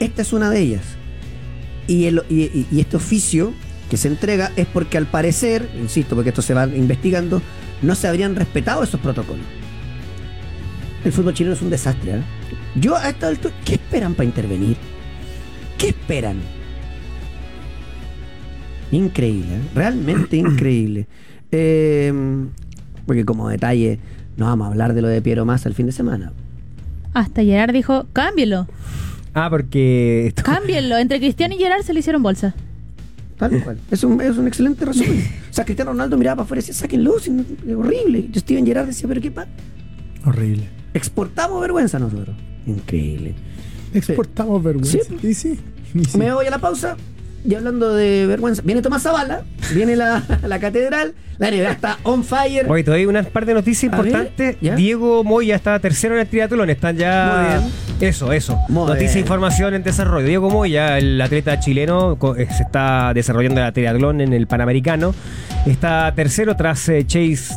esta 0.00 0.22
es 0.22 0.32
una 0.32 0.50
de 0.50 0.60
ellas. 0.60 0.82
Y, 1.86 2.06
el- 2.06 2.22
y- 2.28 2.66
este 2.80 2.96
oficio 2.96 3.52
que 3.90 3.96
se 3.96 4.08
entrega 4.08 4.52
es 4.56 4.66
porque 4.66 4.98
al 4.98 5.06
parecer, 5.06 5.68
insisto, 5.80 6.14
porque 6.14 6.30
esto 6.30 6.42
se 6.42 6.54
va 6.54 6.66
investigando, 6.66 7.40
no 7.82 7.94
se 7.94 8.06
habrían 8.08 8.36
respetado 8.36 8.82
esos 8.82 9.00
protocolos. 9.00 9.44
El 11.04 11.12
fútbol 11.12 11.32
chileno 11.34 11.54
es 11.54 11.62
un 11.62 11.70
desastre. 11.70 12.12
¿eh? 12.16 12.22
Yo 12.74 12.96
a 12.96 13.08
esta 13.08 13.28
altura, 13.28 13.54
¿qué 13.64 13.74
esperan 13.74 14.14
para 14.14 14.24
intervenir? 14.24 14.76
¿Qué 15.78 15.88
esperan? 15.88 16.36
Increíble, 18.90 19.54
¿eh? 19.56 19.60
realmente 19.74 20.36
increíble. 20.36 21.06
Eh, 21.50 22.12
porque 23.06 23.24
como 23.24 23.48
detalle, 23.48 23.98
no 24.36 24.46
vamos 24.46 24.66
a 24.66 24.70
hablar 24.70 24.94
de 24.94 25.02
lo 25.02 25.08
de 25.08 25.22
Piero 25.22 25.44
Massa 25.44 25.68
el 25.68 25.74
fin 25.74 25.86
de 25.86 25.92
semana. 25.92 26.32
Hasta 27.14 27.42
Gerard 27.42 27.72
dijo, 27.72 28.06
cámbielo, 28.12 28.66
Ah, 29.34 29.48
porque. 29.50 30.26
esto- 30.28 30.42
cámbienlo. 30.42 30.96
Entre 30.98 31.18
Cristiano 31.20 31.54
y 31.54 31.58
Gerard 31.58 31.82
se 31.82 31.92
le 31.94 32.00
hicieron 32.00 32.22
bolsa. 32.22 32.54
Tal 33.38 33.62
cual. 33.62 33.78
Es 33.90 34.02
un, 34.04 34.20
es 34.20 34.36
un 34.36 34.46
excelente 34.48 34.84
resumen. 34.84 35.24
O 35.50 35.54
sea, 35.58 35.64
Cristiano 35.64 35.92
Ronaldo 35.92 36.16
miraba 36.18 36.36
para 36.36 36.44
afuera 36.44 36.60
y 36.60 36.62
decía, 36.66 36.74
sáquenlo, 36.74 37.18
si 37.18 37.30
no- 37.30 37.42
es 37.42 37.74
horrible. 37.74 38.28
Y 38.32 38.38
Steven 38.38 38.66
Gerrard 38.66 38.86
decía, 38.86 39.08
pero 39.08 39.20
qué 39.20 39.30
pasa. 39.30 39.48
Horrible. 40.24 40.68
Exportamos 40.94 41.60
vergüenza 41.60 41.98
nosotros. 41.98 42.36
Increíble. 42.66 43.34
Exportamos 43.94 44.62
vergüenza. 44.62 44.98
Sí. 45.20 45.26
Y 45.28 45.34
sí. 45.34 45.58
y 45.94 46.04
sí. 46.04 46.18
Me 46.18 46.32
voy 46.32 46.46
a 46.46 46.50
la 46.50 46.58
pausa. 46.58 46.96
Y 47.48 47.54
hablando 47.54 47.94
de 47.94 48.26
vergüenza, 48.26 48.60
viene 48.62 48.82
Tomás 48.82 49.04
Zavala, 49.04 49.40
viene 49.72 49.96
la, 49.96 50.22
la 50.46 50.60
catedral, 50.60 51.14
la 51.38 51.50
NBA 51.50 51.70
está 51.70 51.96
on 52.02 52.22
fire. 52.22 52.70
Oye, 52.70 52.84
todavía 52.84 53.04
hay 53.04 53.06
una 53.06 53.22
par 53.22 53.46
de 53.46 53.54
noticias 53.54 53.90
ver, 53.90 54.06
importantes. 54.06 54.56
¿ya? 54.60 54.74
Diego 54.76 55.24
Moya 55.24 55.56
está 55.56 55.78
tercero 55.78 56.14
en 56.14 56.20
el 56.20 56.26
triatlón. 56.26 56.68
Están 56.68 56.98
ya. 56.98 57.62
Muy 57.62 58.06
Eso, 58.06 58.34
eso. 58.34 58.58
Muy 58.68 58.86
Noticia 58.88 59.16
e 59.16 59.20
información 59.20 59.72
en 59.72 59.82
desarrollo. 59.82 60.26
Diego 60.26 60.50
Moya, 60.50 60.98
el 60.98 61.18
atleta 61.22 61.58
chileno, 61.58 62.18
eh, 62.36 62.46
se 62.54 62.64
está 62.64 63.12
desarrollando 63.14 63.64
el 63.64 63.72
triatlón 63.72 64.20
en 64.20 64.34
el 64.34 64.46
Panamericano. 64.46 65.14
Está 65.64 66.12
tercero 66.14 66.54
tras 66.54 66.86
eh, 66.90 67.06
Chase 67.06 67.54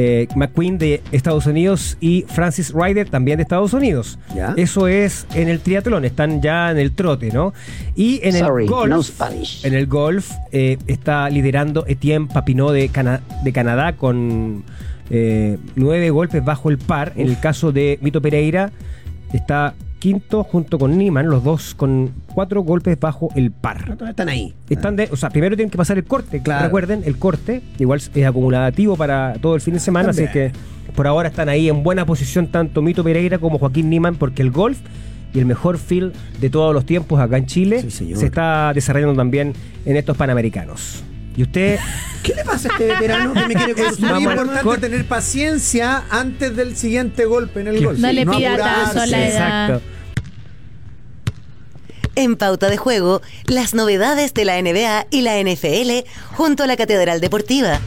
eh, 0.00 0.28
McQueen 0.36 0.78
de 0.78 1.02
Estados 1.10 1.46
Unidos 1.46 1.96
y 2.00 2.24
Francis 2.28 2.72
Ryder 2.72 3.08
también 3.10 3.38
de 3.38 3.42
Estados 3.42 3.72
Unidos. 3.72 4.16
Ya. 4.32 4.54
Eso 4.56 4.86
es 4.86 5.26
en 5.34 5.48
el 5.48 5.58
triatlón. 5.58 6.04
Están 6.04 6.40
ya 6.40 6.70
en 6.70 6.78
el 6.78 6.92
trote, 6.92 7.32
¿no? 7.32 7.52
Y 7.96 8.20
en 8.22 8.34
Sorry, 8.34 8.64
el 8.64 8.70
golf. 8.70 8.90
no 8.90 9.02
Spanish. 9.02 9.64
En 9.66 9.74
el 9.74 9.86
golf 9.88 10.30
eh, 10.52 10.78
está 10.86 11.28
liderando 11.28 11.84
Etienne 11.88 12.28
Papineau 12.32 12.70
de, 12.70 12.88
Cana- 12.90 13.22
de 13.42 13.52
Canadá 13.52 13.96
con 13.96 14.62
eh, 15.10 15.58
nueve 15.74 16.10
golpes 16.10 16.44
bajo 16.44 16.70
el 16.70 16.78
par. 16.78 17.12
En 17.16 17.26
el 17.28 17.40
caso 17.40 17.72
de 17.72 17.98
Mito 18.00 18.22
Pereira 18.22 18.70
está 19.32 19.74
quinto 19.98 20.44
junto 20.44 20.78
con 20.78 20.96
Niman, 20.96 21.28
los 21.28 21.44
dos 21.44 21.74
con 21.74 22.12
cuatro 22.34 22.62
golpes 22.62 22.98
bajo 22.98 23.30
el 23.34 23.50
par. 23.50 23.96
Están 24.08 24.28
ahí. 24.28 24.54
Están 24.68 24.96
de, 24.96 25.08
o 25.10 25.16
sea, 25.16 25.30
primero 25.30 25.56
tienen 25.56 25.70
que 25.70 25.78
pasar 25.78 25.98
el 25.98 26.04
corte. 26.04 26.42
Claro. 26.42 26.66
Recuerden, 26.66 27.02
el 27.04 27.18
corte 27.18 27.62
igual 27.78 28.00
es 28.14 28.26
acumulativo 28.26 28.96
para 28.96 29.34
todo 29.40 29.54
el 29.54 29.60
fin 29.60 29.74
de 29.74 29.80
semana, 29.80 30.10
así 30.10 30.26
que 30.28 30.52
por 30.94 31.06
ahora 31.06 31.28
están 31.28 31.48
ahí 31.48 31.68
en 31.68 31.82
buena 31.82 32.06
posición 32.06 32.48
tanto 32.48 32.82
Mito 32.82 33.04
Pereira 33.04 33.38
como 33.38 33.58
Joaquín 33.58 33.90
Niman, 33.90 34.16
porque 34.16 34.42
el 34.42 34.50
golf 34.50 34.78
y 35.34 35.38
el 35.38 35.46
mejor 35.46 35.78
field 35.78 36.14
de 36.40 36.50
todos 36.50 36.72
los 36.72 36.86
tiempos 36.86 37.20
acá 37.20 37.36
en 37.36 37.46
Chile 37.46 37.84
Sí, 37.90 38.14
se 38.14 38.26
está 38.26 38.72
desarrollando 38.74 39.14
también 39.14 39.52
en 39.84 39.96
estos 39.96 40.16
panamericanos. 40.16 41.04
Y 41.38 41.42
usted, 41.44 41.78
¿Qué 42.24 42.34
le 42.34 42.44
pasa 42.44 42.68
a 42.68 42.72
este 42.72 42.86
veterano 42.88 43.32
que 43.32 43.46
me 43.46 43.54
quiere 43.54 43.72
Es 43.80 44.00
muy? 44.00 44.10
Vamos 44.10 44.32
importante 44.34 44.80
tener 44.88 45.06
paciencia 45.06 46.02
antes 46.10 46.56
del 46.56 46.76
siguiente 46.76 47.24
golpe 47.26 47.60
en 47.60 47.68
el 47.68 47.78
Que- 47.78 47.84
gol. 47.84 48.00
No 48.00 48.10
le 48.12 48.26
pida 48.26 48.56
tanto 48.56 49.00
a 49.00 49.06
la 49.06 49.26
edad. 49.26 49.68
exacto. 49.70 49.82
En 52.16 52.34
Pauta 52.34 52.68
de 52.68 52.76
Juego, 52.76 53.22
las 53.46 53.72
novedades 53.74 54.34
de 54.34 54.44
la 54.44 54.58
NBA 54.60 55.06
y 55.12 55.20
la 55.22 55.38
NFL 55.38 56.04
junto 56.32 56.64
a 56.64 56.66
la 56.66 56.76
Catedral 56.76 57.20
Deportiva. 57.20 57.78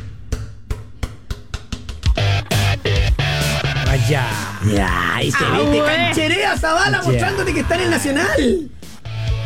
Allá. 3.90 4.28
Ya, 4.74 5.20
y 5.22 5.32
te, 5.32 5.38
te 5.72 5.84
cancherea 5.84 6.58
Zavala 6.58 7.02
Ya. 7.02 7.08
mostrándote 7.10 7.54
que 7.54 7.60
está 7.60 7.76
en 7.76 7.82
el 7.82 7.90
Nacional. 7.90 8.70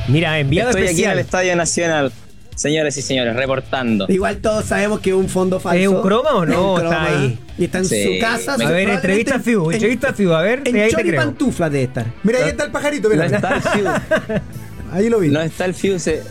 Mira, 0.08 0.38
enviado 0.38 0.70
Estoy 0.70 0.84
aquí 0.84 1.04
en 1.04 1.10
el 1.12 1.18
especial. 1.18 1.20
Estadio 1.20 1.56
Nacional. 1.56 2.14
Señores 2.56 2.96
y 2.98 3.02
señores, 3.02 3.36
reportando. 3.36 4.06
Igual 4.10 4.38
todos 4.38 4.66
sabemos 4.66 5.02
que 5.02 5.10
es 5.10 5.16
un 5.16 5.28
fondo 5.30 5.60
falso. 5.60 5.80
¿Es 5.80 5.88
un 5.88 6.02
croma 6.02 6.32
o 6.36 6.46
no? 6.46 6.78
Está 6.84 7.04
ahí. 7.04 7.40
Y 7.58 7.66
está 7.66 7.78
en 7.80 7.86
Sí. 7.86 8.04
su 8.16 8.20
casa. 8.22 8.54
A 8.54 8.72
ver, 8.72 8.90
entrevista 8.90 9.36
a 9.36 9.40
Fiu, 9.40 9.68
en- 9.70 9.74
entrevista 9.76 10.10
a 10.10 10.14
Fiu, 10.14 10.34
a 10.34 10.42
ver, 10.42 10.62
En 10.66 10.76
ahí 10.78 10.90
te 10.92 11.02
creo. 11.04 11.22
pantuflas 11.22 11.72
de 11.72 11.84
estar. 11.84 12.06
Mira, 12.24 12.40
ahí 12.44 12.50
está 12.50 12.64
el 12.66 12.72
pajarito, 12.72 13.08
No 13.10 13.16
mira. 13.16 13.26
está 13.28 13.56
el 13.56 13.62
Fiu. 13.62 13.86
Ahí 14.92 15.10
lo 15.10 15.20
vi. 15.20 15.30
No 15.30 15.42
está 15.42 15.66
el 15.66 15.74
Fiu. 15.74 16.00
se- 16.00 16.22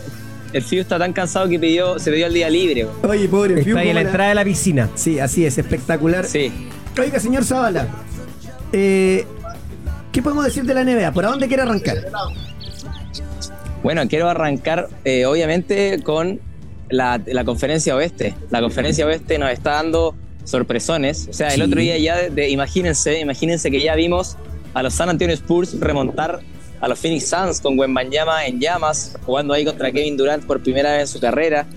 el 0.53 0.63
Fiu 0.63 0.81
está 0.81 0.97
tan 0.97 1.13
cansado 1.13 1.47
que 1.49 1.59
pidió, 1.59 1.99
se 1.99 2.11
pidió 2.11 2.27
el 2.27 2.33
día 2.33 2.49
libre. 2.49 2.87
Oye, 3.03 3.27
pobre 3.27 3.61
Fiu, 3.63 3.75
Está 3.75 3.79
ahí 3.81 3.89
en 3.89 3.95
la 3.95 4.01
¿cómo 4.01 4.03
la- 4.03 4.09
entrada 4.09 4.29
de 4.29 4.35
la 4.35 4.43
piscina. 4.43 4.89
Sí, 4.95 5.19
así 5.19 5.45
es, 5.45 5.57
espectacular. 5.57 6.25
Sí. 6.25 6.51
Oiga, 6.99 7.19
señor 7.19 7.43
Zavala, 7.43 7.87
eh, 8.71 9.25
¿qué 10.11 10.21
podemos 10.21 10.45
decir 10.45 10.63
de 10.63 10.73
la 10.73 10.81
NBA? 10.83 11.11
¿Por 11.11 11.25
a 11.25 11.29
dónde 11.29 11.47
quiere 11.47 11.63
arrancar? 11.63 11.97
Bueno, 13.85 14.07
quiero 14.07 14.27
arrancar 14.27 14.89
eh, 15.03 15.27
obviamente 15.27 15.99
con 16.01 16.39
la, 16.89 17.21
la 17.27 17.43
conferencia 17.45 17.95
oeste. 17.95 18.33
La 18.49 18.59
conferencia 18.59 19.05
oeste 19.05 19.37
nos 19.37 19.51
está 19.51 19.73
dando 19.73 20.15
sorpresones. 20.43 21.27
O 21.29 21.33
sea, 21.33 21.49
el 21.49 21.57
Sí. 21.57 21.61
otro 21.61 21.79
día 21.79 21.95
ya, 21.99 22.17
de, 22.17 22.29
de- 22.31 22.49
imagínense, 22.49 23.19
imagínense 23.19 23.69
que 23.69 23.79
ya 23.79 23.93
vimos 23.93 24.37
a 24.73 24.81
los 24.81 24.95
San 24.95 25.09
Antonio 25.09 25.35
Spurs 25.35 25.79
remontar 25.79 26.39
a 26.81 26.87
los 26.87 26.97
Phoenix 26.97 27.27
Suns 27.29 27.61
con 27.61 27.77
Wembanyama 27.77 28.47
en 28.47 28.59
llamas, 28.59 29.15
jugando 29.23 29.53
ahí 29.53 29.63
contra 29.63 29.91
Kevin 29.91 30.17
Durant 30.17 30.43
por 30.45 30.63
primera 30.63 30.93
vez 30.93 31.01
en 31.01 31.07
su 31.07 31.19
carrera. 31.19 31.67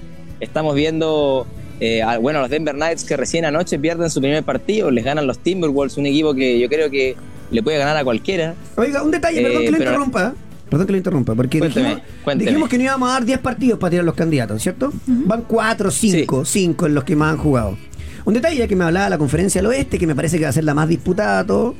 Estamos 0.40 0.74
viendo, 0.74 1.46
eh, 1.78 2.00
a- 2.00 2.16
bueno, 2.16 2.38
a 2.38 2.42
los 2.42 2.50
Denver 2.50 2.74
Knights 2.74 3.04
que 3.04 3.18
recién 3.18 3.44
anoche 3.44 3.78
pierden 3.78 4.08
su 4.08 4.20
primer 4.22 4.44
partido, 4.44 4.90
les 4.90 5.04
ganan 5.04 5.26
los 5.26 5.40
Timberwolves, 5.40 5.98
un 5.98 6.06
equipo 6.06 6.32
que 6.32 6.58
yo 6.58 6.70
creo 6.70 6.88
que 6.88 7.16
le 7.50 7.62
puede 7.62 7.76
ganar 7.76 7.98
a 7.98 8.02
cualquiera. 8.04 8.54
Oiga, 8.76 9.02
un 9.02 9.10
detalle, 9.10 9.42
perdón 9.42 9.60
Eh, 9.60 9.64
que 9.66 9.70
lo 9.72 9.76
pero- 9.78 9.90
interrumpa. 9.90 10.34
Perdón 10.68 10.86
que 10.86 10.92
lo 10.92 10.98
interrumpa, 10.98 11.34
porque 11.34 11.58
Cuénteme, 11.60 11.88
dijimos, 11.88 12.08
cuénteme. 12.24 12.50
dijimos 12.50 12.68
que 12.68 12.78
no 12.78 12.84
íbamos 12.84 13.08
a 13.08 13.12
dar 13.14 13.24
10 13.24 13.38
partidos 13.40 13.78
para 13.78 13.90
tirar 13.90 14.04
los 14.04 14.14
candidatos, 14.14 14.62
¿cierto? 14.62 14.92
Van 15.06 15.42
4, 15.42 15.90
5, 15.90 16.44
5 16.44 16.86
en 16.86 16.94
los 16.94 17.04
que 17.04 17.16
más 17.16 17.32
han 17.32 17.38
jugado. 17.38 17.78
Un 18.24 18.34
detalle 18.34 18.56
ya 18.58 18.68
que 18.68 18.76
me 18.76 18.84
hablaba 18.84 19.04
de 19.04 19.10
la 19.10 19.18
conferencia 19.18 19.60
del 19.60 19.66
oeste, 19.68 19.98
que 19.98 20.06
me 20.06 20.14
parece 20.14 20.36
que 20.38 20.44
va 20.44 20.50
a 20.50 20.52
ser 20.52 20.64
la 20.64 20.74
más 20.74 20.88
disputada 20.88 21.44
todo. 21.46 21.74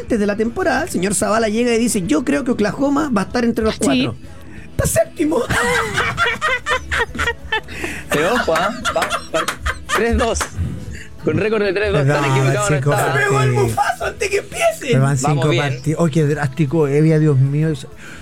Antes 0.00 0.18
de 0.18 0.26
la 0.26 0.36
temporada, 0.36 0.82
el 0.84 0.90
señor 0.90 1.14
Zavala 1.14 1.48
llega 1.48 1.74
y 1.74 1.78
dice, 1.78 2.02
yo 2.06 2.24
creo 2.24 2.44
que 2.44 2.50
Oklahoma 2.50 3.10
va 3.16 3.22
a 3.22 3.24
estar 3.24 3.44
entre 3.44 3.64
los 3.64 3.74
Sí. 3.74 3.80
cuatro. 3.82 4.14
Está 4.76 4.86
séptimo. 4.86 5.40
Pero 8.10 8.34
ojo, 8.34 8.54
¿ah? 8.54 8.74
Va- 8.96 9.00
va- 9.34 9.44
3-2. 9.96 10.38
Con 11.24 11.36
récord 11.38 11.62
de 11.62 11.72
3-2. 11.74 12.00
Están 12.02 12.06
No, 12.06 12.36
equivocados 12.36 12.70
no. 12.70 12.76
¡Se 12.76 13.18
pegó 13.18 13.40
el 13.42 13.52
bufazo 13.52 14.04
antes 14.06 14.28
que 14.28 14.36
empiece! 14.38 14.92
Me 14.92 14.98
van 14.98 15.16
Vamos 15.20 15.20
cinco 15.20 15.48
bien. 15.48 15.62
partidos. 15.74 16.00
Oh, 16.02 16.08
qué 16.10 16.26
drástico, 16.26 16.88
Evia, 16.88 17.18
Dios 17.18 17.38
mío. 17.38 17.72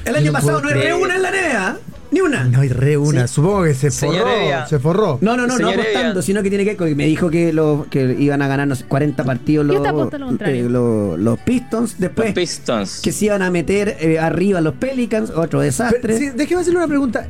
El 0.05 0.15
año 0.17 0.33
pasado 0.33 0.61
no 0.63 0.69
hay 0.69 0.75
re 0.75 0.81
creer. 0.81 0.95
una 0.95 1.17
en 1.17 1.23
la 1.23 1.31
NBA, 1.31 1.77
ni 2.13 2.21
una. 2.21 2.45
No 2.45 2.61
hay 2.61 2.69
re 2.69 2.97
una. 2.97 3.27
Supongo 3.27 3.65
que 3.65 3.75
se 3.75 3.91
Señor 3.91 4.21
forró. 4.23 4.31
Evia. 4.37 4.67
Se 4.67 4.79
forró. 4.79 5.19
No, 5.21 5.37
no, 5.37 5.47
no, 5.47 5.57
Señor 5.57 5.75
no 5.77 5.81
apostando, 5.83 6.11
Evia. 6.11 6.23
sino 6.23 6.43
que 6.43 6.49
tiene 6.51 6.65
que 6.65 6.71
ver 6.71 6.77
con 6.77 6.89
que 6.89 6.95
me 6.95 7.07
dijo 7.07 7.29
que, 7.31 7.53
los 7.53 7.87
que 7.89 8.15
iban 8.19 8.41
a 8.43 8.49
ganar 8.49 8.69
no 8.69 8.75
sé, 8.77 8.85
40 8.85 9.25
partidos 9.25 9.67
Yo 9.67 9.73
los, 9.75 9.83
te 9.83 9.89
apuesto 9.89 10.19
lo 10.19 10.27
contrario. 10.27 10.67
eh, 10.67 10.69
los, 10.69 11.19
los 11.19 11.39
Pistons, 11.41 11.97
después 11.99 12.29
Los 12.29 12.35
Pistons. 12.35 13.01
que 13.03 13.11
se 13.13 13.25
iban 13.27 13.43
a 13.43 13.51
meter 13.51 13.97
eh, 14.01 14.19
arriba 14.21 14.61
los 14.61 14.75
Pelicans, 14.75 15.31
otro 15.31 15.61
desastre. 15.61 15.99
Pero, 16.03 16.17
sí, 16.19 16.31
déjeme 16.35 16.61
hacerle 16.61 16.79
una 16.79 16.89
pregunta. 16.89 17.27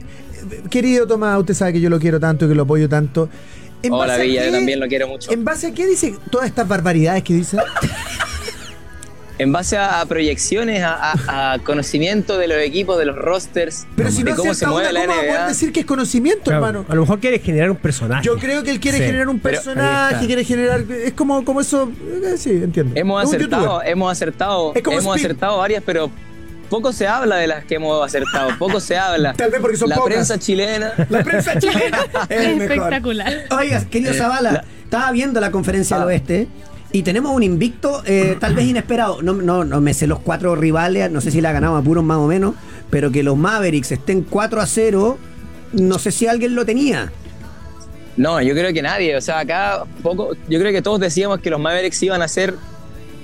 Querido 0.71 1.07
Tomás, 1.07 1.39
usted 1.39 1.55
sabe 1.55 1.73
que 1.75 1.81
yo 1.81 1.89
lo 1.89 1.99
quiero 2.01 2.19
tanto 2.21 2.45
y 2.45 2.49
que 2.49 2.55
lo 2.55 2.65
apoyo 2.65 2.89
tanto. 2.89 3.29
¿En 3.83 3.93
Hola, 3.93 4.07
base 4.07 4.21
a 4.21 4.25
Villa, 4.25 4.41
qué- 4.43 4.47
yo 4.47 4.53
también 4.53 4.81
lo 4.81 4.87
quiero 4.89 5.09
mucho. 5.09 5.31
¿En 5.33 5.45
base 5.45 5.67
a 5.69 5.73
qué 5.73 5.87
dice 5.87 6.15
todas 6.31 6.47
estas 6.47 6.69
barbaridades 6.69 7.23
que 7.25 7.35
dice? 7.35 7.57
En 9.39 9.51
base 9.51 9.77
a, 9.77 10.01
a 10.01 10.07
proyecciones, 10.07 10.83
a, 10.85 11.13
a- 11.13 11.53
a 11.55 11.59
conocimiento 11.59 12.39
de 12.39 12.47
los 12.47 12.59
equipos, 12.59 12.97
de 12.99 13.07
los 13.07 13.17
rosters, 13.17 13.87
Pero 13.97 14.11
si 14.11 14.23
de 14.23 14.31
no 14.31 14.37
cómo 14.37 14.55
se 14.55 14.67
mueve 14.67 14.91
una, 14.91 14.93
la 14.93 15.01
¿cómo 15.07 15.13
va 15.15 15.19
a 15.19 15.25
poder 15.25 15.41
NBA. 15.41 15.49
decir 15.49 15.73
que 15.73 15.81
es 15.81 15.87
conocimiento, 15.87 16.45
Claro, 16.45 16.67
hermano? 16.67 16.87
a 16.89 16.95
lo 16.95 17.01
mejor 17.01 17.19
quiere 17.19 17.39
generar 17.41 17.71
un 17.71 17.77
personaje. 17.77 18.25
Yo 18.25 18.37
creo 18.37 18.63
que 18.63 18.71
él 18.71 18.79
quiere 18.79 18.99
Sí. 18.99 19.05
generar 19.05 19.29
un 19.29 19.41
personaje, 19.41 20.27
quiere 20.27 20.45
generar. 20.45 20.85
Es 21.05 21.15
como, 21.15 21.45
como 21.45 21.61
eso. 21.61 21.91
eh, 22.25 22.35
sí, 22.37 22.51
entiendo. 22.51 22.93
Hemos 22.95 23.25
acertado, 23.25 23.83
hemos 23.83 24.13
acertado, 24.13 24.73
hemos 24.77 24.95
Speed. 25.07 25.15
acertado 25.25 25.59
varias, 25.59 25.83
pero 25.85 26.09
poco 26.73 26.91
se 26.93 27.07
habla 27.07 27.37
de 27.37 27.47
las 27.47 27.65
que 27.67 27.75
hemos 27.75 28.03
acertado, 28.05 28.51
poco 28.59 28.81
se 28.81 28.97
habla. 28.97 29.35
Tal 29.35 29.51
vez 29.51 29.61
porque 29.61 29.77
son 29.77 29.91
la 29.91 29.97
pocas. 29.97 30.13
prensa 30.15 30.39
chilena. 30.39 30.93
La 31.11 31.23
prensa 31.23 31.59
chilena 31.59 31.99
es 32.31 32.41
el 32.47 32.57
mejor. 32.57 32.73
Espectacular. 32.77 33.33
Oiga, 33.51 33.79
Eh, 33.81 33.87
querido 33.91 34.15
Zavala, 34.15 34.65
estaba 34.85 35.13
viendo 35.13 35.39
la 35.39 35.51
conferencia 35.51 35.97
del 35.99 36.05
Ah. 36.05 36.07
oeste 36.07 36.49
y 36.93 37.03
tenemos 37.03 37.31
un 37.37 37.43
invicto 37.43 38.03
eh, 38.07 38.39
tal 38.41 38.55
vez 38.55 38.65
inesperado. 38.65 39.21
No, 39.21 39.35
no, 39.35 39.65
no 39.65 39.81
me 39.83 39.93
sé 39.93 40.07
los 40.07 40.21
cuatro 40.21 40.57
rivales, 40.57 41.11
no 41.11 41.21
sé 41.21 41.31
si 41.31 41.43
la 41.43 41.53
ganamos 41.53 41.79
a 41.81 41.85
puros 41.85 42.03
más 42.05 42.17
o 42.17 42.27
menos, 42.27 42.55
pero 42.89 43.11
que 43.13 43.23
los 43.23 43.37
Mavericks 43.37 43.93
estén 43.93 44.23
4 44.23 44.61
a 44.63 44.67
0, 44.67 45.19
no 45.75 45.99
sé 45.99 46.11
si 46.11 46.27
alguien 46.27 46.55
lo 46.55 46.65
tenía. 46.65 47.13
No, 48.17 48.41
yo 48.43 48.55
creo 48.55 48.73
que 48.73 48.83
nadie. 48.83 49.17
O 49.17 49.21
sea, 49.21 49.39
acá 49.41 49.85
poco. 50.03 50.31
Yo 50.49 50.59
creo 50.59 50.73
que 50.73 50.83
todos 50.83 51.01
decíamos 51.01 51.41
que 51.41 51.51
los 51.51 51.61
Mavericks 51.61 52.03
iban 52.03 52.23
a 52.23 52.29
ser. 52.29 52.55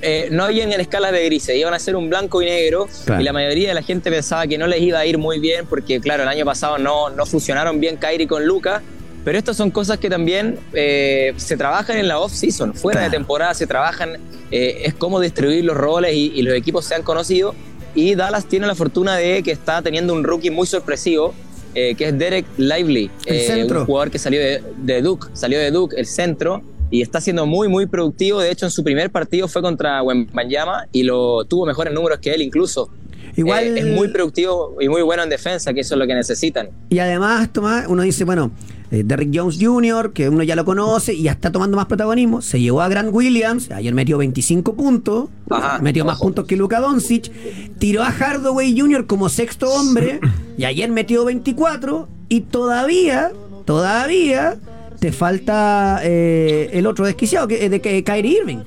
Eh, 0.02 0.28
no 0.30 0.48
ni 0.48 0.60
en 0.60 0.72
escala 0.80 1.10
de 1.12 1.24
grises, 1.24 1.56
iban 1.56 1.74
a 1.74 1.78
ser 1.78 1.96
un 1.96 2.08
blanco 2.08 2.40
y 2.42 2.46
negro. 2.46 2.86
Claro. 3.04 3.20
Y 3.20 3.24
la 3.24 3.32
mayoría 3.32 3.68
de 3.68 3.74
la 3.74 3.82
gente 3.82 4.10
pensaba 4.10 4.46
que 4.46 4.58
no 4.58 4.66
les 4.66 4.80
iba 4.82 4.98
a 4.98 5.06
ir 5.06 5.18
muy 5.18 5.38
bien, 5.38 5.66
porque, 5.66 6.00
claro, 6.00 6.22
el 6.22 6.28
año 6.28 6.44
pasado 6.44 6.78
no, 6.78 7.10
no 7.10 7.26
funcionaron 7.26 7.80
bien 7.80 7.96
Kyrie 7.96 8.26
con 8.26 8.44
Luca. 8.46 8.82
Pero 9.24 9.36
estas 9.36 9.56
son 9.56 9.70
cosas 9.70 9.98
que 9.98 10.08
también 10.08 10.58
eh, 10.72 11.34
se 11.36 11.56
trabajan 11.56 11.98
en 11.98 12.08
la 12.08 12.18
off-season. 12.20 12.72
Fuera 12.74 13.00
Claro. 13.00 13.10
de 13.10 13.16
temporada 13.18 13.54
se 13.54 13.66
trabajan. 13.66 14.16
eh, 14.50 14.82
es 14.84 14.94
cómo 14.94 15.20
distribuir 15.20 15.64
los 15.64 15.76
roles 15.76 16.14
y, 16.14 16.32
y 16.34 16.42
los 16.42 16.54
equipos 16.54 16.84
sean 16.86 17.02
conocidos. 17.02 17.54
Y 17.94 18.14
Dallas 18.14 18.46
tiene 18.46 18.66
la 18.66 18.74
fortuna 18.74 19.16
de 19.16 19.42
que 19.42 19.50
está 19.50 19.82
teniendo 19.82 20.14
un 20.14 20.24
rookie 20.24 20.50
muy 20.50 20.66
sorpresivo, 20.66 21.34
eh, 21.74 21.94
que 21.96 22.08
es 22.08 22.18
Derek 22.18 22.46
Lively, 22.56 23.10
El 23.26 23.36
eh, 23.36 23.64
un 23.70 23.84
jugador 23.84 24.10
que 24.10 24.18
salió 24.18 24.40
de, 24.40 24.62
de 24.78 25.02
Duke, 25.02 25.26
salió 25.34 25.58
de 25.58 25.70
Duke, 25.70 25.96
el 25.98 26.06
centro, 26.06 26.62
y 26.90 27.02
está 27.02 27.20
siendo 27.20 27.46
muy, 27.46 27.68
muy 27.68 27.86
productivo. 27.86 28.40
De 28.40 28.50
hecho, 28.50 28.66
en 28.66 28.70
su 28.70 28.82
primer 28.84 29.10
partido 29.10 29.48
fue 29.48 29.62
contra 29.62 30.02
Wembanyama 30.02 30.86
y 30.92 31.02
lo 31.02 31.44
tuvo 31.44 31.66
mejores 31.66 31.92
números 31.92 32.18
que 32.20 32.32
él 32.34 32.42
incluso. 32.42 32.90
Igual- 33.36 33.76
Eh, 33.76 33.80
es 33.80 33.86
muy 33.86 34.08
productivo 34.08 34.76
y 34.80 34.88
muy 34.88 35.02
bueno 35.02 35.22
en 35.22 35.28
defensa, 35.28 35.72
que 35.72 35.80
eso 35.80 35.94
es 35.94 35.98
lo 35.98 36.06
que 36.06 36.14
necesitan. 36.14 36.70
Y 36.88 36.98
además, 36.98 37.52
Tomás, 37.52 37.86
uno 37.88 38.02
dice, 38.02 38.24
bueno, 38.24 38.50
eh, 38.90 39.02
Derrick 39.04 39.30
Jones 39.32 39.58
Jr., 39.60 40.12
que 40.12 40.28
uno 40.28 40.42
ya 40.42 40.56
lo 40.56 40.64
conoce 40.64 41.12
y 41.14 41.22
ya 41.24 41.32
está 41.32 41.52
tomando 41.52 41.76
más 41.76 41.86
protagonismo, 41.86 42.40
se 42.42 42.58
llevó 42.60 42.80
a 42.80 42.88
Grant 42.88 43.10
Williams, 43.12 43.70
ayer 43.70 43.94
metió 43.94 44.18
25 44.18 44.74
puntos, 44.74 45.28
Ajá, 45.50 45.78
metió 45.80 46.04
más 46.04 46.18
puntos 46.18 46.46
que 46.46 46.56
Luka 46.56 46.80
Doncic, 46.80 47.30
tiró 47.78 48.02
a 48.02 48.06
Hardaway 48.10 48.76
Jr. 48.76 49.06
como 49.06 49.28
sexto 49.28 49.70
hombre 49.70 50.18
y 50.56 50.64
ayer 50.64 50.90
metió 50.90 51.24
24 51.24 52.08
y 52.30 52.40
todavía, 52.40 53.30
todavía 53.66 54.56
te 54.98 55.12
falta 55.12 56.00
eh, 56.02 56.70
el 56.72 56.86
otro 56.86 57.06
desquiciado, 57.06 57.48
que, 57.48 57.68
de 57.68 57.80
que 57.80 58.02
Kyrie 58.02 58.38
Irving. 58.38 58.58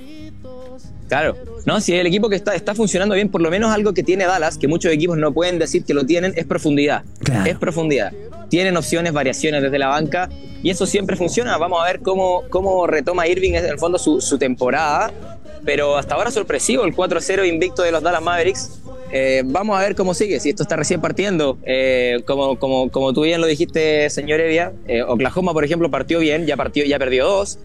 Claro. 1.07 1.35
No, 1.65 1.79
si 1.81 1.93
el 1.93 2.07
equipo 2.07 2.29
que 2.29 2.37
está, 2.37 2.55
está 2.55 2.73
funcionando 2.73 3.13
bien, 3.15 3.29
por 3.29 3.41
lo 3.41 3.51
menos 3.51 3.71
algo 3.71 3.93
que 3.93 4.01
tiene 4.01 4.25
Dallas, 4.25 4.57
que 4.57 4.67
muchos 4.67 4.91
equipos 4.91 5.17
no 5.17 5.33
pueden 5.33 5.59
decir 5.59 5.83
que 5.83 5.93
lo 5.93 6.05
tienen, 6.05 6.33
es 6.35 6.45
profundidad. 6.45 7.03
Claro. 7.19 7.49
Es 7.49 7.57
profundidad. 7.57 8.13
Tienen 8.49 8.77
opciones, 8.77 9.13
variaciones 9.13 9.61
desde 9.61 9.77
la 9.77 9.87
banca, 9.87 10.29
y 10.63 10.69
eso 10.69 10.85
siempre 10.85 11.15
funciona. 11.15 11.57
Vamos 11.57 11.81
a 11.81 11.85
ver 11.85 11.99
cómo, 11.99 12.43
cómo 12.49 12.87
retoma 12.87 13.27
Irving 13.27 13.53
en 13.53 13.65
el 13.65 13.77
fondo 13.77 13.99
su, 13.99 14.21
su 14.21 14.37
temporada. 14.37 15.30
Pero 15.65 15.97
hasta 15.97 16.15
ahora 16.15 16.31
sorpresivo 16.31 16.83
el 16.85 16.95
4-0 16.95 17.47
invicto 17.47 17.83
de 17.83 17.91
los 17.91 18.01
Dallas 18.01 18.21
Mavericks. 18.21 18.79
Eh, 19.13 19.43
vamos 19.45 19.77
a 19.77 19.81
ver 19.81 19.93
cómo 19.95 20.13
sigue, 20.13 20.39
si 20.39 20.49
esto 20.49 20.63
está 20.63 20.75
recién 20.75 21.01
partiendo. 21.01 21.57
Eh, 21.65 22.21
como, 22.25 22.57
como, 22.57 22.89
como 22.89 23.13
tú 23.13 23.21
bien 23.23 23.41
lo 23.41 23.47
dijiste, 23.47 24.09
señor 24.09 24.39
Evia, 24.39 24.71
eh, 24.87 25.03
Oklahoma, 25.03 25.53
por 25.53 25.63
ejemplo, 25.65 25.91
partió 25.91 26.19
bien, 26.19 26.45
ya, 26.47 26.55
partió, 26.57 26.85
ya 26.85 26.97
perdió 26.97 27.25
dos. 27.25 27.59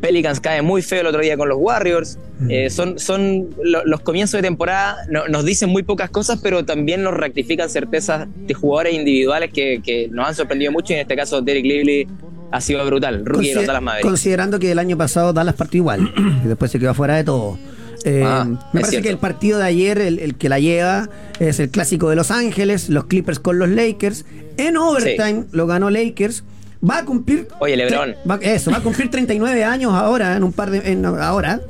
Pelicans 0.00 0.40
cae 0.40 0.62
muy 0.62 0.82
feo 0.82 1.00
el 1.02 1.06
otro 1.06 1.20
día 1.20 1.36
con 1.36 1.48
los 1.48 1.58
Warriors. 1.60 2.18
Eh, 2.48 2.70
son 2.70 2.98
son 2.98 3.50
lo- 3.62 3.84
los 3.84 4.00
comienzos 4.00 4.38
de 4.38 4.42
temporada, 4.42 4.96
no- 5.08 5.28
nos 5.28 5.44
dicen 5.44 5.68
muy 5.68 5.84
pocas 5.84 6.10
cosas, 6.10 6.40
pero 6.42 6.64
también 6.64 7.04
nos 7.04 7.14
rectifican 7.14 7.70
certezas 7.70 8.26
de 8.34 8.52
jugadores 8.54 8.94
individuales 8.94 9.52
que, 9.52 9.80
que 9.84 10.08
nos 10.10 10.26
han 10.26 10.34
sorprendido 10.34 10.72
mucho. 10.72 10.92
Y 10.92 10.96
en 10.96 11.02
este 11.02 11.14
caso, 11.14 11.40
Derek 11.40 11.64
Lively 11.64 12.08
ha 12.52 12.60
sido 12.60 12.84
brutal, 12.86 13.24
rookie 13.24 13.48
de 13.48 13.54
los 13.56 13.66
Dallas 13.66 13.82
Mavericks. 13.82 14.08
Considerando 14.08 14.58
que 14.58 14.70
el 14.72 14.78
año 14.78 14.96
pasado 14.96 15.32
Dallas 15.32 15.54
partió 15.54 15.78
igual 15.78 16.12
y 16.44 16.48
después 16.48 16.70
se 16.70 16.78
quedó 16.78 16.94
fuera 16.94 17.16
de 17.16 17.24
todo. 17.24 17.58
Eh, 18.04 18.22
Ah, 18.26 18.44
me 18.44 18.56
parece 18.72 18.90
cierto. 18.90 19.04
que 19.04 19.10
el 19.10 19.18
partido 19.18 19.58
de 19.58 19.64
ayer, 19.64 19.98
el, 20.00 20.18
el 20.18 20.34
que 20.34 20.48
la 20.48 20.58
lleva, 20.58 21.08
es 21.38 21.60
el 21.60 21.70
clásico 21.70 22.10
de 22.10 22.16
Los 22.16 22.30
Ángeles, 22.32 22.88
los 22.88 23.04
Clippers 23.04 23.38
con 23.38 23.58
los 23.58 23.68
Lakers. 23.68 24.24
En 24.56 24.76
overtime 24.76 25.44
lo 25.52 25.66
ganó 25.66 25.88
Lakers. 25.90 26.42
Va 26.88 26.98
a 26.98 27.04
cumplir. 27.04 27.46
Oye, 27.60 27.76
LeBron. 27.76 28.14
Va- 28.28 28.40
eso, 28.42 28.72
va 28.72 28.78
a 28.78 28.80
cumplir 28.82 29.08
39 29.08 29.62
años 29.62 29.92
ahora, 29.94 30.34
en 30.36 30.42
un 30.42 30.52
par 30.52 30.70
de. 30.72 30.78
en- 30.90 31.04
ahora. 31.06 31.60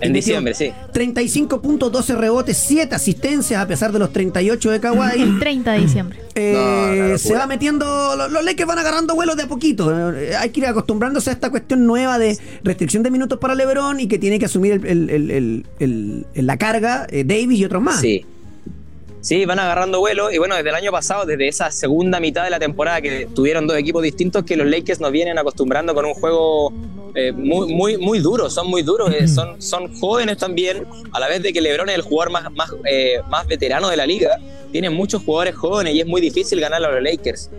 En 0.00 0.12
diciembre, 0.12 0.54
sí. 0.54 0.72
35 0.92 1.60
puntos, 1.60 1.90
12 1.90 2.14
rebotes, 2.14 2.56
7 2.56 2.94
asistencias 2.94 3.60
a 3.60 3.66
pesar 3.66 3.90
de 3.90 3.98
los 3.98 4.12
38 4.12 4.70
de 4.70 4.80
Kawhi. 4.80 5.20
El 5.20 5.40
30 5.40 5.72
de 5.72 5.78
diciembre. 5.80 6.18
Eh, 6.36 7.08
No, 7.10 7.18
se 7.18 7.34
va 7.34 7.46
metiendo, 7.48 8.14
los, 8.16 8.30
los 8.30 8.44
Lakers 8.44 8.68
van 8.68 8.78
agarrando 8.78 9.14
vuelos 9.16 9.36
de 9.36 9.42
a 9.42 9.46
poquito. 9.48 10.14
Eh, 10.14 10.36
hay 10.36 10.50
que 10.50 10.60
ir 10.60 10.66
acostumbrándose 10.66 11.30
a 11.30 11.32
esta 11.32 11.50
cuestión 11.50 11.86
nueva 11.86 12.18
de 12.18 12.38
restricción 12.62 13.02
de 13.02 13.10
minutos 13.10 13.38
para 13.40 13.54
LeBron 13.56 13.98
y 13.98 14.06
que 14.06 14.18
tiene 14.18 14.38
que 14.38 14.44
asumir 14.44 14.74
el- 14.74 14.86
el- 14.86 15.10
el- 15.10 15.30
el- 15.32 15.66
el- 15.80 16.26
el- 16.34 16.46
la 16.46 16.56
carga 16.56 17.06
eh, 17.10 17.24
Davis 17.24 17.58
y 17.58 17.64
otros 17.64 17.82
más. 17.82 18.00
Sí. 18.00 18.24
Sí, 19.20 19.46
van 19.46 19.58
agarrando 19.58 20.00
vuelo 20.00 20.30
y 20.30 20.36
bueno, 20.36 20.54
desde 20.54 20.68
el 20.68 20.74
año 20.74 20.92
pasado, 20.92 21.24
desde 21.24 21.48
esa 21.48 21.70
segunda 21.70 22.20
mitad 22.20 22.44
de 22.44 22.50
la 22.50 22.58
temporada 22.58 23.00
que 23.00 23.26
tuvieron 23.34 23.66
dos 23.66 23.76
equipos 23.78 24.02
distintos, 24.02 24.44
que 24.44 24.54
los 24.54 24.66
Lakers 24.66 25.00
nos 25.00 25.12
vienen 25.12 25.38
acostumbrando 25.38 25.94
con 25.94 26.04
un 26.04 26.12
juego 26.12 26.72
eh, 27.14 27.32
muy, 27.32 27.72
muy, 27.72 27.96
muy 27.98 28.18
duro, 28.18 28.50
son 28.50 28.68
muy 28.68 28.82
duros, 28.82 29.12
eh, 29.14 29.28
son, 29.28 29.60
son 29.62 29.92
jóvenes 29.98 30.36
también, 30.38 30.84
a 31.12 31.20
la 31.20 31.28
vez 31.28 31.42
de 31.42 31.52
que 31.52 31.60
LeBron 31.60 31.88
es 31.88 31.94
el 31.94 32.02
jugador 32.02 32.32
más, 32.32 32.50
más, 32.52 32.70
eh, 32.84 33.20
más 33.28 33.46
veterano 33.46 33.88
de 33.88 33.96
la 33.96 34.06
liga, 34.06 34.30
tienen 34.72 34.92
muchos 34.92 35.22
jugadores 35.22 35.54
jóvenes 35.54 35.94
y 35.94 36.00
es 36.00 36.06
muy 36.06 36.20
difícil 36.20 36.60
ganarle 36.60 36.88
a 36.88 36.90
los 36.90 37.02
Lakers. 37.02 37.50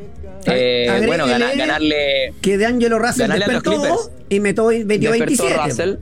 Agréguele 0.46 1.08
bueno, 1.08 1.26
gana- 1.26 1.54
ganarle 1.56 2.34
Que 2.42 2.58
de 2.58 2.66
Angelo 2.66 3.00
Russell 3.00 3.22
Ganarle 3.22 3.46
a 3.46 3.48
los 3.48 3.64
despertó 3.64 3.82
Clippers. 3.82 4.12
y 4.30 4.40
metió 4.40 4.66
metió 4.86 5.12
despertó 5.12 5.44
27. 5.46 5.56
Russell, 5.70 5.96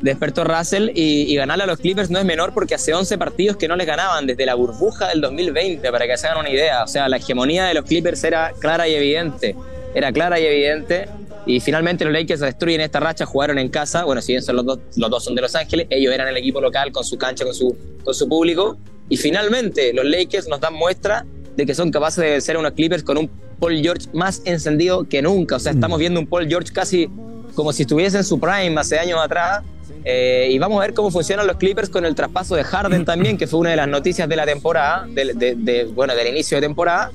despertó 0.00 0.44
Russell 0.44 0.90
y, 0.94 1.32
y 1.32 1.36
ganarle 1.36 1.64
a 1.64 1.66
los 1.66 1.78
Clippers 1.78 2.10
no 2.10 2.18
es 2.18 2.24
menor 2.24 2.52
porque 2.54 2.74
hace 2.74 2.94
11 2.94 3.18
partidos 3.18 3.56
que 3.56 3.68
no 3.68 3.76
les 3.76 3.86
ganaban 3.86 4.26
desde 4.26 4.46
la 4.46 4.54
burbuja 4.54 5.08
del 5.08 5.20
2020, 5.20 5.90
para 5.92 6.06
que 6.06 6.16
se 6.16 6.26
hagan 6.26 6.40
una 6.40 6.50
idea. 6.50 6.82
O 6.82 6.88
sea, 6.88 7.08
la 7.08 7.18
hegemonía 7.18 7.66
de 7.66 7.74
los 7.74 7.84
Clippers 7.84 8.22
era 8.24 8.52
clara 8.58 8.88
y 8.88 8.94
evidente. 8.94 9.54
Era 9.94 10.10
clara 10.12 10.40
y 10.40 10.46
evidente. 10.46 11.08
Y 11.46 11.60
finalmente 11.60 12.04
los 12.04 12.12
Lakers 12.12 12.40
destruyen 12.40 12.80
esta 12.82 13.00
racha, 13.00 13.24
jugaron 13.24 13.58
en 13.58 13.68
casa. 13.68 14.04
Bueno, 14.04 14.20
si 14.20 14.32
bien 14.32 14.42
son 14.42 14.56
los 14.56 14.66
dos, 14.66 14.78
los 14.96 15.10
dos 15.10 15.24
son 15.24 15.34
de 15.34 15.40
Los 15.42 15.54
Ángeles, 15.54 15.86
ellos 15.90 16.12
eran 16.12 16.28
el 16.28 16.36
equipo 16.36 16.60
local 16.60 16.92
con 16.92 17.04
su 17.04 17.16
cancha, 17.16 17.44
con 17.44 17.54
su, 17.54 17.76
con 18.04 18.14
su 18.14 18.28
público. 18.28 18.76
Y 19.08 19.16
finalmente 19.16 19.92
los 19.94 20.04
Lakers 20.04 20.48
nos 20.48 20.60
dan 20.60 20.74
muestra 20.74 21.24
de 21.56 21.64
que 21.64 21.74
son 21.74 21.90
capaces 21.90 22.22
de 22.22 22.30
vencer 22.32 22.56
a 22.56 22.58
unos 22.58 22.72
Clippers 22.72 23.02
con 23.02 23.16
un 23.16 23.30
Paul 23.58 23.80
George 23.80 24.06
más 24.12 24.42
encendido 24.44 25.08
que 25.08 25.22
nunca. 25.22 25.56
O 25.56 25.58
sea, 25.58 25.72
estamos 25.72 25.98
viendo 25.98 26.20
un 26.20 26.26
Paul 26.26 26.46
George 26.46 26.72
casi 26.72 27.08
como 27.54 27.72
si 27.72 27.82
estuviese 27.82 28.18
en 28.18 28.24
su 28.24 28.38
prime 28.38 28.74
hace 28.78 28.98
años 28.98 29.18
atrás. 29.22 29.62
Eh, 30.04 30.48
y 30.52 30.58
vamos 30.58 30.78
a 30.78 30.82
ver 30.82 30.94
cómo 30.94 31.10
funcionan 31.10 31.46
los 31.46 31.56
Clippers 31.56 31.88
con 31.88 32.04
el 32.04 32.14
traspaso 32.14 32.54
de 32.54 32.62
Harden 32.62 33.04
también, 33.04 33.36
que 33.36 33.46
fue 33.46 33.58
una 33.60 33.70
de 33.70 33.76
las 33.76 33.88
noticias 33.88 34.28
de 34.28 34.36
la 34.36 34.46
temporada, 34.46 35.06
de, 35.08 35.32
de- 35.34 35.54
de- 35.56 35.84
bueno, 35.86 36.14
del 36.14 36.28
inicio 36.28 36.56
de 36.58 36.60
temporada. 36.62 37.10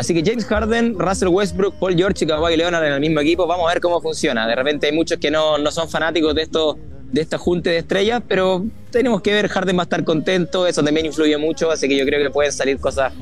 Así 0.00 0.14
que 0.14 0.22
James 0.24 0.46
Harden, 0.46 0.98
Russell 0.98 1.28
Westbrook, 1.28 1.74
Paul 1.78 1.94
George 1.94 2.24
y 2.24 2.26
Kawhi 2.26 2.56
Leonard 2.56 2.86
en 2.86 2.94
el 2.94 3.00
mismo 3.00 3.20
equipo, 3.20 3.46
vamos 3.46 3.66
a 3.68 3.74
ver 3.74 3.82
cómo 3.82 4.00
funciona. 4.00 4.46
De 4.46 4.54
repente 4.54 4.86
hay 4.86 4.92
muchos 4.94 5.18
que 5.18 5.30
no, 5.30 5.58
no 5.58 5.70
son 5.70 5.90
fanáticos 5.90 6.34
de 6.34 6.40
esto 6.40 6.78
de 7.12 7.20
esta 7.20 7.36
junta 7.36 7.68
de 7.68 7.76
estrellas, 7.76 8.22
pero 8.26 8.64
tenemos 8.90 9.20
que 9.20 9.34
ver, 9.34 9.48
Harden 9.48 9.76
va 9.76 9.82
a 9.82 9.84
estar 9.84 10.02
contento, 10.02 10.66
eso 10.66 10.82
también 10.82 11.04
influye 11.04 11.36
mucho, 11.36 11.70
así 11.70 11.86
que 11.86 11.98
yo 11.98 12.06
creo 12.06 12.22
que 12.22 12.30
pueden 12.30 12.50
salir 12.50 12.78
cosas 12.78 13.12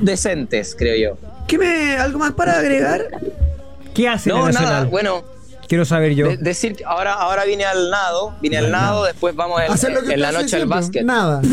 decentes, 0.00 0.74
creo 0.76 0.96
yo. 0.96 1.18
¿Qué 1.46 1.56
me, 1.56 1.94
¿Algo 1.94 2.18
más 2.18 2.32
para 2.32 2.58
agregar? 2.58 3.06
¿Qué 3.94 4.08
hace 4.08 4.30
No, 4.30 4.50
nada, 4.50 4.86
bueno, 4.86 5.22
Quiero 5.72 5.86
saber 5.86 6.14
yo. 6.14 6.28
de- 6.28 6.36
decir 6.36 6.76
ahora, 6.84 7.14
ahora 7.14 7.46
vine 7.46 7.64
al 7.64 7.88
nado, 7.88 8.34
vine 8.42 8.58
al 8.58 8.70
nado, 8.70 9.04
después 9.06 9.34
vamos 9.34 9.58
en, 9.62 9.72
Hacer 9.72 9.90
lo 9.90 10.02
que 10.02 10.12
en 10.12 10.20
la 10.20 10.30
noche 10.30 10.56
al 10.56 10.66
básquet. 10.66 11.02
Nada. 11.02 11.40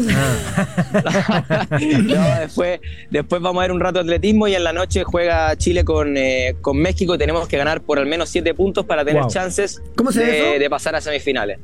No, 2.04 2.40
después, 2.42 2.82
después 3.10 3.42
vamos 3.42 3.62
a 3.62 3.64
ver 3.64 3.72
un 3.72 3.80
rato 3.80 4.00
de 4.00 4.02
atletismo 4.02 4.50
y 4.50 4.56
en 4.56 4.66
la 4.66 4.74
noche 4.74 5.06
juega 5.06 5.56
Chile 5.56 5.86
con, 5.86 6.18
eh, 6.18 6.58
con 6.60 6.76
México. 6.76 7.18
Tenemos 7.18 7.48
que 7.48 7.58
ganar 7.58 7.80
por 7.80 7.98
al 7.98 8.08
menos 8.08 8.28
siete 8.28 8.54
puntos 8.54 8.86
para 8.86 9.06
tener 9.06 9.22
Wow. 9.22 9.32
chances 9.32 9.82
¿Cómo 9.96 10.12
se 10.12 10.20
ve 10.26 10.60
de, 10.60 10.70
pasar 10.70 10.96
a 10.96 11.00
semifinales. 11.02 11.60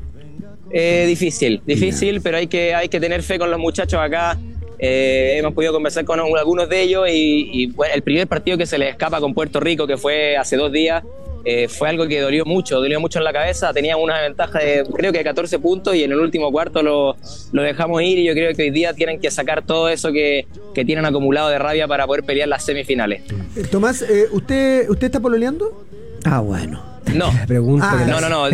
Eh, 0.72 1.04
difícil, 1.10 1.62
difícil, 1.66 2.22
pero 2.22 2.38
hay 2.38 2.48
que, 2.48 2.74
hay 2.74 2.88
que 2.88 3.02
tener 3.02 3.22
fe 3.22 3.38
con 3.38 3.52
los 3.52 3.60
muchachos 3.60 4.00
acá. 4.02 4.38
Eh, 4.80 5.36
hemos 5.40 5.54
podido 5.54 5.74
conversar 5.74 6.06
con 6.06 6.22
algunos 6.22 6.70
de 6.70 6.82
ellos 6.82 7.10
y, 7.10 7.50
y, 7.52 7.66
bueno, 7.68 7.94
el 7.94 8.02
primer 8.02 8.28
partido 8.28 8.58
que 8.58 8.66
se 8.66 8.78
les 8.78 8.92
escapa 8.92 9.20
con 9.20 9.34
Puerto 9.34 9.60
Rico, 9.60 9.86
que 9.88 9.98
fue 9.98 10.38
hace 10.38 10.56
dos 10.56 10.72
días, 10.72 11.04
eh, 11.46 11.68
fue 11.68 11.90
algo 11.90 12.08
que 12.08 12.20
dolió 12.20 12.44
mucho, 12.46 12.80
dolió 12.80 13.00
mucho 13.00 13.20
en 13.20 13.24
la 13.26 13.32
cabeza. 13.34 13.72
Teníamos 13.72 14.04
una 14.04 14.20
ventaja 14.22 14.60
de 14.60 14.84
creo 14.94 15.12
que 15.12 15.20
de 15.20 15.24
14 15.24 15.60
puntos 15.60 15.96
y 15.96 16.04
en 16.04 16.12
el 16.12 16.20
último 16.20 16.52
cuarto 16.52 16.82
lo, 16.82 17.16
lo 17.52 17.62
dejamos 17.62 18.02
ir 18.02 18.18
y 18.20 18.26
yo 18.26 18.34
creo 18.34 18.54
que 18.56 18.64
hoy 18.64 18.72
día 18.72 18.94
tienen 18.94 19.20
que 19.20 19.30
sacar 19.32 19.64
todo 19.66 19.88
eso 19.90 20.12
que, 20.12 20.48
que 20.74 20.84
tienen 20.84 21.06
acumulado 21.06 21.50
de 21.50 21.60
rabia 21.60 21.88
para 21.88 22.06
poder 22.08 22.24
pelear 22.24 22.48
las 22.50 22.66
semifinales. 22.66 23.22
Eh, 23.56 23.64
Tomás, 23.70 24.02
eh, 24.02 24.26
¿usted, 24.32 24.90
¿usted 24.90 25.06
está 25.06 25.20
pololeando? 25.20 25.86
Ah, 26.26 26.40
bueno. 26.40 26.82
No, 27.14 27.32
pregunta 27.48 27.88
Ah, 27.92 28.06
no, 28.08 28.20
no, 28.20 28.30
no, 28.30 28.46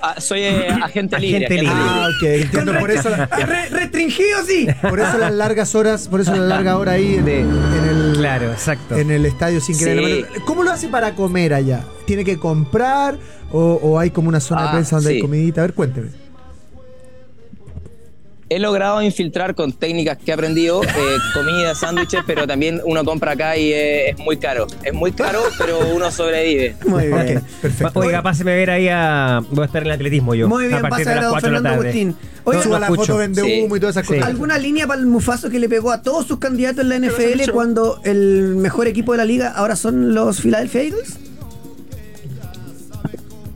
ah, 0.00 0.14
soy 0.18 0.40
eh, 0.40 0.66
agente 0.82 1.18
libre. 1.18 1.44
Agente 1.44 1.62
libre. 1.62 1.76
Ah, 1.78 2.08
ok. 2.08 2.22
Entiendo, 2.26 2.78
por 2.78 2.90
eso, 2.90 3.10
la- 3.10 3.26
Re- 3.26 3.68
restringido, 3.68 4.42
sí. 4.46 4.66
por 4.80 4.98
eso 4.98 5.18
las 5.18 5.32
largas 5.34 5.74
horas, 5.74 6.08
por 6.08 6.22
eso 6.22 6.32
la 6.34 6.44
larga 6.44 6.78
hora 6.78 6.92
ahí 6.92 7.16
en, 7.16 7.24
De- 7.26 7.40
en 7.40 7.88
el, 7.90 8.14
Claro, 8.16 8.50
exacto. 8.50 8.96
en 8.96 9.10
el 9.10 9.26
estadio 9.26 9.60
sin 9.60 9.78
querer. 9.78 10.04
Sí. 10.32 10.40
¿Cómo 10.46 10.62
lo 10.62 10.70
hace 10.70 10.88
para 10.88 11.12
comer 11.14 11.52
allá? 11.52 11.82
¿Tiene 12.08 12.24
que 12.24 12.38
comprar 12.38 13.18
o, 13.52 13.74
o 13.82 13.98
hay 13.98 14.08
como 14.10 14.30
una 14.30 14.40
zona 14.40 14.62
de 14.62 14.68
Ah, 14.68 14.72
prensa 14.72 14.96
donde 14.96 15.10
hay 15.12 15.20
comidita? 15.20 15.60
A 15.60 15.64
ver, 15.64 15.74
cuénteme. 15.74 16.08
He 18.50 18.58
logrado 18.58 19.02
infiltrar 19.02 19.54
con 19.54 19.74
técnicas 19.74 20.16
que 20.16 20.30
he 20.30 20.34
aprendido, 20.34 20.82
eh, 20.82 20.88
comida, 21.34 21.74
sándwiches, 21.74 22.22
pero 22.26 22.46
también 22.46 22.80
uno 22.86 23.04
compra 23.04 23.32
acá 23.32 23.58
y 23.58 23.70
eh, 23.74 24.08
es 24.08 24.18
muy 24.18 24.38
caro. 24.38 24.66
Es 24.82 24.94
muy 24.94 25.12
caro, 25.12 25.42
pero 25.58 25.80
uno 25.94 26.10
sobrevive. 26.10 26.74
Muy 26.86 27.08
bien. 27.08 27.36
Ok, 27.38 27.44
perfecto. 27.60 28.00
Oiga, 28.00 28.22
páseme 28.22 28.52
a 28.52 28.54
ver 28.54 28.70
ahí 28.70 28.88
a. 28.88 29.42
Voy 29.50 29.64
a 29.64 29.66
estar 29.66 29.82
en 29.82 29.88
el 29.88 29.92
atletismo 29.92 30.34
yo. 30.34 30.48
Muy 30.48 30.68
bien, 30.68 30.82
a 30.82 30.88
partir 30.88 31.06
de 31.06 31.14
las 31.14 31.24
a 31.24 31.26
don 31.26 31.32
4 31.32 31.48
de 31.48 31.52
la 31.52 31.58
Fernando 31.60 31.76
tarde. 31.84 31.88
Agustín. 32.00 32.16
Oiga, 32.44 32.64
no 32.64 32.78
la 32.78 32.86
foto, 32.86 33.16
vende 33.18 33.42
Sí. 33.42 33.60
humo 33.66 33.76
y 33.76 33.80
todas 33.80 33.96
esas 33.96 34.06
Sí. 34.06 34.14
cosas. 34.14 34.28
¿Alguna 34.30 34.56
línea 34.56 34.86
para 34.86 34.98
el 34.98 35.06
mufazo 35.06 35.50
que 35.50 35.58
le 35.58 35.68
pegó 35.68 35.92
a 35.92 36.00
todos 36.00 36.26
sus 36.26 36.38
candidatos 36.38 36.84
en 36.84 36.88
la 36.88 36.96
NFL 36.96 37.50
cuando 37.52 38.00
el 38.04 38.56
mejor 38.56 38.86
equipo 38.88 39.12
de 39.12 39.18
la 39.18 39.26
liga 39.26 39.48
ahora 39.54 39.76
son 39.76 40.14
los 40.14 40.40
Philadelphia 40.40 40.84
Eagles? 40.84 41.18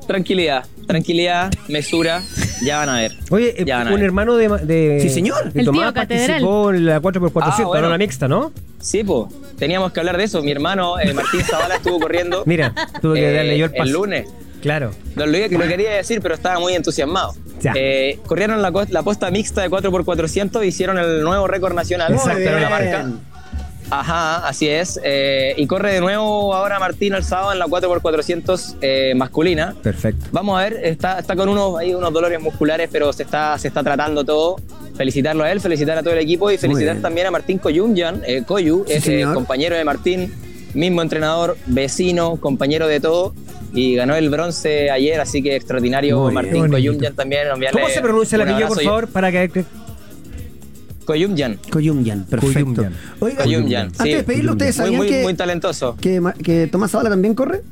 Tranquilidad, 0.07 0.65
tranquilidad, 0.87 1.51
mesura, 1.69 2.23
ya 2.63 2.79
van 2.79 2.89
a 2.89 3.01
ver. 3.01 3.13
Oye, 3.31 3.55
eh, 3.61 3.65
Ya 3.65 3.79
van 3.79 3.89
a 3.89 3.91
un 3.91 3.97
ver. 3.97 4.05
hermano 4.05 4.37
de, 4.37 4.49
de. 4.49 4.99
Sí, 5.01 5.09
señor. 5.09 5.53
de 5.53 5.61
El 5.61 5.67
Tomás 5.67 5.93
tío 5.93 5.95
catedral. 6.03 6.27
participó 6.29 6.71
en 6.73 6.87
la 6.87 7.01
4x400, 7.01 7.43
Ah, 7.43 7.65
bueno. 7.65 7.83
no 7.87 7.89
la 7.91 7.99
mixta, 7.99 8.29
¿no? 8.29 8.53
Sí, 8.81 9.05
pues, 9.05 9.27
teníamos 9.59 9.93
que 9.93 10.01
hablar 10.01 10.17
de 10.17 10.25
eso. 10.25 10.43
Mi 10.43 10.51
hermano 10.51 10.99
eh, 10.99 11.15
Martín 11.15 11.41
Zavala 11.45 11.77
estuvo 11.77 12.01
corriendo 12.01 12.43
Mira, 12.47 12.75
tuve 13.01 13.21
que 13.21 13.31
eh, 13.31 13.33
darle 13.35 13.59
yo 13.59 13.67
el 13.67 13.73
pase. 13.73 13.91
lunes. 13.93 14.27
Claro. 14.61 14.93
No, 15.17 15.27
lo, 15.27 15.39
lo 15.39 15.67
quería 15.69 15.91
decir, 15.93 16.21
pero 16.21 16.35
estaba 16.35 16.59
muy 16.61 16.75
entusiasmado. 16.75 17.35
Ya. 17.61 17.73
Eh, 17.77 18.19
corrieron 18.27 18.61
la, 18.63 18.73
la 18.91 19.03
posta 19.03 19.31
mixta 19.31 19.63
de 19.63 19.71
4x400 19.71 20.65
hicieron 20.67 20.99
el 20.99 21.23
nuevo 21.23 21.47
récord 21.49 21.75
nacional. 21.75 22.13
Exacto, 22.13 22.39
la 22.45 22.57
bien. 22.57 22.71
marca. 22.71 23.07
Ajá, 23.93 24.49
así 24.49 24.69
es. 24.69 24.99
Eh, 25.05 25.53
y 25.59 25.67
corre 25.67 25.93
de 25.93 26.01
nuevo 26.01 26.55
ahora 26.55 26.79
Martín 26.79 27.13
el 27.13 27.23
sábado 27.25 27.53
en 27.53 27.59
la 27.59 27.67
4x400 27.67 28.77
eh, 28.81 29.13
masculina. 29.15 29.75
Perfecto. 29.83 30.25
Vamos 30.33 30.59
a 30.59 30.63
ver, 30.63 30.81
está, 30.83 31.19
está 31.19 31.37
con 31.37 31.51
unos, 31.51 31.79
hay 31.79 31.93
unos 31.93 32.11
dolores 32.11 32.41
musculares, 32.41 32.89
pero 32.91 33.13
se 33.13 33.25
está, 33.25 33.59
se 33.59 33.69
está 33.69 33.83
tratando 33.83 34.25
todo. 34.25 34.57
Felicitarlo 34.97 35.45
a 35.45 35.53
él, 35.53 35.61
felicitar 35.61 35.99
a 35.99 36.03
todo 36.03 36.15
el 36.15 36.21
equipo 36.21 36.51
y 36.51 36.57
felicitar 36.57 37.03
también 37.03 37.27
a 37.27 37.31
Martín 37.31 37.59
Koyunjan, 37.59 38.23
eh, 38.27 38.43
Koyu, 38.47 38.85
Sí, 38.87 38.95
es 38.95 39.05
señor. 39.05 39.35
compañero 39.35 39.77
de 39.77 39.85
Martín, 39.85 40.33
mismo 40.73 41.03
entrenador, 41.03 41.59
vecino, 41.67 42.37
compañero 42.37 42.89
de 42.89 42.99
todo. 42.99 43.35
Y 43.75 43.95
ganó 43.95 44.15
el 44.15 44.31
bronce 44.31 44.91
ayer, 44.91 45.21
así 45.21 45.43
que 45.43 45.57
extraordinario 45.57 46.19
Muy. 46.19 46.33
Martín. 46.33 46.71
Koyunjan 46.71 47.15
también. 47.15 47.49
enviarle 47.49 47.79
¿Cómo 47.81 47.93
se 47.93 48.01
pronuncia 48.01 48.37
el 48.37 48.43
apellido, 48.43 48.69
por 48.69 48.83
favor? 48.83 49.09
Para 49.09 49.31
que. 49.31 49.65
Koyunjan. 51.05 51.59
Koyumyan, 51.71 52.25
perfecto. 52.25 52.65
Koyumyan. 52.75 52.95
Oiga, 53.21 53.43
Koyumyan, 53.45 53.83
antes 53.87 54.03
sí. 54.03 54.09
de 54.11 54.15
despedirlo, 54.17 54.53
¿ustedes 54.53 54.77
Muy, 54.77 54.85
sabían 54.87 54.97
muy, 54.99 55.09
que, 55.09 55.23
muy 55.23 55.35
talentoso. 55.35 55.97
que, 56.01 56.23
que 56.43 56.67
Tomás 56.69 56.91
Zavala 56.91 57.11
también 57.11 57.35
corre? 57.35 57.63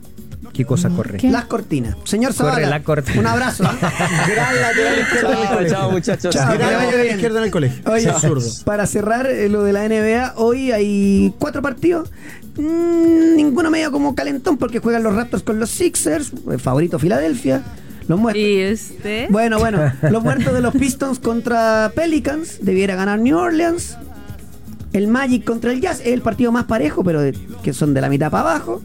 ¿Qué 0.52 0.64
cosa 0.64 0.88
corre? 0.90 1.18
¿Qué? 1.18 1.30
Las 1.30 1.44
cortinas. 1.44 1.96
Señor 2.04 2.34
Corre 2.34 2.48
Zavala, 2.50 2.68
la 2.70 2.82
cortina. 2.82 3.20
un 3.20 3.26
abrazo. 3.26 3.62
¿ah? 3.66 3.76
Gran 4.28 4.60
lateral 4.60 4.98
izquierdo 5.00 5.32
en 5.32 5.38
el 5.38 5.44
Chao, 5.44 5.54
colegio. 5.54 5.76
chao, 5.76 5.90
muchachos. 5.92 6.34
Chao. 6.34 6.52
Lateral 6.54 7.00
bien. 7.02 7.14
izquierdo 7.14 7.38
en 7.38 7.44
el 7.44 7.50
colegio. 7.50 7.82
Oye, 7.92 8.08
Es 8.10 8.16
zurdo. 8.20 8.48
para 8.64 8.86
cerrar 8.86 9.26
eh, 9.26 9.48
lo 9.48 9.62
de 9.62 9.72
la 9.72 9.88
NBA, 9.88 10.34
hoy 10.36 10.72
hay 10.72 11.32
cuatro 11.38 11.62
partidos. 11.62 12.10
Mm, 12.56 13.36
ninguno 13.36 13.70
medio 13.70 13.92
como 13.92 14.14
calentón 14.16 14.58
porque 14.58 14.80
juegan 14.80 15.02
los 15.04 15.14
Raptors 15.14 15.44
con 15.44 15.60
los 15.60 15.70
Sixers, 15.70 16.32
el 16.50 16.58
favorito 16.58 16.98
Filadelfia. 16.98 17.62
Los 18.10 18.18
muertos. 18.18 18.42
¿Y 18.42 18.72
usted? 18.72 19.28
Bueno, 19.30 19.60
bueno, 19.60 19.78
los 20.10 20.22
muertos 20.24 20.52
de 20.52 20.60
los 20.60 20.74
Pistons 20.74 21.20
contra 21.20 21.92
Pelicans, 21.94 22.58
debiera 22.60 22.96
ganar 22.96 23.20
New 23.20 23.38
Orleans. 23.38 23.96
El 24.92 25.06
Magic 25.06 25.44
contra 25.44 25.70
el 25.70 25.80
Jazz 25.80 26.00
es 26.00 26.08
el 26.08 26.20
partido 26.20 26.50
más 26.50 26.64
parejo, 26.64 27.04
pero 27.04 27.20
de- 27.20 27.38
que 27.62 27.72
son 27.72 27.94
de 27.94 28.00
la 28.00 28.08
mitad 28.08 28.28
para 28.28 28.50
abajo. 28.50 28.82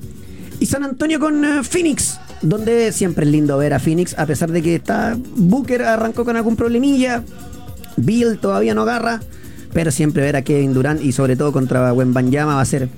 Y 0.59 0.67
San 0.67 0.83
Antonio 0.83 1.19
con 1.19 1.43
eh, 1.43 1.63
Phoenix, 1.63 2.19
donde 2.43 2.91
siempre 2.91 3.25
es 3.25 3.31
lindo 3.31 3.57
ver 3.57 3.73
a 3.73 3.79
Phoenix, 3.79 4.13
a 4.19 4.27
pesar 4.27 4.51
de 4.51 4.61
que 4.61 4.75
está 4.75 5.17
Booker 5.35 5.81
arrancó 5.81 6.23
con 6.23 6.35
algún 6.35 6.55
problemilla, 6.55 7.23
Bill 7.97 8.37
todavía 8.37 8.75
no 8.75 8.83
agarra, 8.83 9.21
pero 9.73 9.89
siempre 9.89 10.21
ver 10.21 10.35
a 10.35 10.43
Kevin 10.43 10.71
Durant 10.75 11.01
y 11.01 11.11
sobre 11.13 11.35
todo 11.35 11.51
contra 11.51 11.91
Wembanyama 11.93 12.53
va 12.53 12.61
a 12.61 12.65
ser 12.65 12.89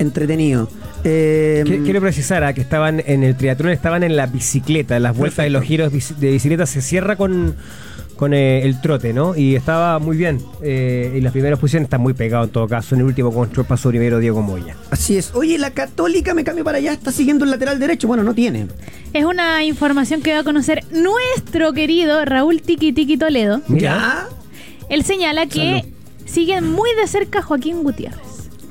entretenido. 0.00 0.68
Eh, 1.04 1.64
Qu- 1.66 1.84
Quiero 1.84 2.00
precisar 2.00 2.42
ah, 2.44 2.52
que 2.52 2.60
estaban 2.60 3.02
en 3.06 3.22
el 3.22 3.36
triatlón, 3.36 3.72
estaban 3.72 4.02
en 4.02 4.16
la 4.16 4.26
bicicleta, 4.26 4.98
las 4.98 5.16
vueltas 5.16 5.46
y 5.46 5.50
los 5.50 5.62
giros 5.64 5.92
de 5.92 6.30
bicicleta 6.32 6.66
se 6.66 6.82
cierra 6.82 7.16
con, 7.16 7.54
con 8.16 8.34
eh, 8.34 8.62
el 8.64 8.80
trote, 8.80 9.12
¿no? 9.12 9.36
Y 9.36 9.54
estaba 9.54 9.98
muy 10.00 10.16
bien. 10.16 10.40
Eh, 10.62 11.14
y 11.16 11.20
las 11.20 11.32
primeras 11.32 11.58
posiciones 11.58 11.86
están 11.86 12.00
muy 12.00 12.14
pegados 12.14 12.48
en 12.48 12.52
todo 12.52 12.66
caso. 12.66 12.94
En 12.94 13.00
el 13.02 13.06
último 13.06 13.32
control 13.32 13.64
pasó 13.66 13.90
primero 13.90 14.18
Diego 14.18 14.42
Moya. 14.42 14.74
Así 14.90 15.16
es. 15.16 15.32
Oye, 15.34 15.56
la 15.58 15.70
Católica 15.70 16.34
me 16.34 16.42
cambio 16.44 16.64
para 16.64 16.78
allá, 16.78 16.92
está 16.92 17.12
siguiendo 17.12 17.44
el 17.44 17.52
lateral 17.52 17.78
derecho. 17.78 18.08
Bueno, 18.08 18.22
no 18.24 18.34
tiene. 18.34 18.66
Es 19.12 19.24
una 19.24 19.64
información 19.64 20.20
que 20.20 20.32
va 20.32 20.40
a 20.40 20.44
conocer 20.44 20.84
nuestro 20.90 21.72
querido 21.72 22.24
Raúl 22.24 22.60
Tiki 22.60 22.92
Tiki 22.92 23.16
Toledo. 23.16 23.62
Mira. 23.68 23.80
Ya. 23.80 24.28
Él 24.90 25.04
señala 25.04 25.46
que 25.46 25.84
siguen 26.24 26.66
muy 26.66 26.90
de 27.00 27.06
cerca 27.06 27.38
a 27.38 27.42
Joaquín 27.42 27.82
Gutiérrez. 27.82 28.18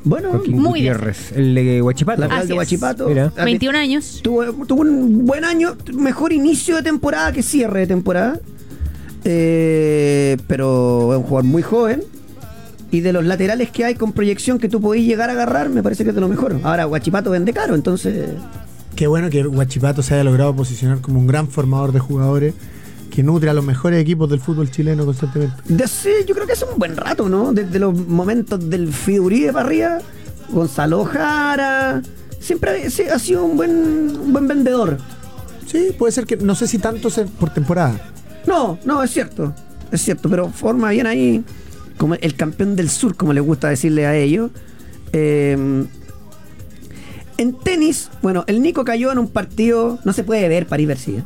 Bueno, 0.08 0.30
Joaquín 0.32 0.60
Muy 0.60 0.82
de 0.82 0.90
Gutiérrez, 0.90 1.32
el 1.34 1.54
de 1.54 1.82
Huachipato. 1.82 2.22
lateral 2.22 2.40
Así 2.40 2.50
de. 2.50 2.54
Huachipato. 2.56 3.08
Mira. 3.08 3.34
Ah, 3.38 3.44
21 3.46 3.78
años. 3.78 4.22
Tuvo, 4.24 4.46
tuvo 4.66 4.82
un 4.82 5.26
buen 5.26 5.44
año, 5.44 5.76
mejor 5.94 6.34
inicio 6.34 6.78
de 6.78 6.84
temporada 6.84 7.32
que 7.32 7.44
cierre 7.44 7.82
de 7.82 7.88
temporada. 7.88 8.40
Eh, 9.24 10.38
pero 10.48 11.14
es 11.14 11.18
un 11.20 11.24
jugador 11.24 11.44
muy 11.44 11.62
joven. 11.62 12.04
Y 12.90 13.02
de 13.02 13.12
los 13.12 13.26
laterales 13.26 13.70
que 13.70 13.84
hay 13.84 13.96
con 13.96 14.14
proyección 14.14 14.60
que 14.60 14.70
tú 14.70 14.80
podés 14.80 15.04
llegar 15.04 15.30
a 15.30 15.34
agarrar, 15.34 15.68
me 15.68 15.84
parece 15.84 16.06
que 16.06 16.12
es 16.12 16.16
de 16.16 16.22
lo 16.22 16.30
mejor. 16.30 16.58
Ahora, 16.64 16.86
Guachipato 16.86 17.32
vende 17.32 17.52
caro, 17.52 17.76
entonces. 17.76 18.30
Qué 18.96 19.08
bueno 19.08 19.30
que 19.30 19.46
Huachipato 19.46 20.02
se 20.02 20.14
haya 20.14 20.24
logrado 20.24 20.56
posicionar 20.56 21.02
como 21.02 21.20
un 21.20 21.28
gran 21.28 21.50
formador 21.50 21.92
de 21.92 22.00
jugadores 22.00 22.54
que 23.18 23.24
nutre 23.24 23.50
a 23.50 23.54
los 23.56 23.66
mejores 23.66 24.00
equipos 24.00 24.30
del 24.30 24.40
fútbol 24.40 24.70
chileno 24.70 25.04
constantemente. 25.04 25.56
De 25.66 25.84
hace- 25.84 26.24
yo 26.28 26.36
creo 26.36 26.46
que 26.46 26.54
hace 26.54 26.66
un 26.72 26.78
buen 26.78 26.96
rato, 26.96 27.28
¿no? 27.28 27.52
Desde 27.52 27.80
los 27.80 27.92
momentos 28.08 28.70
del 28.70 28.94
Fidurí 28.94 29.48
para 29.52 29.66
arriba, 29.66 29.98
Gonzalo 30.50 31.04
Jara. 31.04 32.04
Siempre 32.40 32.86
ha- 32.86 32.90
sí, 32.92 33.02
ha 33.12 33.18
sido 33.18 33.44
un 33.44 33.58
buen, 33.58 33.72
un 34.20 34.32
buen 34.32 34.48
vendedor. 34.48 35.00
Sí, 35.66 35.96
puede 35.98 36.12
ser 36.12 36.28
que 36.28 36.38
no 36.38 36.54
sé 36.54 36.68
si 36.68 36.78
tanto 36.78 37.10
se- 37.10 37.26
por 37.26 37.50
temporada. 37.52 38.00
No, 38.46 38.78
no, 38.86 39.02
es 39.02 39.10
cierto. 39.10 39.52
Es 39.92 40.02
cierto, 40.04 40.30
pero 40.30 40.50
forma 40.52 40.92
bien 40.92 41.08
ahí 41.08 41.44
como 41.98 42.14
el 42.14 42.36
campeón 42.36 42.76
del 42.76 42.88
sur, 42.92 43.16
como 43.16 43.34
les 43.34 43.44
gusta 43.44 43.68
decirle 43.68 44.06
a 44.06 44.16
ellos. 44.16 44.52
Eh, 45.12 45.58
en 47.40 47.60
tenis, 47.64 48.12
bueno, 48.22 48.44
el 48.46 48.62
Nico 48.62 48.84
cayó 48.84 49.12
en 49.12 49.18
un 49.18 49.28
partido, 49.28 49.98
no 50.06 50.14
se 50.14 50.24
puede 50.24 50.48
ver 50.50 50.68
París 50.68 50.88
Bercy, 50.88 51.16
¿eh? 51.16 51.24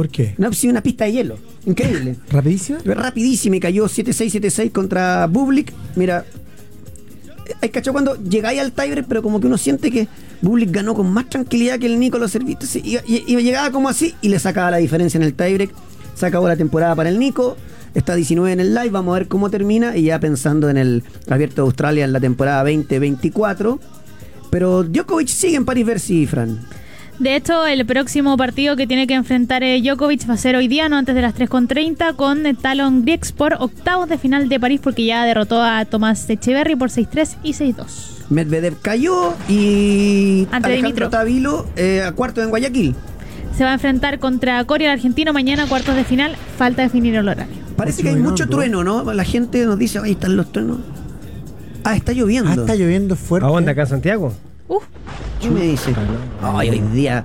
¿Por 0.00 0.08
qué? 0.08 0.34
No, 0.38 0.50
sí, 0.54 0.66
una 0.66 0.82
pista 0.82 1.04
de 1.04 1.12
hielo. 1.12 1.36
Increíble. 1.66 2.16
¿Rapidísima? 2.30 2.78
Rapidísima 2.86 3.56
y 3.56 3.60
cayó 3.60 3.84
7-6, 3.84 4.40
7-6 4.40 4.72
contra 4.72 5.26
Bublik. 5.26 5.74
Mira, 5.94 6.24
hay 7.60 7.68
cachado 7.68 7.92
cuando 7.92 8.16
llegáis 8.16 8.60
al 8.62 8.72
tiebreak, 8.72 9.06
pero 9.06 9.22
como 9.22 9.40
que 9.42 9.46
uno 9.46 9.58
siente 9.58 9.90
que 9.90 10.08
Bublik 10.40 10.70
ganó 10.70 10.94
con 10.94 11.10
más 11.12 11.28
tranquilidad 11.28 11.78
que 11.78 11.84
el 11.84 12.00
Nico 12.00 12.16
los 12.16 12.30
servicios. 12.30 12.76
Y, 12.76 12.96
y- 13.06 13.24
y 13.26 13.36
llegaba 13.42 13.70
como 13.72 13.90
así 13.90 14.14
y 14.22 14.30
le 14.30 14.38
sacaba 14.38 14.70
la 14.70 14.78
diferencia 14.78 15.18
en 15.18 15.24
el 15.24 15.34
tiebreak. 15.34 15.70
Se 16.14 16.24
acabó 16.24 16.48
la 16.48 16.56
temporada 16.56 16.94
para 16.94 17.10
el 17.10 17.18
Nico. 17.18 17.58
Está 17.94 18.14
19 18.14 18.52
en 18.54 18.60
el 18.60 18.74
live, 18.74 18.88
vamos 18.88 19.14
a 19.14 19.18
ver 19.18 19.28
cómo 19.28 19.50
termina. 19.50 19.98
Y 19.98 20.04
ya 20.04 20.18
pensando 20.18 20.70
en 20.70 20.78
el 20.78 21.04
Abierto 21.28 21.56
de 21.56 21.66
Australia 21.66 22.06
en 22.06 22.14
la 22.14 22.20
temporada 22.20 22.62
2024. 22.62 23.78
Pero 24.50 24.82
Djokovic 24.82 25.28
sigue 25.28 25.56
en 25.56 25.66
París 25.66 25.84
Bercy, 25.84 26.26
Fran. 26.26 26.58
De 27.20 27.36
hecho, 27.36 27.66
el 27.66 27.84
próximo 27.84 28.34
partido 28.38 28.76
que 28.76 28.86
tiene 28.86 29.06
que 29.06 29.12
enfrentar 29.12 29.62
eh, 29.62 29.82
Djokovic 29.82 30.26
va 30.26 30.34
a 30.34 30.36
ser 30.38 30.56
hoy 30.56 30.68
día, 30.68 30.88
no 30.88 30.96
antes 30.96 31.14
de 31.14 31.20
las 31.20 31.34
3.30, 31.34 32.16
con 32.16 32.46
eh, 32.46 32.54
Talon 32.54 33.02
Griegs 33.02 33.32
por 33.32 33.56
octavos 33.60 34.08
de 34.08 34.16
final 34.16 34.48
de 34.48 34.58
París, 34.58 34.80
porque 34.82 35.04
ya 35.04 35.26
derrotó 35.26 35.62
a 35.62 35.84
Tomás 35.84 36.30
Echeverry 36.30 36.76
por 36.76 36.88
6-3 36.88 37.36
y 37.42 37.52
6-2. 37.52 37.84
Medvedev 38.30 38.80
cayó 38.80 39.34
y 39.50 40.48
Ante 40.50 40.68
Alejandro. 40.72 41.10
Tavilo 41.10 41.66
eh, 41.76 42.02
a 42.02 42.12
cuarto 42.12 42.42
en 42.42 42.48
Guayaquil. 42.48 42.94
Se 43.54 43.64
va 43.64 43.70
a 43.72 43.74
enfrentar 43.74 44.18
contra 44.18 44.64
Corea, 44.64 44.90
el 44.90 44.98
argentino, 44.98 45.34
mañana 45.34 45.66
cuartos 45.66 45.96
de 45.96 46.04
final. 46.04 46.36
Falta 46.56 46.80
definir 46.80 47.14
el 47.16 47.28
horario. 47.28 47.54
Parece 47.76 48.02
que 48.02 48.08
hay 48.08 48.16
mucho 48.16 48.48
trueno, 48.48 48.82
¿no? 48.82 49.12
La 49.12 49.24
gente 49.24 49.66
nos 49.66 49.78
dice, 49.78 49.98
ahí 49.98 50.12
están 50.12 50.38
los 50.38 50.50
truenos. 50.52 50.78
Ah, 51.84 51.96
está 51.96 52.14
lloviendo. 52.14 52.50
Ah, 52.50 52.54
está 52.54 52.74
lloviendo 52.76 53.14
fuerte. 53.14 53.46
¿A 53.46 53.50
dónde 53.50 53.72
acá 53.72 53.82
en 53.82 53.88
Santiago? 53.88 54.32
Uf, 54.70 54.84
¿Qué 55.40 55.50
me 55.50 55.62
dice? 55.62 55.92
Ay, 56.42 56.70
hoy 56.70 56.78
día. 56.92 57.24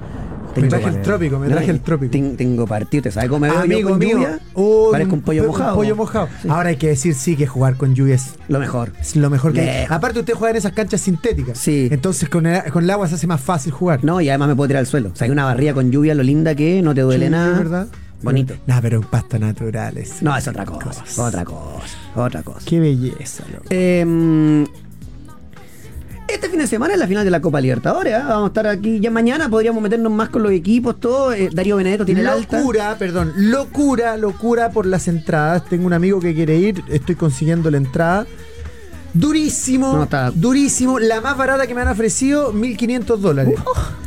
Me 0.56 0.68
traje 0.70 0.88
el 0.88 1.02
trópico, 1.02 1.38
me 1.38 1.48
traje 1.50 1.70
el 1.70 1.82
trópico. 1.82 2.12
Ten- 2.12 2.38
Tengo 2.38 2.66
partido, 2.66 3.04
¿te 3.04 3.12
sabes 3.12 3.30
cómo 3.30 3.42
me 3.42 3.50
veo 3.50 3.58
yo 3.58 3.64
Amigo 3.66 3.90
con 3.90 4.00
mío, 4.00 4.12
lluvia? 4.14 4.40
un- 4.56 4.92
Parezco 4.92 5.14
un 5.16 5.22
pollo 5.22 5.42
un 5.42 5.48
mojado. 5.50 5.76
pollo 5.76 5.96
mojado. 5.98 6.30
Sí. 6.42 6.48
Ahora 6.50 6.70
hay 6.70 6.78
que 6.78 6.88
decir 6.88 7.14
sí 7.14 7.36
que 7.36 7.46
jugar 7.46 7.76
con 7.76 7.94
lluvia 7.94 8.16
es 8.16 8.36
Lo 8.48 8.58
mejor. 8.60 8.94
es 9.00 9.16
lo 9.18 9.30
mejor 9.30 9.52
que 9.54 9.62
hay. 9.70 9.86
Aparte 9.90 10.20
usted 10.22 10.34
juega 10.34 10.52
en 10.52 10.56
esas 10.56 10.72
canchas 10.72 11.02
sintéticas. 11.02 11.58
Sí. 11.58 11.90
Entonces 11.92 12.30
con 12.30 12.46
el, 12.48 12.64
con 12.72 12.84
el 12.86 12.90
agua 12.90 13.08
se 13.10 13.16
hace 13.16 13.28
más 13.28 13.42
fácil 13.42 13.74
jugar. 13.74 14.04
No, 14.06 14.22
y 14.22 14.30
además 14.30 14.48
me 14.48 14.56
puedo 14.56 14.70
tirar 14.70 14.80
al 14.80 14.88
suelo. 14.88 15.10
O 15.14 15.16
sea, 15.16 15.26
hay 15.26 15.32
una 15.32 15.44
barría 15.44 15.74
con 15.74 15.92
lluvia, 15.92 16.16
lo 16.16 16.24
linda 16.24 16.56
que 16.56 16.80
es, 16.80 16.84
no 16.84 16.96
te 16.96 17.02
duele 17.02 17.26
Sí, 17.26 17.32
nada. 17.32 17.58
¿verdad? 17.58 17.88
Bonito. 18.24 18.56
Nah, 18.66 18.80
pero 18.82 19.02
un 19.02 19.06
pasto 19.08 19.38
natural 19.38 19.98
es. 19.98 20.22
No, 20.24 20.36
es 20.38 20.48
otra 20.48 20.66
cosa. 20.66 21.04
Otra 21.22 21.44
cosa. 21.44 21.98
Otra 22.16 22.42
cosa. 22.44 22.62
Qué 22.66 22.80
belleza, 22.80 23.44
loco. 23.52 23.66
Eh, 23.70 24.66
este 26.28 26.50
fin 26.50 26.60
de 26.60 26.68
semana 26.68 26.94
es 26.94 27.00
la 27.00 27.08
final 27.08 27.24
de 27.24 27.32
la 27.32 27.42
Copa 27.42 27.62
Libertadores. 27.62 28.14
¿ah? 28.14 28.26
Vamos 28.28 28.46
a 28.46 28.48
estar 28.48 28.68
aquí. 28.68 29.00
Ya 29.00 29.12
mañana 29.12 29.50
podríamos 29.50 29.82
meternos 29.82 30.12
más 30.12 30.30
con 30.30 30.44
los 30.44 30.52
equipos, 30.52 31.00
todo. 31.00 31.34
Eh, 31.34 31.50
Darío 31.52 31.78
Benedetto 31.78 32.06
tiene 32.06 32.22
el 32.22 32.28
alta. 32.28 32.60
Locura, 32.60 32.96
perdón, 32.98 33.34
locura, 33.36 34.18
locura 34.18 34.70
por 34.72 34.86
las 34.86 35.08
entradas. 35.08 35.66
Tengo 35.66 35.86
un 35.86 35.94
amigo 35.94 36.20
que 36.20 36.34
quiere 36.34 36.58
ir, 36.58 36.84
estoy 36.90 37.16
consiguiendo 37.16 37.70
la 37.72 37.78
entrada. 37.78 38.26
Durísimo, 39.16 39.94
No, 39.94 40.04
está- 40.04 40.30
durísimo. 40.32 41.00
La 41.00 41.22
más 41.22 41.38
barata 41.38 41.66
que 41.68 41.74
me 41.74 41.82
han 41.82 41.88
ofrecido, 41.88 42.52
1.500 42.54 43.22
dólares. 43.22 43.56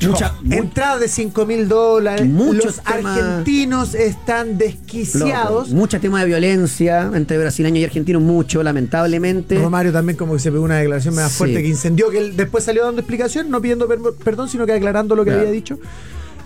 Mucha- 0.06 0.34
mu- 0.42 0.52
Entradas 0.54 1.00
de 1.00 1.08
5.000 1.08 1.66
dólares. 1.66 2.26
Muchos 2.26 2.76
Los 2.76 2.82
temas- 2.84 3.18
argentinos 3.18 3.94
están 3.94 4.58
desquiciados. 4.58 5.68
Loco. 5.68 5.80
Mucho 5.80 5.98
tema 5.98 6.20
de 6.20 6.26
violencia 6.26 7.10
entre 7.14 7.38
brasileños 7.38 7.78
y 7.80 7.84
argentinos, 7.84 8.20
mucho, 8.20 8.62
lamentablemente. 8.62 9.58
Romario 9.58 9.92
también 9.92 10.18
como 10.18 10.34
que 10.34 10.40
se 10.40 10.52
pegó 10.52 10.62
una 10.64 10.76
declaración 10.76 11.14
más 11.14 11.32
Sí. 11.32 11.38
fuerte 11.38 11.62
que 11.62 11.68
incendió, 11.68 12.10
que 12.10 12.18
él 12.18 12.36
después 12.36 12.64
salió 12.64 12.84
dando 12.84 13.00
explicación, 13.00 13.50
no 13.50 13.62
pidiendo 13.62 13.88
per- 13.88 13.98
perdón, 14.22 14.48
sino 14.50 14.66
que 14.66 14.72
aclarando 14.74 15.16
lo 15.16 15.24
que 15.24 15.30
Claro. 15.30 15.40
había 15.40 15.52
dicho. 15.52 15.78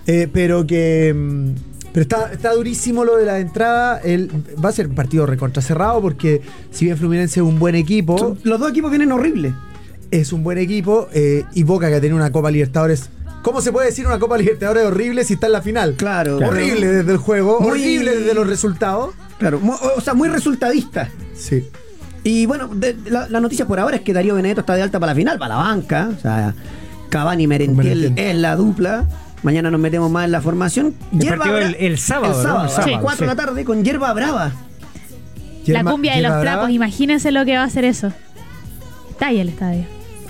Eh, 0.06 0.28
pero 0.32 0.66
que... 0.66 1.12
mm, 1.14 1.72
Pero 1.93 2.02
está, 2.02 2.32
está 2.32 2.55
durísimo 2.55 3.05
lo 3.05 3.16
de 3.16 3.27
la 3.27 3.39
entrada. 3.39 3.98
El, 4.02 4.31
va 4.64 4.70
a 4.70 4.73
ser 4.73 4.86
un 4.89 4.94
partido 4.94 5.27
recontra 5.27 5.62
cerrado 5.62 6.01
porque 6.01 6.40
si 6.70 6.86
bien 6.86 6.97
Fluminense 6.97 7.40
es 7.40 7.47
un 7.47 7.59
buen 7.59 7.74
equipo, 7.74 8.16
Son- 8.19 8.39
los 8.44 8.59
dos 8.59 8.70
equipos 8.70 8.90
vienen 8.90 9.12
horribles. 9.12 9.52
es 10.10 10.32
un 10.32 10.43
buen 10.43 10.59
equipo 10.59 11.09
eh, 11.12 11.44
y 11.55 11.62
Boca 11.64 11.90
que 11.90 12.01
tiene 12.01 12.14
una 12.14 12.32
Copa 12.32 12.51
Libertadores. 12.51 13.10
¿Cómo 13.43 13.60
se 13.60 13.73
puede 13.73 13.89
decir 13.89 14.06
una 14.06 14.19
Copa 14.19 14.39
Libertadores 14.39 14.85
horrible 14.85 15.24
si 15.24 15.35
está 15.35 15.47
en 15.47 15.52
la 15.52 15.62
final? 15.62 15.94
Claro. 15.97 16.36
Horrible 16.39 16.77
Claro. 16.81 16.93
desde 16.97 17.12
el 17.12 17.19
juego, 17.19 17.60
Muy- 17.60 17.70
horrible 17.70 18.16
desde 18.20 18.35
los 18.35 18.47
resultados. 18.47 19.14
Claro, 19.39 19.60
o 19.97 20.01
sea, 20.01 20.14
muy 20.14 20.28
resultadista. 20.28 21.10
Sí. 21.35 21.64
Y 22.24 22.47
bueno, 22.47 22.69
de- 22.73 22.97
la, 23.10 23.28
la 23.28 23.40
noticia 23.40 23.66
por 23.66 23.81
ahora 23.81 23.97
es 23.97 24.02
que 24.02 24.12
Darío 24.12 24.36
Benedetto 24.36 24.60
está 24.60 24.77
de 24.77 24.82
alta 24.82 25.01
para 25.01 25.12
la 25.12 25.16
final, 25.16 25.39
para 25.39 25.56
la 25.56 25.60
banca. 25.62 26.10
O 26.16 26.20
sea, 26.20 26.55
Cavani 27.09 27.43
y 27.43 27.47
Merentiel 27.48 27.77
Merentiel. 27.98 28.27
es 28.28 28.36
la 28.36 28.55
dupla. 28.56 29.09
Mañana 29.43 29.70
nos 29.70 29.81
metemos 29.81 30.10
más 30.10 30.24
en 30.27 30.32
la 30.32 30.40
formación. 30.40 30.94
El 31.19 31.28
partido 31.28 31.59
el- 31.59 31.74
el 31.78 31.98
sábado, 31.98 32.32
El 32.32 32.36
¿no? 32.39 32.43
sábado, 32.43 32.64
El 32.64 32.70
sábado, 32.70 32.93
sí, 32.93 32.98
4 33.01 33.20
de 33.27 33.27
la 33.27 33.36
tarde 33.36 33.64
con 33.64 33.85
Hierba 33.85 34.12
Brava. 34.12 34.52
la 35.66 35.85
cumbia 35.85 36.14
de 36.16 36.23
los 36.23 36.40
Brava. 36.40 36.70
imagínense 36.70 37.32
lo 37.32 37.44
que 37.44 37.56
va 37.56 37.62
a 37.62 37.66
hacer 37.66 37.85
eso. 37.85 38.12
Está 39.10 39.27
ahí 39.28 39.40
el 39.40 39.48
estadio. 39.51 39.85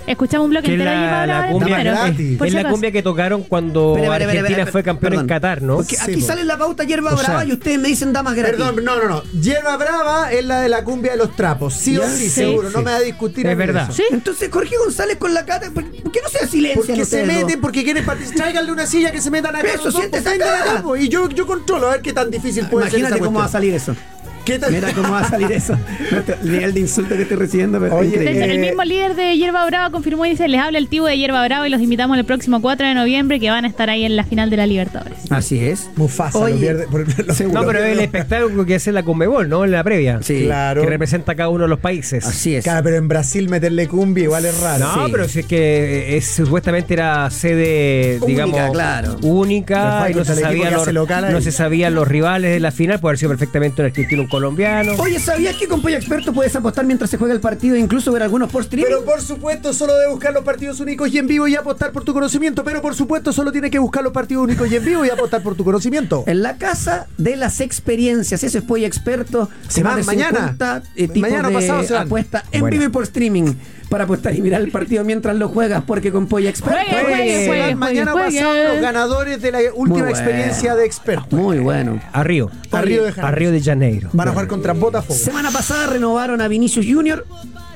Escuchamos 0.06 0.46
un 0.46 0.50
bloque 0.50 0.66
Que 0.66 0.72
entero 0.74 0.90
la, 0.90 1.26
la 1.26 1.48
cumbia, 1.48 1.76
pero, 1.76 1.90
gratis. 1.92 2.40
es 2.40 2.52
la 2.54 2.68
cumbia 2.68 2.90
que 2.90 3.02
tocaron 3.02 3.42
cuando 3.44 3.96
espera, 3.96 4.16
espera, 4.16 4.40
Argentina 4.40 4.66
fue 4.66 4.82
campeón 4.82 5.10
perdón. 5.10 5.24
en 5.24 5.28
Qatar, 5.28 5.62
¿no? 5.62 5.76
Porque 5.76 5.96
aquí 6.00 6.20
sale 6.20 6.44
la 6.44 6.58
pauta 6.58 6.84
Hierba 6.84 7.12
O 7.12 7.16
sea, 7.16 7.28
Brava 7.28 7.44
y 7.44 7.52
ustedes 7.52 7.78
me 7.78 7.88
dicen 7.88 8.12
damas 8.12 8.34
gratis. 8.34 8.56
Perdón, 8.56 8.84
no, 8.84 8.96
no, 8.96 9.08
no. 9.08 9.22
Hierba 9.40 9.76
Brava 9.76 10.32
es 10.32 10.44
la 10.44 10.60
de 10.60 10.68
la 10.68 10.82
cumbia 10.84 11.12
de 11.12 11.18
los 11.18 11.36
trapos. 11.36 11.74
Sí 11.74 11.96
o 11.98 12.08
sí, 12.08 12.24
sí. 12.24 12.30
seguro. 12.30 12.70
No 12.70 12.78
me 12.78 12.90
va 12.90 12.96
a 12.96 13.00
discutir. 13.00 13.46
Es 13.46 13.56
verdad. 13.56 13.84
eso. 13.84 13.92
Sí. 13.92 14.04
Entonces 14.10 14.50
Jorge 14.52 14.76
González 14.76 15.16
con 15.18 15.32
la 15.34 15.44
cata, 15.44 15.70
¿por 15.70 15.84
qué 15.90 16.20
no 16.22 16.28
se 16.28 16.46
silencian 16.46 16.84
Porque 16.84 17.04
se 17.04 17.24
meten, 17.24 17.60
porque 17.60 17.84
quieren 17.84 18.04
participar. 18.04 18.38
Tráiganle 18.38 18.72
una 18.72 18.86
silla 18.86 19.12
que 19.12 19.20
se 19.20 19.30
metan 19.30 19.54
acá. 19.54 19.68
Eso, 19.72 19.90
siéntese 19.90 20.22
pues, 20.22 20.40
acá. 20.40 20.82
Y 20.98 21.08
yo, 21.08 21.28
yo 21.28 21.46
controlo, 21.46 21.88
a 21.88 21.92
ver 21.92 22.02
qué 22.02 22.12
tan 22.12 22.30
difícil 22.30 22.66
puede 22.66 22.86
Imagínate 22.86 23.14
ser 23.14 23.16
esa 23.18 23.26
cómo 23.26 23.38
va 23.38 23.44
a 23.44 23.48
salir 23.48 23.74
eso. 23.74 23.94
¿Qué 24.44 24.58
tal? 24.58 24.72
Mira 24.72 24.92
cómo 24.92 25.10
va 25.12 25.20
a 25.20 25.28
salir 25.30 25.52
eso. 25.52 25.76
El 26.42 26.50
nivel 26.52 26.74
de 26.74 26.80
insulto 26.80 27.14
que 27.16 27.22
estoy 27.22 27.36
recibiendo, 27.36 27.78
pero 27.78 27.96
Oye, 27.96 28.16
el 28.16 28.50
Eh, 28.52 28.58
mismo 28.58 28.82
líder 28.82 29.14
de 29.14 29.36
Hierba 29.36 29.64
Brava 29.66 29.90
confirmó 29.90 30.26
y 30.26 30.30
dice, 30.30 30.48
les 30.48 30.60
habla 30.60 30.78
el 30.78 30.88
tío 30.88 31.04
de 31.04 31.16
Hierba 31.16 31.44
Brava 31.44 31.66
y 31.68 31.70
los 31.70 31.80
invitamos 31.80 32.18
el 32.18 32.24
próximo 32.24 32.60
4 32.60 32.86
de 32.88 32.94
noviembre 32.94 33.38
que 33.38 33.50
van 33.50 33.64
a 33.64 33.68
estar 33.68 33.88
ahí 33.88 34.04
en 34.04 34.16
la 34.16 34.24
final 34.24 34.50
de 34.50 34.56
la 34.56 34.66
Libertadores. 34.66 35.18
Así 35.30 35.60
es. 35.60 35.88
Mufasa 35.96 36.38
Oye, 36.38 36.54
lo 36.54 36.60
pierde. 36.60 36.86
por- 36.88 37.06
lo- 37.26 37.34
seguro. 37.34 37.60
No, 37.60 37.66
pero 37.66 37.84
es 37.84 37.92
el 37.92 38.00
espectáculo 38.00 38.66
que 38.66 38.74
hace 38.74 38.90
la 38.90 39.04
Conmebol, 39.04 39.48
¿no? 39.48 39.64
En 39.64 39.70
la 39.70 39.84
previa. 39.84 40.18
Sí. 40.22 40.42
Claro. 40.44 40.82
Que 40.82 40.88
representa 40.88 41.32
a 41.32 41.34
cada 41.36 41.48
uno 41.48 41.62
de 41.64 41.68
los 41.68 41.78
países. 41.78 42.24
Así 42.26 42.56
es. 42.56 42.64
Claro, 42.64 42.82
pero 42.82 42.96
en 42.96 43.06
Brasil 43.06 43.48
meterle 43.48 43.86
cumbia 43.86 44.24
igual 44.24 44.44
es 44.44 44.58
raro. 44.60 44.86
No, 44.96 45.06
Sí. 45.06 45.12
pero 45.12 45.28
si 45.28 45.38
es 45.40 45.46
que 45.46 46.16
es, 46.16 46.26
supuestamente 46.26 46.94
era 46.94 47.30
sede, 47.30 48.18
Única, 48.20 48.26
digamos, 48.44 48.70
claro. 48.72 49.16
única, 49.22 50.08
no 50.14 50.24
se, 50.24 50.34
sabía 50.34 50.70
los, 50.72 50.92
no 50.92 51.40
se 51.40 51.52
sabían 51.52 51.94
los 51.94 52.08
rivales 52.08 52.50
de 52.52 52.60
la 52.60 52.72
final, 52.72 52.98
puede 52.98 53.12
haber 53.12 53.18
sido 53.18 53.28
perfectamente 53.30 53.82
un 53.82 53.86
argentino 53.86 54.22
un 54.22 54.28
colombiano. 54.32 54.92
Oye, 54.98 55.20
¿sabías 55.20 55.54
que 55.56 55.68
con 55.68 55.82
Pollo 55.82 55.96
Experto 55.96 56.32
puedes 56.32 56.56
apostar 56.56 56.86
mientras 56.86 57.10
se 57.10 57.18
juega 57.18 57.34
el 57.34 57.40
partido 57.40 57.76
e 57.76 57.78
incluso 57.78 58.10
ver 58.12 58.22
algunos 58.22 58.50
por 58.50 58.62
streaming? 58.62 58.86
Pero 58.88 59.04
por 59.04 59.20
supuesto, 59.20 59.72
solo 59.74 59.94
debe 59.94 60.10
buscar 60.10 60.32
los 60.32 60.42
partidos 60.42 60.80
únicos 60.80 61.12
y 61.12 61.18
en 61.18 61.26
vivo 61.26 61.46
y 61.46 61.54
apostar 61.54 61.92
por 61.92 62.02
tu 62.02 62.14
conocimiento. 62.14 62.64
Pero 62.64 62.80
por 62.80 62.94
supuesto, 62.94 63.32
solo 63.32 63.52
tiene 63.52 63.70
que 63.70 63.78
buscar 63.78 64.02
los 64.02 64.12
partidos 64.12 64.44
únicos 64.44 64.72
y 64.72 64.76
en 64.76 64.84
vivo 64.84 65.04
y 65.04 65.10
apostar 65.10 65.42
por 65.42 65.54
tu 65.54 65.64
conocimiento. 65.64 66.24
En 66.26 66.42
la 66.42 66.56
casa 66.56 67.06
de 67.18 67.36
las 67.36 67.60
experiencias, 67.60 68.42
ese 68.42 68.58
es 68.58 68.64
Pollo 68.64 68.86
Experto. 68.86 69.50
Se 69.68 69.82
van 69.82 70.04
mañana. 70.06 70.38
50, 70.56 70.82
eh, 70.96 71.08
Mañana 71.20 71.48
de 71.48 71.54
pasado 71.54 71.82
se 71.84 71.92
van. 71.92 72.06
apuesta 72.06 72.42
en 72.52 72.62
Bueno. 72.62 72.72
vivo 72.78 72.84
y 72.86 72.88
por 72.88 73.02
streaming. 73.04 73.52
para 73.92 74.04
apostar 74.04 74.34
y 74.34 74.40
mirar 74.40 74.62
el 74.62 74.70
partido 74.70 75.04
mientras 75.04 75.36
lo 75.36 75.50
juegas, 75.50 75.82
porque 75.86 76.10
con 76.10 76.26
Polla 76.26 76.48
Expert. 76.48 76.74
Juegue, 76.88 77.04
juegue, 77.04 77.46
juegue, 77.46 77.74
Mañana 77.74 78.12
juegue. 78.12 78.38
pasado 78.40 78.68
los 78.72 78.80
ganadores 78.80 79.42
de 79.42 79.52
la 79.52 79.58
última 79.74 80.04
bueno. 80.04 80.08
experiencia 80.08 80.74
de 80.74 80.86
expertos. 80.86 81.38
Muy 81.38 81.58
bueno. 81.58 82.00
A 82.10 82.22
Río. 82.24 82.50
A 82.70 82.80
Río 82.80 83.04
de 83.04 83.12
Janeiro. 83.12 83.28
A 83.28 83.30
Río 83.32 83.50
de 83.50 83.60
Janeiro. 83.60 84.08
Van 84.22 84.28
a 84.28 84.32
jugar 84.32 84.46
contra 84.48 84.72
Botafogo. 84.72 85.18
Semana 85.18 85.50
pasada 85.50 85.86
renovaron 85.88 86.40
a 86.40 86.48
Vinicius 86.48 86.86
Junior. 86.88 87.26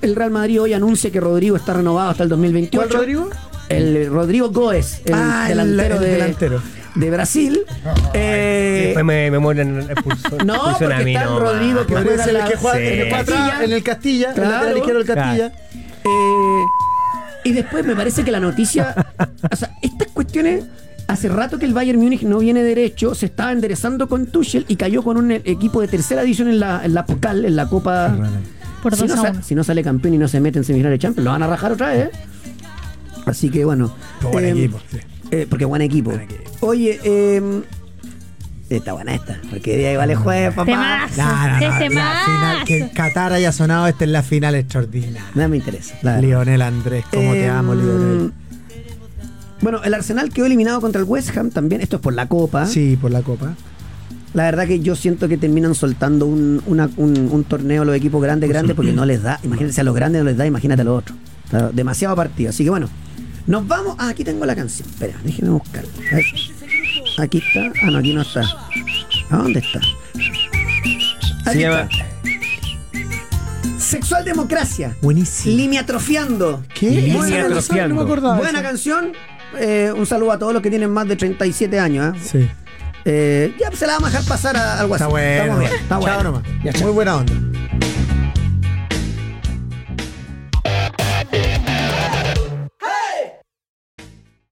El 0.00 0.14
Real 0.14 0.30
Madrid 0.30 0.62
hoy 0.62 0.72
anuncia 0.74 1.10
que 1.10 1.20
Rodrigo 1.20 1.56
está 1.56 1.72
renovado 1.72 2.10
hasta 2.10 2.22
el 2.22 2.28
2028. 2.28 2.86
¿Cuál 2.88 3.00
Rodrigo? 3.00 3.30
El 3.68 4.06
Rodrigo 4.10 4.50
Goes, 4.50 5.00
el 5.06 5.14
Ah, 5.14 5.46
el- 5.50 5.56
delantero, 5.58 5.94
el 5.96 6.00
de, 6.02 6.08
delantero. 6.12 6.62
de 6.94 7.10
Brasil. 7.10 7.60
Eh, 8.14 8.82
Después 8.86 9.04
me, 9.04 9.30
me 9.30 9.38
mueren 9.40 9.80
expulsión. 9.90 10.38
No, 10.46 10.54
expulsión 10.54 10.92
a 10.92 10.94
porque 10.96 11.04
mí, 11.04 11.14
está 11.16 11.24
el 11.26 11.30
no, 11.30 11.40
Rodrigo 11.40 11.86
que 11.86 11.94
juega 11.96 12.24
el 12.24 12.34
la- 12.34 12.44
que 12.48 12.56
juega 12.56 12.76
Sí. 12.78 12.84
en 12.86 13.00
el 13.00 13.08
Castilla. 13.10 13.64
en 13.64 13.72
el 13.72 13.82
Castilla, 13.82 14.32
Claro. 14.34 14.44
el 14.48 14.54
lateral 14.54 14.76
izquierdo 14.78 14.98
del 15.02 15.14
Castilla. 15.14 15.52
Eh, 16.04 16.64
y 17.44 17.52
después 17.52 17.84
me 17.84 17.96
parece 17.96 18.22
que 18.24 18.30
la 18.30 18.38
noticia. 18.40 18.94
o 19.50 19.56
sea, 19.56 19.72
estas 19.82 20.08
cuestiones. 20.12 20.64
Hace 21.08 21.28
rato 21.28 21.58
que 21.58 21.66
el 21.66 21.72
Bayern 21.72 22.00
Múnich 22.00 22.22
no 22.22 22.38
viene 22.40 22.62
derecho, 22.64 23.14
se 23.14 23.26
estaba 23.26 23.52
enderezando 23.52 24.08
con 24.08 24.26
Tuchel 24.26 24.64
y 24.68 24.74
cayó 24.76 25.02
con 25.02 25.16
un 25.16 25.30
equipo 25.30 25.80
de 25.80 25.86
tercera 25.88 26.22
división 26.22 26.48
en 26.48 26.58
la, 26.58 26.84
en 26.84 26.94
la 26.94 27.06
Pokal, 27.06 27.44
en 27.44 27.54
la 27.54 27.68
Copa. 27.68 28.16
Por 28.82 28.94
si, 28.96 29.02
2 29.06 29.08
no 29.10 29.14
a 29.14 29.24
sa- 29.26 29.30
1. 29.32 29.42
si 29.42 29.54
no 29.54 29.62
sale 29.64 29.82
campeón 29.84 30.14
y 30.14 30.18
no 30.18 30.26
se 30.26 30.40
mete 30.40 30.58
en 30.58 30.64
semifinales 30.64 30.98
de 30.98 31.02
Champions, 31.02 31.24
lo 31.24 31.30
van 31.30 31.42
a 31.44 31.46
rajar 31.46 31.72
otra 31.72 31.90
vez. 31.90 32.06
¿eh? 32.06 32.10
Así 33.24 33.50
que 33.50 33.64
bueno. 33.64 33.94
Pero 34.18 34.30
buen 34.32 34.44
em, 34.46 34.58
equipo, 34.58 34.80
sí. 34.90 34.98
eh, 35.30 35.46
porque 35.48 35.64
buen 35.64 35.82
equipo. 35.82 36.10
Buen 36.10 36.22
equipo. 36.22 36.42
Oye, 36.60 36.98
eh, 37.04 37.62
está 38.68 38.92
buena 38.94 39.14
esta. 39.14 39.38
Porque 39.48 39.76
día 39.76 39.92
igual 39.92 40.10
es 40.10 40.18
jueves, 40.18 40.54
papá. 40.54 40.64
Temazo. 40.66 41.22
No, 41.22 41.48
no, 41.48 41.54
no, 41.54 41.60
la 41.60 41.78
final, 41.78 42.64
que. 42.66 42.90
Qatar 42.94 43.32
haya 43.32 43.52
sonado, 43.52 43.86
esta 43.86 44.04
es 44.04 44.10
la 44.10 44.22
final 44.22 44.54
extraordinaria. 44.56 45.24
No 45.36 45.48
me 45.48 45.56
interesa. 45.58 45.94
Lionel 46.20 46.62
Andrés, 46.62 47.04
cómo 47.12 47.32
te 47.32 47.44
Eh, 47.44 47.48
amo, 47.48 47.74
Lionel. 47.74 48.32
Bueno, 49.60 49.82
el 49.84 49.94
Arsenal 49.94 50.30
quedó 50.30 50.46
eliminado 50.46 50.80
contra 50.80 51.00
el 51.00 51.06
West 51.08 51.36
Ham 51.36 51.50
también. 51.50 51.80
Esto 51.80 51.96
es 51.96 52.02
por 52.02 52.12
la 52.14 52.28
Copa. 52.28 52.66
Sí, 52.66 52.96
por 53.00 53.10
la 53.10 53.22
copa. 53.22 53.54
La 54.34 54.44
verdad 54.44 54.66
que 54.66 54.80
yo 54.80 54.94
siento 54.96 55.28
que 55.28 55.38
terminan 55.38 55.74
soltando 55.74 56.26
un, 56.26 56.62
una- 56.66 56.90
un- 56.96 57.30
un 57.32 57.44
torneo 57.44 57.82
a 57.82 57.84
los 57.86 57.96
equipos 57.96 58.22
grandes, 58.22 58.50
grandes, 58.50 58.76
porque 58.76 58.92
no 58.92 59.06
les 59.06 59.22
da. 59.22 59.40
Imagínense 59.44 59.80
a 59.80 59.84
los 59.84 59.94
grandes 59.94 60.22
no 60.22 60.28
les 60.28 60.36
da, 60.36 60.46
imagínate 60.46 60.82
a 60.82 60.84
los 60.84 60.98
otros. 60.98 61.16
Está 61.44 61.70
demasiado 61.70 62.14
partido. 62.16 62.50
Así 62.50 62.64
que 62.64 62.70
bueno, 62.70 62.90
nos 63.46 63.66
vamos. 63.66 63.96
Ah, 63.98 64.10
aquí 64.10 64.24
tengo 64.24 64.44
la 64.44 64.54
canción. 64.54 64.86
Espera, 64.88 65.14
déjeme 65.24 65.48
buscarla. 65.50 65.88
Aquí 67.18 67.38
está. 67.38 67.72
Ah, 67.82 67.90
no, 67.90 67.98
aquí 67.98 68.12
no 68.12 68.20
está. 68.22 68.42
¿A 69.30 69.36
dónde 69.38 69.60
está? 69.60 69.80
Se 71.44 71.50
Aquí 71.50 71.60
llama. 71.60 71.88
está. 71.90 72.04
Sexual 73.78 74.24
democracia. 74.24 74.96
Buenísimo. 75.00 75.56
Limiatrofiando. 75.56 76.62
¿Qué? 76.74 76.90
Línea 76.90 77.14
Esa 77.14 77.28
no 77.28 77.36
la- 77.36 77.46
atrofiando. 77.46 77.94
No 77.94 78.00
me 78.02 78.02
acordaba. 78.06 78.36
Buena 78.36 78.62
canción. 78.62 79.12
Eh, 79.58 79.92
un 79.94 80.06
saludo 80.06 80.32
a 80.32 80.38
todos 80.38 80.52
los 80.52 80.62
que 80.62 80.70
tienen 80.70 80.90
más 80.90 81.06
de 81.08 81.16
37 81.16 81.78
años. 81.80 82.16
¿eh? 82.16 82.20
Sí. 82.22 82.50
Eh, 83.04 83.54
ya 83.58 83.70
se 83.72 83.86
la 83.86 83.94
vamos 83.94 84.08
a 84.08 84.12
dejar 84.12 84.28
pasar 84.28 84.56
a- 84.56 84.80
al 84.80 84.86
Está 84.90 85.08
WhatsApp. 85.08 85.10
bueno. 85.10 85.60
Está 85.62 85.88
Chao 85.88 86.00
bueno. 86.00 86.22
nomás. 86.24 86.42
Ya, 86.64 86.72
chao. 86.72 86.82
Muy 86.84 86.92
buena 86.92 87.16
onda. 87.16 87.32